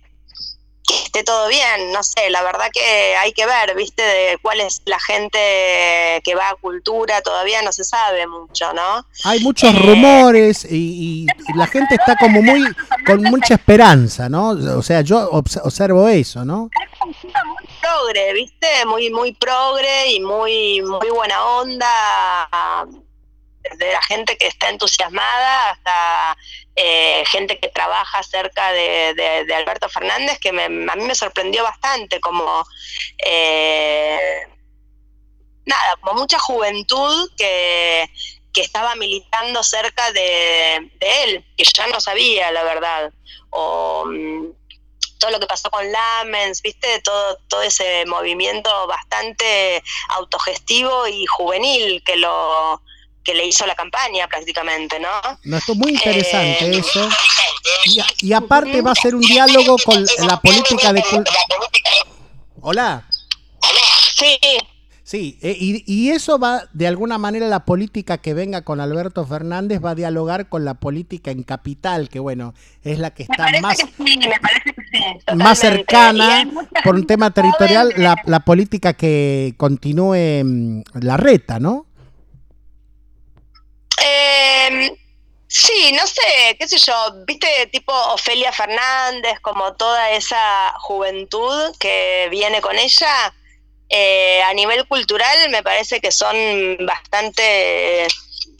que 0.87 0.93
esté 0.95 1.23
todo 1.23 1.47
bien, 1.47 1.91
no 1.91 2.03
sé, 2.03 2.29
la 2.29 2.41
verdad 2.43 2.67
que 2.73 3.15
hay 3.15 3.31
que 3.33 3.45
ver, 3.45 3.75
viste, 3.75 4.01
de 4.03 4.37
cuál 4.41 4.61
es 4.61 4.81
la 4.85 4.99
gente 4.99 6.21
que 6.23 6.35
va 6.35 6.49
a 6.49 6.55
cultura, 6.55 7.21
todavía 7.21 7.61
no 7.61 7.71
se 7.71 7.83
sabe 7.83 8.27
mucho, 8.27 8.71
¿no? 8.73 9.05
Hay 9.23 9.39
muchos 9.39 9.73
rumores 9.79 10.65
y, 10.69 11.25
y 11.25 11.57
la 11.57 11.67
gente 11.67 11.95
está 11.95 12.15
como 12.17 12.41
muy 12.41 12.63
con 13.05 13.21
mucha 13.23 13.55
esperanza, 13.55 14.29
¿no? 14.29 14.49
O 14.49 14.81
sea, 14.81 15.01
yo 15.01 15.29
obs- 15.31 15.61
observo 15.63 16.07
eso, 16.07 16.43
¿no? 16.45 16.69
muy 17.05 17.67
progre, 17.81 18.33
¿viste? 18.33 18.67
Muy, 18.85 19.09
muy 19.11 19.33
progre 19.33 20.11
y 20.11 20.19
muy, 20.19 20.81
muy 20.81 21.09
buena 21.09 21.43
onda. 21.45 21.87
Desde 23.71 23.93
la 23.93 24.01
gente 24.03 24.37
que 24.37 24.47
está 24.47 24.69
entusiasmada 24.69 25.71
hasta 25.71 26.37
eh, 26.75 27.23
gente 27.27 27.59
que 27.59 27.69
trabaja 27.69 28.21
cerca 28.23 28.71
de, 28.71 29.45
Alberto 29.55 29.89
Fernández, 29.89 30.39
que 30.39 30.51
me- 30.51 30.65
a 30.65 30.95
mí 30.95 31.03
me 31.05 31.15
sorprendió 31.15 31.63
bastante, 31.63 32.19
como. 32.19 32.65
eh, 33.25 34.47
nada, 35.65 35.95
como 36.01 36.21
mucha 36.21 36.37
juventud 36.39 37.29
que, 37.37 38.09
que 38.53 38.61
estaba 38.61 38.95
militando 38.95 39.63
cerca 39.63 40.11
de, 40.11 40.91
de 40.99 41.23
él, 41.23 41.45
que 41.57 41.63
ya 41.75 41.87
no 41.87 41.99
sabía, 41.99 42.51
la 42.51 42.63
verdad. 42.63 43.11
O. 43.49 44.05
mm, 44.05 44.51
todo 45.17 45.31
lo 45.31 45.39
que 45.39 45.47
pasó 45.47 45.69
con 45.71 45.89
Lamens, 45.91 46.61
viste, 46.61 46.99
todo, 47.01 47.37
todo 47.47 47.61
ese 47.63 48.05
movimiento 48.05 48.69
bastante 48.85 49.81
autogestivo 50.09 51.07
y 51.07 51.25
juvenil 51.25 52.03
que 52.03 52.17
lo 52.17 52.81
que 53.25 53.33
le 53.33 53.45
hizo 53.45 53.65
la 53.65 53.75
campaña 53.75 54.27
prácticamente, 54.27 54.99
¿no? 54.99 55.09
No, 55.43 55.57
esto 55.57 55.73
es 55.73 55.77
muy 55.77 55.91
interesante 55.91 56.65
Eh, 56.65 56.77
eso. 56.77 57.09
Y, 58.21 58.31
aparte 58.31 58.81
va 58.81 58.91
a 58.91 58.95
ser 58.95 59.15
un 59.15 59.21
diálogo 59.21 59.77
con 59.83 60.05
la 60.27 60.39
política 60.39 60.93
de... 60.93 61.03
Hola. 62.61 63.07
Sí. 64.15 64.37
Sí, 65.03 65.37
eh, 65.41 65.55
y, 65.59 65.83
y 65.85 66.09
eso 66.09 66.39
va, 66.39 66.63
de 66.73 66.87
alguna 66.87 67.17
manera, 67.17 67.47
la 67.47 67.65
política 67.65 68.17
que 68.17 68.33
venga 68.33 68.63
con 68.63 68.79
Alberto 68.79 69.25
Fernández 69.25 69.79
va 69.83 69.91
a 69.91 69.95
dialogar 69.95 70.49
con 70.49 70.65
la 70.65 70.75
política 70.75 71.29
en 71.31 71.43
capital, 71.43 72.09
que 72.09 72.19
bueno, 72.19 72.55
es 72.83 72.97
la 72.97 73.11
que 73.11 73.23
está 73.23 73.47
más, 73.61 73.77
sí, 73.77 74.19
que 74.19 75.35
más 75.35 75.59
cercana 75.59 76.47
por 76.83 76.95
un 76.95 77.05
tema 77.05 77.31
territorial, 77.31 77.93
la, 77.97 78.15
la 78.25 78.39
política 78.39 78.93
que 78.93 79.53
continúe 79.57 80.43
mm, 80.43 80.81
la 81.01 81.17
reta, 81.17 81.59
¿no? 81.59 81.85
Eh, 84.01 84.91
sí, 85.47 85.91
no 85.93 86.05
sé, 86.07 86.55
qué 86.59 86.67
sé 86.67 86.77
yo, 86.77 86.93
viste, 87.25 87.47
tipo 87.71 87.93
Ofelia 87.93 88.51
Fernández, 88.51 89.39
como 89.41 89.73
toda 89.75 90.11
esa 90.11 90.73
juventud 90.79 91.75
que 91.79 92.27
viene 92.29 92.61
con 92.61 92.77
ella, 92.77 93.33
eh, 93.89 94.41
a 94.43 94.53
nivel 94.53 94.87
cultural 94.87 95.49
me 95.49 95.61
parece 95.61 96.01
que 96.01 96.11
son 96.11 96.35
bastante 96.85 98.07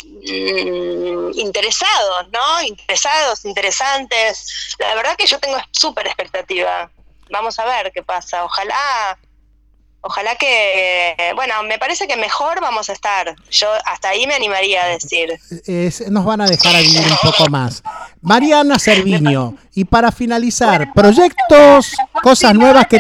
mm, 0.06 1.40
interesados, 1.40 2.30
¿no? 2.32 2.62
Interesados, 2.62 3.44
interesantes. 3.46 4.76
La 4.78 4.94
verdad 4.96 5.16
que 5.18 5.26
yo 5.26 5.40
tengo 5.40 5.58
súper 5.72 6.08
expectativa. 6.08 6.92
Vamos 7.32 7.58
a 7.58 7.66
ver 7.66 7.92
qué 7.92 8.04
pasa. 8.04 8.44
Ojalá 8.46 9.18
Ojalá 10.08 10.36
que, 10.36 11.32
bueno, 11.34 11.64
me 11.64 11.80
parece 11.80 12.08
que 12.08 12.16
mejor 12.16 12.62
vamos 12.62 12.92
a 12.92 12.94
estar. 12.94 13.34
Yo 13.50 13.68
hasta 13.86 14.10
ahí 14.10 14.28
me 14.28 14.36
animaría 14.36 14.84
a 14.84 14.88
decir. 14.90 15.34
Es- 15.66 16.08
nos 16.12 16.24
van 16.24 16.42
a 16.42 16.46
dejar 16.46 16.76
a 16.76 16.80
vivir 16.80 17.02
un 17.02 17.18
poco 17.32 17.50
más. 17.50 17.82
Mariana 18.22 18.78
Cerviño, 18.78 19.56
y 19.74 19.84
para 19.84 20.12
finalizar, 20.12 20.94
proyectos, 20.94 21.96
cosas 22.22 22.54
nuevas 22.54 22.86
que... 22.86 23.00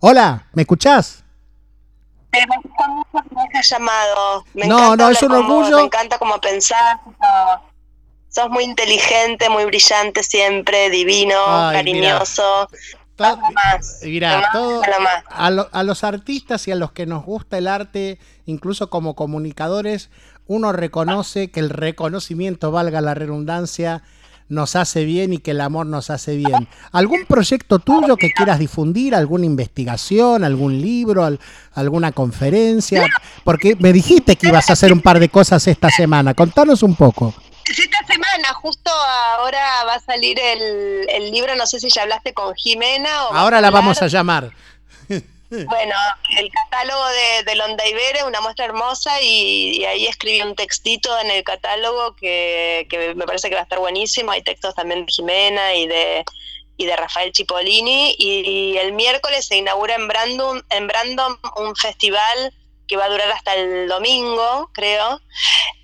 Hola, 0.00 0.44
¿me 0.52 0.62
escuchás? 0.62 1.24
Te 2.30 2.44
gusta 2.44 2.88
mucho 2.88 3.28
que 3.28 3.34
me 3.34 3.40
hayas 3.42 3.68
llamado. 3.70 4.44
Me 4.52 4.66
No, 4.66 4.94
no, 4.94 5.08
es 5.08 5.22
un 5.22 5.32
orgullo. 5.32 5.76
Me 5.78 5.82
encanta 5.84 6.18
cómo 6.18 6.38
pensás. 6.38 6.98
no. 7.06 7.70
Sos 8.28 8.48
muy 8.48 8.62
inteligente, 8.62 9.48
muy 9.50 9.64
brillante 9.64 10.22
siempre, 10.22 10.88
divino, 10.90 11.34
Ay, 11.48 11.78
cariñoso. 11.78 12.68
Nada 13.20 13.50
más. 13.50 14.00
Mira, 14.02 14.28
Nada 14.30 14.40
más, 14.42 14.52
todo, 14.52 14.80
nada 14.82 14.98
más. 15.00 15.24
a, 15.30 15.50
lo- 15.50 15.68
a 15.72 15.82
los 15.82 16.04
artistas 16.04 16.66
y 16.68 16.72
a 16.72 16.76
los 16.76 16.92
que 16.92 17.06
nos 17.06 17.24
gusta 17.24 17.58
el 17.58 17.66
arte, 17.68 18.18
incluso 18.46 18.90
como 18.90 19.14
comunicadores, 19.14 20.10
uno 20.46 20.72
reconoce 20.72 21.50
que 21.50 21.60
el 21.60 21.70
reconocimiento, 21.70 22.72
valga 22.72 23.00
la 23.00 23.14
redundancia, 23.14 24.02
nos 24.48 24.74
hace 24.74 25.04
bien 25.04 25.32
y 25.32 25.38
que 25.38 25.52
el 25.52 25.60
amor 25.60 25.86
nos 25.86 26.10
hace 26.10 26.34
bien. 26.34 26.66
¿Algún 26.90 27.24
proyecto 27.24 27.78
tuyo 27.78 28.16
que 28.16 28.32
quieras 28.32 28.58
difundir? 28.58 29.14
¿Alguna 29.14 29.46
investigación? 29.46 30.42
¿Algún 30.42 30.80
libro? 30.80 31.24
al- 31.24 31.38
¿Alguna 31.74 32.10
conferencia? 32.10 33.06
Porque 33.44 33.76
me 33.78 33.92
dijiste 33.92 34.34
que 34.34 34.48
ibas 34.48 34.68
a 34.68 34.72
hacer 34.72 34.92
un 34.92 35.02
par 35.02 35.20
de 35.20 35.28
cosas 35.28 35.68
esta 35.68 35.88
semana. 35.90 36.34
Contanos 36.34 36.82
un 36.82 36.96
poco. 36.96 37.32
Justo 38.60 38.90
ahora 38.90 39.84
va 39.84 39.94
a 39.94 40.00
salir 40.00 40.38
el, 40.38 41.06
el 41.08 41.30
libro, 41.30 41.56
no 41.56 41.66
sé 41.66 41.80
si 41.80 41.88
ya 41.88 42.02
hablaste 42.02 42.34
con 42.34 42.54
Jimena 42.54 43.26
o... 43.26 43.34
Ahora 43.34 43.60
la 43.60 43.70
vamos 43.70 44.02
a 44.02 44.06
llamar. 44.06 44.50
Bueno, 45.50 45.94
el 46.38 46.48
catálogo 46.48 47.04
de, 47.08 47.42
de 47.44 47.56
Londa 47.56 47.84
Ibere, 47.84 48.22
una 48.22 48.40
muestra 48.40 48.66
hermosa, 48.66 49.20
y, 49.20 49.78
y 49.78 49.84
ahí 49.84 50.06
escribí 50.06 50.40
un 50.42 50.54
textito 50.54 51.18
en 51.18 51.28
el 51.28 51.42
catálogo 51.42 52.14
que, 52.14 52.86
que 52.88 53.16
me 53.16 53.26
parece 53.26 53.48
que 53.48 53.56
va 53.56 53.62
a 53.62 53.64
estar 53.64 53.80
buenísimo. 53.80 54.30
Hay 54.30 54.42
textos 54.42 54.76
también 54.76 55.06
de 55.06 55.12
Jimena 55.12 55.74
y 55.74 55.88
de, 55.88 56.24
y 56.76 56.86
de 56.86 56.94
Rafael 56.94 57.32
Cipollini. 57.34 58.14
Y, 58.16 58.76
el 58.76 58.92
miércoles 58.92 59.44
se 59.44 59.56
inaugura 59.56 59.96
en 59.96 60.06
Brandon, 60.06 60.64
en 60.70 60.86
Brandon 60.86 61.36
un 61.56 61.74
festival 61.74 62.54
que 62.90 62.96
va 62.96 63.04
a 63.04 63.08
durar 63.08 63.30
hasta 63.30 63.54
el 63.54 63.86
domingo, 63.86 64.68
creo, 64.72 65.20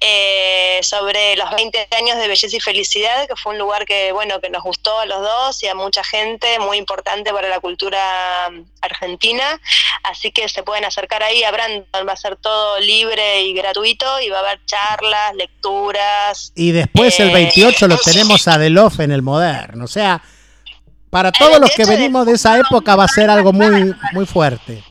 eh, 0.00 0.80
sobre 0.82 1.36
los 1.36 1.48
20 1.52 1.86
años 1.96 2.18
de 2.18 2.26
Belleza 2.26 2.56
y 2.56 2.58
Felicidad, 2.58 3.28
que 3.28 3.36
fue 3.36 3.52
un 3.52 3.60
lugar 3.60 3.86
que, 3.86 4.10
bueno, 4.10 4.40
que 4.40 4.50
nos 4.50 4.64
gustó 4.64 4.98
a 4.98 5.06
los 5.06 5.22
dos 5.22 5.62
y 5.62 5.68
a 5.68 5.76
mucha 5.76 6.02
gente, 6.02 6.58
muy 6.58 6.78
importante 6.78 7.32
para 7.32 7.48
la 7.48 7.60
cultura 7.60 8.50
mm, 8.50 8.62
argentina. 8.80 9.60
Así 10.02 10.32
que 10.32 10.48
se 10.48 10.64
pueden 10.64 10.84
acercar 10.84 11.22
ahí 11.22 11.44
a 11.44 11.52
Brandon, 11.52 11.86
va 12.08 12.12
a 12.12 12.16
ser 12.16 12.34
todo 12.34 12.80
libre 12.80 13.42
y 13.42 13.54
gratuito 13.54 14.20
y 14.20 14.28
va 14.28 14.38
a 14.38 14.40
haber 14.40 14.60
charlas, 14.66 15.36
lecturas. 15.36 16.52
Y 16.56 16.72
después 16.72 17.20
el 17.20 17.30
Eh, 17.30 17.34
28 17.34 17.86
lo 17.86 17.98
tenemos 17.98 18.48
a 18.48 18.58
Delof 18.58 18.98
en 18.98 19.12
el 19.12 19.22
moderno. 19.22 19.84
O 19.84 19.88
sea, 19.88 20.20
para 21.08 21.30
todos 21.30 21.60
los 21.60 21.70
que 21.70 21.84
28 21.84 21.90
de 21.90 21.96
venimos 21.96 22.26
de 22.26 22.32
esa 22.32 22.58
época 22.58 22.96
va 22.96 23.04
a 23.04 23.08
ser 23.08 23.30
algo 23.30 23.52
muy, 23.52 23.94
muy 24.12 24.26
fuerte. 24.26 24.82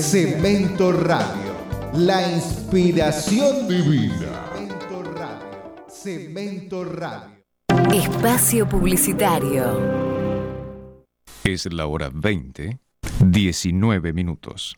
Cemento 0.00 0.92
Radio, 0.92 1.63
la 1.96 2.28
inspiración 2.28 3.68
divina. 3.68 4.50
Cemento 4.52 5.02
Radio. 5.14 5.86
Cemento 5.88 6.84
Radio. 6.84 7.44
Espacio 7.92 8.68
Publicitario. 8.68 9.80
Es 11.44 11.72
la 11.72 11.86
hora 11.86 12.10
20, 12.12 12.78
19 13.20 14.12
minutos. 14.12 14.76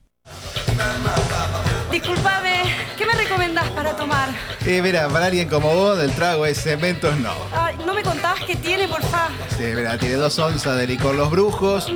Disculpame, 1.90 2.62
¿qué 2.98 3.06
me 3.06 3.14
recomendás 3.14 3.70
para 3.70 3.96
tomar? 3.96 4.28
Sí, 4.62 4.82
mira, 4.82 5.08
para 5.08 5.26
alguien 5.26 5.48
como 5.48 5.72
vos, 5.74 5.96
del 5.96 6.12
trago 6.12 6.44
es 6.44 6.60
cementos 6.60 7.16
no. 7.20 7.32
Ay, 7.52 7.76
¿No 7.86 7.94
me 7.94 8.02
contás 8.02 8.40
qué 8.46 8.56
tiene, 8.56 8.88
porfa? 8.88 9.28
Sí, 9.56 9.64
mira, 9.74 9.96
tiene 9.96 10.16
dos 10.16 10.38
onzas 10.38 10.76
de 10.76 10.86
licor 10.86 11.14
Los 11.14 11.30
Brujos, 11.30 11.90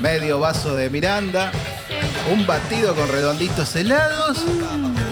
medio 0.00 0.40
vaso 0.40 0.74
de 0.74 0.90
Miranda, 0.90 1.52
un 2.30 2.46
batido 2.46 2.94
con 2.94 3.08
redonditos 3.08 3.74
helados, 3.76 4.38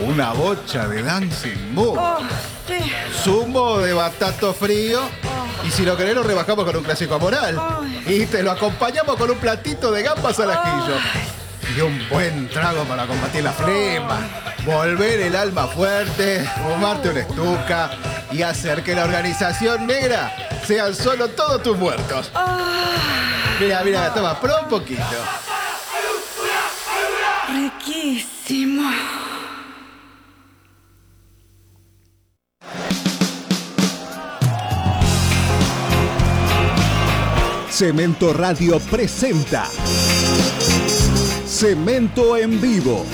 una 0.06 0.32
bocha 0.32 0.88
de 0.88 1.02
Dancing 1.02 1.74
Moon, 1.74 1.98
Oh, 1.98 2.18
sí. 2.66 2.92
zumo 3.22 3.78
de 3.78 3.92
batato 3.92 4.54
frío 4.54 5.00
y 5.66 5.70
si 5.70 5.84
lo 5.84 5.96
querés 5.96 6.14
lo 6.14 6.22
rebajamos 6.22 6.64
con 6.64 6.76
un 6.76 6.82
clásico 6.82 7.18
moral. 7.18 7.60
Y 8.06 8.26
te 8.26 8.42
lo 8.42 8.50
acompañamos 8.52 9.16
con 9.16 9.30
un 9.30 9.38
platito 9.38 9.92
de 9.92 10.02
gambas 10.02 10.38
al 10.40 10.50
ajillo. 10.50 10.96
Y 11.76 11.80
un 11.80 12.06
buen 12.08 12.48
trago 12.48 12.82
para 12.84 13.06
combatir 13.06 13.44
la 13.44 13.52
flema, 13.52 14.18
volver 14.66 15.20
el 15.20 15.36
alma 15.36 15.66
fuerte, 15.68 16.44
fumarte 16.66 17.10
una 17.10 17.20
estuca 17.20 17.90
y 18.32 18.42
hacer 18.42 18.82
que 18.82 18.94
la 18.94 19.04
organización 19.04 19.86
negra 19.86 20.34
sean 20.66 20.94
solo 20.94 21.28
todos 21.28 21.62
tus 21.62 21.76
muertos. 21.78 22.30
Mira, 23.60 23.82
mira, 23.84 24.12
toma, 24.12 24.38
prueba 24.40 24.62
un 24.62 24.68
poquito. 24.68 25.02
Riquísimo. 27.84 28.82
Cemento 37.70 38.32
Radio 38.32 38.78
presenta 38.78 39.64
Cemento 41.46 42.36
en 42.36 42.60
vivo. 42.60 43.04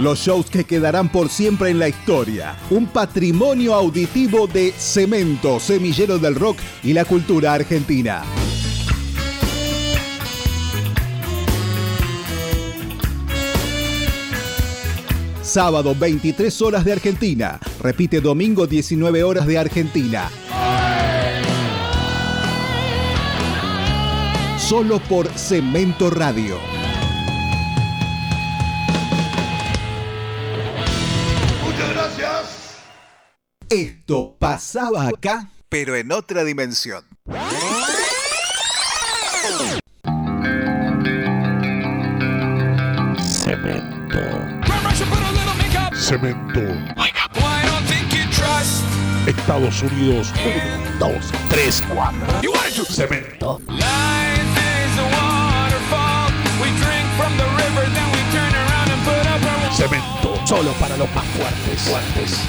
Los 0.00 0.18
shows 0.18 0.50
que 0.50 0.64
quedarán 0.64 1.10
por 1.10 1.28
siempre 1.28 1.70
en 1.70 1.78
la 1.78 1.88
historia. 1.88 2.56
Un 2.70 2.86
patrimonio 2.86 3.74
auditivo 3.74 4.48
de 4.48 4.72
Cemento, 4.72 5.60
semillero 5.60 6.18
del 6.18 6.34
rock 6.34 6.58
y 6.82 6.92
la 6.92 7.04
cultura 7.04 7.54
argentina. 7.54 8.24
Sábado 15.52 15.94
23 15.94 16.62
horas 16.62 16.82
de 16.82 16.92
Argentina. 16.92 17.60
Repite 17.78 18.22
domingo 18.22 18.66
19 18.66 19.22
horas 19.22 19.46
de 19.46 19.58
Argentina. 19.58 20.30
Solo 24.56 24.98
por 25.00 25.28
Cemento 25.38 26.08
Radio. 26.08 26.56
Muchas 31.62 31.90
gracias. 31.90 32.78
Esto 33.68 34.34
pasaba 34.38 35.08
acá, 35.08 35.50
pero 35.68 35.94
en 35.96 36.12
otra 36.12 36.44
dimensión. 36.44 37.04
Cemento. 43.44 43.81
Cemento. 46.12 46.60
Estados 49.26 49.82
Unidos. 49.82 50.30
1, 50.98 50.98
2, 50.98 51.32
3, 51.48 51.84
4. 51.88 52.84
Cemento. 52.84 53.60
Cemento. 59.74 60.46
Solo 60.46 60.72
para 60.72 60.98
los 60.98 61.14
más 61.14 61.24
fuertes. 61.28 61.80
Fuertes. 61.80 62.40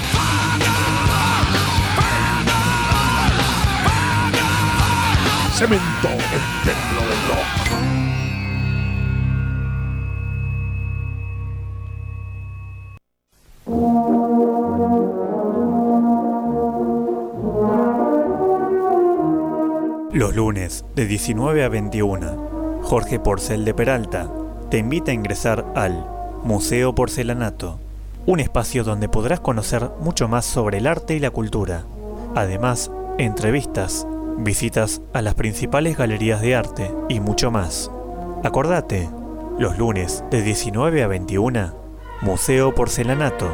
Cemento, 5.56 6.08
el 6.10 6.64
templo 6.64 7.00
del 7.00 7.28
rock. 7.28 8.03
Lunes, 20.44 20.84
de 20.94 21.06
19 21.06 21.64
a 21.64 21.70
21, 21.70 22.80
Jorge 22.82 23.18
Porcel 23.18 23.64
de 23.64 23.72
Peralta 23.72 24.30
te 24.70 24.76
invita 24.76 25.10
a 25.10 25.14
ingresar 25.14 25.64
al 25.74 26.06
Museo 26.42 26.94
Porcelanato, 26.94 27.78
un 28.26 28.40
espacio 28.40 28.84
donde 28.84 29.08
podrás 29.08 29.40
conocer 29.40 29.88
mucho 30.00 30.28
más 30.28 30.44
sobre 30.44 30.76
el 30.76 30.86
arte 30.86 31.14
y 31.14 31.18
la 31.18 31.30
cultura. 31.30 31.86
Además, 32.34 32.90
entrevistas, 33.16 34.06
visitas 34.36 35.00
a 35.14 35.22
las 35.22 35.34
principales 35.34 35.96
galerías 35.96 36.42
de 36.42 36.56
arte 36.56 36.94
y 37.08 37.20
mucho 37.20 37.50
más. 37.50 37.90
Acordate, 38.42 39.08
los 39.58 39.78
lunes 39.78 40.24
de 40.30 40.42
19 40.42 41.04
a 41.04 41.06
21, 41.06 41.72
Museo 42.20 42.74
Porcelanato, 42.74 43.48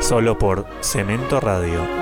solo 0.00 0.38
por 0.38 0.64
Cemento 0.80 1.38
Radio. 1.38 2.01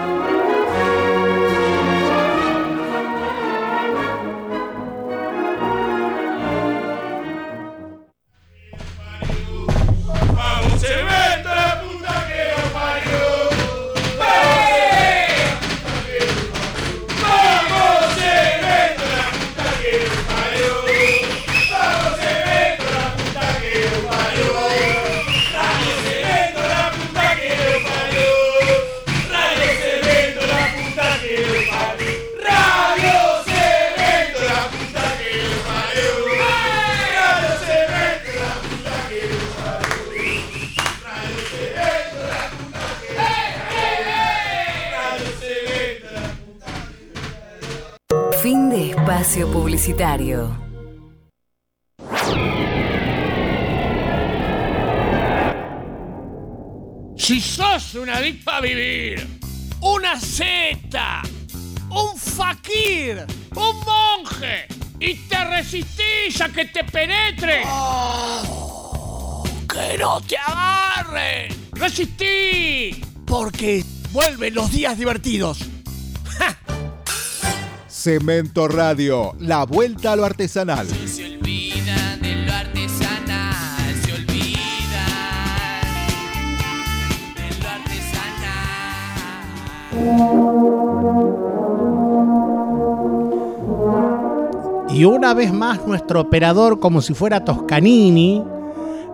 Días 74.91 74.99
divertidos. 74.99 75.59
¡Ja! 76.39 76.57
Cemento 77.87 78.67
Radio, 78.67 79.35
la 79.39 79.65
vuelta 79.65 80.13
a 80.13 80.17
lo 80.17 80.25
artesanal. 80.25 80.89
Se 80.89 81.37
olvida 81.37 82.17
de 82.21 82.35
lo 82.45 82.53
artesanal, 82.53 83.95
se 84.05 84.13
olvida 84.13 85.07
de 87.37 87.51
lo 94.89 94.97
Y 94.97 95.05
una 95.05 95.35
vez 95.35 95.53
más 95.53 95.87
nuestro 95.87 96.21
operador, 96.21 96.81
como 96.81 97.01
si 97.01 97.15
fuera 97.15 97.45
Toscanini, 97.45 98.43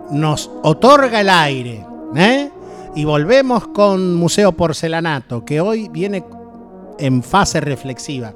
nos 0.09 0.49
otorga 0.63 1.21
el 1.21 1.29
aire. 1.29 1.85
¿eh? 2.15 2.51
Y 2.97 3.05
volvemos 3.05 3.67
con 3.67 4.15
Museo 4.15 4.53
Porcelanato, 4.53 5.45
que 5.45 5.61
hoy 5.61 5.87
viene 5.89 6.23
en 6.97 7.21
fase 7.21 7.61
reflexiva. 7.61 8.33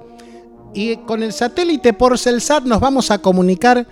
Y 0.75 0.97
con 0.97 1.23
el 1.23 1.33
satélite 1.33 1.93
Porcelsat 1.93 2.65
nos 2.65 2.79
vamos 2.79 3.09
a 3.09 3.17
comunicar 3.23 3.87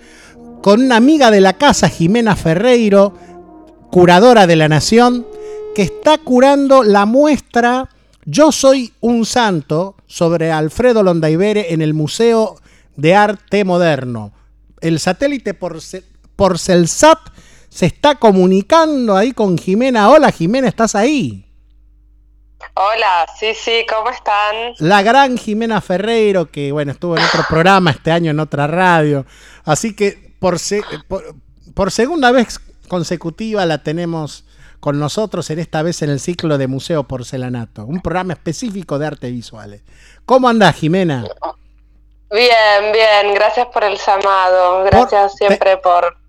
con 0.62 0.80
una 0.80 0.94
amiga 0.94 1.32
de 1.32 1.40
la 1.40 1.54
casa, 1.54 1.88
Jimena 1.88 2.36
Ferreiro, 2.36 3.14
curadora 3.90 4.46
de 4.46 4.54
la 4.54 4.68
Nación, 4.68 5.26
que 5.74 5.82
está 5.82 6.18
curando 6.18 6.84
la 6.84 7.04
muestra 7.04 7.88
Yo 8.24 8.52
soy 8.52 8.92
un 9.00 9.26
santo 9.26 9.96
sobre 10.06 10.52
Alfredo 10.52 11.02
Londaibere 11.02 11.72
en 11.74 11.82
el 11.82 11.94
Museo 11.94 12.54
de 12.96 13.16
Arte 13.16 13.64
Moderno. 13.64 14.30
El 14.80 15.00
satélite 15.00 15.52
Porce- 15.58 16.04
Porcelsat 16.36 17.18
se 17.70 17.86
está 17.86 18.16
comunicando 18.16 19.16
ahí 19.16 19.32
con 19.32 19.56
Jimena. 19.56 20.10
Hola 20.10 20.30
Jimena, 20.32 20.68
¿estás 20.68 20.94
ahí? 20.94 21.46
Hola, 22.74 23.26
sí, 23.38 23.54
sí, 23.54 23.86
¿cómo 23.88 24.10
están? 24.10 24.74
La 24.78 25.02
gran 25.02 25.38
Jimena 25.38 25.80
Ferreiro, 25.80 26.50
que 26.50 26.72
bueno, 26.72 26.92
estuvo 26.92 27.16
en 27.16 27.24
otro 27.24 27.42
programa 27.48 27.90
este 27.92 28.10
año 28.10 28.30
en 28.32 28.40
otra 28.40 28.66
radio. 28.66 29.24
Así 29.64 29.94
que 29.96 30.34
por, 30.38 30.58
se- 30.58 30.82
por, 31.08 31.34
por 31.74 31.90
segunda 31.90 32.32
vez 32.32 32.60
consecutiva 32.88 33.64
la 33.66 33.82
tenemos 33.82 34.44
con 34.78 34.98
nosotros, 34.98 35.48
en 35.50 35.58
esta 35.58 35.82
vez 35.82 36.02
en 36.02 36.10
el 36.10 36.20
ciclo 36.20 36.58
de 36.58 36.66
Museo 36.66 37.04
Porcelanato, 37.04 37.84
un 37.84 38.00
programa 38.00 38.32
específico 38.32 38.98
de 38.98 39.06
arte 39.06 39.30
visuales. 39.30 39.82
¿Cómo 40.24 40.48
andás, 40.48 40.76
Jimena? 40.76 41.24
Bien, 42.30 42.92
bien, 42.92 43.34
gracias 43.34 43.66
por 43.66 43.84
el 43.84 43.98
llamado, 43.98 44.84
gracias 44.84 45.34
siempre 45.36 45.76
por... 45.78 46.19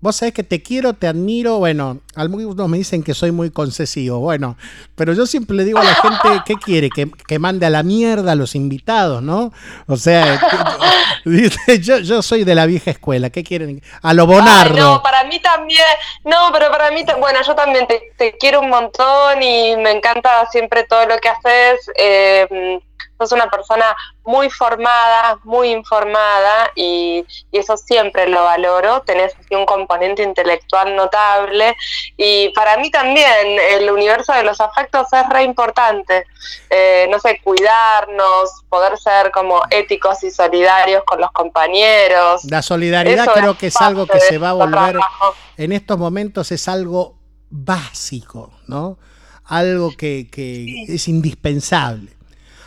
Vos 0.00 0.16
sabés 0.16 0.34
que 0.34 0.42
te 0.42 0.62
quiero, 0.62 0.92
te 0.92 1.06
admiro. 1.06 1.58
Bueno, 1.58 2.00
algunos 2.14 2.68
me 2.68 2.78
dicen 2.78 3.02
que 3.02 3.14
soy 3.14 3.32
muy 3.32 3.50
concesivo. 3.50 4.20
Bueno, 4.20 4.56
pero 4.94 5.14
yo 5.14 5.26
siempre 5.26 5.56
le 5.56 5.64
digo 5.64 5.78
a 5.78 5.84
la 5.84 5.94
gente, 5.94 6.42
¿qué 6.44 6.54
quiere? 6.54 6.90
Que, 6.90 7.10
que 7.10 7.38
mande 7.38 7.66
a 7.66 7.70
la 7.70 7.82
mierda 7.82 8.32
a 8.32 8.34
los 8.34 8.54
invitados, 8.54 9.22
¿no? 9.22 9.52
O 9.86 9.96
sea, 9.96 10.40
dice, 11.24 11.80
yo, 11.80 11.98
yo 11.98 12.22
soy 12.22 12.44
de 12.44 12.54
la 12.54 12.66
vieja 12.66 12.90
escuela. 12.90 13.30
¿Qué 13.30 13.42
quieren? 13.42 13.82
A 14.02 14.12
lo 14.12 14.22
Ay, 14.22 14.28
Bonardo. 14.28 14.76
no, 14.76 15.02
para 15.02 15.24
mí 15.24 15.40
también, 15.40 15.80
no, 16.24 16.50
pero 16.52 16.70
para 16.70 16.90
mí, 16.90 17.02
bueno, 17.18 17.40
yo 17.46 17.54
también 17.54 17.86
te, 17.86 18.12
te 18.18 18.36
quiero 18.36 18.60
un 18.60 18.68
montón 18.68 19.42
y 19.42 19.76
me 19.76 19.92
encanta 19.92 20.46
siempre 20.50 20.84
todo 20.84 21.06
lo 21.06 21.16
que 21.18 21.28
haces. 21.30 21.90
Eh, 21.98 22.80
sos 23.18 23.32
una 23.32 23.50
persona 23.50 23.96
muy 24.24 24.50
formada, 24.50 25.38
muy 25.44 25.70
informada 25.70 26.70
y, 26.74 27.24
y 27.50 27.58
eso 27.58 27.76
siempre 27.76 28.28
lo 28.28 28.44
valoro. 28.44 29.02
Tenés 29.02 29.34
así 29.38 29.54
un 29.54 29.66
componente 29.66 30.22
intelectual 30.22 30.94
notable 30.96 31.76
y 32.16 32.50
para 32.50 32.76
mí 32.78 32.90
también 32.90 33.26
el 33.70 33.90
universo 33.90 34.32
de 34.32 34.42
los 34.42 34.60
afectos 34.60 35.06
es 35.12 35.28
re 35.28 35.42
importante. 35.44 36.24
Eh, 36.70 37.06
no 37.10 37.18
sé, 37.18 37.40
cuidarnos, 37.42 38.50
poder 38.68 38.98
ser 38.98 39.30
como 39.30 39.62
éticos 39.70 40.22
y 40.24 40.30
solidarios 40.30 41.02
con 41.04 41.20
los 41.20 41.30
compañeros. 41.32 42.44
La 42.44 42.62
solidaridad 42.62 43.24
Eso 43.24 43.32
creo 43.32 43.58
que 43.58 43.68
es 43.68 43.76
algo 43.80 44.06
que 44.06 44.20
se 44.20 44.38
va 44.38 44.50
a 44.50 44.54
volver, 44.54 44.92
trabajo. 44.92 45.34
en 45.56 45.72
estos 45.72 45.98
momentos 45.98 46.52
es 46.52 46.68
algo 46.68 47.16
básico, 47.50 48.52
¿no? 48.66 48.98
Algo 49.44 49.92
que, 49.96 50.28
que 50.30 50.84
es 50.88 51.06
indispensable. 51.08 52.15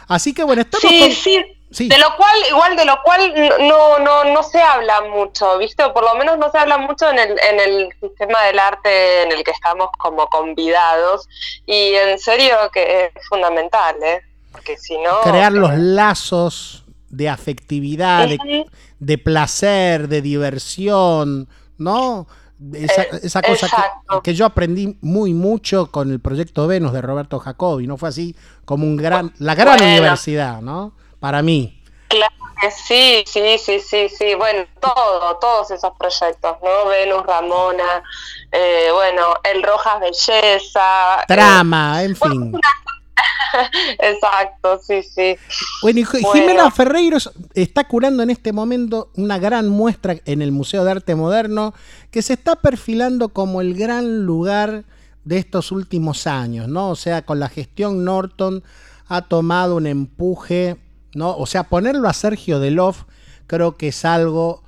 Así 0.09 0.33
que 0.33 0.43
bueno, 0.43 0.61
estamos 0.63 0.81
Sí, 0.89 0.99
con- 0.99 1.11
sí. 1.11 1.45
Sí. 1.71 1.87
De 1.87 1.99
lo 1.99 2.15
cual, 2.17 2.35
igual 2.49 2.75
de 2.75 2.83
lo 2.83 2.99
cual 3.03 3.31
no, 3.59 3.99
no, 3.99 4.23
no 4.23 4.41
se 4.41 4.59
habla 4.59 5.01
mucho, 5.01 5.59
¿viste? 5.59 5.87
Por 5.91 6.03
lo 6.03 6.15
menos 6.15 6.39
no 6.39 6.49
se 6.51 6.57
habla 6.57 6.79
mucho 6.79 7.07
en 7.11 7.19
el, 7.19 7.29
en 7.47 7.59
el 7.59 7.89
sistema 8.01 8.41
del 8.45 8.57
arte 8.57 9.21
en 9.21 9.31
el 9.31 9.43
que 9.43 9.51
estamos 9.51 9.89
como 9.99 10.25
convidados. 10.29 11.27
Y 11.67 11.93
en 11.93 12.17
serio 12.17 12.55
que 12.73 13.05
es 13.15 13.27
fundamental, 13.29 13.95
¿eh? 14.01 14.19
Porque 14.51 14.77
si 14.77 14.97
no... 14.97 15.21
crear 15.21 15.51
los 15.51 15.77
lazos 15.77 16.85
de 17.09 17.29
afectividad, 17.29 18.27
de, 18.27 18.65
de 18.97 19.17
placer, 19.19 20.07
de 20.07 20.23
diversión, 20.23 21.47
¿no? 21.77 22.27
Esa, 22.73 23.03
Eh, 23.03 23.09
esa 23.23 23.41
cosa 23.41 23.67
que, 23.67 24.21
que 24.23 24.33
yo 24.33 24.45
aprendí 24.45 24.97
muy 25.01 25.33
mucho 25.33 25.91
con 25.91 26.11
el 26.11 26.19
proyecto 26.19 26.67
Venus 26.67 26.91
de 26.91 27.01
Roberto 27.01 27.39
Jacobi, 27.39 27.87
¿no? 27.87 27.95
Fue 27.95 28.09
así 28.09 28.35
como 28.69 28.85
un 28.85 28.97
gran, 28.97 29.33
la 29.39 29.55
gran 29.55 29.77
Bueno. 29.79 29.93
universidad, 29.93 30.61
¿no? 30.61 30.91
Para 31.19 31.41
mí. 31.41 31.81
Claro 32.07 32.35
que 32.61 32.69
sí, 32.69 33.23
sí, 33.25 33.57
sí, 33.57 33.79
sí, 33.79 34.09
sí. 34.15 34.35
Bueno, 34.35 34.67
todo, 34.79 35.37
todos 35.37 35.71
esos 35.71 35.91
proyectos, 35.97 36.55
¿no? 36.61 36.87
Venus, 36.87 37.25
Ramona, 37.25 38.03
eh, 38.51 38.89
bueno, 38.93 39.33
El 39.43 39.63
Rojas 39.63 39.99
Belleza. 39.99 41.21
eh, 41.21 41.25
Trama, 41.27 42.03
en 42.03 42.15
fin. 42.15 42.51
Exacto, 43.97 44.79
sí, 44.85 45.01
sí. 45.01 45.35
Bueno, 45.81 46.01
y 46.01 46.03
Bueno. 46.03 46.31
Jimena 46.31 46.69
Ferreiros 46.69 47.31
está 47.55 47.85
curando 47.85 48.21
en 48.21 48.29
este 48.29 48.53
momento 48.53 49.09
una 49.15 49.39
gran 49.39 49.67
muestra 49.67 50.15
en 50.25 50.43
el 50.43 50.51
Museo 50.51 50.83
de 50.83 50.91
Arte 50.91 51.15
Moderno 51.15 51.73
que 52.11 52.21
se 52.21 52.33
está 52.33 52.55
perfilando 52.55 53.29
como 53.29 53.61
el 53.61 53.73
gran 53.73 54.27
lugar 54.27 54.83
de 55.23 55.37
estos 55.37 55.71
últimos 55.71 56.27
años, 56.27 56.67
¿no? 56.67 56.89
O 56.89 56.95
sea, 56.95 57.23
con 57.23 57.39
la 57.39 57.49
gestión 57.49 58.03
Norton 58.03 58.63
ha 59.07 59.23
tomado 59.23 59.75
un 59.75 59.87
empuje, 59.87 60.77
¿no? 61.13 61.35
O 61.35 61.45
sea, 61.45 61.63
ponerlo 61.63 62.07
a 62.07 62.13
Sergio 62.13 62.59
Delof 62.59 63.03
creo 63.47 63.75
que 63.77 63.89
es 63.89 64.05
algo 64.05 64.63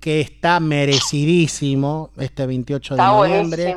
que 0.00 0.20
está 0.20 0.58
merecidísimo 0.58 2.10
este 2.16 2.46
28 2.46 2.96
de 2.96 3.02
noviembre. 3.02 3.76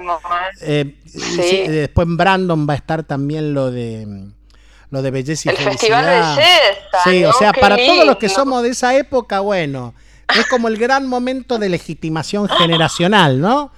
Eh, 0.61 0.95
¿eh? 0.95 0.95
sí, 1.05 1.67
después 1.67 2.07
en 2.07 2.17
Brandon 2.17 2.67
va 2.67 2.73
a 2.73 2.77
estar 2.77 3.03
también 3.03 3.53
lo 3.53 3.69
de 3.69 4.31
lo 4.89 5.01
de 5.01 5.11
belleza 5.11 5.51
y 5.51 5.55
El 5.55 5.57
Festival 5.57 6.05
felicidad. 6.05 6.35
Belleza, 6.35 6.97
Sí, 7.03 7.21
¿no? 7.21 7.29
o 7.29 7.33
sea, 7.33 7.51
Qué 7.51 7.61
para 7.61 7.77
todos 7.77 8.05
los 8.05 8.17
que 8.17 8.29
somos 8.29 8.63
de 8.63 8.69
esa 8.69 8.95
época, 8.95 9.39
bueno, 9.41 9.93
es 10.39 10.47
como 10.47 10.67
el 10.67 10.77
gran 10.77 11.07
momento 11.07 11.59
de 11.59 11.69
legitimación 11.69 12.47
generacional, 12.57 13.39
¿no? 13.39 13.71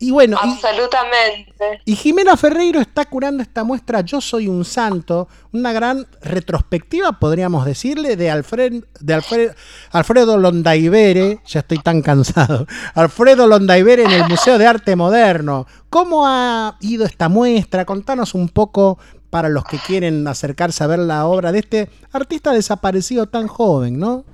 Y 0.00 0.12
bueno, 0.12 0.38
y, 0.44 0.48
Absolutamente. 0.50 1.82
y 1.84 1.96
Jimena 1.96 2.36
Ferreiro 2.36 2.80
está 2.80 3.04
curando 3.06 3.42
esta 3.42 3.64
muestra 3.64 4.00
Yo 4.02 4.20
soy 4.20 4.46
un 4.46 4.64
santo, 4.64 5.26
una 5.52 5.72
gran 5.72 6.06
retrospectiva, 6.22 7.12
podríamos 7.18 7.64
decirle, 7.64 8.14
de, 8.16 8.30
Alfred, 8.30 8.84
de 9.00 9.14
Alfred- 9.14 9.54
Alfredo 9.90 10.38
Londaibere, 10.38 11.40
ya 11.46 11.60
estoy 11.60 11.78
tan 11.78 12.02
cansado, 12.02 12.66
Alfredo 12.94 13.48
Londaibere 13.48 14.04
en 14.04 14.10
el 14.12 14.28
Museo 14.28 14.56
de 14.56 14.66
Arte 14.68 14.94
Moderno. 14.94 15.66
¿Cómo 15.90 16.26
ha 16.26 16.76
ido 16.80 17.04
esta 17.04 17.28
muestra? 17.28 17.84
Contanos 17.84 18.34
un 18.34 18.48
poco 18.50 18.98
para 19.30 19.48
los 19.48 19.64
que 19.64 19.78
quieren 19.78 20.26
acercarse 20.28 20.84
a 20.84 20.86
ver 20.86 21.00
la 21.00 21.26
obra 21.26 21.50
de 21.50 21.58
este 21.58 21.90
artista 22.12 22.52
desaparecido 22.52 23.26
tan 23.26 23.48
joven, 23.48 23.98
¿no? 23.98 24.24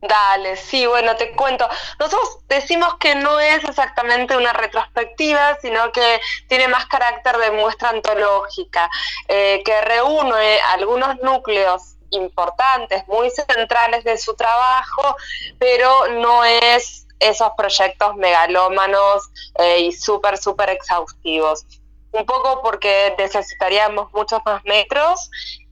Dale, 0.00 0.56
sí, 0.56 0.86
bueno, 0.86 1.16
te 1.16 1.32
cuento. 1.32 1.68
Nosotros 1.98 2.38
decimos 2.48 2.96
que 3.00 3.16
no 3.16 3.40
es 3.40 3.64
exactamente 3.64 4.36
una 4.36 4.52
retrospectiva, 4.52 5.58
sino 5.60 5.90
que 5.90 6.20
tiene 6.46 6.68
más 6.68 6.86
carácter 6.86 7.36
de 7.38 7.50
muestra 7.50 7.90
antológica, 7.90 8.88
eh, 9.26 9.60
que 9.64 9.80
reúne 9.80 10.60
algunos 10.72 11.16
núcleos 11.20 11.96
importantes, 12.10 13.06
muy 13.08 13.28
centrales 13.30 14.04
de 14.04 14.16
su 14.18 14.34
trabajo, 14.34 15.16
pero 15.58 16.08
no 16.08 16.44
es 16.44 17.06
esos 17.18 17.50
proyectos 17.56 18.14
megalómanos 18.14 19.28
eh, 19.58 19.80
y 19.80 19.92
súper, 19.92 20.38
súper 20.38 20.70
exhaustivos. 20.70 21.66
Un 22.12 22.24
poco 22.24 22.62
porque 22.62 23.14
necesitaríamos 23.18 24.12
muchos 24.12 24.40
más 24.46 24.64
metros 24.64 25.28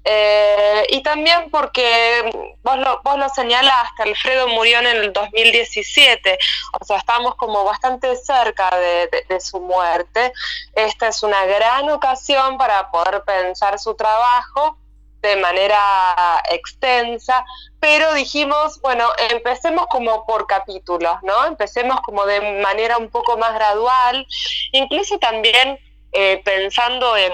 eh, 0.09 0.87
y 0.91 1.03
también 1.03 1.51
porque 1.51 2.31
vos 2.63 2.79
lo, 2.79 3.01
vos 3.03 3.19
lo 3.19 3.29
señalaste, 3.29 4.05
Alfredo 4.05 4.47
murió 4.47 4.79
en 4.79 4.87
el 4.87 5.13
2017, 5.13 6.39
o 6.81 6.85
sea, 6.85 6.99
estamos 6.99 7.35
como 7.35 7.65
bastante 7.65 8.15
cerca 8.15 8.71
de, 8.79 9.41
su 9.41 9.61
muerte. 9.61 10.33
Esta 10.77 11.09
es 11.09 11.25
una 11.25 11.45
gran 11.47 11.91
ocasión 11.91 12.57
para 12.57 12.89
poder 12.93 13.25
pensar 13.25 13.81
su 13.81 13.97
trabajo 13.97 14.79
de 15.23 15.37
manera 15.39 16.41
extensa, 16.51 17.45
pero 17.81 18.15
dijimos, 18.15 18.81
bueno, 18.83 19.09
empecemos 19.31 19.89
como 19.89 20.25
por 20.25 20.47
capítulos, 20.47 21.17
¿no? 21.23 21.47
Empecemos 21.47 22.01
como 22.03 22.25
de 22.27 22.61
manera 22.63 22.97
un 22.97 23.11
poco 23.11 23.37
más 23.37 23.55
gradual, 23.55 24.25
incluso 24.71 25.19
también 25.19 25.81
eh, 26.13 26.41
pensando 26.45 27.17
en 27.17 27.33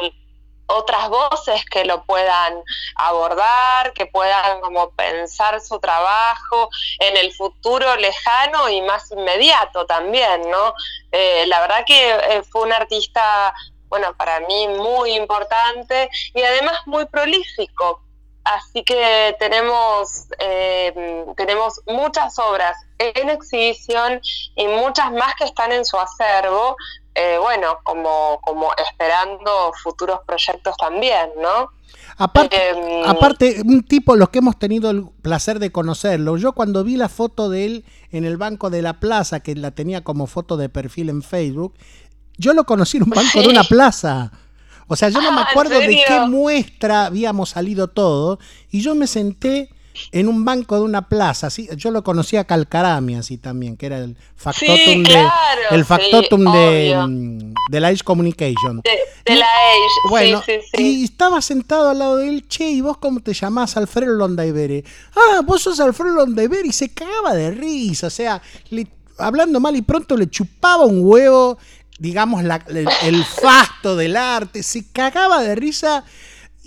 otras 0.67 1.09
voces 1.09 1.65
que 1.67 1.85
lo 1.85 2.05
puedan 2.05 2.63
abordar, 2.97 3.93
que 3.95 4.07
puedan 4.07 4.61
como 4.61 4.91
pensar 4.91 5.61
su 5.61 5.79
trabajo 5.79 6.69
en 6.99 7.17
el 7.17 7.33
futuro 7.35 7.97
lejano 7.97 8.69
y 8.69 8.83
más 8.83 9.11
inmediato 9.11 9.87
también, 9.87 10.51
¿no? 10.51 10.75
Eh, 11.11 11.45
la 11.47 11.61
verdad 11.61 11.85
que 11.87 12.11
eh, 12.11 12.43
fue 12.51 12.63
un 12.63 12.73
artista, 12.73 13.55
bueno, 13.89 14.15
para 14.17 14.41
mí 14.41 14.69
muy 14.69 15.13
importante 15.13 16.09
y 16.35 16.43
además 16.43 16.79
muy 16.87 17.07
prolífico. 17.07 18.03
Así 18.45 18.83
que 18.83 19.37
tenemos, 19.39 20.27
eh, 20.41 21.25
tenemos 21.37 21.81
muchas 21.87 22.39
obras 22.41 22.77
en 22.99 23.31
exhibición 23.31 24.21
y 24.57 24.67
muchas 24.67 25.13
más 25.13 25.35
que 25.37 25.45
están 25.45 25.71
en 25.71 25.85
su 25.85 25.97
acervo, 25.97 26.77
eh, 27.15 27.37
bueno, 27.41 27.79
como, 27.85 28.41
como 28.43 28.71
esperando 28.77 29.73
futuros 29.83 30.21
proyectos 30.27 30.77
también, 30.77 31.31
¿no? 31.41 31.71
Aparte, 32.17 32.71
Em, 32.71 33.05
aparte, 33.09 33.63
un 33.65 33.83
tipo, 33.83 34.17
los 34.17 34.31
que 34.31 34.39
hemos 34.39 34.59
tenido 34.59 34.91
el 34.91 35.07
placer 35.23 35.59
de 35.59 35.73
conocerlo, 35.73 36.37
yo 36.37 36.53
cuando 36.53 36.85
vi 36.85 36.97
la 36.97 37.09
foto 37.09 37.49
de 37.49 37.67
él 37.67 37.85
en 38.11 38.25
el 38.25 38.37
banco 38.37 38.71
de 38.71 38.83
la 38.83 39.01
plaza, 39.01 39.41
que 39.41 39.55
la 39.55 39.73
tenía 39.73 40.05
como 40.05 40.27
foto 40.27 40.57
de 40.57 40.69
perfil 40.69 41.09
en 41.11 41.23
Facebook, 41.23 41.75
yo 42.39 42.55
lo 42.55 42.65
conocí 42.65 42.97
en 42.97 43.05
un 43.05 43.11
banco 43.11 43.41
de 43.41 43.49
una 43.49 43.65
plaza. 43.65 44.33
O 44.89 44.97
sea, 44.97 45.09
yo 45.09 45.21
no 45.21 45.33
me 45.33 45.41
Ah, 45.41 45.45
¿en 45.45 45.49
acuerdo 45.49 45.79
de 45.79 46.05
qué 46.07 46.21
muestra 46.29 47.07
habíamos 47.07 47.51
salido 47.51 47.89
todo, 47.89 48.39
y 48.71 48.83
yo 48.83 48.95
me 48.95 49.07
senté 49.07 49.71
en 50.11 50.29
un 50.29 50.45
banco 50.45 50.77
de 50.77 50.83
una 50.83 51.09
plaza, 51.09 51.49
así, 51.49 51.69
yo 51.77 51.91
lo 51.91 52.03
conocía 52.03 52.41
a 52.41 52.45
Calcarami 52.45 53.17
así 53.17 53.37
también, 53.39 53.77
que 53.77 53.87
era 53.87 53.99
el 53.99 54.17
factotum 54.37 55.03
de 55.03 55.03
claro, 55.05 55.61
el 55.71 55.81
sí, 55.81 55.85
factotum 55.85 56.53
de, 56.53 56.97
mm, 57.07 57.55
de 57.71 57.81
la 57.81 57.91
Edge 57.91 58.03
Communication. 58.03 58.81
De, 58.83 58.91
de 59.33 59.37
la 59.39 59.45
Age, 59.47 60.09
Bueno, 60.11 60.43
sí, 60.47 60.53
sí, 60.63 60.69
sí. 60.77 61.01
y 61.01 61.05
estaba 61.05 61.41
sentado 61.43 61.91
al 61.91 61.99
lado 61.99 62.17
de 62.17 62.29
él, 62.29 62.49
che, 62.49 62.69
¿y 62.71 62.81
vos 62.81 62.97
cómo 62.99 63.21
te 63.21 63.35
llamás? 63.35 63.77
Alfredo 63.77 64.13
Londaibere. 64.15 64.85
Ah, 65.15 65.41
vos 65.45 65.63
sos 65.63 65.79
Alfredo 65.81 66.15
Londaibere 66.15 66.69
y 66.69 66.73
se 66.73 66.89
cagaba 66.93 67.35
de 67.35 67.51
risa, 67.51 68.07
o 68.07 68.11
sea, 68.11 68.41
le- 68.71 68.89
hablando 69.19 69.61
mal 69.61 69.77
y 69.77 69.83
pronto 69.83 70.17
le 70.17 70.29
chupaba 70.31 70.87
un 70.87 71.01
huevo, 71.03 71.59
digamos, 71.99 72.43
la- 72.43 72.65
el, 72.69 72.89
el 73.03 73.25
fasto 73.43 73.95
del 73.95 74.17
arte, 74.17 74.63
se 74.63 74.91
cagaba 74.91 75.43
de 75.43 75.55
risa 75.55 76.05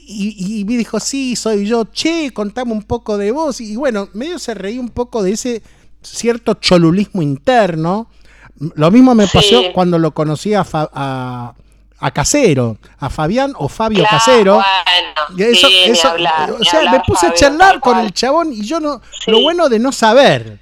y, 0.08 0.60
y 0.62 0.66
me 0.66 0.78
dijo, 0.78 1.00
sí, 1.00 1.36
soy 1.36 1.66
yo, 1.66 1.86
che, 1.86 2.32
contame 2.34 2.72
un 2.72 2.84
poco 2.84 3.18
de 3.18 3.32
vos. 3.32 3.60
Y 3.62 3.76
bueno, 3.76 4.10
medio 4.14 4.40
se 4.40 4.54
reía 4.54 4.80
un 4.80 4.90
poco 4.90 5.24
de 5.24 5.32
ese 5.32 5.64
cierto 6.02 6.54
cholulismo 6.56 7.22
interno. 7.22 8.08
Lo 8.76 8.92
mismo 8.92 9.16
me 9.16 9.26
Sí. 9.28 9.32
pasó 9.34 9.64
cuando 9.74 10.00
lo 10.00 10.14
conocí 10.14 10.54
a, 10.54 10.64
Fa- 10.64 10.90
a, 10.94 11.54
a 12.00 12.12
Casero, 12.12 12.78
a 13.00 13.10
Fabián 13.10 13.54
o 13.58 13.68
Fabio 13.68 14.00
Claro, 14.00 14.18
Casero. 14.18 14.54
bueno, 14.56 15.38
Y 15.38 15.44
eso- 15.56 15.68
sí, 15.68 15.74
ni 15.88 15.92
eso- 15.92 16.08
hablar, 16.10 16.52
o 16.52 16.64
sea, 16.64 16.92
me 16.92 17.02
puse 17.06 17.28
a 17.28 17.34
charlar 17.34 17.80
con 17.80 17.98
el 18.00 18.14
chabón 18.14 18.54
y 18.54 18.62
yo 18.66 18.80
no, 18.80 19.02
lo 19.28 19.42
bueno 19.42 19.68
de 19.70 19.80
no 19.80 19.92
saber, 19.92 20.60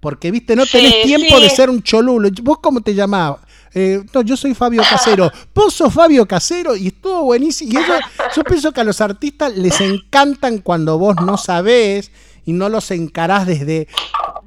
porque 0.00 0.30
viste, 0.30 0.54
no 0.56 0.64
tenés 0.66 1.02
tiempo 1.02 1.40
de 1.40 1.50
ser 1.50 1.68
un 1.70 1.82
cholulo. 1.82 2.28
¿Vos 2.42 2.58
cómo 2.62 2.80
te 2.80 2.94
llamabas? 2.94 3.40
Eh, 3.74 4.02
no, 4.12 4.22
yo 4.22 4.36
soy 4.36 4.54
Fabio 4.54 4.82
Casero. 4.88 5.30
Vos 5.54 5.74
sos 5.74 5.92
Fabio 5.92 6.26
Casero 6.26 6.76
y 6.76 6.88
estuvo 6.88 7.24
buenísimo. 7.24 7.72
Y 7.72 7.82
ellos, 7.82 7.98
yo 8.36 8.44
pienso 8.44 8.72
que 8.72 8.80
a 8.80 8.84
los 8.84 9.00
artistas 9.00 9.52
les 9.56 9.80
encantan 9.80 10.58
cuando 10.58 10.98
vos 10.98 11.16
no 11.16 11.36
sabés 11.36 12.10
y 12.46 12.52
no 12.52 12.68
los 12.68 12.90
encarás 12.90 13.46
desde 13.46 13.88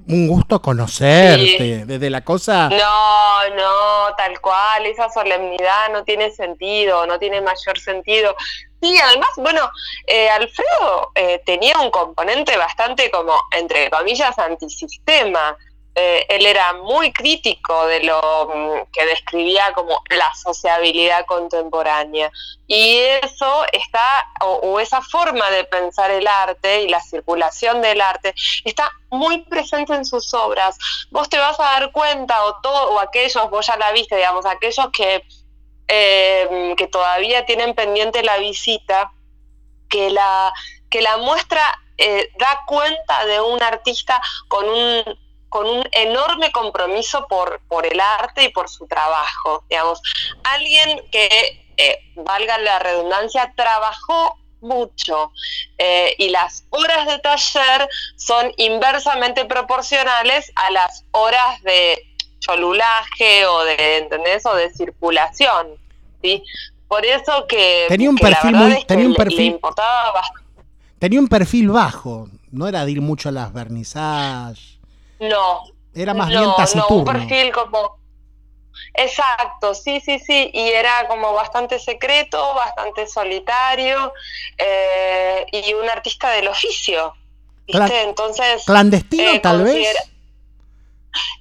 un 0.07 0.27
gusto 0.27 0.61
conocerte, 0.61 1.57
Sí. 1.57 1.83
desde 1.85 2.09
la 2.09 2.23
cosa. 2.23 2.69
No, 2.69 3.55
no, 3.55 4.15
tal 4.17 4.39
cual, 4.39 4.85
esa 4.85 5.09
solemnidad 5.09 5.91
no 5.91 6.03
tiene 6.05 6.31
sentido, 6.31 7.05
no 7.05 7.19
tiene 7.19 7.41
mayor 7.41 7.77
sentido. 7.77 8.33
Sí, 8.81 8.95
además, 9.03 9.29
bueno, 9.37 9.69
eh, 10.05 10.29
Alfredo 10.29 11.11
eh, 11.15 11.41
tenía 11.45 11.77
un 11.79 11.89
componente 11.91 12.55
bastante 12.55 13.09
como, 13.11 13.33
entre 13.51 13.89
comillas, 13.89 14.37
antisistema. 14.39 15.57
Eh, 15.99 16.27
él 16.29 16.45
era 16.45 16.73
muy 16.73 17.11
crítico 17.11 17.87
de 17.87 18.03
lo 18.03 18.51
mm, 18.53 18.91
que 18.93 19.03
describía 19.07 19.73
como 19.73 20.03
la 20.09 20.31
sociabilidad 20.35 21.25
contemporánea. 21.25 22.31
Y 22.67 22.97
eso 23.23 23.65
está, 23.71 24.29
o, 24.41 24.79
esa 24.79 25.01
forma 25.01 25.49
de 25.49 25.63
pensar 25.63 26.11
el 26.11 26.27
arte 26.27 26.83
y 26.83 26.89
la 26.89 27.01
circulación 27.01 27.81
del 27.81 27.99
arte, 27.99 28.35
está 28.63 28.91
muy 29.09 29.39
presente 29.45 29.95
en 29.95 30.05
sus 30.05 30.35
obras. 30.35 30.77
Vos 31.09 31.29
te 31.29 31.39
vas 31.39 31.59
a 31.59 31.63
dar 31.63 31.91
cuenta, 31.91 32.45
o 32.45 32.61
todo, 32.61 32.91
o 32.91 32.99
aquellos, 32.99 33.49
vos 33.49 33.65
ya 33.65 33.75
la 33.77 33.91
viste, 33.91 34.17
digamos, 34.17 34.45
aquellos 34.45 34.89
que, 34.95 35.23
eh, 35.87 36.75
que 36.77 36.87
todavía 36.87 37.43
tienen 37.47 37.73
pendiente 37.73 38.21
la 38.21 38.37
visita, 38.37 39.11
que 39.89 40.11
la, 40.11 40.53
que 40.91 41.01
la 41.01 41.17
muestra 41.17 41.63
eh, 41.97 42.29
da 42.37 42.61
cuenta 42.67 43.25
de 43.25 43.41
un 43.41 43.63
artista 43.63 44.21
con 44.47 44.69
un, 44.69 45.03
con 45.49 45.67
un 45.67 45.83
enorme 45.91 46.51
compromiso 46.51 47.25
por, 47.27 47.61
por 47.67 47.85
el 47.85 47.99
arte 47.99 48.43
y 48.45 48.49
por 48.49 48.69
su 48.69 48.87
trabajo. 48.87 49.63
Digamos, 49.69 50.01
alguien 50.43 51.01
que, 51.11 51.65
eh, 51.77 51.99
valga 52.15 52.57
la 52.57 52.79
redundancia, 52.79 53.53
trabajó 53.55 54.37
mucho 54.61 55.31
eh, 55.77 56.15
y 56.17 56.29
las 56.29 56.65
horas 56.71 57.05
de 57.05 57.19
taller 57.19 57.87
son 58.15 58.51
inversamente 58.57 59.45
proporcionales 59.45 60.51
a 60.55 60.71
las 60.71 61.05
horas 61.11 61.61
de 61.61 62.01
cholulaje 62.39 63.45
o 63.45 63.63
de, 63.63 63.97
¿entendés? 63.97 64.45
O 64.45 64.55
de 64.55 64.71
circulación, 64.73 65.67
¿sí? 66.21 66.43
Por 66.87 67.05
eso 67.05 67.45
que, 67.47 67.85
Tenía 67.87 68.09
un 68.09 68.15
que 68.15 68.23
perfil 68.23 68.51
verdad 68.53 68.65
muy- 68.67 68.71
es 68.73 68.79
que 68.79 68.85
tenía 68.85 69.05
un 69.05 69.11
le- 69.13 69.17
le 69.17 69.25
perfil- 69.25 69.45
importaba 69.51 70.11
bastante. 70.13 70.43
Tenía 70.99 71.19
un 71.19 71.27
perfil 71.27 71.69
bajo, 71.69 72.27
no 72.51 72.67
era 72.67 72.83
de 72.85 72.91
ir 72.91 73.01
mucho 73.01 73.29
a 73.29 73.31
las 73.31 73.53
vernizajes. 73.53 74.66
No. 75.19 75.63
Era 75.93 76.13
más 76.13 76.27
no, 76.27 76.31
bien 76.31 76.43
No, 76.43 76.49
un 76.51 76.55
taciturno. 76.55 77.05
perfil 77.11 77.51
como. 77.51 77.97
Exacto, 78.93 79.73
sí, 79.73 79.99
sí, 79.99 80.19
sí. 80.19 80.49
Y 80.53 80.69
era 80.69 81.07
como 81.07 81.33
bastante 81.33 81.79
secreto, 81.79 82.53
bastante 82.53 83.07
solitario 83.07 84.13
eh, 84.57 85.45
y 85.51 85.73
un 85.73 85.89
artista 85.89 86.29
del 86.31 86.47
oficio. 86.47 87.13
¿Viste? 87.65 87.81
Cla- 87.83 88.03
Entonces. 88.03 88.63
Clandestino, 88.65 89.31
eh, 89.31 89.39
tal 89.39 89.63
vez. 89.63 89.95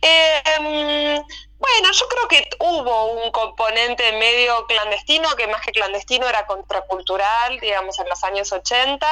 Eh, 0.03 1.21
bueno, 1.59 1.93
yo 1.93 2.09
creo 2.09 2.29
que 2.29 2.49
hubo 2.61 3.25
un 3.25 3.31
componente 3.33 4.13
medio 4.13 4.67
clandestino, 4.67 5.29
que 5.37 5.47
más 5.49 5.61
que 5.63 5.73
clandestino 5.73 6.27
era 6.29 6.47
contracultural, 6.47 7.59
digamos, 7.61 7.99
en 7.99 8.09
los 8.09 8.23
años 8.25 8.53
80 8.53 9.07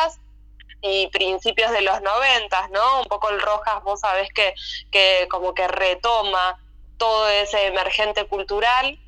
y 0.85 1.09
principios 1.09 1.73
de 1.73 1.81
los 1.82 2.01
90, 2.02 2.69
¿no? 2.69 3.01
Un 3.01 3.06
poco 3.06 3.31
el 3.31 3.40
Rojas, 3.40 3.82
vos 3.85 4.01
sabés 4.01 4.28
que, 4.35 4.55
que 4.90 5.27
como 5.31 5.55
que 5.55 5.66
retoma 5.69 6.59
todo 6.98 7.28
ese 7.28 7.66
emergente 7.66 8.27
cultural. 8.27 8.98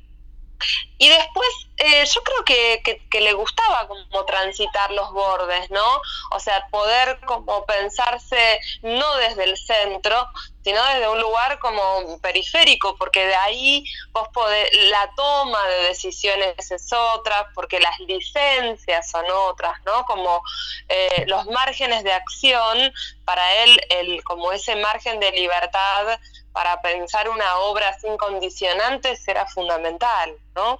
Y 0.97 1.09
después, 1.09 1.49
eh, 1.77 2.03
yo 2.05 2.21
creo 2.23 2.43
que, 2.43 2.81
que- 2.83 3.07
que 3.09 3.21
le 3.21 3.33
gustaba 3.33 3.87
como 3.87 4.25
transitar 4.25 4.91
los 4.91 5.11
bordes, 5.11 5.69
¿no? 5.69 6.01
O 6.31 6.39
sea, 6.39 6.65
poder 6.71 7.19
como 7.27 7.65
pensarse 7.65 8.59
no 8.81 9.15
desde 9.17 9.43
el 9.43 9.57
centro, 9.57 10.27
sino 10.67 10.83
desde 10.83 11.07
un 11.07 11.21
lugar 11.21 11.59
como 11.59 12.19
periférico, 12.19 12.97
porque 12.97 13.25
de 13.25 13.35
ahí 13.35 13.85
vos 14.11 14.27
podés, 14.33 14.69
la 14.89 15.09
toma 15.15 15.65
de 15.65 15.83
decisiones 15.87 16.69
es 16.69 16.91
otra, 16.91 17.47
porque 17.55 17.79
las 17.79 17.97
licencias 18.01 19.09
son 19.09 19.23
otras, 19.31 19.81
¿no? 19.85 20.03
Como 20.03 20.41
eh, 20.89 21.23
los 21.27 21.45
márgenes 21.45 22.03
de 22.03 22.11
acción, 22.11 22.91
para 23.23 23.63
él, 23.63 23.79
el, 23.89 24.23
como 24.25 24.51
ese 24.51 24.75
margen 24.75 25.21
de 25.21 25.31
libertad 25.31 26.19
para 26.57 26.81
pensar 26.81 27.29
una 27.29 27.57
obra 27.59 27.93
sin 27.99 28.17
condicionantes 28.17 29.27
era 29.27 29.45
fundamental, 29.45 30.33
¿no? 30.55 30.79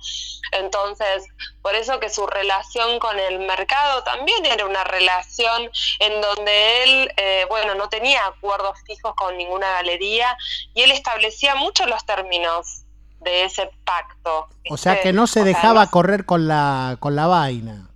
Entonces, 0.53 1.23
por 1.61 1.75
eso 1.75 1.99
que 1.99 2.09
su 2.09 2.25
relación 2.25 2.97
con 2.97 3.19
el 3.19 3.37
mercado 3.37 4.01
también 4.03 4.43
era 4.47 4.65
una 4.65 4.83
relación 4.85 5.69
en 5.99 6.19
donde 6.19 6.83
él, 6.83 7.13
eh, 7.17 7.45
bueno, 7.47 7.75
no 7.75 7.89
tenía 7.89 8.25
acuerdos 8.25 8.79
fijos 8.87 9.13
con 9.15 9.37
ninguna 9.37 9.76
galería 9.77 10.37
y 10.73 10.81
él 10.83 10.91
establecía 10.91 11.55
mucho 11.55 11.85
los 11.85 12.05
términos 12.05 12.83
de 13.21 13.45
ese 13.45 13.69
pacto. 13.83 14.47
O 14.69 14.77
sea 14.77 15.01
que 15.01 15.11
no 15.13 15.25
se 15.27 15.41
O 15.41 15.43
sea, 15.43 15.53
dejaba 15.53 15.87
correr 15.89 16.25
con 16.25 16.47
la, 16.47 16.97
con 16.99 17.15
la 17.15 17.25
vaina. 17.27 17.89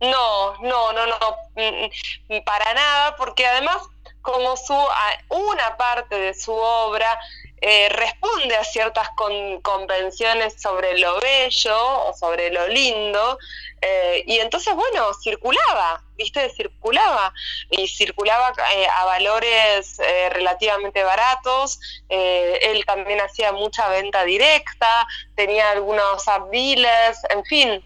no, 0.00 0.56
no, 0.62 0.92
no, 0.92 1.06
no, 1.06 1.16
mm, 1.56 2.34
mm, 2.34 2.44
para 2.44 2.72
nada, 2.74 3.16
porque 3.16 3.46
además 3.46 3.78
como 4.22 4.56
su 4.56 4.74
a- 4.74 5.34
una 5.34 5.76
parte 5.76 6.18
de 6.18 6.34
su 6.34 6.52
obra 6.52 7.18
eh, 7.60 7.88
responde 7.90 8.56
a 8.56 8.64
ciertas 8.64 9.08
con- 9.16 9.60
convenciones 9.62 10.60
sobre 10.60 10.98
lo 10.98 11.18
bello 11.20 11.76
o 12.06 12.14
sobre 12.14 12.50
lo 12.50 12.66
lindo, 12.68 13.38
eh, 13.80 14.24
y 14.26 14.38
entonces, 14.38 14.74
bueno, 14.74 15.12
circulaba, 15.22 16.02
¿viste? 16.16 16.50
Circulaba, 16.50 17.32
y 17.70 17.86
circulaba 17.88 18.52
eh, 18.74 18.86
a 18.96 19.04
valores 19.04 19.98
eh, 20.00 20.28
relativamente 20.30 21.02
baratos, 21.04 21.78
eh, 22.08 22.58
él 22.62 22.84
también 22.84 23.20
hacía 23.20 23.52
mucha 23.52 23.88
venta 23.88 24.24
directa, 24.24 25.06
tenía 25.36 25.70
algunos 25.70 26.24
dealers, 26.50 27.18
en 27.30 27.44
fin, 27.44 27.84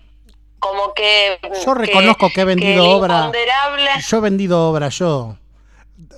como 0.58 0.94
que... 0.94 1.38
Yo 1.64 1.74
reconozco 1.74 2.30
que 2.32 2.42
he 2.42 2.44
vendido 2.44 2.88
obra. 2.88 3.30
Yo 4.00 4.16
he 4.18 4.20
vendido 4.20 4.70
obra, 4.70 4.88
yo. 4.88 5.36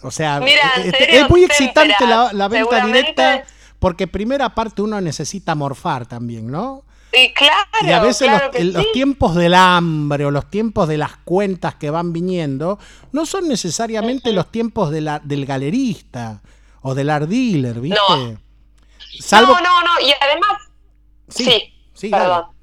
O 0.04 0.10
sea, 0.10 0.38
Mira, 0.40 0.72
este, 0.76 0.98
serio, 0.98 1.24
es 1.24 1.30
muy 1.30 1.40
te 1.40 1.46
excitante 1.46 2.06
la, 2.06 2.48
venta 2.48 2.84
directa 2.84 3.44
porque 3.78 4.06
primera 4.06 4.54
parte 4.54 4.82
uno 4.82 5.00
necesita 5.00 5.54
morfar 5.54 6.06
también, 6.06 6.50
¿no? 6.50 6.84
Y 7.12 7.32
claro, 7.32 7.54
Y 7.82 7.90
a 7.90 8.00
veces 8.00 8.28
claro 8.28 8.50
los, 8.60 8.92
tiempos 8.92 9.34
del 9.34 9.54
hambre 9.54 10.26
o 10.26 10.30
los 10.30 10.50
tiempos 10.50 10.88
de 10.88 10.98
las 10.98 11.16
cuentas 11.18 11.76
que 11.76 11.90
van 11.90 12.12
viniendo 12.12 12.78
no 13.12 13.24
son 13.24 13.48
necesariamente 13.48 14.32
los 14.32 14.50
tiempos 14.50 14.90
de 14.90 15.00
la, 15.00 15.20
del 15.20 15.46
galerista 15.46 16.42
o 16.82 16.94
del 16.94 17.08
art 17.08 17.28
dealer, 17.28 17.80
¿viste? 17.80 17.98
No. 18.08 18.38
Salvo, 19.20 19.54
No, 19.54 19.60
no, 19.60 19.82
no, 19.82 20.00
y 20.06 20.12
además... 20.20 20.58
Sí, 21.28 21.72
sí, 21.94 22.10
perdón. 22.10 22.53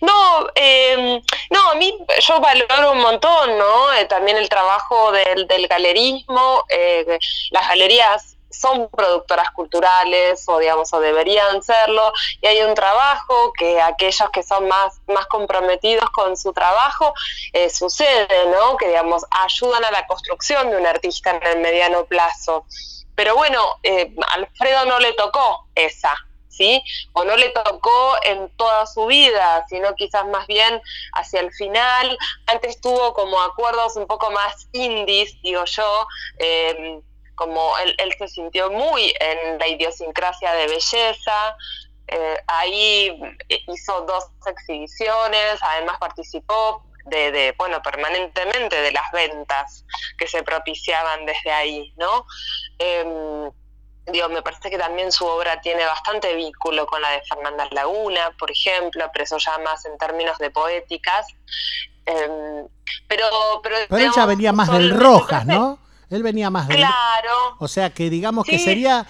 No, 0.00 0.46
eh, 0.54 1.20
no, 1.50 1.70
a 1.70 1.74
mí 1.74 1.96
yo 2.20 2.40
valoro 2.40 2.92
un 2.92 3.00
montón, 3.00 3.58
¿no? 3.58 3.92
Eh, 3.94 4.04
también 4.06 4.36
el 4.36 4.48
trabajo 4.48 5.12
del, 5.12 5.46
del 5.46 5.68
galerismo. 5.68 6.64
eh, 6.68 7.18
las 7.50 7.68
galerías 7.68 8.38
son 8.50 8.88
productoras 8.88 9.50
culturales 9.50 10.44
o 10.48 10.58
digamos 10.58 10.92
o 10.92 11.00
deberían 11.00 11.62
serlo 11.62 12.12
y 12.40 12.46
hay 12.46 12.62
un 12.62 12.74
trabajo 12.74 13.52
que 13.58 13.80
aquellos 13.80 14.30
que 14.30 14.42
son 14.42 14.66
más 14.68 15.00
más 15.06 15.26
comprometidos 15.26 16.08
con 16.10 16.36
su 16.36 16.52
trabajo 16.52 17.12
eh, 17.52 17.68
sucede 17.70 18.46
no 18.50 18.76
que 18.76 18.88
digamos 18.88 19.24
ayudan 19.30 19.84
a 19.84 19.90
la 19.90 20.06
construcción 20.06 20.70
de 20.70 20.76
un 20.78 20.86
artista 20.86 21.30
en 21.30 21.46
el 21.46 21.58
mediano 21.60 22.06
plazo 22.06 22.64
pero 23.14 23.36
bueno 23.36 23.62
eh, 23.82 24.14
Alfredo 24.28 24.86
no 24.86 24.98
le 24.98 25.12
tocó 25.12 25.66
esa 25.74 26.14
¿sí? 26.58 26.82
O 27.12 27.24
no 27.24 27.36
le 27.36 27.50
tocó 27.50 28.16
en 28.24 28.50
toda 28.56 28.84
su 28.86 29.06
vida, 29.06 29.64
sino 29.68 29.94
quizás 29.94 30.26
más 30.26 30.46
bien 30.46 30.82
hacia 31.12 31.40
el 31.40 31.52
final. 31.52 32.18
Antes 32.46 32.80
tuvo 32.80 33.14
como 33.14 33.40
acuerdos 33.40 33.96
un 33.96 34.06
poco 34.06 34.30
más 34.32 34.68
indies, 34.72 35.40
digo 35.42 35.64
yo, 35.64 36.06
eh, 36.38 37.00
como 37.36 37.78
él, 37.78 38.14
se 38.18 38.26
sintió 38.26 38.70
muy 38.70 39.14
en 39.20 39.58
la 39.58 39.68
idiosincrasia 39.68 40.52
de 40.52 40.66
belleza. 40.66 41.56
Eh, 42.08 42.36
ahí 42.48 43.20
hizo 43.48 44.00
dos 44.02 44.24
exhibiciones, 44.46 45.58
además 45.62 45.98
participó 45.98 46.82
de, 47.04 47.54
bueno, 47.56 47.80
permanentemente 47.80 48.80
de 48.82 48.92
las 48.92 49.10
ventas 49.12 49.84
que 50.18 50.26
se 50.26 50.42
propiciaban 50.42 51.24
desde 51.24 51.52
ahí, 51.52 51.92
¿no? 51.96 52.26
Eh, 52.78 53.50
digo, 54.12 54.28
me 54.28 54.42
parece 54.42 54.70
que 54.70 54.78
también 54.78 55.10
su 55.12 55.24
obra 55.26 55.60
tiene 55.60 55.84
bastante 55.84 56.34
vínculo 56.34 56.86
con 56.86 57.00
la 57.02 57.10
de 57.10 57.22
Fernanda 57.22 57.68
Laguna, 57.70 58.30
por 58.38 58.50
ejemplo, 58.50 59.04
pero 59.12 59.24
eso 59.24 59.38
ya 59.38 59.58
más 59.58 59.84
en 59.86 59.96
términos 59.98 60.38
de 60.38 60.50
poéticas. 60.50 61.26
Eh, 62.06 62.28
pero, 63.06 63.24
pero, 63.62 63.76
pero 63.88 63.96
digamos, 63.98 64.16
ella 64.16 64.26
venía 64.26 64.52
más 64.52 64.72
del 64.72 64.90
Rojas, 64.98 65.44
¿no? 65.46 65.78
Él 66.10 66.22
venía 66.22 66.48
más 66.50 66.68
del 66.68 66.78
Claro. 66.78 67.56
O 67.58 67.68
sea 67.68 67.90
que 67.90 68.08
digamos 68.08 68.46
que 68.46 68.58
sería 68.58 69.06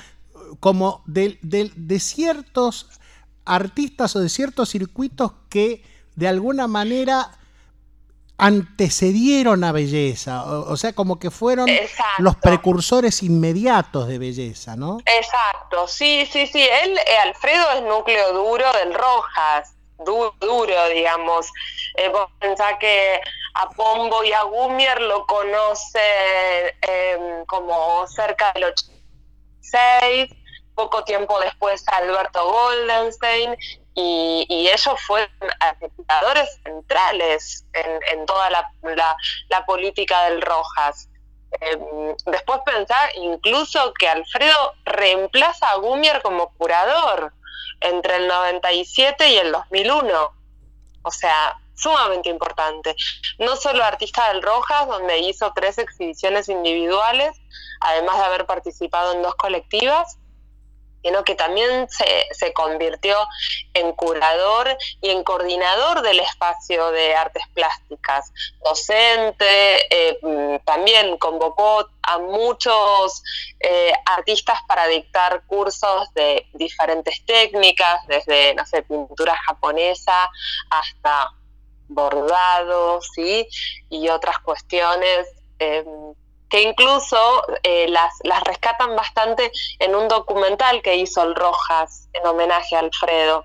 como 0.61 1.03
de, 1.07 1.39
de- 1.43 1.71
de 1.77 2.01
ciertos 2.01 2.89
artistas 3.45 4.17
o 4.17 4.21
de 4.21 4.29
ciertos 4.29 4.71
circuitos 4.71 5.33
que 5.49 5.85
de 6.17 6.27
alguna 6.29 6.67
manera 6.67 7.38
antecedieron 8.39 9.65
a 9.65 9.73
belleza, 9.73 10.45
o, 10.45 10.73
o 10.73 10.77
sea, 10.77 10.93
como 10.93 11.19
que 11.19 11.31
fueron 11.31 11.69
Exacto. 11.69 12.23
los 12.23 12.37
precursores 12.37 13.23
inmediatos 13.23 14.07
de 14.09 14.19
belleza, 14.19 14.77
¿no? 14.77 14.99
Exacto, 15.05 15.89
sí, 15.89 16.27
sí, 16.33 16.47
sí. 16.47 16.63
Él, 16.63 16.97
eh, 16.99 17.17
Alfredo 17.25 17.65
es 17.77 17.83
núcleo 17.83 18.33
duro 18.33 18.65
del 18.75 18.95
Rojas, 18.95 19.75
du- 20.05 20.33
duro, 20.41 20.89
digamos. 20.95 21.47
Eh, 21.97 22.09
vos 22.11 22.31
pensás 22.39 22.75
que 22.79 23.21
a 23.55 23.69
Pombo 23.71 24.23
y 24.23 24.33
a 24.33 24.43
Gumier 24.45 25.01
lo 25.03 25.27
conoce 25.27 25.99
eh, 26.89 27.19
como 27.49 28.07
cerca 28.07 28.53
del 28.55 28.65
86, 28.65 30.31
poco 30.75 31.03
tiempo 31.03 31.41
después 31.41 31.83
a 31.89 31.97
Alberto 31.97 32.49
Goldenstein, 32.51 33.57
y, 34.01 34.47
y 34.49 34.69
ellos 34.69 34.95
fueron 35.05 35.29
articuladores 35.59 36.61
centrales 36.63 37.67
en, 37.73 38.01
en 38.13 38.27
toda 38.27 38.49
la, 38.49 38.65
política 39.67 40.31
del 40.31 40.41
Rojas. 40.41 41.09
Eh, 41.61 41.77
después 42.27 42.61
pensar 42.65 43.11
incluso 43.17 43.93
que 43.95 44.09
Alfredo 44.09 44.75
reemplaza 44.85 45.69
a 45.71 45.79
Gumier 45.79 46.23
como 46.23 46.53
curador 46.55 47.33
entre 47.81 48.17
el 48.17 48.29
97 48.29 49.31
y 49.31 49.39
el 49.39 49.51
2001. 49.51 50.33
O 51.03 51.11
sea, 51.11 51.59
sumamente 51.75 52.29
importante. 52.29 52.95
No 53.41 53.57
solo 53.57 53.83
artista 53.83 54.29
del 54.33 54.43
Rojas, 54.43 54.87
donde 54.87 55.19
hizo 55.19 55.53
tres 55.57 55.77
exhibiciones 55.79 56.49
individuales, 56.49 57.37
además 57.81 58.19
de 58.19 58.25
haber 58.25 58.47
participado 58.47 59.15
en 59.15 59.23
dos 59.23 59.35
colectivas, 59.35 60.19
sino 61.03 61.25
que 61.25 61.35
también 61.35 61.89
se, 61.89 62.27
se 62.33 62.53
convirtió 62.53 63.17
en 63.79 63.93
curador 63.93 64.77
y 65.01 65.11
en 65.11 65.25
coordinador 65.25 66.03
del 66.03 66.21
espacio 66.21 66.91
de 66.91 67.15
artes 67.15 67.43
plásticas, 67.55 68.33
docente, 68.65 69.47
eh, 69.91 70.19
mm, 70.23 70.65
también 70.65 71.17
convocó 71.19 71.89
a 72.03 72.19
muchos 72.19 73.23
eh, 73.61 73.93
artistas 74.07 74.59
para 74.67 74.87
dictar 74.87 75.43
cursos 75.47 76.13
de 76.15 76.47
diferentes 76.55 77.25
técnicas, 77.27 78.07
desde, 78.07 78.55
no 78.55 78.65
sé, 78.67 78.83
pintura 78.83 79.37
japonesa 79.47 80.29
hasta 80.71 81.33
bordado, 81.89 83.01
¿sí? 83.15 83.47
Y 83.89 84.09
otras 84.09 84.39
cuestiones. 84.41 85.29
eh, 85.59 85.85
que 86.51 86.63
incluso 86.63 87.43
las, 87.89 88.11
las 88.23 88.43
rescatan 88.43 88.97
bastante 88.97 89.53
en 89.81 89.95
un 89.95 90.09
documental 90.09 90.81
que 90.81 90.97
hizo 90.97 91.23
el 91.23 91.35
Rojas 91.35 92.09
en 92.15 92.27
homenaje 92.27 92.75
a 92.75 92.79
Alfredo, 92.79 93.45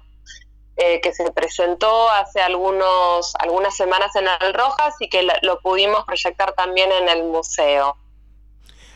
eh, 0.77 0.99
que 1.01 1.13
se 1.13 1.31
presentó 1.31 2.09
hace 2.09 2.41
algunos, 2.41 3.33
algunas 3.39 3.75
semanas 3.75 4.15
en 4.15 4.25
el 4.41 4.53
Rojas 4.53 4.95
y 4.99 5.09
que 5.09 5.23
lo, 5.41 5.59
pudimos 5.61 6.03
proyectar 6.05 6.53
también 6.53 6.89
en 6.91 7.09
el 7.09 7.23
museo. 7.25 7.95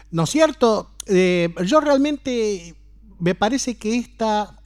¿No 0.10 0.24
es 0.24 0.30
cierto? 0.30 0.90
Eh, 1.06 1.54
yo 1.66 1.80
realmente 1.80 2.76
me 3.20 3.36
parece 3.36 3.78
que 3.78 3.98
esta 3.98 4.60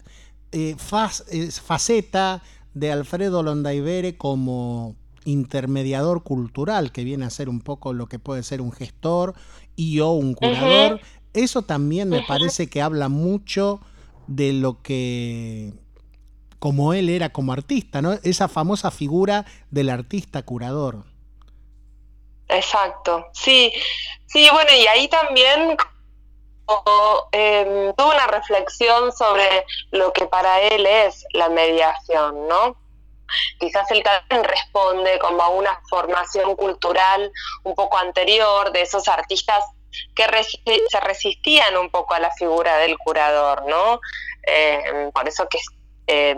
eh, 0.51 0.75
faz- 0.77 1.25
eh, 1.29 1.51
faceta 1.51 2.41
de 2.73 2.91
Alfredo 2.91 3.43
Londaivere 3.43 4.17
como 4.17 4.95
intermediador 5.25 6.23
cultural, 6.23 6.91
que 6.91 7.03
viene 7.03 7.25
a 7.25 7.29
ser 7.29 7.49
un 7.49 7.61
poco 7.61 7.93
lo 7.93 8.07
que 8.07 8.19
puede 8.19 8.43
ser 8.43 8.61
un 8.61 8.71
gestor 8.71 9.35
y 9.75 9.99
o 9.99 10.11
un 10.11 10.33
curador, 10.33 10.99
eso 11.33 11.61
también 11.61 12.09
me 12.09 12.23
parece 12.23 12.69
que 12.69 12.81
habla 12.81 13.07
mucho 13.07 13.81
de 14.27 14.53
lo 14.53 14.81
que 14.81 15.73
como 16.61 16.93
él 16.93 17.09
era 17.09 17.29
como 17.29 17.53
artista, 17.53 18.03
¿no? 18.03 18.13
Esa 18.21 18.47
famosa 18.47 18.91
figura 18.91 19.45
del 19.71 19.89
artista 19.89 20.43
curador. 20.43 21.03
Exacto, 22.47 23.29
sí, 23.33 23.73
sí, 24.27 24.47
bueno, 24.53 24.69
y 24.71 24.85
ahí 24.85 25.07
también 25.07 25.75
eh, 27.31 27.93
tuve 27.97 28.15
una 28.15 28.27
reflexión 28.27 29.11
sobre 29.11 29.65
lo 29.89 30.13
que 30.13 30.27
para 30.27 30.61
él 30.61 30.85
es 30.85 31.25
la 31.33 31.49
mediación, 31.49 32.47
¿no? 32.47 32.77
Quizás 33.59 33.89
él 33.89 34.03
también 34.03 34.43
responde 34.43 35.17
como 35.17 35.41
a 35.41 35.49
una 35.49 35.81
formación 35.89 36.55
cultural 36.55 37.31
un 37.63 37.73
poco 37.73 37.97
anterior 37.97 38.71
de 38.71 38.83
esos 38.83 39.07
artistas 39.07 39.63
que 40.13 40.27
se 40.91 40.99
resistían 40.99 41.75
un 41.75 41.89
poco 41.89 42.13
a 42.13 42.19
la 42.19 42.29
figura 42.29 42.77
del 42.77 42.99
curador, 42.99 43.65
¿no? 43.65 43.99
Eh, 44.45 45.09
por 45.11 45.27
eso 45.27 45.47
que 45.49 45.57
eh, 46.11 46.35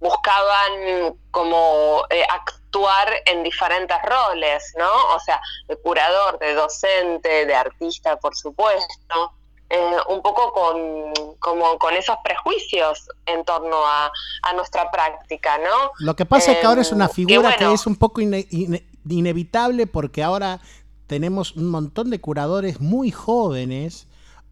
buscaban 0.00 1.16
como 1.30 2.02
eh, 2.10 2.24
actuar 2.30 3.08
en 3.26 3.42
diferentes 3.42 3.96
roles, 4.02 4.74
¿no? 4.78 5.14
O 5.14 5.20
sea, 5.20 5.40
de 5.68 5.76
curador, 5.76 6.38
de 6.38 6.54
docente, 6.54 7.46
de 7.46 7.54
artista, 7.54 8.16
por 8.18 8.36
supuesto, 8.36 9.32
eh, 9.70 9.96
un 10.08 10.20
poco 10.20 10.52
con, 10.52 11.36
como 11.38 11.78
con 11.78 11.94
esos 11.94 12.16
prejuicios 12.22 13.08
en 13.26 13.44
torno 13.44 13.76
a, 13.86 14.10
a 14.42 14.52
nuestra 14.52 14.90
práctica, 14.90 15.56
¿no? 15.58 15.90
Lo 16.00 16.14
que 16.14 16.26
pasa 16.26 16.52
es 16.52 16.58
que 16.58 16.66
ahora 16.66 16.82
es 16.82 16.92
una 16.92 17.06
Em, 17.06 17.10
figura 17.10 17.56
que, 17.56 17.64
bueno, 17.64 17.74
es 17.74 17.86
un 17.86 17.96
poco 17.96 18.20
ine- 18.20 18.46
ine- 18.50 18.84
inevitable 19.08 19.86
porque 19.86 20.22
ahora 20.22 20.60
tenemos 21.06 21.52
un 21.56 21.70
montón 21.70 22.10
de 22.10 22.20
curadores 22.20 22.80
muy 22.80 23.10
jóvenes, 23.10 24.06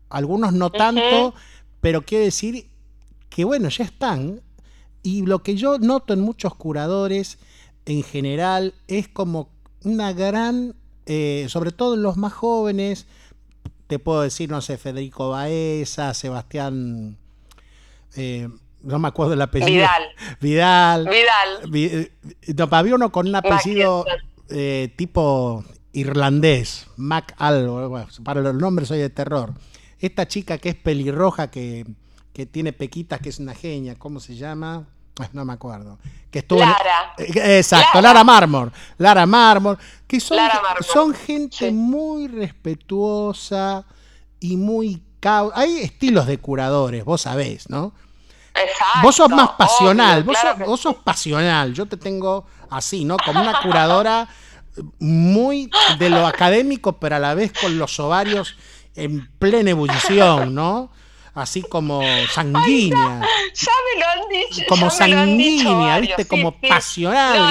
algunos 0.08 0.52
no 0.54 0.70
tanto, 0.70 1.34
pero 1.80 2.02
quiero 2.02 2.24
decir 2.24 2.70
que 3.34 3.44
bueno, 3.44 3.68
ya 3.68 3.84
están. 3.84 4.40
Y 5.02 5.26
lo 5.26 5.42
que 5.42 5.56
yo 5.56 5.78
noto 5.78 6.12
en 6.12 6.20
muchos 6.20 6.54
curadores 6.54 7.38
en 7.86 8.02
general 8.02 8.74
es 8.86 9.08
como 9.08 9.48
una 9.84 10.12
gran, 10.12 10.74
eh, 11.06 11.46
sobre 11.48 11.72
todo 11.72 11.94
en 11.94 12.02
los 12.02 12.16
más 12.16 12.32
jóvenes, 12.32 13.06
te 13.88 13.98
puedo 13.98 14.22
decir, 14.22 14.48
no 14.50 14.60
sé, 14.60 14.78
Federico 14.78 15.30
Baeza, 15.30 16.14
Sebastián, 16.14 17.16
eh, 18.16 18.48
no 18.82 18.98
me 18.98 19.08
acuerdo 19.08 19.32
el 19.34 19.42
apellido. 19.42 19.68
Vidal. 19.70 20.02
Vidal. 20.40 21.08
Vidal. 21.08 21.70
Vi- 21.70 21.84
eh, 21.86 22.12
no, 22.56 22.68
había 22.70 22.94
uno 22.94 23.10
con 23.10 23.26
un 23.28 23.34
apellido 23.34 24.04
eh, 24.50 24.92
tipo 24.96 25.64
irlandés, 25.92 26.86
Mac 26.96 27.34
algo, 27.38 27.88
bueno, 27.88 28.06
para 28.24 28.40
los 28.40 28.54
nombres 28.54 28.88
soy 28.88 28.98
de 28.98 29.10
terror. 29.10 29.54
Esta 29.98 30.26
chica 30.26 30.58
que 30.58 30.70
es 30.70 30.74
pelirroja, 30.74 31.50
que, 31.50 31.86
que 32.32 32.46
tiene 32.46 32.72
pequitas, 32.72 33.20
que 33.20 33.28
es 33.28 33.38
una 33.38 33.54
genia, 33.54 33.94
¿cómo 33.98 34.20
se 34.20 34.34
llama? 34.34 34.86
No 35.32 35.44
me 35.44 35.52
acuerdo. 35.52 35.98
Que 36.30 36.40
estuvo 36.40 36.60
Lara. 36.60 37.14
Eh, 37.18 37.58
Exacto, 37.58 38.00
Lara, 38.00 38.24
Marmor. 38.24 38.72
Lara 38.98 39.26
Marmor. 39.26 39.78
Que 40.06 40.18
son, 40.18 40.38
Lara 40.38 40.60
son 40.80 41.14
gente 41.14 41.70
muy 41.70 42.28
respetuosa 42.28 43.84
y 44.40 44.56
muy... 44.56 45.02
Hay 45.54 45.78
estilos 45.78 46.26
de 46.26 46.38
curadores, 46.38 47.04
vos 47.04 47.20
sabés, 47.20 47.68
¿no? 47.70 47.92
Exacto. 48.54 49.00
Vos 49.02 49.14
sos 49.14 49.30
más 49.30 49.50
pasional, 49.50 50.22
obvio, 50.22 50.26
vos, 50.26 50.38
claro 50.40 50.58
sos, 50.58 50.66
vos 50.66 50.80
sos 50.80 50.96
pasional, 50.96 51.72
yo 51.72 51.86
te 51.86 51.96
tengo 51.96 52.46
así, 52.70 53.04
¿no? 53.04 53.16
Como 53.24 53.40
una 53.40 53.60
curadora 53.62 54.28
muy 54.98 55.70
de 55.98 56.10
lo 56.10 56.26
académico, 56.26 56.98
pero 56.98 57.16
a 57.16 57.18
la 57.18 57.34
vez 57.34 57.52
con 57.52 57.78
los 57.78 57.98
ovarios 58.00 58.56
en 58.94 59.30
plena 59.38 59.70
ebullición, 59.70 60.54
¿no? 60.54 60.90
Así 61.34 61.62
como 61.62 62.02
sanguínea, 62.34 63.20
Ya 63.54 63.72
me 63.94 64.00
lo 64.00 64.08
han 64.08 64.28
dicho. 64.28 64.62
como 64.68 64.86
dicho 64.86 64.96
sanguínea, 64.98 65.98
¿viste? 65.98 66.22
sí, 66.24 66.28
Como 66.28 66.50
sí. 66.60 66.68
pasional, 66.68 67.38
No, 67.38 67.50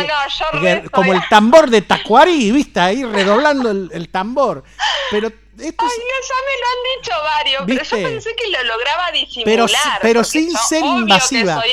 no, 0.84 0.92
como 0.92 1.14
el 1.14 1.22
tambor 1.30 1.70
de 1.70 1.82
Tacuarí, 1.82 2.52
¿viste? 2.52 2.80
Ahí 2.80 3.04
redoblando 3.04 3.72
el, 3.72 3.90
el 3.92 4.10
tambor. 4.10 4.64
Pero 5.10 5.28
esto 5.30 5.86
Ay, 5.86 5.98
no, 5.98 6.28
ya 6.28 6.36
me 6.48 6.60
lo 6.60 6.68
han 6.68 6.82
dicho 6.96 7.12
varios, 7.24 7.64
pero 7.66 7.84
yo 8.04 8.10
pensé 8.10 8.36
que 8.36 8.52
lo 8.52 8.64
lograba 8.64 9.12
disimular. 9.12 9.46
Pero 9.46 9.68
pero 10.02 10.24
sin 10.24 10.52
ser 10.52 10.86
invasiva. 10.86 11.62
Soy. 11.62 11.72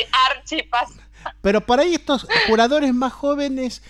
Pero 1.41 1.61
por 1.61 1.79
ahí 1.79 1.95
estos 1.95 2.27
curadores 2.47 2.93
más 2.93 3.13
jóvenes, 3.13 3.81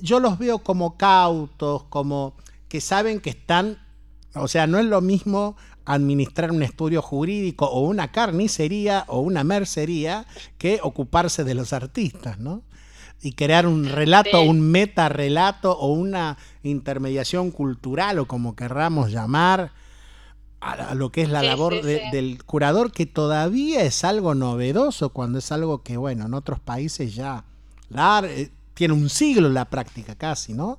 yo 0.00 0.20
los 0.20 0.38
veo 0.38 0.58
como 0.58 0.96
cautos, 0.96 1.84
como 1.84 2.36
que 2.68 2.80
saben 2.80 3.20
que 3.20 3.30
están, 3.30 3.78
o 4.34 4.48
sea, 4.48 4.66
no 4.66 4.78
es 4.78 4.84
lo 4.84 5.00
mismo 5.00 5.56
administrar 5.86 6.50
un 6.52 6.62
estudio 6.62 7.02
jurídico 7.02 7.66
o 7.66 7.80
una 7.80 8.10
carnicería 8.12 9.04
o 9.08 9.20
una 9.20 9.44
mercería 9.44 10.26
que 10.58 10.80
ocuparse 10.82 11.44
de 11.44 11.54
los 11.54 11.72
artistas, 11.72 12.38
¿no? 12.38 12.62
Y 13.22 13.32
crear 13.32 13.66
un 13.66 13.86
relato, 13.88 14.42
un 14.42 14.60
meta 14.60 15.08
relato 15.08 15.72
o 15.78 15.88
una 15.92 16.36
intermediación 16.62 17.50
cultural 17.50 18.18
o 18.18 18.26
como 18.26 18.54
querramos 18.54 19.10
llamar 19.10 19.72
a, 20.60 20.94
lo 20.94 21.10
que 21.12 21.22
es 21.22 21.28
la 21.28 21.40
Sí, 21.40 21.46
labor 21.46 21.74
sí, 21.74 21.82
de- 21.82 21.98
sí. 22.04 22.10
del 22.10 22.42
curador, 22.44 22.90
que 22.92 23.04
todavía 23.06 23.82
es 23.82 24.02
algo 24.04 24.34
novedoso 24.34 25.10
cuando 25.10 25.38
es 25.38 25.52
algo 25.52 25.82
que, 25.82 25.96
bueno, 25.98 26.24
en 26.26 26.34
otros 26.34 26.58
países 26.60 27.14
ya 27.14 27.44
la- 27.90 28.22
eh, 28.26 28.50
tiene 28.72 28.94
un 28.94 29.10
siglo 29.10 29.48
la 29.50 29.66
práctica 29.66 30.14
casi, 30.14 30.54
¿no? 30.54 30.78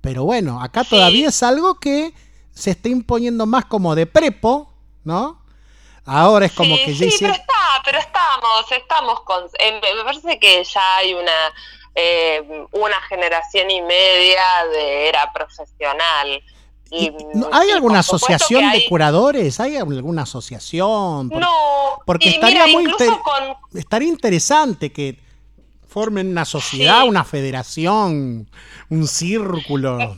Pero 0.00 0.24
bueno, 0.24 0.62
acá 0.62 0.84
todavía 0.84 1.28
es 1.28 1.42
algo 1.42 1.74
que 1.80 2.14
se 2.56 2.70
está 2.70 2.88
imponiendo 2.88 3.44
más 3.44 3.66
como 3.66 3.94
de 3.94 4.06
prepo, 4.06 4.72
¿no? 5.04 5.42
Ahora 6.06 6.46
es 6.46 6.52
como 6.52 6.74
sí, 6.76 6.84
que 6.86 6.92
ya 6.94 6.98
sí, 6.98 7.04
hicieron- 7.06 7.36
pero 7.36 7.42
está, 7.42 7.82
pero 7.84 7.98
estamos, 7.98 8.72
estamos 8.72 9.20
con. 9.20 9.44
eh, 9.58 9.80
me 9.96 10.04
parece 10.04 10.38
que 10.38 10.64
ya 10.64 10.96
hay 10.96 11.12
una 11.14 11.32
eh, 11.94 12.42
una 12.72 13.00
generación 13.08 13.70
y 13.70 13.80
media 13.82 14.42
de 14.72 15.08
era 15.08 15.32
profesional. 15.32 16.42
Y, 16.90 17.10
¿No- 17.34 17.48
¿Hay 17.52 17.70
alguna 17.70 17.98
asociación 18.00 18.70
de 18.70 18.86
curadores? 18.88 19.58
¿Hay 19.60 19.76
alguna 19.76 20.22
asociación? 20.22 21.28
Por- 21.28 21.40
No, 21.40 21.50
porque 22.06 22.28
estaría 22.30 22.64
mira, 22.66 22.72
muy 22.78 22.84
incluso 22.84 23.04
inter- 23.04 23.20
con 23.22 23.78
estaría 23.78 24.08
interesante 24.08 24.92
que 24.92 25.18
formen 25.88 26.28
una 26.28 26.44
sociedad, 26.44 27.02
Sí. 27.02 27.08
una 27.08 27.24
federación, 27.24 28.48
un 28.90 29.08
círculo. 29.08 30.16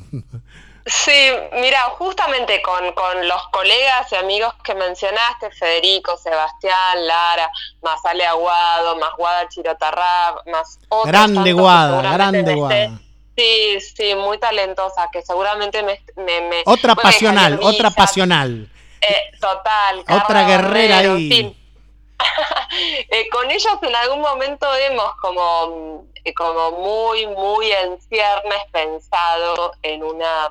Sí, 0.89 1.31
mira, 1.52 1.81
justamente 1.98 2.62
con, 2.62 2.93
con 2.93 3.28
los 3.28 3.48
colegas 3.48 4.10
y 4.12 4.16
amigos 4.16 4.55
que 4.65 4.74
mencionaste, 4.74 5.51
Federico, 5.51 6.16
Sebastián, 6.16 7.06
Lara, 7.06 7.51
más 7.82 8.05
Ale 8.05 8.24
Aguado, 8.27 8.97
más 8.97 9.10
Guada 9.16 9.48
Chirotarra, 9.48 10.35
más 10.51 10.78
otros 10.89 11.06
grande 11.12 11.52
Guada, 11.52 12.01
grande 12.12 12.55
Guada. 12.55 12.90
Sí, 13.36 13.78
sí, 13.81 14.15
muy 14.16 14.39
talentosa, 14.39 15.09
que 15.12 15.23
seguramente 15.23 15.82
me... 15.82 16.01
me- 16.16 16.40
me- 16.40 16.62
Otra 16.66 16.94
bueno, 16.94 17.09
pasional, 17.10 17.60
otra 17.62 17.90
pasional. 17.90 18.69
eh, 19.01 19.31
total. 19.40 20.01
Otra 20.09 20.43
guerrera 20.44 20.98
ahí. 20.98 21.55
Eh, 23.10 23.28
con 23.31 23.48
ellos 23.51 23.78
en 23.81 23.94
algún 23.94 24.20
momento 24.20 24.66
hemos 24.74 25.15
como, 25.20 26.05
eh, 26.24 26.35
como 26.35 26.73
muy, 26.73 27.27
muy 27.28 27.70
en 27.70 28.01
ciernes 28.02 28.60
pensado 28.73 29.73
en 29.82 30.02
una... 30.02 30.48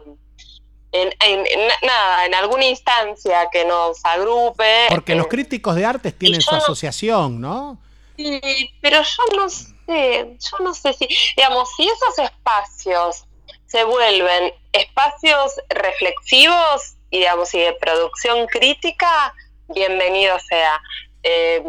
En, 1.01 1.13
en- 1.19 1.45
en- 1.47 1.67
nada, 1.83 2.25
en 2.25 2.33
alguna 2.35 2.65
instancia 2.65 3.49
que 3.51 3.65
nos 3.65 4.03
agrupe. 4.03 4.87
Porque 4.89 5.15
los 5.15 5.25
eh, 5.25 5.29
críticos 5.29 5.75
de 5.75 5.85
artes 5.85 6.17
tienen 6.17 6.41
su 6.41 6.51
no- 6.51 6.57
asociación, 6.57 7.39
¿no? 7.41 7.77
Sí, 8.15 8.71
pero 8.81 9.01
yo 9.03 9.37
no 9.37 9.49
sé, 9.49 10.37
yo 10.39 10.57
no 10.63 10.73
sé 10.73 10.93
si, 10.93 11.07
digamos, 11.35 11.69
si 11.75 11.87
esos 11.87 12.17
espacios 12.19 13.23
se 13.67 13.83
vuelven 13.83 14.53
espacios 14.71 15.53
reflexivos 15.69 16.95
y, 17.11 17.19
digamos, 17.19 17.53
y 17.53 17.59
de 17.59 17.73
producción 17.73 18.47
crítica, 18.47 19.33
bienvenido 19.67 20.37
sea. 20.39 20.81
Eh, 21.23 21.61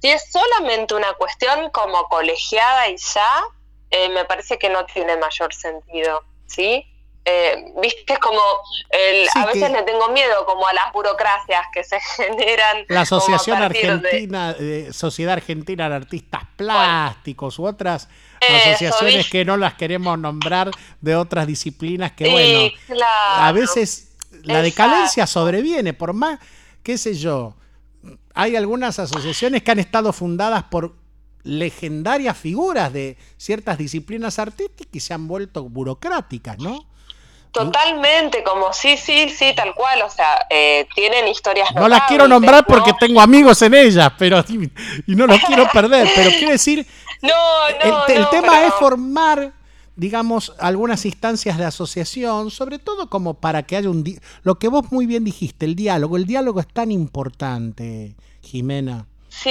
si 0.00 0.08
es 0.10 0.24
solamente 0.30 0.94
una 0.94 1.12
cuestión 1.14 1.70
como 1.70 2.04
colegiada 2.08 2.88
y 2.88 2.96
ya, 2.96 3.42
eh, 3.90 4.08
me 4.10 4.24
parece 4.24 4.58
que 4.58 4.68
no 4.68 4.84
tiene 4.86 5.16
mayor 5.16 5.52
sentido, 5.52 6.22
¿sí? 6.46 6.86
Eh, 7.24 7.64
Viste, 7.82 8.14
es 8.14 8.18
como, 8.18 8.40
el- 8.90 9.26
Sí, 9.28 9.38
a 9.38 9.46
veces 9.46 9.64
que- 9.64 9.68
le 9.76 9.82
tengo 9.82 10.08
miedo 10.08 10.44
como 10.46 10.66
a 10.66 10.72
las 10.72 10.90
burocracias 10.92 11.66
que 11.72 11.84
se 11.84 11.98
generan. 12.16 12.84
La 12.88 13.02
Asociación 13.02 13.58
de- 13.58 13.64
Argentina, 13.66 14.54
eh, 14.58 14.88
Sociedad 14.92 15.34
Argentina 15.34 15.88
de 15.88 15.96
Artistas 15.96 16.42
Plásticos 16.56 17.58
u 17.58 17.66
otras 17.66 18.08
Eso, 18.40 18.68
asociaciones 18.70 19.16
¿viste? 19.16 19.30
que 19.30 19.44
no 19.44 19.56
las 19.58 19.74
queremos 19.74 20.18
nombrar 20.18 20.70
de 21.00 21.14
otras 21.16 21.46
disciplinas 21.46 22.12
que, 22.12 22.24
Sí, 22.24 22.30
bueno, 22.30 22.70
claro. 22.86 23.42
a 23.44 23.52
veces 23.52 24.12
la 24.42 24.60
Exacto. 24.60 24.62
decadencia 24.62 25.26
sobreviene, 25.26 25.92
por 25.92 26.14
más, 26.14 26.38
qué 26.82 26.96
sé 26.96 27.14
yo, 27.14 27.54
hay 28.34 28.56
algunas 28.56 28.98
asociaciones 28.98 29.62
que 29.62 29.70
han 29.72 29.78
estado 29.78 30.12
fundadas 30.14 30.62
por 30.64 30.94
legendarias 31.42 32.36
figuras 32.36 32.92
de 32.92 33.16
ciertas 33.36 33.76
disciplinas 33.78 34.38
artísticas 34.38 34.88
y 34.94 35.00
se 35.00 35.12
han 35.14 35.26
vuelto 35.28 35.64
burocráticas, 35.68 36.58
¿no? 36.58 36.86
Totalmente, 37.52 38.42
como 38.42 38.72
sí, 38.72 38.96
sí, 38.96 39.28
sí, 39.28 39.52
tal 39.56 39.74
cual, 39.74 40.02
o 40.02 40.10
sea, 40.10 40.46
eh, 40.50 40.86
tienen 40.94 41.26
historias 41.28 41.68
No 41.74 41.88
las 41.88 42.02
quiero 42.08 42.28
nombrar 42.28 42.62
¿no? 42.62 42.66
porque 42.74 42.92
tengo 42.98 43.20
amigos 43.20 43.60
en 43.62 43.74
ellas, 43.74 44.12
pero 44.18 44.42
y 45.06 45.14
no 45.14 45.26
los 45.26 45.40
quiero 45.46 45.68
perder. 45.72 46.08
Pero 46.14 46.30
quiero 46.30 46.50
decir, 46.52 46.86
No, 47.22 47.28
el, 47.82 47.90
no, 47.90 48.06
el 48.06 48.20
no, 48.22 48.28
tema 48.30 48.52
pero- 48.52 48.66
es 48.68 48.74
formar, 48.74 49.52
digamos, 49.96 50.54
algunas 50.58 51.04
instancias 51.04 51.58
de 51.58 51.64
asociación, 51.64 52.50
sobre 52.50 52.78
todo 52.78 53.10
como 53.10 53.34
para 53.34 53.64
que 53.64 53.76
haya 53.76 53.90
un... 53.90 54.04
Lo 54.42 54.58
que 54.58 54.68
vos 54.68 54.90
muy 54.92 55.06
bien 55.06 55.24
dijiste, 55.24 55.66
el 55.66 55.74
diálogo. 55.74 56.16
El 56.16 56.26
diálogo 56.26 56.60
es 56.60 56.68
tan 56.68 56.90
importante, 56.92 58.14
Jimena. 58.42 59.06
Sí, 59.30 59.48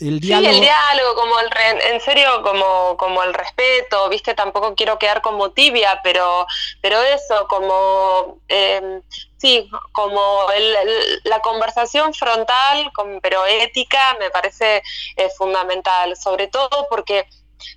El 0.00 0.20
sí, 0.20 0.26
diálogo- 0.26 0.54
el 0.54 0.60
diálogo, 0.60 1.14
como 1.14 1.38
el 1.38 1.50
re- 1.50 1.92
en 1.94 2.00
serio, 2.00 2.42
como, 2.42 2.96
como 2.96 3.22
el 3.22 3.32
respeto, 3.32 4.08
viste, 4.08 4.34
tampoco 4.34 4.74
quiero 4.74 4.98
quedar 4.98 5.22
como 5.22 5.52
tibia, 5.52 6.00
pero, 6.02 6.46
pero 6.82 7.00
eso, 7.02 7.46
como, 7.48 8.38
eh, 8.48 9.00
sí, 9.38 9.70
como 9.92 10.50
el- 10.50 10.74
el- 10.76 11.20
la 11.24 11.40
conversación 11.40 12.12
frontal, 12.12 12.90
con- 12.92 13.20
pero 13.20 13.46
ética, 13.46 14.16
me 14.18 14.30
parece 14.30 14.82
eh, 15.16 15.28
fundamental, 15.38 16.16
sobre 16.16 16.48
todo 16.48 16.86
porque 16.90 17.26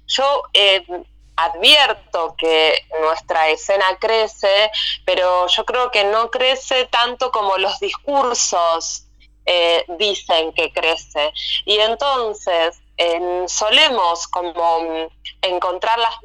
yo 0.07 0.43
eh, 0.53 0.84
advierto 1.35 2.35
que 2.38 2.85
nuestra 3.01 3.49
escena 3.49 3.97
crece, 3.99 4.71
pero 5.05 5.47
yo 5.47 5.65
creo 5.65 5.91
que 5.91 6.03
no 6.03 6.30
crece 6.31 6.85
tanto 6.85 7.31
como 7.31 7.57
los 7.57 7.80
discursos 7.80 9.05
eh, 9.45 9.84
dicen 9.99 10.53
que 10.53 10.72
crece. 10.72 11.32
Y 11.65 11.78
entonces 11.80 12.80
en- 12.98 13.48
solemos 13.49 14.28
como 14.28 15.10
encontrar 15.41 15.98
las 15.99 16.15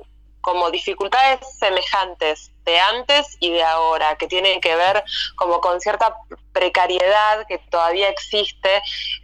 como 0.40 0.70
dificultades 0.70 1.40
semejantes 1.58 2.52
de 2.64 2.78
antes 2.78 3.36
y 3.40 3.50
de 3.50 3.62
ahora, 3.62 4.16
que 4.16 4.26
tienen 4.28 4.60
que 4.62 4.74
ver 4.76 5.02
como 5.36 5.60
con 5.60 5.78
cierta 5.80 6.14
precariedad 6.52 7.46
que 7.46 7.58
todavía 7.70 8.08
existe 8.08 8.70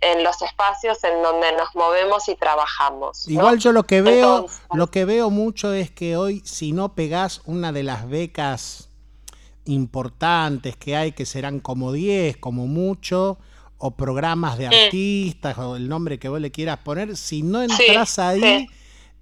en 0.03 0.23
los 0.23 0.43
espacios 0.43 1.03
en 1.05 1.23
donde 1.23 1.53
nos 1.53 1.75
movemos 1.75 2.29
y 2.29 2.35
trabajamos. 2.35 3.27
¿no? 3.27 3.33
Igual 3.33 3.59
yo 3.59 3.73
lo 3.73 3.85
que 3.85 4.03
veo, 4.03 4.37
Entonces- 4.37 4.61
lo 4.75 4.91
que 4.91 5.05
veo 5.07 5.31
mucho 5.31 5.73
es 5.73 5.91
que 5.91 6.17
hoy, 6.17 6.41
si 6.45 6.73
no 6.73 6.95
pegás 6.95 7.41
una 7.47 7.73
de 7.73 7.85
las 7.85 8.07
becas 8.09 8.89
importantes 9.65 10.77
que 10.77 10.97
hay, 10.97 11.13
que 11.13 11.27
serán 11.27 11.61
como 11.61 11.93
10, 11.93 12.37
como 12.37 12.67
mucho, 12.67 13.39
o 13.87 13.91
programas 13.91 14.57
de 14.57 14.67
Mm. 14.69 14.73
artistas 14.87 15.59
o 15.59 15.77
el 15.77 15.89
nombre 15.91 16.19
que 16.19 16.31
vos 16.31 16.41
le 16.41 16.51
quieras 16.51 16.79
poner, 16.79 17.19
si 17.19 17.43
no 17.43 17.61
entras 17.63 18.19
ahí 18.19 18.41
sí. 18.41 18.69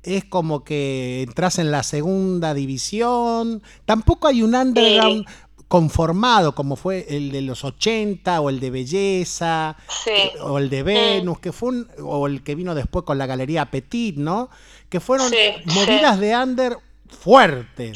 es 0.05 0.24
como 0.24 0.62
que 0.62 1.22
entras 1.22 1.59
en 1.59 1.72
la 1.72 1.82
segunda 1.82 2.55
división. 2.55 3.60
Tampoco 3.86 4.28
hay 4.28 4.40
un 4.43 4.55
underground 4.55 5.26
conformado 5.66 6.55
como 6.55 6.76
fue 6.76 7.06
el 7.09 7.32
de 7.32 7.40
los 7.43 7.64
80 7.64 8.40
o 8.40 8.51
el 8.51 8.60
de 8.60 8.70
Belleza 8.70 9.76
o 10.43 10.59
el 10.59 10.68
de 10.70 10.82
Venus, 10.84 11.40
que 11.40 11.51
fue 11.51 11.70
un, 11.70 11.89
o 12.05 12.26
el 12.28 12.44
que 12.44 12.55
vino 12.55 12.74
después 12.76 13.05
con 13.05 13.18
la 13.18 13.26
Galería 13.26 13.70
Petit, 13.70 14.16
¿no? 14.16 14.48
Que 14.89 15.01
fueron 15.01 15.28
movidas 15.64 16.20
de 16.20 16.36
under 16.36 16.76
fuertes. 17.09 17.94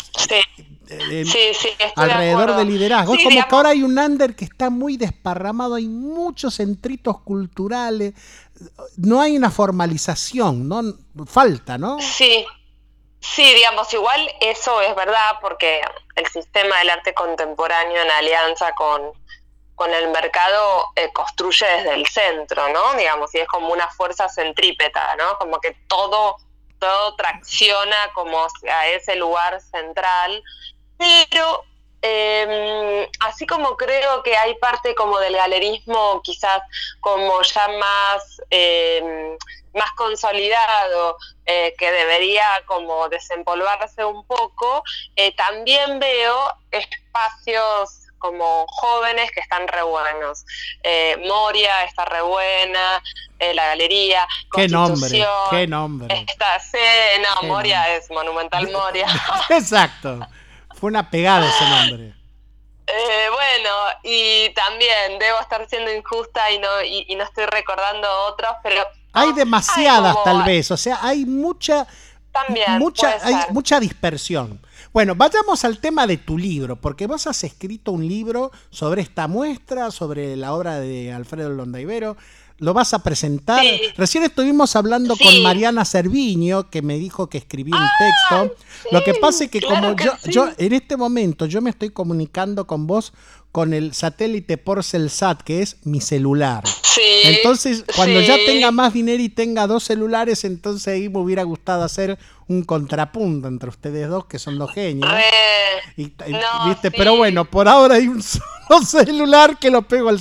Eh, 0.89 1.25
Sí, 1.25 1.55
sí, 1.55 1.69
estoy 1.79 2.07
de 2.07 2.13
alrededor 2.13 2.57
del 2.57 2.69
liderazgo. 2.69 3.15
Sí, 3.15 3.25
como 3.25 3.45
que 3.45 3.55
ahora 3.55 3.71
hay 3.71 3.83
un 3.83 3.99
under 3.99 4.35
que 4.35 4.45
está 4.45 4.71
muy 4.71 4.97
desparramado, 4.97 5.75
hay 5.75 5.89
muchos 5.89 6.55
centritos 6.57 7.21
culturales, 7.23 8.15
no 8.97 9.21
hay 9.21 9.37
una 9.37 9.51
formalización, 9.51 10.69
¿no? 10.69 10.83
Falta, 11.27 11.79
¿no? 11.79 11.99
Sí, 12.01 12.47
sí, 13.21 13.55
digamos, 13.55 13.93
igual 13.93 14.29
eso 14.41 14.81
es 14.81 14.95
verdad 14.95 15.39
porque 15.41 15.81
el 16.15 16.27
sistema 16.27 16.79
del 16.79 16.91
arte 16.91 17.15
contemporáneo 17.15 18.03
en 18.03 18.11
alianza 18.11 18.73
con, 18.73 19.13
con 19.75 19.93
el 19.93 20.09
mercado 20.09 20.87
eh, 20.97 21.13
construye 21.13 21.67
desde 21.67 21.95
el 21.95 22.07
centro, 22.07 22.69
¿no? 22.73 22.95
Digamos, 22.95 23.35
y 23.35 23.39
es 23.39 23.49
como 23.49 23.73
una 23.73 23.89
fuerza 23.89 24.29
centrípeta, 24.29 25.17
¿no? 25.17 25.37
Como 25.39 25.61
que 25.61 25.77
todo, 25.87 26.37
todo 26.79 27.15
tracciona 27.17 27.97
como 28.15 28.47
a 28.71 28.87
ese 28.89 29.17
lugar 29.17 29.61
central, 29.61 30.43
pero 30.99 31.65
eh, 32.03 33.09
así 33.21 33.47
como 33.47 33.77
creo 33.77 34.23
que 34.23 34.37
hay 34.37 34.55
parte 34.57 34.95
como 34.95 35.19
del 35.19 35.35
galerismo 35.35 36.21
quizás 36.23 36.63
como 37.01 37.43
ya 37.43 37.69
más, 37.69 38.41
eh, 38.51 39.37
más 39.75 39.91
consolidado, 39.93 41.17
eh, 41.47 41.75
que 41.79 41.91
debería 41.91 42.45
como 42.67 43.09
desempolvarse 43.09 44.05
un 44.05 44.25
poco, 44.27 44.83
eh, 45.17 45.35
también 45.35 45.99
veo 45.99 46.55
espacios 46.71 48.07
como 48.19 48.67
jóvenes 48.69 49.31
que 49.31 49.41
están 49.41 49.69
re 49.69 49.83
buenos. 49.83 50.45
Eh, 50.83 51.17
Moria 51.27 51.85
está 51.85 52.05
re 52.05 52.23
buena, 52.23 53.03
eh, 53.39 53.55
la 53.55 53.67
galería, 53.67 54.27
Qué 54.53 54.69
nombre, 54.69 55.27
qué 55.51 55.67
nombre. 55.67 56.25
Está, 56.27 56.59
sí, 56.59 56.79
no, 57.21 57.49
Moria 57.49 57.95
es 57.95 58.11
monumental 58.11 58.71
Moria. 58.71 59.07
Exacto. 59.51 60.27
Fue 60.87 60.91
una 60.93 61.11
pegada 61.11 61.49
ese 61.49 61.65
nombre. 61.69 62.15
Eh, 62.87 63.27
bueno, 63.33 63.71
y 64.05 64.55
también 64.55 65.19
debo 65.19 65.41
estar 65.41 65.69
siendo 65.69 65.93
injusta 65.93 66.49
y 66.53 66.59
no, 66.61 66.69
y, 66.85 67.05
y 67.09 67.17
no 67.17 67.25
estoy 67.25 67.47
recordando 67.47 68.07
otros, 68.33 68.53
pero 68.63 68.83
Hay 69.13 69.33
demasiadas 69.33 70.13
como- 70.13 70.23
tal 70.25 70.45
vez, 70.45 70.71
o 70.71 70.77
sea, 70.77 71.01
hay 71.03 71.25
mucha 71.27 71.89
también 72.31 72.79
mucha 72.79 73.19
hay 73.21 73.35
mucha 73.51 73.81
dispersión. 73.81 74.61
Bueno, 74.93 75.17
vayamos 75.17 75.65
al 75.65 75.81
tema 75.81 76.07
de 76.07 76.19
tu 76.19 76.39
libro, 76.39 76.77
porque 76.77 77.09
vos 77.09 77.27
has 77.27 77.43
escrito 77.43 77.91
un 77.91 78.07
libro 78.07 78.53
sobre 78.71 79.03
esta 79.03 79.27
muestra, 79.27 79.91
sobre 79.91 80.37
la 80.37 80.55
obra 80.55 80.79
de 80.79 81.13
Alfredo 81.13 81.51
Londaivero. 81.51 82.17
Lo 82.59 82.73
vas 82.73 82.95
a 82.95 83.01
presentar. 83.03 83.63
Recién 83.99 84.25
estuvimos 84.25 84.77
hablando 84.77 85.15
con 85.17 85.43
Mariana 85.43 85.85
Cerviño, 85.85 86.71
que 86.71 86.81
me 86.81 86.95
dijo 86.97 87.29
que 87.29 87.37
escribí 87.39 87.73
un 87.73 87.89
texto. 87.99 88.55
Lo 88.93 89.03
que 89.05 89.15
pasa 89.15 89.45
es 89.45 89.51
que 89.51 89.61
claro 89.61 89.77
como 89.83 89.97
que 89.97 90.05
yo, 90.05 90.13
sí. 90.23 90.31
yo 90.33 90.49
en 90.57 90.73
este 90.73 90.97
momento 90.97 91.47
yo 91.47 91.61
me 91.61 91.71
estoy 91.71 91.91
comunicando 91.91 92.67
con 92.67 92.87
vos 92.87 93.13
con 93.53 93.73
el 93.73 93.95
satélite 93.95 94.59
Porcelsat, 94.59 95.41
que 95.43 95.63
es 95.63 95.79
mi 95.85 96.03
celular. 96.03 96.63
Sí, 96.83 97.01
Entonces, 97.25 97.85
cuando 97.97 98.21
ya 98.21 98.37
tenga 98.45 98.71
más 98.71 98.93
dinero 98.93 99.23
y 99.23 99.31
tenga 99.31 99.67
dos 99.67 99.85
celulares, 99.85 100.45
entonces 100.45 100.89
ahí 100.93 101.09
me 101.09 101.19
hubiera 101.21 101.43
gustado 101.43 101.83
hacer 101.83 102.19
un 102.49 102.65
contrapunto 102.65 103.49
entre 103.49 103.71
ustedes 103.71 104.09
dos, 104.11 104.27
que 104.27 104.39
son 104.39 104.59
dos 104.59 104.73
genios. 104.73 105.11
Y- 105.97 106.03
y- 106.05 106.13
no, 106.33 106.69
¿viste? 106.69 106.91
Pero 106.91 107.17
bueno, 107.17 107.47
por 107.47 107.67
ahora 107.67 107.95
hay 107.95 108.09
un 108.09 108.23
solo 108.23 108.83
celular 108.85 109.59
que 109.59 109.71
lo 109.71 109.83
pego 109.83 110.11
al, 110.11 110.21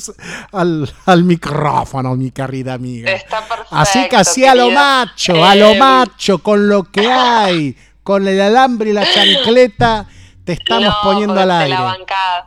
al, 0.53 0.93
al 1.05 1.23
micrófono, 1.25 2.15
mi 2.15 2.31
querida 2.31 2.73
amiga. 2.75 3.11
Está 3.11 3.39
perfecto. 3.45 3.75
Así 3.75 4.07
que 4.09 4.15
así 4.15 4.45
a 4.45 4.55
lo 4.55 4.71
macho, 4.71 5.43
a 5.43 5.55
lo 5.55 5.71
Eh, 5.71 5.77
macho, 5.79 6.39
con 6.39 6.69
lo 6.69 6.83
que 6.89 7.05
hay, 7.11 7.75
con 8.06 8.26
el 8.27 8.40
alambre 8.40 8.91
y 8.91 8.94
la 8.94 9.03
chancleta, 9.11 10.07
te 10.45 10.53
estamos 10.53 10.88
no, 10.90 10.95
poniendo 11.03 11.40
al 11.41 11.49
te 11.49 11.53
aire. 11.56 11.69
la 11.69 11.82
bancás, 11.82 12.45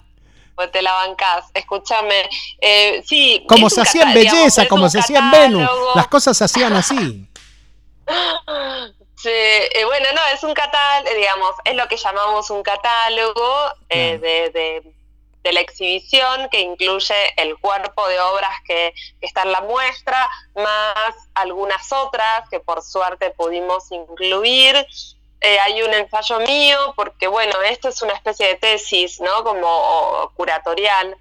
porque 0.54 0.70
te 0.70 0.82
la 0.82 0.92
bancás. 0.92 1.44
Escúchame, 1.52 2.28
eh, 2.60 3.02
sí. 3.04 3.44
Como 3.48 3.68
se 3.68 3.82
hacía 3.82 4.04
en 4.04 4.14
digamos, 4.14 4.32
belleza, 4.40 4.66
como 4.68 4.88
se 4.88 5.00
hacía 5.00 5.18
en 5.18 5.30
Venus. 5.32 5.68
Las 5.96 6.06
cosas 6.08 6.36
se 6.36 6.44
hacían 6.44 6.72
así. 6.74 7.28
Sí, 9.20 9.30
eh, 9.30 9.84
bueno, 9.84 10.06
no, 10.14 10.20
es 10.32 10.44
un 10.44 10.54
catálogo, 10.54 11.12
digamos, 11.16 11.50
es 11.64 11.74
lo 11.74 11.88
que 11.88 11.96
llamamos 11.96 12.50
un 12.50 12.62
catálogo 12.62 13.52
eh, 13.88 14.16
de, 14.18 14.50
de- 14.50 14.94
de 15.42 15.52
la 15.52 15.60
exhibición 15.60 16.48
que 16.50 16.60
incluye 16.60 17.14
el 17.36 17.56
cuerpo 17.58 18.06
de 18.06 18.20
obras 18.20 18.52
que, 18.64 18.92
que 19.20 19.26
está 19.26 19.42
en 19.42 19.50
la 19.52 19.60
muestra, 19.62 20.28
más 20.54 21.14
algunas 21.34 21.92
otras 21.92 22.48
que 22.48 22.60
por 22.60 22.82
suerte 22.82 23.30
pudimos 23.30 23.90
incluir. 23.90 24.86
Eh, 25.40 25.58
hay 25.60 25.82
un 25.82 25.94
ensayo 25.94 26.40
mío, 26.40 26.94
porque 26.96 27.28
bueno, 27.28 27.60
esto 27.62 27.88
es 27.88 28.02
una 28.02 28.14
especie 28.14 28.48
de 28.48 28.54
tesis, 28.56 29.20
¿no? 29.20 29.44
Como 29.44 30.32
curatorial, 30.34 31.16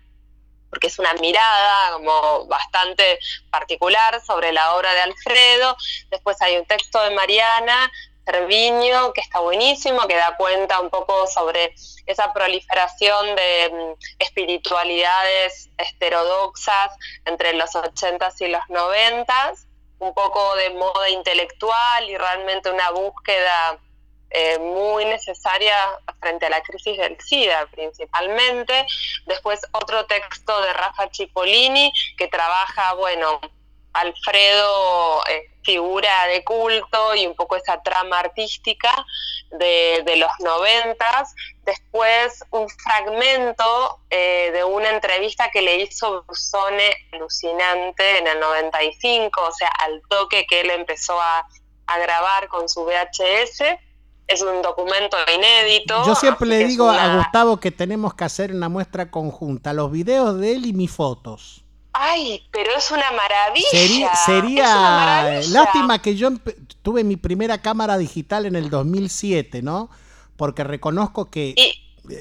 porque 0.70 0.88
es 0.88 0.98
una 0.98 1.14
mirada 1.16 1.94
como 1.94 2.46
bastante 2.48 3.20
particular 3.52 4.20
sobre 4.26 4.52
la 4.52 4.76
obra 4.76 4.94
de 4.94 5.02
Alfredo. 5.02 5.78
Después 6.10 6.42
hay 6.42 6.58
un 6.58 6.66
texto 6.66 7.02
de 7.04 7.12
Mariana 7.12 7.92
Cerviño 8.26 9.14
que 9.14 9.22
está 9.22 9.40
buenísimo, 9.40 10.06
que 10.08 10.18
da 10.18 10.36
cuenta 10.36 10.82
un 10.82 10.90
poco 10.90 11.28
sobre 11.28 11.74
esa 12.06 12.34
proliferación 12.34 13.36
de 13.36 13.72
mm, 13.72 14.00
espiritualidades 14.20 15.70
heterodoxas 15.78 16.92
entre 17.24 17.54
los 17.54 17.72
80s 17.72 18.42
y 18.42 18.48
los 18.48 18.64
90s, 18.64 19.66
un 20.00 20.14
poco 20.14 20.56
de 20.56 20.72
moda 20.72 21.10
intelectual 21.10 22.10
y 22.10 22.18
realmente 22.18 22.70
una 22.70 22.92
búsqueda 22.92 23.80
eh, 24.30 24.60
muy 24.60 25.06
necesaria 25.06 25.76
frente 26.20 26.48
a 26.48 26.50
la 26.50 26.62
crisis 26.62 26.98
del 26.98 27.20
SIDA 27.20 27.66
principalmente. 27.68 28.86
Después 29.26 29.62
otro 29.72 30.06
texto 30.06 30.62
de 30.62 30.74
Rafa 30.74 31.10
Cipollini 31.12 31.92
que 32.18 32.28
trabaja, 32.28 32.94
bueno, 32.96 33.40
Alfredo, 33.94 35.26
eh, 35.28 35.50
figura 35.64 36.28
de 36.28 36.44
culto 36.44 37.16
y 37.16 37.26
un 37.26 37.36
poco 37.36 37.56
esa 37.56 37.82
trama 37.82 38.20
artística 38.20 39.06
de, 39.52 40.04
de 40.06 40.16
los 40.18 40.32
noventas. 40.40 41.34
Después 41.64 42.44
un 42.52 42.70
fragmento 42.70 44.00
eh, 44.10 44.52
de 44.52 44.64
una 44.64 44.90
entrevista 44.90 45.50
que 45.52 45.62
le 45.62 45.78
hizo 45.78 46.24
Busone 46.24 46.96
alucinante 47.12 48.20
en 48.20 48.28
el 48.28 48.40
95, 48.40 49.42
o 49.42 49.52
sea, 49.52 49.70
al 49.80 50.02
toque 50.08 50.46
que 50.46 50.62
él 50.62 50.70
empezó 50.70 51.20
a, 51.20 51.48
a 51.88 52.00
grabar 52.00 52.48
con 52.48 52.70
su 52.70 52.86
VHS. 52.86 53.64
Es 54.28 54.42
un 54.42 54.62
documento 54.62 55.16
inédito. 55.34 56.06
Yo 56.06 56.16
siempre 56.16 56.48
le 56.48 56.68
digo 56.68 56.90
a 56.90 57.16
Gustavo 57.16 57.60
que 57.60 57.72
tenemos 57.72 58.14
que 58.14 58.26
hacer 58.26 58.54
una 58.54 58.68
muestra 58.68 59.10
conjunta, 59.10 59.72
los 59.74 59.92
videos 59.92 60.40
de 60.40 60.54
él 60.54 60.66
y 60.66 60.74
mis 60.74 60.92
fotos. 60.92 61.64
Ay, 61.94 62.44
pero 62.52 62.72
es 62.78 62.92
una 62.92 63.10
maravilla. 63.12 63.68
Sería, 63.72 64.08
una 64.08 64.16
sería 64.16 64.76
maravilla. 64.76 65.50
lástima 65.50 66.02
que 66.02 66.16
yo 66.16 66.30
tuve 66.84 67.04
mi 67.04 67.16
primera 67.16 67.60
cámara 67.62 67.98
digital 67.98 68.46
en 68.46 68.56
el 68.56 68.70
2007, 68.70 69.62
¿no? 69.62 69.90
Porque 70.36 70.64
reconozco 70.64 71.32
que 71.32 71.56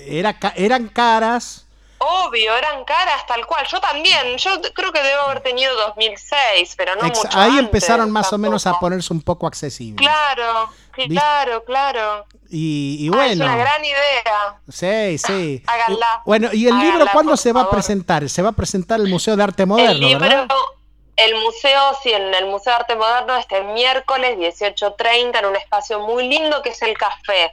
era, 0.07 0.39
eran 0.57 0.89
caras. 0.89 1.66
Obvio, 1.99 2.55
eran 2.57 2.85
caras 2.85 3.27
tal 3.27 3.47
cual. 3.47 3.67
Yo 3.67 3.81
también. 3.81 4.37
Yo 4.37 4.51
creo 4.75 4.93
que 4.93 5.03
debo 5.03 5.23
haber 5.23 5.41
tenido 5.41 5.75
2006, 5.75 6.75
pero 6.77 6.95
no 6.97 7.07
ex- 7.07 7.19
mucho 7.25 7.39
ahí 7.39 7.51
antes 7.53 7.65
empezaron 7.65 8.11
más 8.11 8.33
o 8.33 8.39
menos 8.39 8.67
a 8.67 8.79
ponerse 8.79 9.13
un 9.13 9.23
poco 9.23 9.47
accesibles. 9.47 9.97
Claro, 10.07 10.71
claro, 11.09 11.65
claro. 11.65 12.27
Y, 12.51 12.99
y 13.01 13.07
Ah, 13.09 13.27
es 13.27 13.39
bueno, 13.39 13.45
una 13.47 13.57
gran 13.57 13.85
idea. 13.85 14.57
sí, 14.69 15.19
sí. 15.19 15.63
Háganla. 15.67 16.23
Bueno, 16.27 16.49
¿y 16.53 16.67
el 16.67 16.73
Háganla, 16.75 16.91
libro 16.93 17.07
cuándo 17.13 17.37
se 17.37 17.53
va 17.53 17.63
a 17.63 17.71
presentar? 17.71 18.29
Se 18.29 18.43
va 18.43 18.51
a 18.51 18.53
presentar 18.53 19.01
el 19.01 19.09
Museo 19.09 19.35
de 19.37 19.43
Arte 19.43 19.65
Moderno, 19.67 19.91
el 19.93 20.01
libro, 20.01 20.21
¿verdad? 20.21 20.49
el 21.17 21.35
museo, 21.37 21.97
sí, 22.03 22.13
en 22.13 22.35
el 22.35 22.45
Museo 22.45 22.75
de 22.75 22.79
Arte 22.81 22.95
Moderno 22.95 23.37
este 23.37 23.63
miércoles 23.63 24.37
18.30 24.39 25.39
en 25.39 25.47
un 25.47 25.57
espacio 25.57 25.99
muy 26.01 26.29
lindo 26.29 26.61
que 26.61 26.69
es 26.69 26.83
el 26.83 26.97
café. 26.99 27.53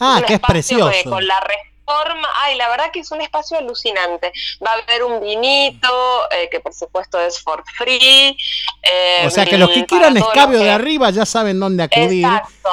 Ah, 0.00 0.16
que 0.26 0.34
es 0.34 0.40
espacio 0.40 0.78
que 0.78 0.82
precioso. 0.90 1.10
con 1.10 1.24
la 1.24 1.38
reforma, 1.86 2.28
ay, 2.42 2.56
la 2.56 2.68
verdad 2.68 2.86
que 2.92 3.00
es 3.00 3.10
un 3.10 3.20
espacio 3.20 3.58
alucinante. 3.58 4.32
Va 4.64 4.70
a 4.72 4.74
haber 4.82 5.02
un 5.04 5.20
vinito, 5.20 5.88
eh, 6.32 6.48
que 6.50 6.60
por 6.60 6.72
supuesto 6.74 7.18
es 7.20 7.40
for 7.40 7.62
free. 7.76 8.36
eh, 8.82 9.24
O 9.26 9.30
sea 9.30 9.44
que 9.46 9.58
los 9.58 9.70
que 9.70 9.86
quieran 9.86 10.16
escabio 10.16 10.58
que- 10.58 10.64
de 10.64 10.70
arriba 10.70 11.10
ya 11.10 11.26
saben 11.26 11.58
dónde 11.60 11.82
acudir. 11.84 12.24
Exacto. 12.24 12.68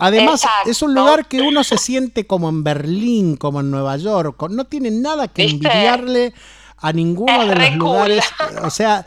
Además, 0.00 0.44
exacto. 0.44 0.70
es 0.70 0.82
un 0.82 0.94
lugar 0.94 1.26
que 1.26 1.40
uno 1.40 1.64
se 1.64 1.76
siente 1.76 2.24
como 2.26 2.48
en 2.48 2.62
Berlín, 2.62 3.36
como 3.36 3.60
en 3.60 3.70
Nueva 3.70 3.96
York. 3.96 4.40
No 4.50 4.64
tiene 4.66 4.90
nada 4.92 5.26
que 5.28 5.42
¿Viste? 5.42 5.56
envidiarle 5.66 6.32
a 6.76 6.92
ninguno 6.92 7.42
Es 7.42 7.48
de 7.48 7.54
los 7.56 7.68
cool. 7.70 7.78
lugares, 7.78 8.24
o 8.62 8.70
sea, 8.70 9.04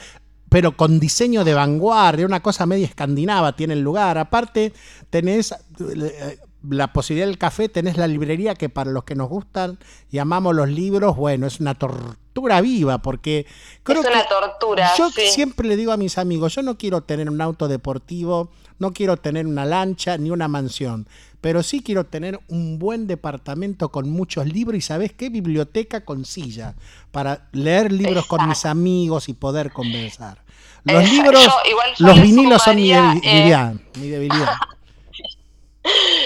pero 0.50 0.76
con 0.76 1.00
diseño 1.00 1.46
de 1.46 1.54
vanguardia, 1.54 2.26
una 2.26 2.42
cosa 2.42 2.66
media 2.66 2.86
escandinava 2.86 3.56
tiene 3.56 3.74
el 3.76 3.80
lugar. 3.82 4.18
Aparte, 4.18 4.74
tenés 5.10 5.54
eh, 5.54 6.40
la 6.70 6.94
posibilidad 6.94 7.28
del 7.28 7.38
café, 7.38 7.70
tenés 7.70 7.98
la 7.98 8.08
librería 8.08 8.56
que 8.56 8.70
para 8.70 8.92
los 8.92 9.04
que 9.04 9.16
nos 9.16 9.30
gustan 9.30 9.80
y 10.12 10.20
amamos 10.20 10.56
los 10.56 10.70
libros, 10.70 11.16
bueno, 11.16 11.48
es 11.48 11.60
una 11.60 11.74
tortura 11.74 12.62
viva 12.62 13.00
porque 13.00 13.46
creo 13.84 14.02
es 14.02 14.08
una 14.08 14.22
que 14.22 14.28
tortura. 14.30 14.92
yo 14.98 15.10
sí. 15.10 15.22
siempre 15.32 15.68
le 15.68 15.76
digo 15.76 15.92
a 15.92 15.98
mis 15.98 16.18
amigos, 16.18 16.54
yo 16.56 16.62
no 16.62 16.78
quiero 16.78 17.02
tener 17.02 17.30
un 17.30 17.42
auto 17.42 17.68
deportivo, 17.68 18.50
no 18.80 18.94
quiero 18.94 19.18
tener 19.18 19.48
una 19.48 19.66
lancha 19.66 20.18
ni 20.18 20.30
una 20.30 20.48
mansión, 20.48 21.08
pero 21.42 21.64
sí 21.64 21.82
quiero 21.82 22.06
tener 22.06 22.40
un 22.48 22.78
buen 22.78 23.08
departamento 23.08 23.90
con 23.90 24.10
muchos 24.10 24.46
libros 24.46 24.78
y 24.78 24.82
sabes 24.82 25.12
qué 25.14 25.30
biblioteca 25.30 26.06
con 26.06 26.26
silla 26.26 26.76
para 27.12 27.48
leer 27.54 27.92
libros 27.92 28.28
con 28.28 28.48
mis 28.48 28.66
amigos 28.66 29.30
y 29.30 29.34
poder 29.34 29.72
conversar. 29.72 30.44
Los 30.84 31.04
Esa- 31.04 31.12
libros, 31.14 31.44
yo- 31.46 31.70
igual 31.72 31.90
yo 31.98 32.06
los 32.08 32.22
vinilos 32.22 32.62
son 32.64 32.76
mi 32.76 32.92
eh, 32.92 33.74
mi 34.00 34.08
debilidad. 34.10 34.54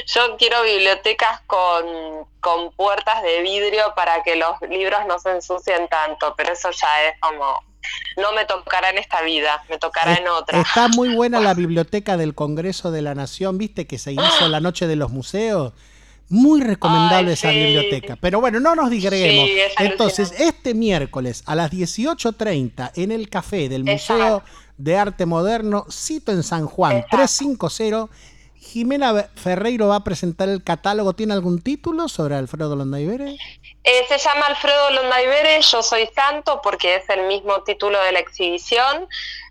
Yo 0.08 0.38
quiero 0.38 0.64
bibliotecas 0.64 1.42
con, 1.48 1.86
con 2.42 2.72
puertas 2.74 3.24
de 3.24 3.42
vidrio 3.42 3.84
para 3.96 4.22
que 4.24 4.36
los 4.36 4.62
libros 4.70 5.00
no 5.08 5.20
se 5.20 5.32
ensucien 5.32 5.88
tanto, 5.88 6.34
pero 6.36 6.54
eso 6.54 6.70
ya 6.72 7.10
es 7.10 7.20
como, 7.20 7.64
no 8.18 8.34
me 8.34 8.46
tocará 8.46 8.90
en 8.90 8.98
esta 8.98 9.22
vida, 9.22 9.64
me 9.70 9.78
tocará 9.78 10.16
en 10.16 10.28
otra. 10.28 10.60
Está 10.60 10.88
muy 10.90 11.16
buena 11.16 11.40
la 11.40 11.54
biblioteca 11.56 12.18
del 12.18 12.36
Congreso 12.36 12.92
de 12.92 13.02
la 13.02 13.16
Nación, 13.16 13.58
viste 13.58 13.88
que 13.88 13.98
se 13.98 14.14
hizo 14.14 14.48
la 14.48 14.60
noche 14.60 14.88
de 14.88 14.96
los 14.96 15.12
museos. 15.12 15.74
Muy 16.28 16.60
recomendable 16.60 17.30
Ay, 17.30 17.34
esa 17.34 17.52
sí. 17.52 17.56
biblioteca. 17.56 18.18
Pero 18.20 18.42
bueno, 18.42 18.60
no 18.60 18.74
nos 18.74 18.90
digreguemos. 18.90 19.46
Sí, 19.46 19.60
es 19.60 19.74
Entonces, 19.78 20.34
este 20.40 20.74
miércoles 20.74 21.44
a 21.46 21.54
las 21.54 21.72
18.30 21.72 22.94
en 22.96 23.12
el 23.12 23.30
café 23.30 23.70
del 23.70 23.84
Museo 23.84 24.42
de 24.78 24.98
Arte 24.98 25.28
Moderno, 25.28 25.86
cito 25.92 26.32
en 26.32 26.42
San 26.42 26.66
Juan 26.66 27.06
350, 27.12 28.10
Jimena 28.76 29.30
Ferreiro 29.36 29.88
va 29.88 29.96
a 29.96 30.04
presentar 30.04 30.50
el 30.50 30.62
catálogo. 30.62 31.14
¿Tiene 31.14 31.34
algún 31.34 31.62
título 31.62 32.10
sobre 32.10 32.36
Alfredo 32.36 32.76
Londaibere? 32.76 33.38
Eh, 33.86 34.06
se 34.10 34.18
llama 34.18 34.48
Alfredo 34.48 34.90
Londaibere, 34.90 35.62
Yo 35.62 35.82
Soy 35.82 36.10
Santo, 36.14 36.60
porque 36.62 36.96
es 36.96 37.10
el 37.10 37.26
mismo 37.28 37.64
título 37.64 37.98
de 38.02 38.12
la 38.12 38.20
exhibición. 38.20 39.08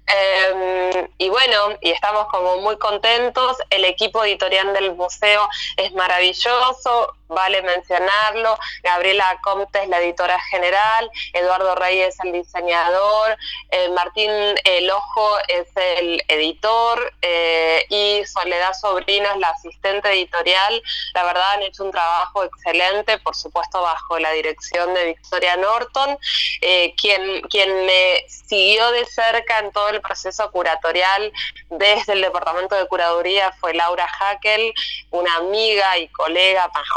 Eh, 0.07 1.09
y 1.17 1.31
bueno, 1.31 1.57
y 1.81 1.89
estamos 1.89 2.27
como 2.27 2.59
muy 2.59 2.77
contentos. 2.77 3.57
El 3.71 3.87
equipo 3.87 4.23
editorial 4.27 4.75
del 4.75 4.95
museo 4.95 5.49
es 5.79 5.95
maravilloso, 5.95 7.15
vale 7.29 7.63
mencionarlo. 7.63 8.57
Gabriela 8.83 9.39
Comte 9.43 9.83
es 9.83 9.89
la 9.89 10.01
editora 10.01 10.39
general, 10.51 11.11
Eduardo 11.33 11.75
Reyes 11.75 12.17
el 12.25 12.33
diseñador, 12.33 13.37
eh, 13.71 13.89
Martín 13.91 14.31
El 14.65 14.91
Ojo 14.91 15.39
es 15.49 15.67
el 15.77 16.23
editor 16.29 17.13
eh, 17.23 17.85
y 17.89 18.25
Soledad 18.27 18.73
Sobrino 18.81 19.31
es 19.31 19.39
la 19.39 19.51
asistente 19.51 20.11
editorial. 20.11 20.83
La 21.15 21.25
verdad 21.25 21.53
han 21.55 21.63
hecho 21.63 21.85
un 21.85 21.91
trabajo 21.91 22.45
excelente, 22.45 23.19
por 23.19 23.35
supuesto 23.35 23.81
bajo 23.83 24.19
la 24.19 24.31
dirección 24.33 24.95
de 24.95 25.07
Victoria 25.07 25.57
Norton, 25.57 26.19
eh, 26.61 26.95
quien, 26.97 27.43
quien 27.43 27.87
me 27.87 28.25
siguió 28.29 28.91
de 28.93 29.05
cerca 29.07 29.59
en 29.59 29.73
todo 29.73 29.89
el 29.91 30.01
proceso 30.01 30.51
curatorial 30.51 31.33
desde 31.71 32.13
el 32.13 32.21
departamento 32.23 32.75
de 32.75 32.87
curaduría 32.87 33.53
fue 33.61 33.75
Laura 33.75 34.07
Hackel, 34.07 34.73
una 35.11 35.35
amiga 35.37 35.99
y 35.99 36.09
colega 36.09 36.71
más 36.75 36.89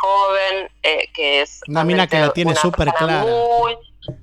eh, 0.84 1.10
que 1.14 1.42
es 1.42 1.62
Una 1.68 1.84
mina 1.84 2.08
que 2.08 2.20
la 2.20 2.32
tiene 2.32 2.56
súper 2.56 2.92
clara. 2.94 3.24
Muy, 3.24 3.78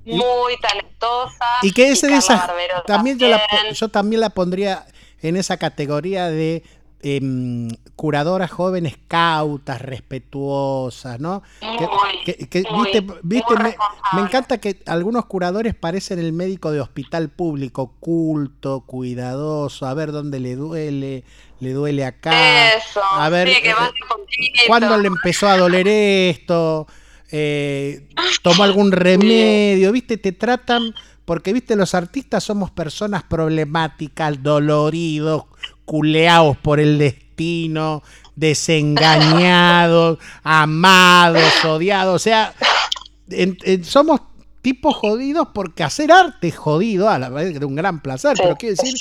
muy 0.05 0.57
talentosa. 0.61 1.45
Y 1.61 1.71
que 1.71 1.89
es 1.89 2.01
de 2.01 2.15
esas. 2.15 2.47
Barbero 2.47 2.83
También 2.85 3.17
yo, 3.19 3.27
la 3.27 3.45
también. 3.47 3.73
yo 3.73 3.89
también 3.89 4.21
la 4.21 4.29
pondría 4.29 4.85
en 5.21 5.35
esa 5.37 5.57
categoría 5.57 6.29
de 6.29 6.63
em, 7.07 7.67
curadoras 7.95 8.49
jóvenes 8.49 8.95
cautas, 9.07 9.79
respetuosas, 9.79 11.19
¿no? 11.19 11.43
Que- 11.61 11.67
Muy, 11.67 12.23
que- 12.25 12.47
que, 12.49 12.63
muy, 12.71 12.85
viste, 12.91 13.01
viste, 13.21 13.53
muy 13.53 13.63
me, 13.63 13.75
me 14.13 14.21
encanta 14.21 14.57
que 14.57 14.81
algunos 14.87 15.25
curadores 15.25 15.75
parecen 15.75 16.17
el 16.17 16.33
médico 16.33 16.71
de 16.71 16.81
hospital 16.81 17.29
público, 17.29 17.93
culto, 17.99 18.81
cuidadoso, 18.87 19.85
a 19.85 19.93
ver 19.93 20.11
dónde 20.11 20.39
le 20.39 20.55
duele, 20.55 21.23
le 21.59 21.73
duele 21.73 22.05
acá, 22.05 22.73
Eso, 22.75 23.01
a 23.03 23.29
ver 23.29 23.49
sí, 23.49 23.53
eh, 23.63 23.73
poquito. 24.09 24.63
cuándo 24.65 24.97
le 24.97 25.07
empezó 25.07 25.47
a 25.47 25.57
doler 25.57 25.87
esto, 25.87 26.87
eh, 27.31 28.07
tomó 28.41 28.63
algún 28.63 28.91
remedio, 28.91 29.91
viste, 29.91 30.17
te 30.17 30.31
tratan, 30.31 30.95
porque 31.23 31.53
viste, 31.53 31.75
los 31.75 31.93
artistas 31.93 32.43
somos 32.43 32.71
personas 32.71 33.21
problemáticas, 33.23 34.41
doloridos, 34.41 35.43
culeados 35.85 36.57
por 36.57 36.79
el 36.79 36.97
destino, 36.97 38.03
desengañados, 38.35 40.19
amados, 40.43 41.43
odiados, 41.65 42.15
o 42.15 42.19
sea, 42.19 42.53
en- 43.29 43.57
en- 43.63 43.83
somos 43.83 44.21
tipos 44.61 44.95
jodidos 44.95 45.49
porque 45.53 45.83
hacer 45.83 46.11
arte 46.11 46.47
es 46.47 46.57
jodido, 46.57 47.07
a 47.07 47.19
la 47.19 47.29
vez 47.29 47.59
de 47.59 47.65
un 47.65 47.75
gran 47.75 48.01
placer, 48.01 48.33
pero 48.35 48.55
quiero 48.55 48.75
decir, 48.75 48.95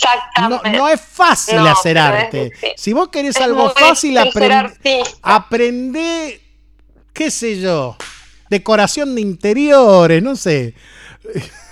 no, 0.51 0.61
no 0.77 0.89
es 0.91 1.01
fácil 1.01 1.57
No, 1.57 1.67
hacer 1.67 1.97
es 1.97 2.03
arte. 2.03 2.51
Si 2.77 2.93
vos 2.93 3.09
querés 3.09 3.37
Es 3.37 3.43
algo 3.43 3.71
fácil, 3.71 4.19
aprende, 4.19 5.03
aprende, 5.23 6.41
qué 7.15 7.31
sé 7.31 7.59
yo, 7.61 7.97
decoración 8.51 9.15
de 9.15 9.23
interiores, 9.23 10.23
no 10.23 10.37
sé. 10.37 10.75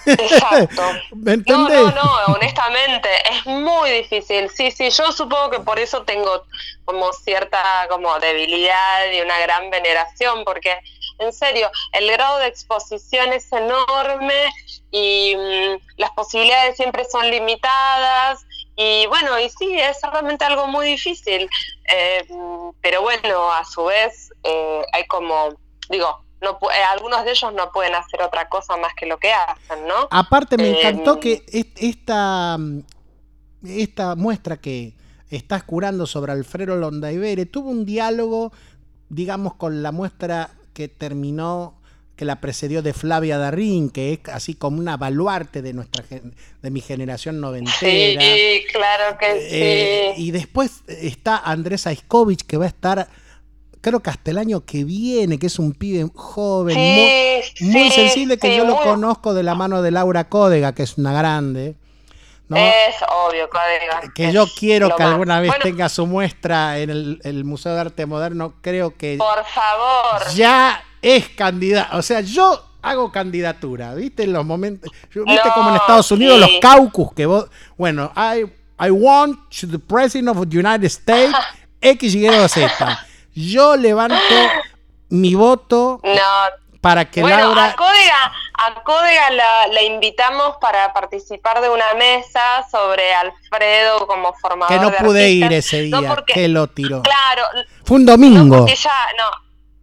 Exacto. 0.06 0.82
¿Me 1.16 1.36
No, 1.38 1.68
no, 1.68 1.90
no, 1.90 2.34
honestamente, 2.34 3.08
es 3.30 3.46
muy 3.46 3.90
difícil. 3.90 4.50
Sí, 4.50 4.70
sí, 4.70 4.90
yo 4.90 5.12
supongo 5.12 5.50
que 5.50 5.60
por 5.60 5.78
eso 5.78 6.02
tengo 6.02 6.44
como 6.84 7.12
cierta 7.12 7.86
como 7.88 8.18
debilidad 8.18 9.10
y 9.12 9.20
una 9.20 9.38
gran 9.40 9.70
veneración, 9.70 10.44
porque 10.44 10.78
en 11.18 11.32
serio, 11.32 11.70
el 11.92 12.10
grado 12.10 12.38
de 12.38 12.48
exposición 12.48 13.32
es 13.32 13.50
enorme 13.52 14.50
y 14.90 15.34
mm, 15.36 15.98
las 15.98 16.10
posibilidades 16.12 16.76
siempre 16.76 17.04
son 17.04 17.30
limitadas. 17.30 18.44
Y 18.76 19.06
bueno, 19.06 19.38
y 19.38 19.48
sí, 19.50 19.78
es 19.78 19.98
realmente 20.02 20.44
algo 20.44 20.66
muy 20.66 20.86
difícil. 20.86 21.48
Eh, 21.92 22.26
pero 22.80 23.02
bueno, 23.02 23.52
a 23.52 23.64
su 23.64 23.84
vez, 23.84 24.32
eh, 24.44 24.82
hay 24.92 25.06
como, 25.06 25.54
digo, 25.88 26.24
no, 26.42 26.58
eh, 26.70 26.82
algunos 26.92 27.24
de 27.24 27.30
ellos 27.30 27.52
no 27.54 27.70
pueden 27.72 27.94
hacer 27.94 28.20
otra 28.22 28.48
cosa 28.48 28.76
más 28.76 28.92
que 28.94 29.06
lo 29.06 29.18
que 29.18 29.32
hacen, 29.32 29.86
¿no? 29.86 30.08
Aparte 30.10 30.56
me 30.56 30.68
Eh, 30.68 30.78
encantó 30.78 31.18
que 31.20 31.44
est- 31.48 31.76
esta, 31.80 32.58
esta 33.64 34.14
muestra 34.16 34.56
que 34.56 34.94
estás 35.30 35.62
curando 35.62 36.06
sobre 36.06 36.32
Alfredo 36.32 36.76
Londaibere 36.76 37.46
tuvo 37.46 37.70
un 37.70 37.84
diálogo, 37.86 38.52
digamos, 39.08 39.54
con 39.54 39.82
la 39.82 39.92
muestra 39.92 40.50
que 40.74 40.88
terminó, 40.88 41.74
que 42.16 42.24
la 42.24 42.40
precedió 42.40 42.82
de 42.82 42.92
Flavia 42.92 43.38
Darín, 43.38 43.88
que 43.90 44.12
es 44.12 44.20
así 44.32 44.54
como 44.54 44.78
una 44.78 44.96
baluarte 44.96 45.62
de 45.62 45.72
nuestra 45.72 46.04
de 46.62 46.70
mi 46.70 46.80
generación 46.80 47.40
noventera. 47.40 48.20
Sí, 48.20 48.64
claro 48.72 49.16
que 49.18 49.26
Eh, 49.50 50.12
sí. 50.16 50.22
y 50.22 50.30
después 50.30 50.82
está 50.86 51.38
Andrés 51.38 51.86
Aiskovich, 51.86 52.44
que 52.46 52.56
va 52.58 52.64
a 52.66 52.68
estar, 52.68 53.08
creo 53.82 54.00
que 54.00 54.08
hasta 54.08 54.30
el 54.30 54.38
año 54.38 54.64
que 54.64 54.84
viene, 54.84 55.38
que 55.38 55.48
es 55.48 55.58
un 55.58 55.74
pibe 55.74 56.08
joven, 56.14 56.74
Sí, 56.74 57.64
muy, 57.66 57.72
muy 57.74 57.90
sí, 57.90 57.94
sensible, 57.94 58.38
que 58.38 58.56
yo 58.56 58.64
lo 58.64 58.80
conozco 58.80 59.34
de 59.34 59.42
la 59.42 59.54
mano 59.54 59.82
de 59.82 59.90
Laura 59.90 60.28
Códega, 60.30 60.72
que 60.74 60.84
es 60.84 60.96
una 60.96 61.12
grande. 61.12 61.76
¿no? 62.48 62.56
Es 62.56 62.96
obvio, 63.08 63.48
Códiga. 63.50 64.12
que 64.14 64.32
yo 64.32 64.46
quiero 64.58 64.94
que 64.96 65.02
más. 65.02 65.12
alguna 65.12 65.40
vez 65.40 65.50
Bueno, 65.50 65.62
tenga 65.62 65.88
su 65.88 66.06
muestra 66.06 66.78
en 66.78 66.90
el, 66.90 67.20
el 67.24 67.44
Museo 67.44 67.74
de 67.74 67.80
Arte 67.80 68.06
Moderno, 68.06 68.54
creo 68.62 68.96
que 68.96 69.16
Por 69.18 69.44
favor. 69.46 70.32
ya 70.34 70.82
es 71.00 71.28
candidato. 71.30 71.96
O 71.98 72.02
sea, 72.02 72.20
yo 72.20 72.62
hago 72.82 73.10
candidatura, 73.10 73.94
¿viste? 73.94 74.24
En 74.24 74.32
los 74.32 74.44
momentos. 74.44 74.90
¿Viste 75.14 75.48
No, 75.48 75.54
como 75.54 75.70
en 75.70 75.76
Estados 75.76 76.10
Unidos 76.12 76.34
sí. 76.36 76.40
los 76.52 76.60
caucus 76.60 77.14
que 77.14 77.26
vos. 77.26 77.46
Bueno, 77.78 78.12
I, 78.16 78.44
I 78.84 78.90
want 78.90 79.38
to 79.60 79.68
the 79.68 79.78
President 79.78 80.28
of 80.36 80.46
the 80.48 80.58
United 80.58 80.84
States 80.86 81.34
X, 81.80 82.14
Y, 82.14 82.28
o 82.28 82.48
Z. 82.48 83.06
Yo 83.34 83.76
levanto 83.76 84.16
mi 85.08 85.34
voto 85.34 86.00
No. 86.02 86.10
para 86.80 87.10
que 87.10 87.20
bueno, 87.22 87.36
Laura. 87.38 87.66
a 87.66 87.76
Códiga, 87.76 88.32
a 88.54 88.82
Códiga 88.82 89.30
la, 89.30 89.66
la 89.68 89.82
invitamos 89.82 90.56
para 90.60 90.92
participar 90.92 91.60
de 91.60 91.68
una 91.70 91.94
mesa 91.94 92.66
sobre 92.70 93.14
Alfredo 93.14 94.06
como 94.06 94.32
formador 94.34 94.74
Que 94.76 94.82
no 94.82 94.90
de 94.90 94.96
pude 94.98 95.30
ir 95.30 95.52
ese 95.52 95.86
No, 95.88 96.00
día, 96.00 96.08
porque- 96.14 96.34
que 96.34 96.48
lo 96.48 96.66
tiró. 96.66 97.02
Claro, 97.02 97.42
Fue 97.84 97.96
un 97.98 98.04
no 98.04 98.12
domingo. 98.12 98.58
porque 98.58 98.74
ya, 98.76 99.06
no, 99.18 99.24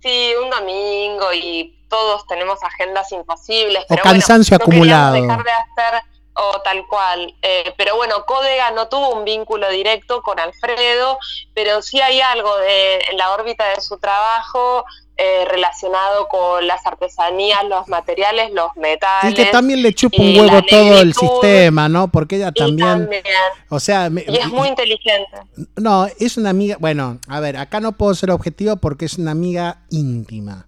sí, 0.01 0.31
un 0.43 0.49
domingo 0.49 1.31
y 1.33 1.75
todos 1.89 2.25
tenemos 2.27 2.59
agendas 2.63 3.11
imposibles. 3.11 3.83
O 3.89 3.95
cansancio 3.95 4.57
bueno, 4.59 4.65
no 4.77 4.81
queríamos 4.83 5.07
acumulado. 5.09 5.13
dejar 5.13 5.43
de 5.43 5.51
hacer, 5.51 6.03
o 6.41 6.61
tal 6.61 6.85
cual. 6.87 7.33
Eh, 7.41 7.73
pero 7.77 7.95
bueno, 7.95 8.25
Códega 8.25 8.71
no 8.71 8.87
tuvo 8.87 9.13
un 9.15 9.25
vínculo 9.25 9.69
directo 9.69 10.21
con 10.21 10.39
Alfredo, 10.39 11.17
pero 11.53 11.81
sí 11.81 11.99
hay 12.01 12.21
algo 12.21 12.55
de, 12.57 12.99
en 13.11 13.17
la 13.17 13.31
órbita 13.31 13.67
de 13.69 13.81
su 13.81 13.97
trabajo 13.99 14.85
eh, 15.21 15.43
relacionado 15.49 16.29
con 16.29 16.65
las 16.65 16.85
artesanías, 16.85 17.65
los 17.65 17.89
materiales, 17.89 18.51
los 18.53 18.73
metales. 18.77 19.31
Y 19.31 19.35
que 19.35 19.45
también 19.47 19.81
le 19.81 19.93
chupa 19.93 20.15
un 20.21 20.33
la 20.37 20.43
huevo 20.43 20.61
todo 20.69 20.99
el 21.01 21.13
sistema, 21.13 21.89
¿no? 21.89 22.07
Porque 22.09 22.37
ella 22.37 22.53
también. 22.53 22.87
también. 22.87 23.23
O 23.69 23.81
sea, 23.81 24.09
me- 24.09 24.23
Y 24.25 24.37
es 24.37 24.47
muy 24.47 24.69
inteligente. 24.69 25.37
No, 25.75 26.07
es 26.19 26.37
una 26.37 26.51
amiga. 26.51 26.77
Bueno, 26.79 27.19
a 27.27 27.41
ver, 27.41 27.57
acá 27.57 27.81
no 27.81 27.91
puedo 27.97 28.15
ser 28.15 28.31
objetivo 28.31 28.77
porque 28.77 29.03
es 29.05 29.17
una 29.17 29.31
amiga 29.31 29.81
íntima. 29.89 30.67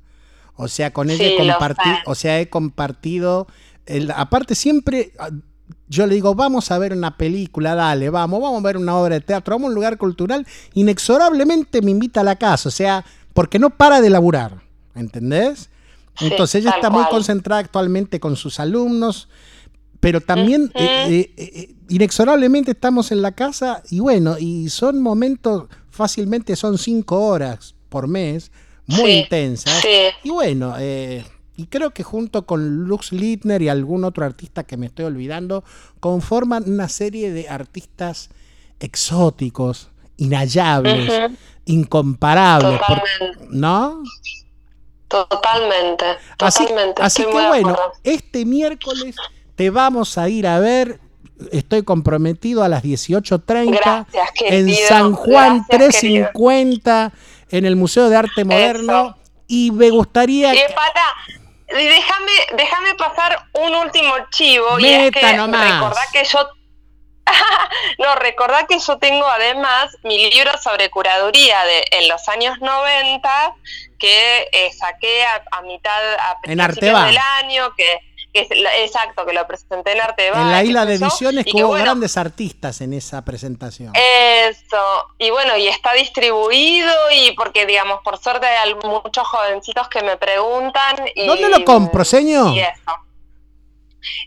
O 0.57 0.67
sea, 0.67 0.91
con 0.91 1.09
ella 1.09 1.23
Sí, 1.25 1.33
he 1.33 1.37
compartido. 1.37 1.95
O 2.05 2.15
sea, 2.15 2.39
he 2.41 2.49
compartido. 2.49 3.47
el- 3.85 4.11
aparte, 4.11 4.53
siempre. 4.55 5.11
Yo 5.91 6.07
le 6.07 6.15
digo, 6.15 6.33
vamos 6.35 6.71
a 6.71 6.77
ver 6.79 6.93
una 6.93 7.17
película, 7.17 7.75
dale, 7.75 8.09
vamos, 8.09 8.41
vamos 8.41 8.59
a 8.63 8.65
ver 8.65 8.77
una 8.77 8.95
obra 8.95 9.15
de 9.15 9.21
teatro, 9.21 9.55
vamos 9.55 9.65
a 9.65 9.69
un 9.69 9.75
lugar 9.75 9.97
cultural. 9.97 10.47
Inexorablemente 10.73 11.81
me 11.81 11.91
invita 11.91 12.21
a 12.21 12.23
la 12.23 12.37
casa, 12.37 12.69
o 12.69 12.71
sea, 12.71 13.03
porque 13.33 13.59
no 13.59 13.71
para 13.71 13.99
de 13.99 14.09
laburar, 14.09 14.61
¿entendés? 14.95 15.69
Sí, 16.17 16.27
Entonces 16.27 16.61
ella 16.61 16.71
está 16.75 16.89
muy 16.89 17.03
concentrada 17.09 17.59
actualmente 17.59 18.21
con 18.21 18.37
sus 18.37 18.61
alumnos, 18.61 19.27
pero 19.99 20.21
también 20.21 20.71
eh, 20.75 21.29
eh, 21.35 21.43
eh, 21.55 21.75
inexorablemente 21.89 22.71
estamos 22.71 23.11
en 23.11 23.21
la 23.21 23.33
casa 23.33 23.83
y 23.89 23.99
bueno, 23.99 24.37
y 24.39 24.69
son 24.69 25.01
momentos, 25.01 25.65
fácilmente 25.89 26.55
son 26.55 26.77
cinco 26.77 27.19
horas 27.27 27.75
por 27.89 28.07
mes, 28.07 28.49
muy 28.87 29.11
Sí, 29.11 29.17
intensas. 29.19 29.81
sí. 29.81 29.89
Y 30.23 30.29
bueno, 30.29 30.73
eh, 30.79 31.25
y 31.57 31.65
creo 31.67 31.91
que 31.91 32.03
junto 32.03 32.45
con 32.45 32.85
Lux 32.85 33.11
Littner 33.11 33.61
y 33.61 33.69
algún 33.69 34.03
otro 34.03 34.25
artista 34.25 34.63
que 34.63 34.77
me 34.77 34.85
estoy 34.87 35.05
olvidando, 35.05 35.63
conforman 35.99 36.63
una 36.67 36.87
serie 36.89 37.31
de 37.31 37.49
artistas 37.49 38.29
exóticos, 38.79 39.89
inhallables, 40.17 41.11
incomparables, 41.65 42.79
por- 42.87 42.99
Totalmente. 43.01 43.47
¿no? 43.51 44.03
Totalmente, 45.07 46.05
Así, 46.39 46.63
totalmente. 46.63 47.01
así 47.01 47.25
que 47.25 47.31
bueno, 47.31 47.77
este 48.03 48.45
miércoles 48.45 49.15
te 49.55 49.69
vamos 49.69 50.17
a 50.17 50.29
ir 50.29 50.47
a 50.47 50.59
ver. 50.59 50.99
Estoy 51.51 51.81
comprometido 51.83 52.63
a 52.63 52.69
las 52.69 52.83
18.30 52.83 53.71
Gracias, 53.71 54.29
en. 54.41 54.69
San 54.87 55.13
Juan 55.13 55.65
Gracias, 55.67 56.01
querido. 56.01 56.27
350 56.29 57.13
en 57.49 57.65
el 57.65 57.75
Museo 57.75 58.09
de 58.09 58.15
Arte 58.15 58.45
Moderno. 58.45 59.17
Y 59.47 59.71
me 59.71 59.89
gustaría 59.89 60.53
Y 60.53 60.59
para, 60.73 61.40
déjame, 61.73 62.31
déjame 62.53 62.95
pasar 62.95 63.47
un 63.53 63.75
último 63.75 64.13
chivo. 64.29 64.79
y 64.79 64.87
es 64.87 65.11
que 65.11 65.33
nomás. 65.33 65.73
recordá 65.73 66.01
que 66.11 66.23
yo. 66.23 66.49
no, 67.99 68.15
recordá 68.15 68.65
que 68.67 68.79
yo 68.79 68.97
tengo 68.97 69.25
además 69.27 69.95
mi 70.03 70.29
libro 70.31 70.51
sobre 70.57 70.89
curaduría 70.89 71.63
de 71.63 71.85
en 71.91 72.09
los 72.09 72.27
años 72.27 72.57
90 72.59 73.53
que 73.99 74.49
eh, 74.51 74.73
saqué 74.73 75.23
a, 75.23 75.43
a 75.51 75.61
mitad, 75.61 76.13
a 76.15 76.41
principios 76.41 77.05
del 77.05 77.17
año, 77.17 77.73
que, 77.75 77.99
que 78.33 78.41
es 78.41 78.47
la- 78.59 78.77
exacto, 78.77 79.25
que 79.25 79.33
lo 79.33 79.45
presenté 79.45 79.91
en 79.91 80.01
Arteba. 80.01 80.41
en 80.41 80.51
la 80.51 80.63
isla 80.63 80.85
de 80.85 80.97
yo, 80.97 81.05
ediciones 81.05 81.45
y 81.47 81.51
que 81.51 81.57
hubo 81.63 81.69
bueno, 81.69 81.83
grandes 81.83 82.17
artistas 82.17 82.79
en 82.81 82.93
esa 82.93 83.23
presentación. 83.25 83.91
eso, 83.95 85.07
y 85.17 85.29
bueno, 85.31 85.57
y 85.57 85.67
está 85.67 85.93
distribuido 85.93 86.93
y 87.11 87.31
porque 87.33 87.65
digamos, 87.65 87.99
por 88.03 88.17
suerte 88.17 88.45
hay 88.47 88.73
muchos 88.75 89.27
jovencitos 89.27 89.87
que 89.89 90.01
me 90.01 90.17
preguntan. 90.17 90.95
Y, 91.15 91.27
¿Dónde 91.27 91.49
lo 91.49 91.63
compro, 91.65 92.05
señor? 92.05 92.53
Y 92.55 92.59
eso. 92.61 92.95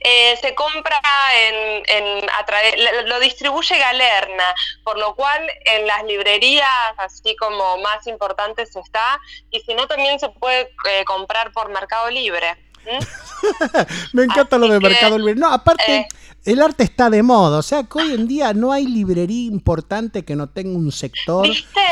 Eh, 0.05 0.37
se 0.41 0.55
compra 0.55 1.01
en, 1.37 1.83
en 1.89 2.31
a 2.31 2.45
través- 2.47 2.77
lo, 2.79 3.03
lo 3.09 3.19
distribuye 3.19 3.77
Galerna, 3.77 4.55
por 4.85 4.97
lo 4.99 5.17
cual 5.17 5.51
en 5.65 5.87
las 5.89 6.05
librerías 6.05 6.69
así 6.99 7.35
como 7.37 7.79
más 7.79 8.07
importantes 8.07 8.77
está, 8.77 9.19
y 9.51 9.61
si 9.63 9.75
no 9.75 9.89
también 9.89 10.21
se 10.21 10.29
puede 10.29 10.71
eh, 10.89 11.05
comprar 11.07 11.51
por 11.53 11.71
Mercado 11.71 12.09
Libre. 12.11 12.55
Me 14.13 14.25
encanta 14.25 14.59
lo 14.59 14.69
de 14.69 14.79
que, 14.79 14.89
Mercado 14.89 15.19
Libre. 15.19 15.35
No, 15.35 15.51
aparte, 15.51 15.97
eh, 15.97 16.09
el 16.45 16.61
arte 16.63 16.85
está 16.85 17.11
de 17.11 17.23
moda. 17.23 17.59
O 17.59 17.63
sea, 17.63 17.85
que 17.85 17.99
hoy 17.99 18.13
en 18.13 18.27
día 18.27 18.53
no 18.53 18.73
hay 18.73 18.87
librería 18.87 19.47
importante 19.51 20.25
que 20.25 20.37
no 20.37 20.49
tenga 20.49 20.79
un 20.79 20.93
sector 20.93 21.49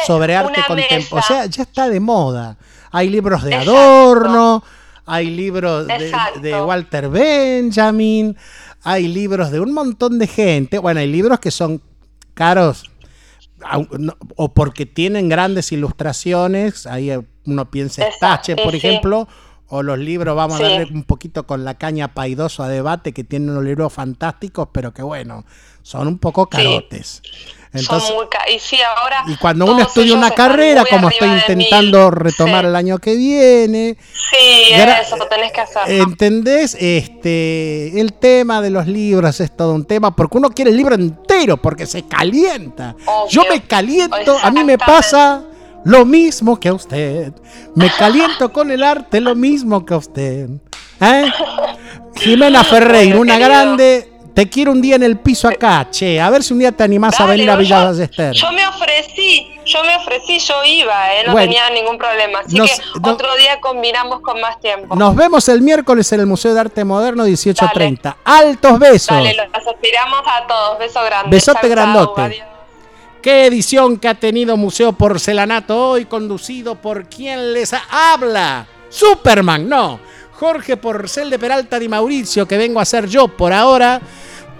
sobre 0.06 0.36
arte 0.36 0.60
contemporáneo. 0.66 1.18
O 1.18 1.22
sea, 1.22 1.46
ya 1.46 1.62
está 1.62 1.88
de 1.88 2.00
moda. 2.00 2.56
Hay 2.90 3.08
libros 3.08 3.42
de 3.42 3.50
Exacto. 3.50 3.76
adorno, 3.76 4.64
hay 5.06 5.30
libros 5.30 5.86
de, 5.86 6.60
Walter 6.60 7.08
Benjamin, 7.08 8.36
hay 8.82 9.08
libros 9.08 9.50
de 9.50 9.60
un 9.60 9.72
montón 9.72 10.18
de 10.18 10.26
gente. 10.26 10.78
Bueno, 10.78 11.00
hay 11.00 11.10
libros 11.10 11.40
que 11.40 11.50
son 11.50 11.80
caros 12.34 12.84
o 14.36 14.52
porque 14.52 14.86
tienen 14.86 15.28
grandes 15.28 15.72
ilustraciones, 15.72 16.86
ahí 16.86 17.12
uno 17.44 17.70
piensa 17.70 18.04
por 18.62 18.72
sí. 18.72 18.76
ejemplo, 18.76 19.28
o 19.74 19.82
los 19.82 19.98
libros, 19.98 20.36
vamos 20.36 20.58
Sí. 20.58 20.64
a 20.64 20.68
darle 20.68 20.92
un 20.92 21.04
poquito 21.04 21.46
con 21.46 21.64
la 21.64 21.74
caña 21.78 22.08
paidoso 22.12 22.62
a 22.62 22.68
debate, 22.68 23.14
que 23.14 23.24
tienen 23.24 23.48
unos 23.48 23.64
libros 23.64 23.90
fantásticos, 23.90 24.68
pero 24.70 24.92
que 24.92 25.02
bueno, 25.02 25.46
son 25.80 26.08
un 26.08 26.18
poco 26.18 26.46
carotes. 26.46 27.22
Entonces, 27.72 28.06
son 28.10 28.16
muy 28.18 28.26
y 28.54 28.58
sí, 28.58 28.76
ahora 28.82 29.24
y 29.28 29.36
cuando 29.36 29.64
uno 29.64 29.80
estudia 29.80 30.14
una 30.14 30.30
carrera, 30.32 30.84
como 30.84 31.08
estoy 31.08 31.30
intentando 31.30 32.10
retomar 32.10 32.66
el 32.66 32.76
año 32.76 32.98
que 32.98 33.16
viene, 33.16 33.96
Sí, 34.12 34.74
eso 34.74 35.16
tenés 35.30 35.52
que 35.52 35.62
hacer. 35.62 35.90
¿Entendés? 35.90 36.76
Este, 36.78 37.98
el 37.98 38.12
tema 38.12 38.60
de 38.60 38.68
los 38.68 38.86
libros 38.86 39.40
es 39.40 39.56
todo 39.56 39.72
un 39.72 39.86
tema, 39.86 40.14
porque 40.14 40.36
uno 40.36 40.50
quiere 40.50 40.70
el 40.70 40.76
libro 40.76 40.94
entero, 40.94 41.56
porque 41.56 41.86
se 41.86 42.02
calienta. 42.06 42.94
Yo 43.30 43.44
me 43.48 43.62
caliento, 43.62 44.36
a 44.42 44.50
mí 44.50 44.64
me 44.64 44.76
pasa 44.76 45.44
lo 45.84 46.04
mismo 46.04 46.58
que 46.58 46.68
a 46.68 46.74
usted. 46.74 47.32
Me 47.74 47.90
caliento 47.90 48.52
con 48.52 48.70
el 48.70 48.82
arte 48.82 49.20
lo 49.20 49.34
mismo 49.34 49.84
que 49.84 49.94
a 49.94 49.96
usted. 49.98 50.48
¿Eh? 51.00 51.24
Jimena 52.16 52.62
Ferreira, 52.64 53.18
una 53.18 53.38
grande. 53.38 54.08
Te 54.34 54.48
quiero 54.48 54.72
un 54.72 54.80
día 54.80 54.96
en 54.96 55.02
el 55.02 55.18
piso 55.18 55.46
acá, 55.46 55.88
che. 55.90 56.18
A 56.18 56.30
ver 56.30 56.42
si 56.42 56.54
un 56.54 56.58
día 56.60 56.72
te 56.72 56.82
animás 56.82 57.20
a 57.20 57.26
venir 57.26 57.50
a 57.50 57.56
Villa 57.56 57.80
yo- 57.80 57.84
Ballester. 57.88 58.32
Yo 58.32 58.50
me 58.52 58.66
ofrecí, 58.66 59.46
yo 59.66 59.84
me 59.84 59.94
ofrecí, 59.96 60.38
yo 60.38 60.64
iba, 60.64 61.12
eh, 61.12 61.24
no 61.26 61.32
Bueno, 61.32 61.48
tenía 61.52 61.68
ningún 61.68 61.98
problema. 61.98 62.38
Así 62.38 62.56
nos- 62.56 62.70
que 62.70 62.76
no- 63.02 63.10
otro 63.12 63.28
día 63.36 63.60
combinamos 63.60 64.20
con 64.22 64.40
más 64.40 64.58
tiempo. 64.58 64.96
Nos 64.96 65.14
vemos 65.14 65.46
el 65.50 65.60
miércoles 65.60 66.10
en 66.12 66.20
el 66.20 66.26
Museo 66.26 66.54
de 66.54 66.60
Arte 66.60 66.82
Moderno 66.82 67.26
18.30. 67.26 68.16
Altos 68.24 68.78
besos. 68.78 69.08
Dale, 69.14 69.34
los 69.34 69.66
esperamos 69.66 70.22
a 70.26 70.46
todos. 70.46 70.78
Beso 70.78 71.02
grande. 71.04 71.28
Besote 71.36 71.60
Chau, 71.60 71.70
grandote. 71.70 72.42
Qué 73.22 73.46
edición 73.46 73.96
que 73.98 74.08
ha 74.08 74.14
tenido 74.14 74.56
Museo 74.56 74.94
Porcelanato 74.94 75.90
hoy, 75.90 76.06
conducido 76.06 76.74
por 76.74 77.04
quien 77.04 77.52
les 77.52 77.72
habla. 77.88 78.66
Superman, 78.88 79.68
no. 79.68 80.00
Jorge 80.32 80.76
Porcel 80.76 81.30
de 81.30 81.38
Peralta 81.38 81.78
Di 81.78 81.88
Mauricio, 81.88 82.48
que 82.48 82.58
vengo 82.58 82.80
a 82.80 82.84
ser 82.84 83.06
yo 83.06 83.28
por 83.28 83.52
ahora. 83.52 84.00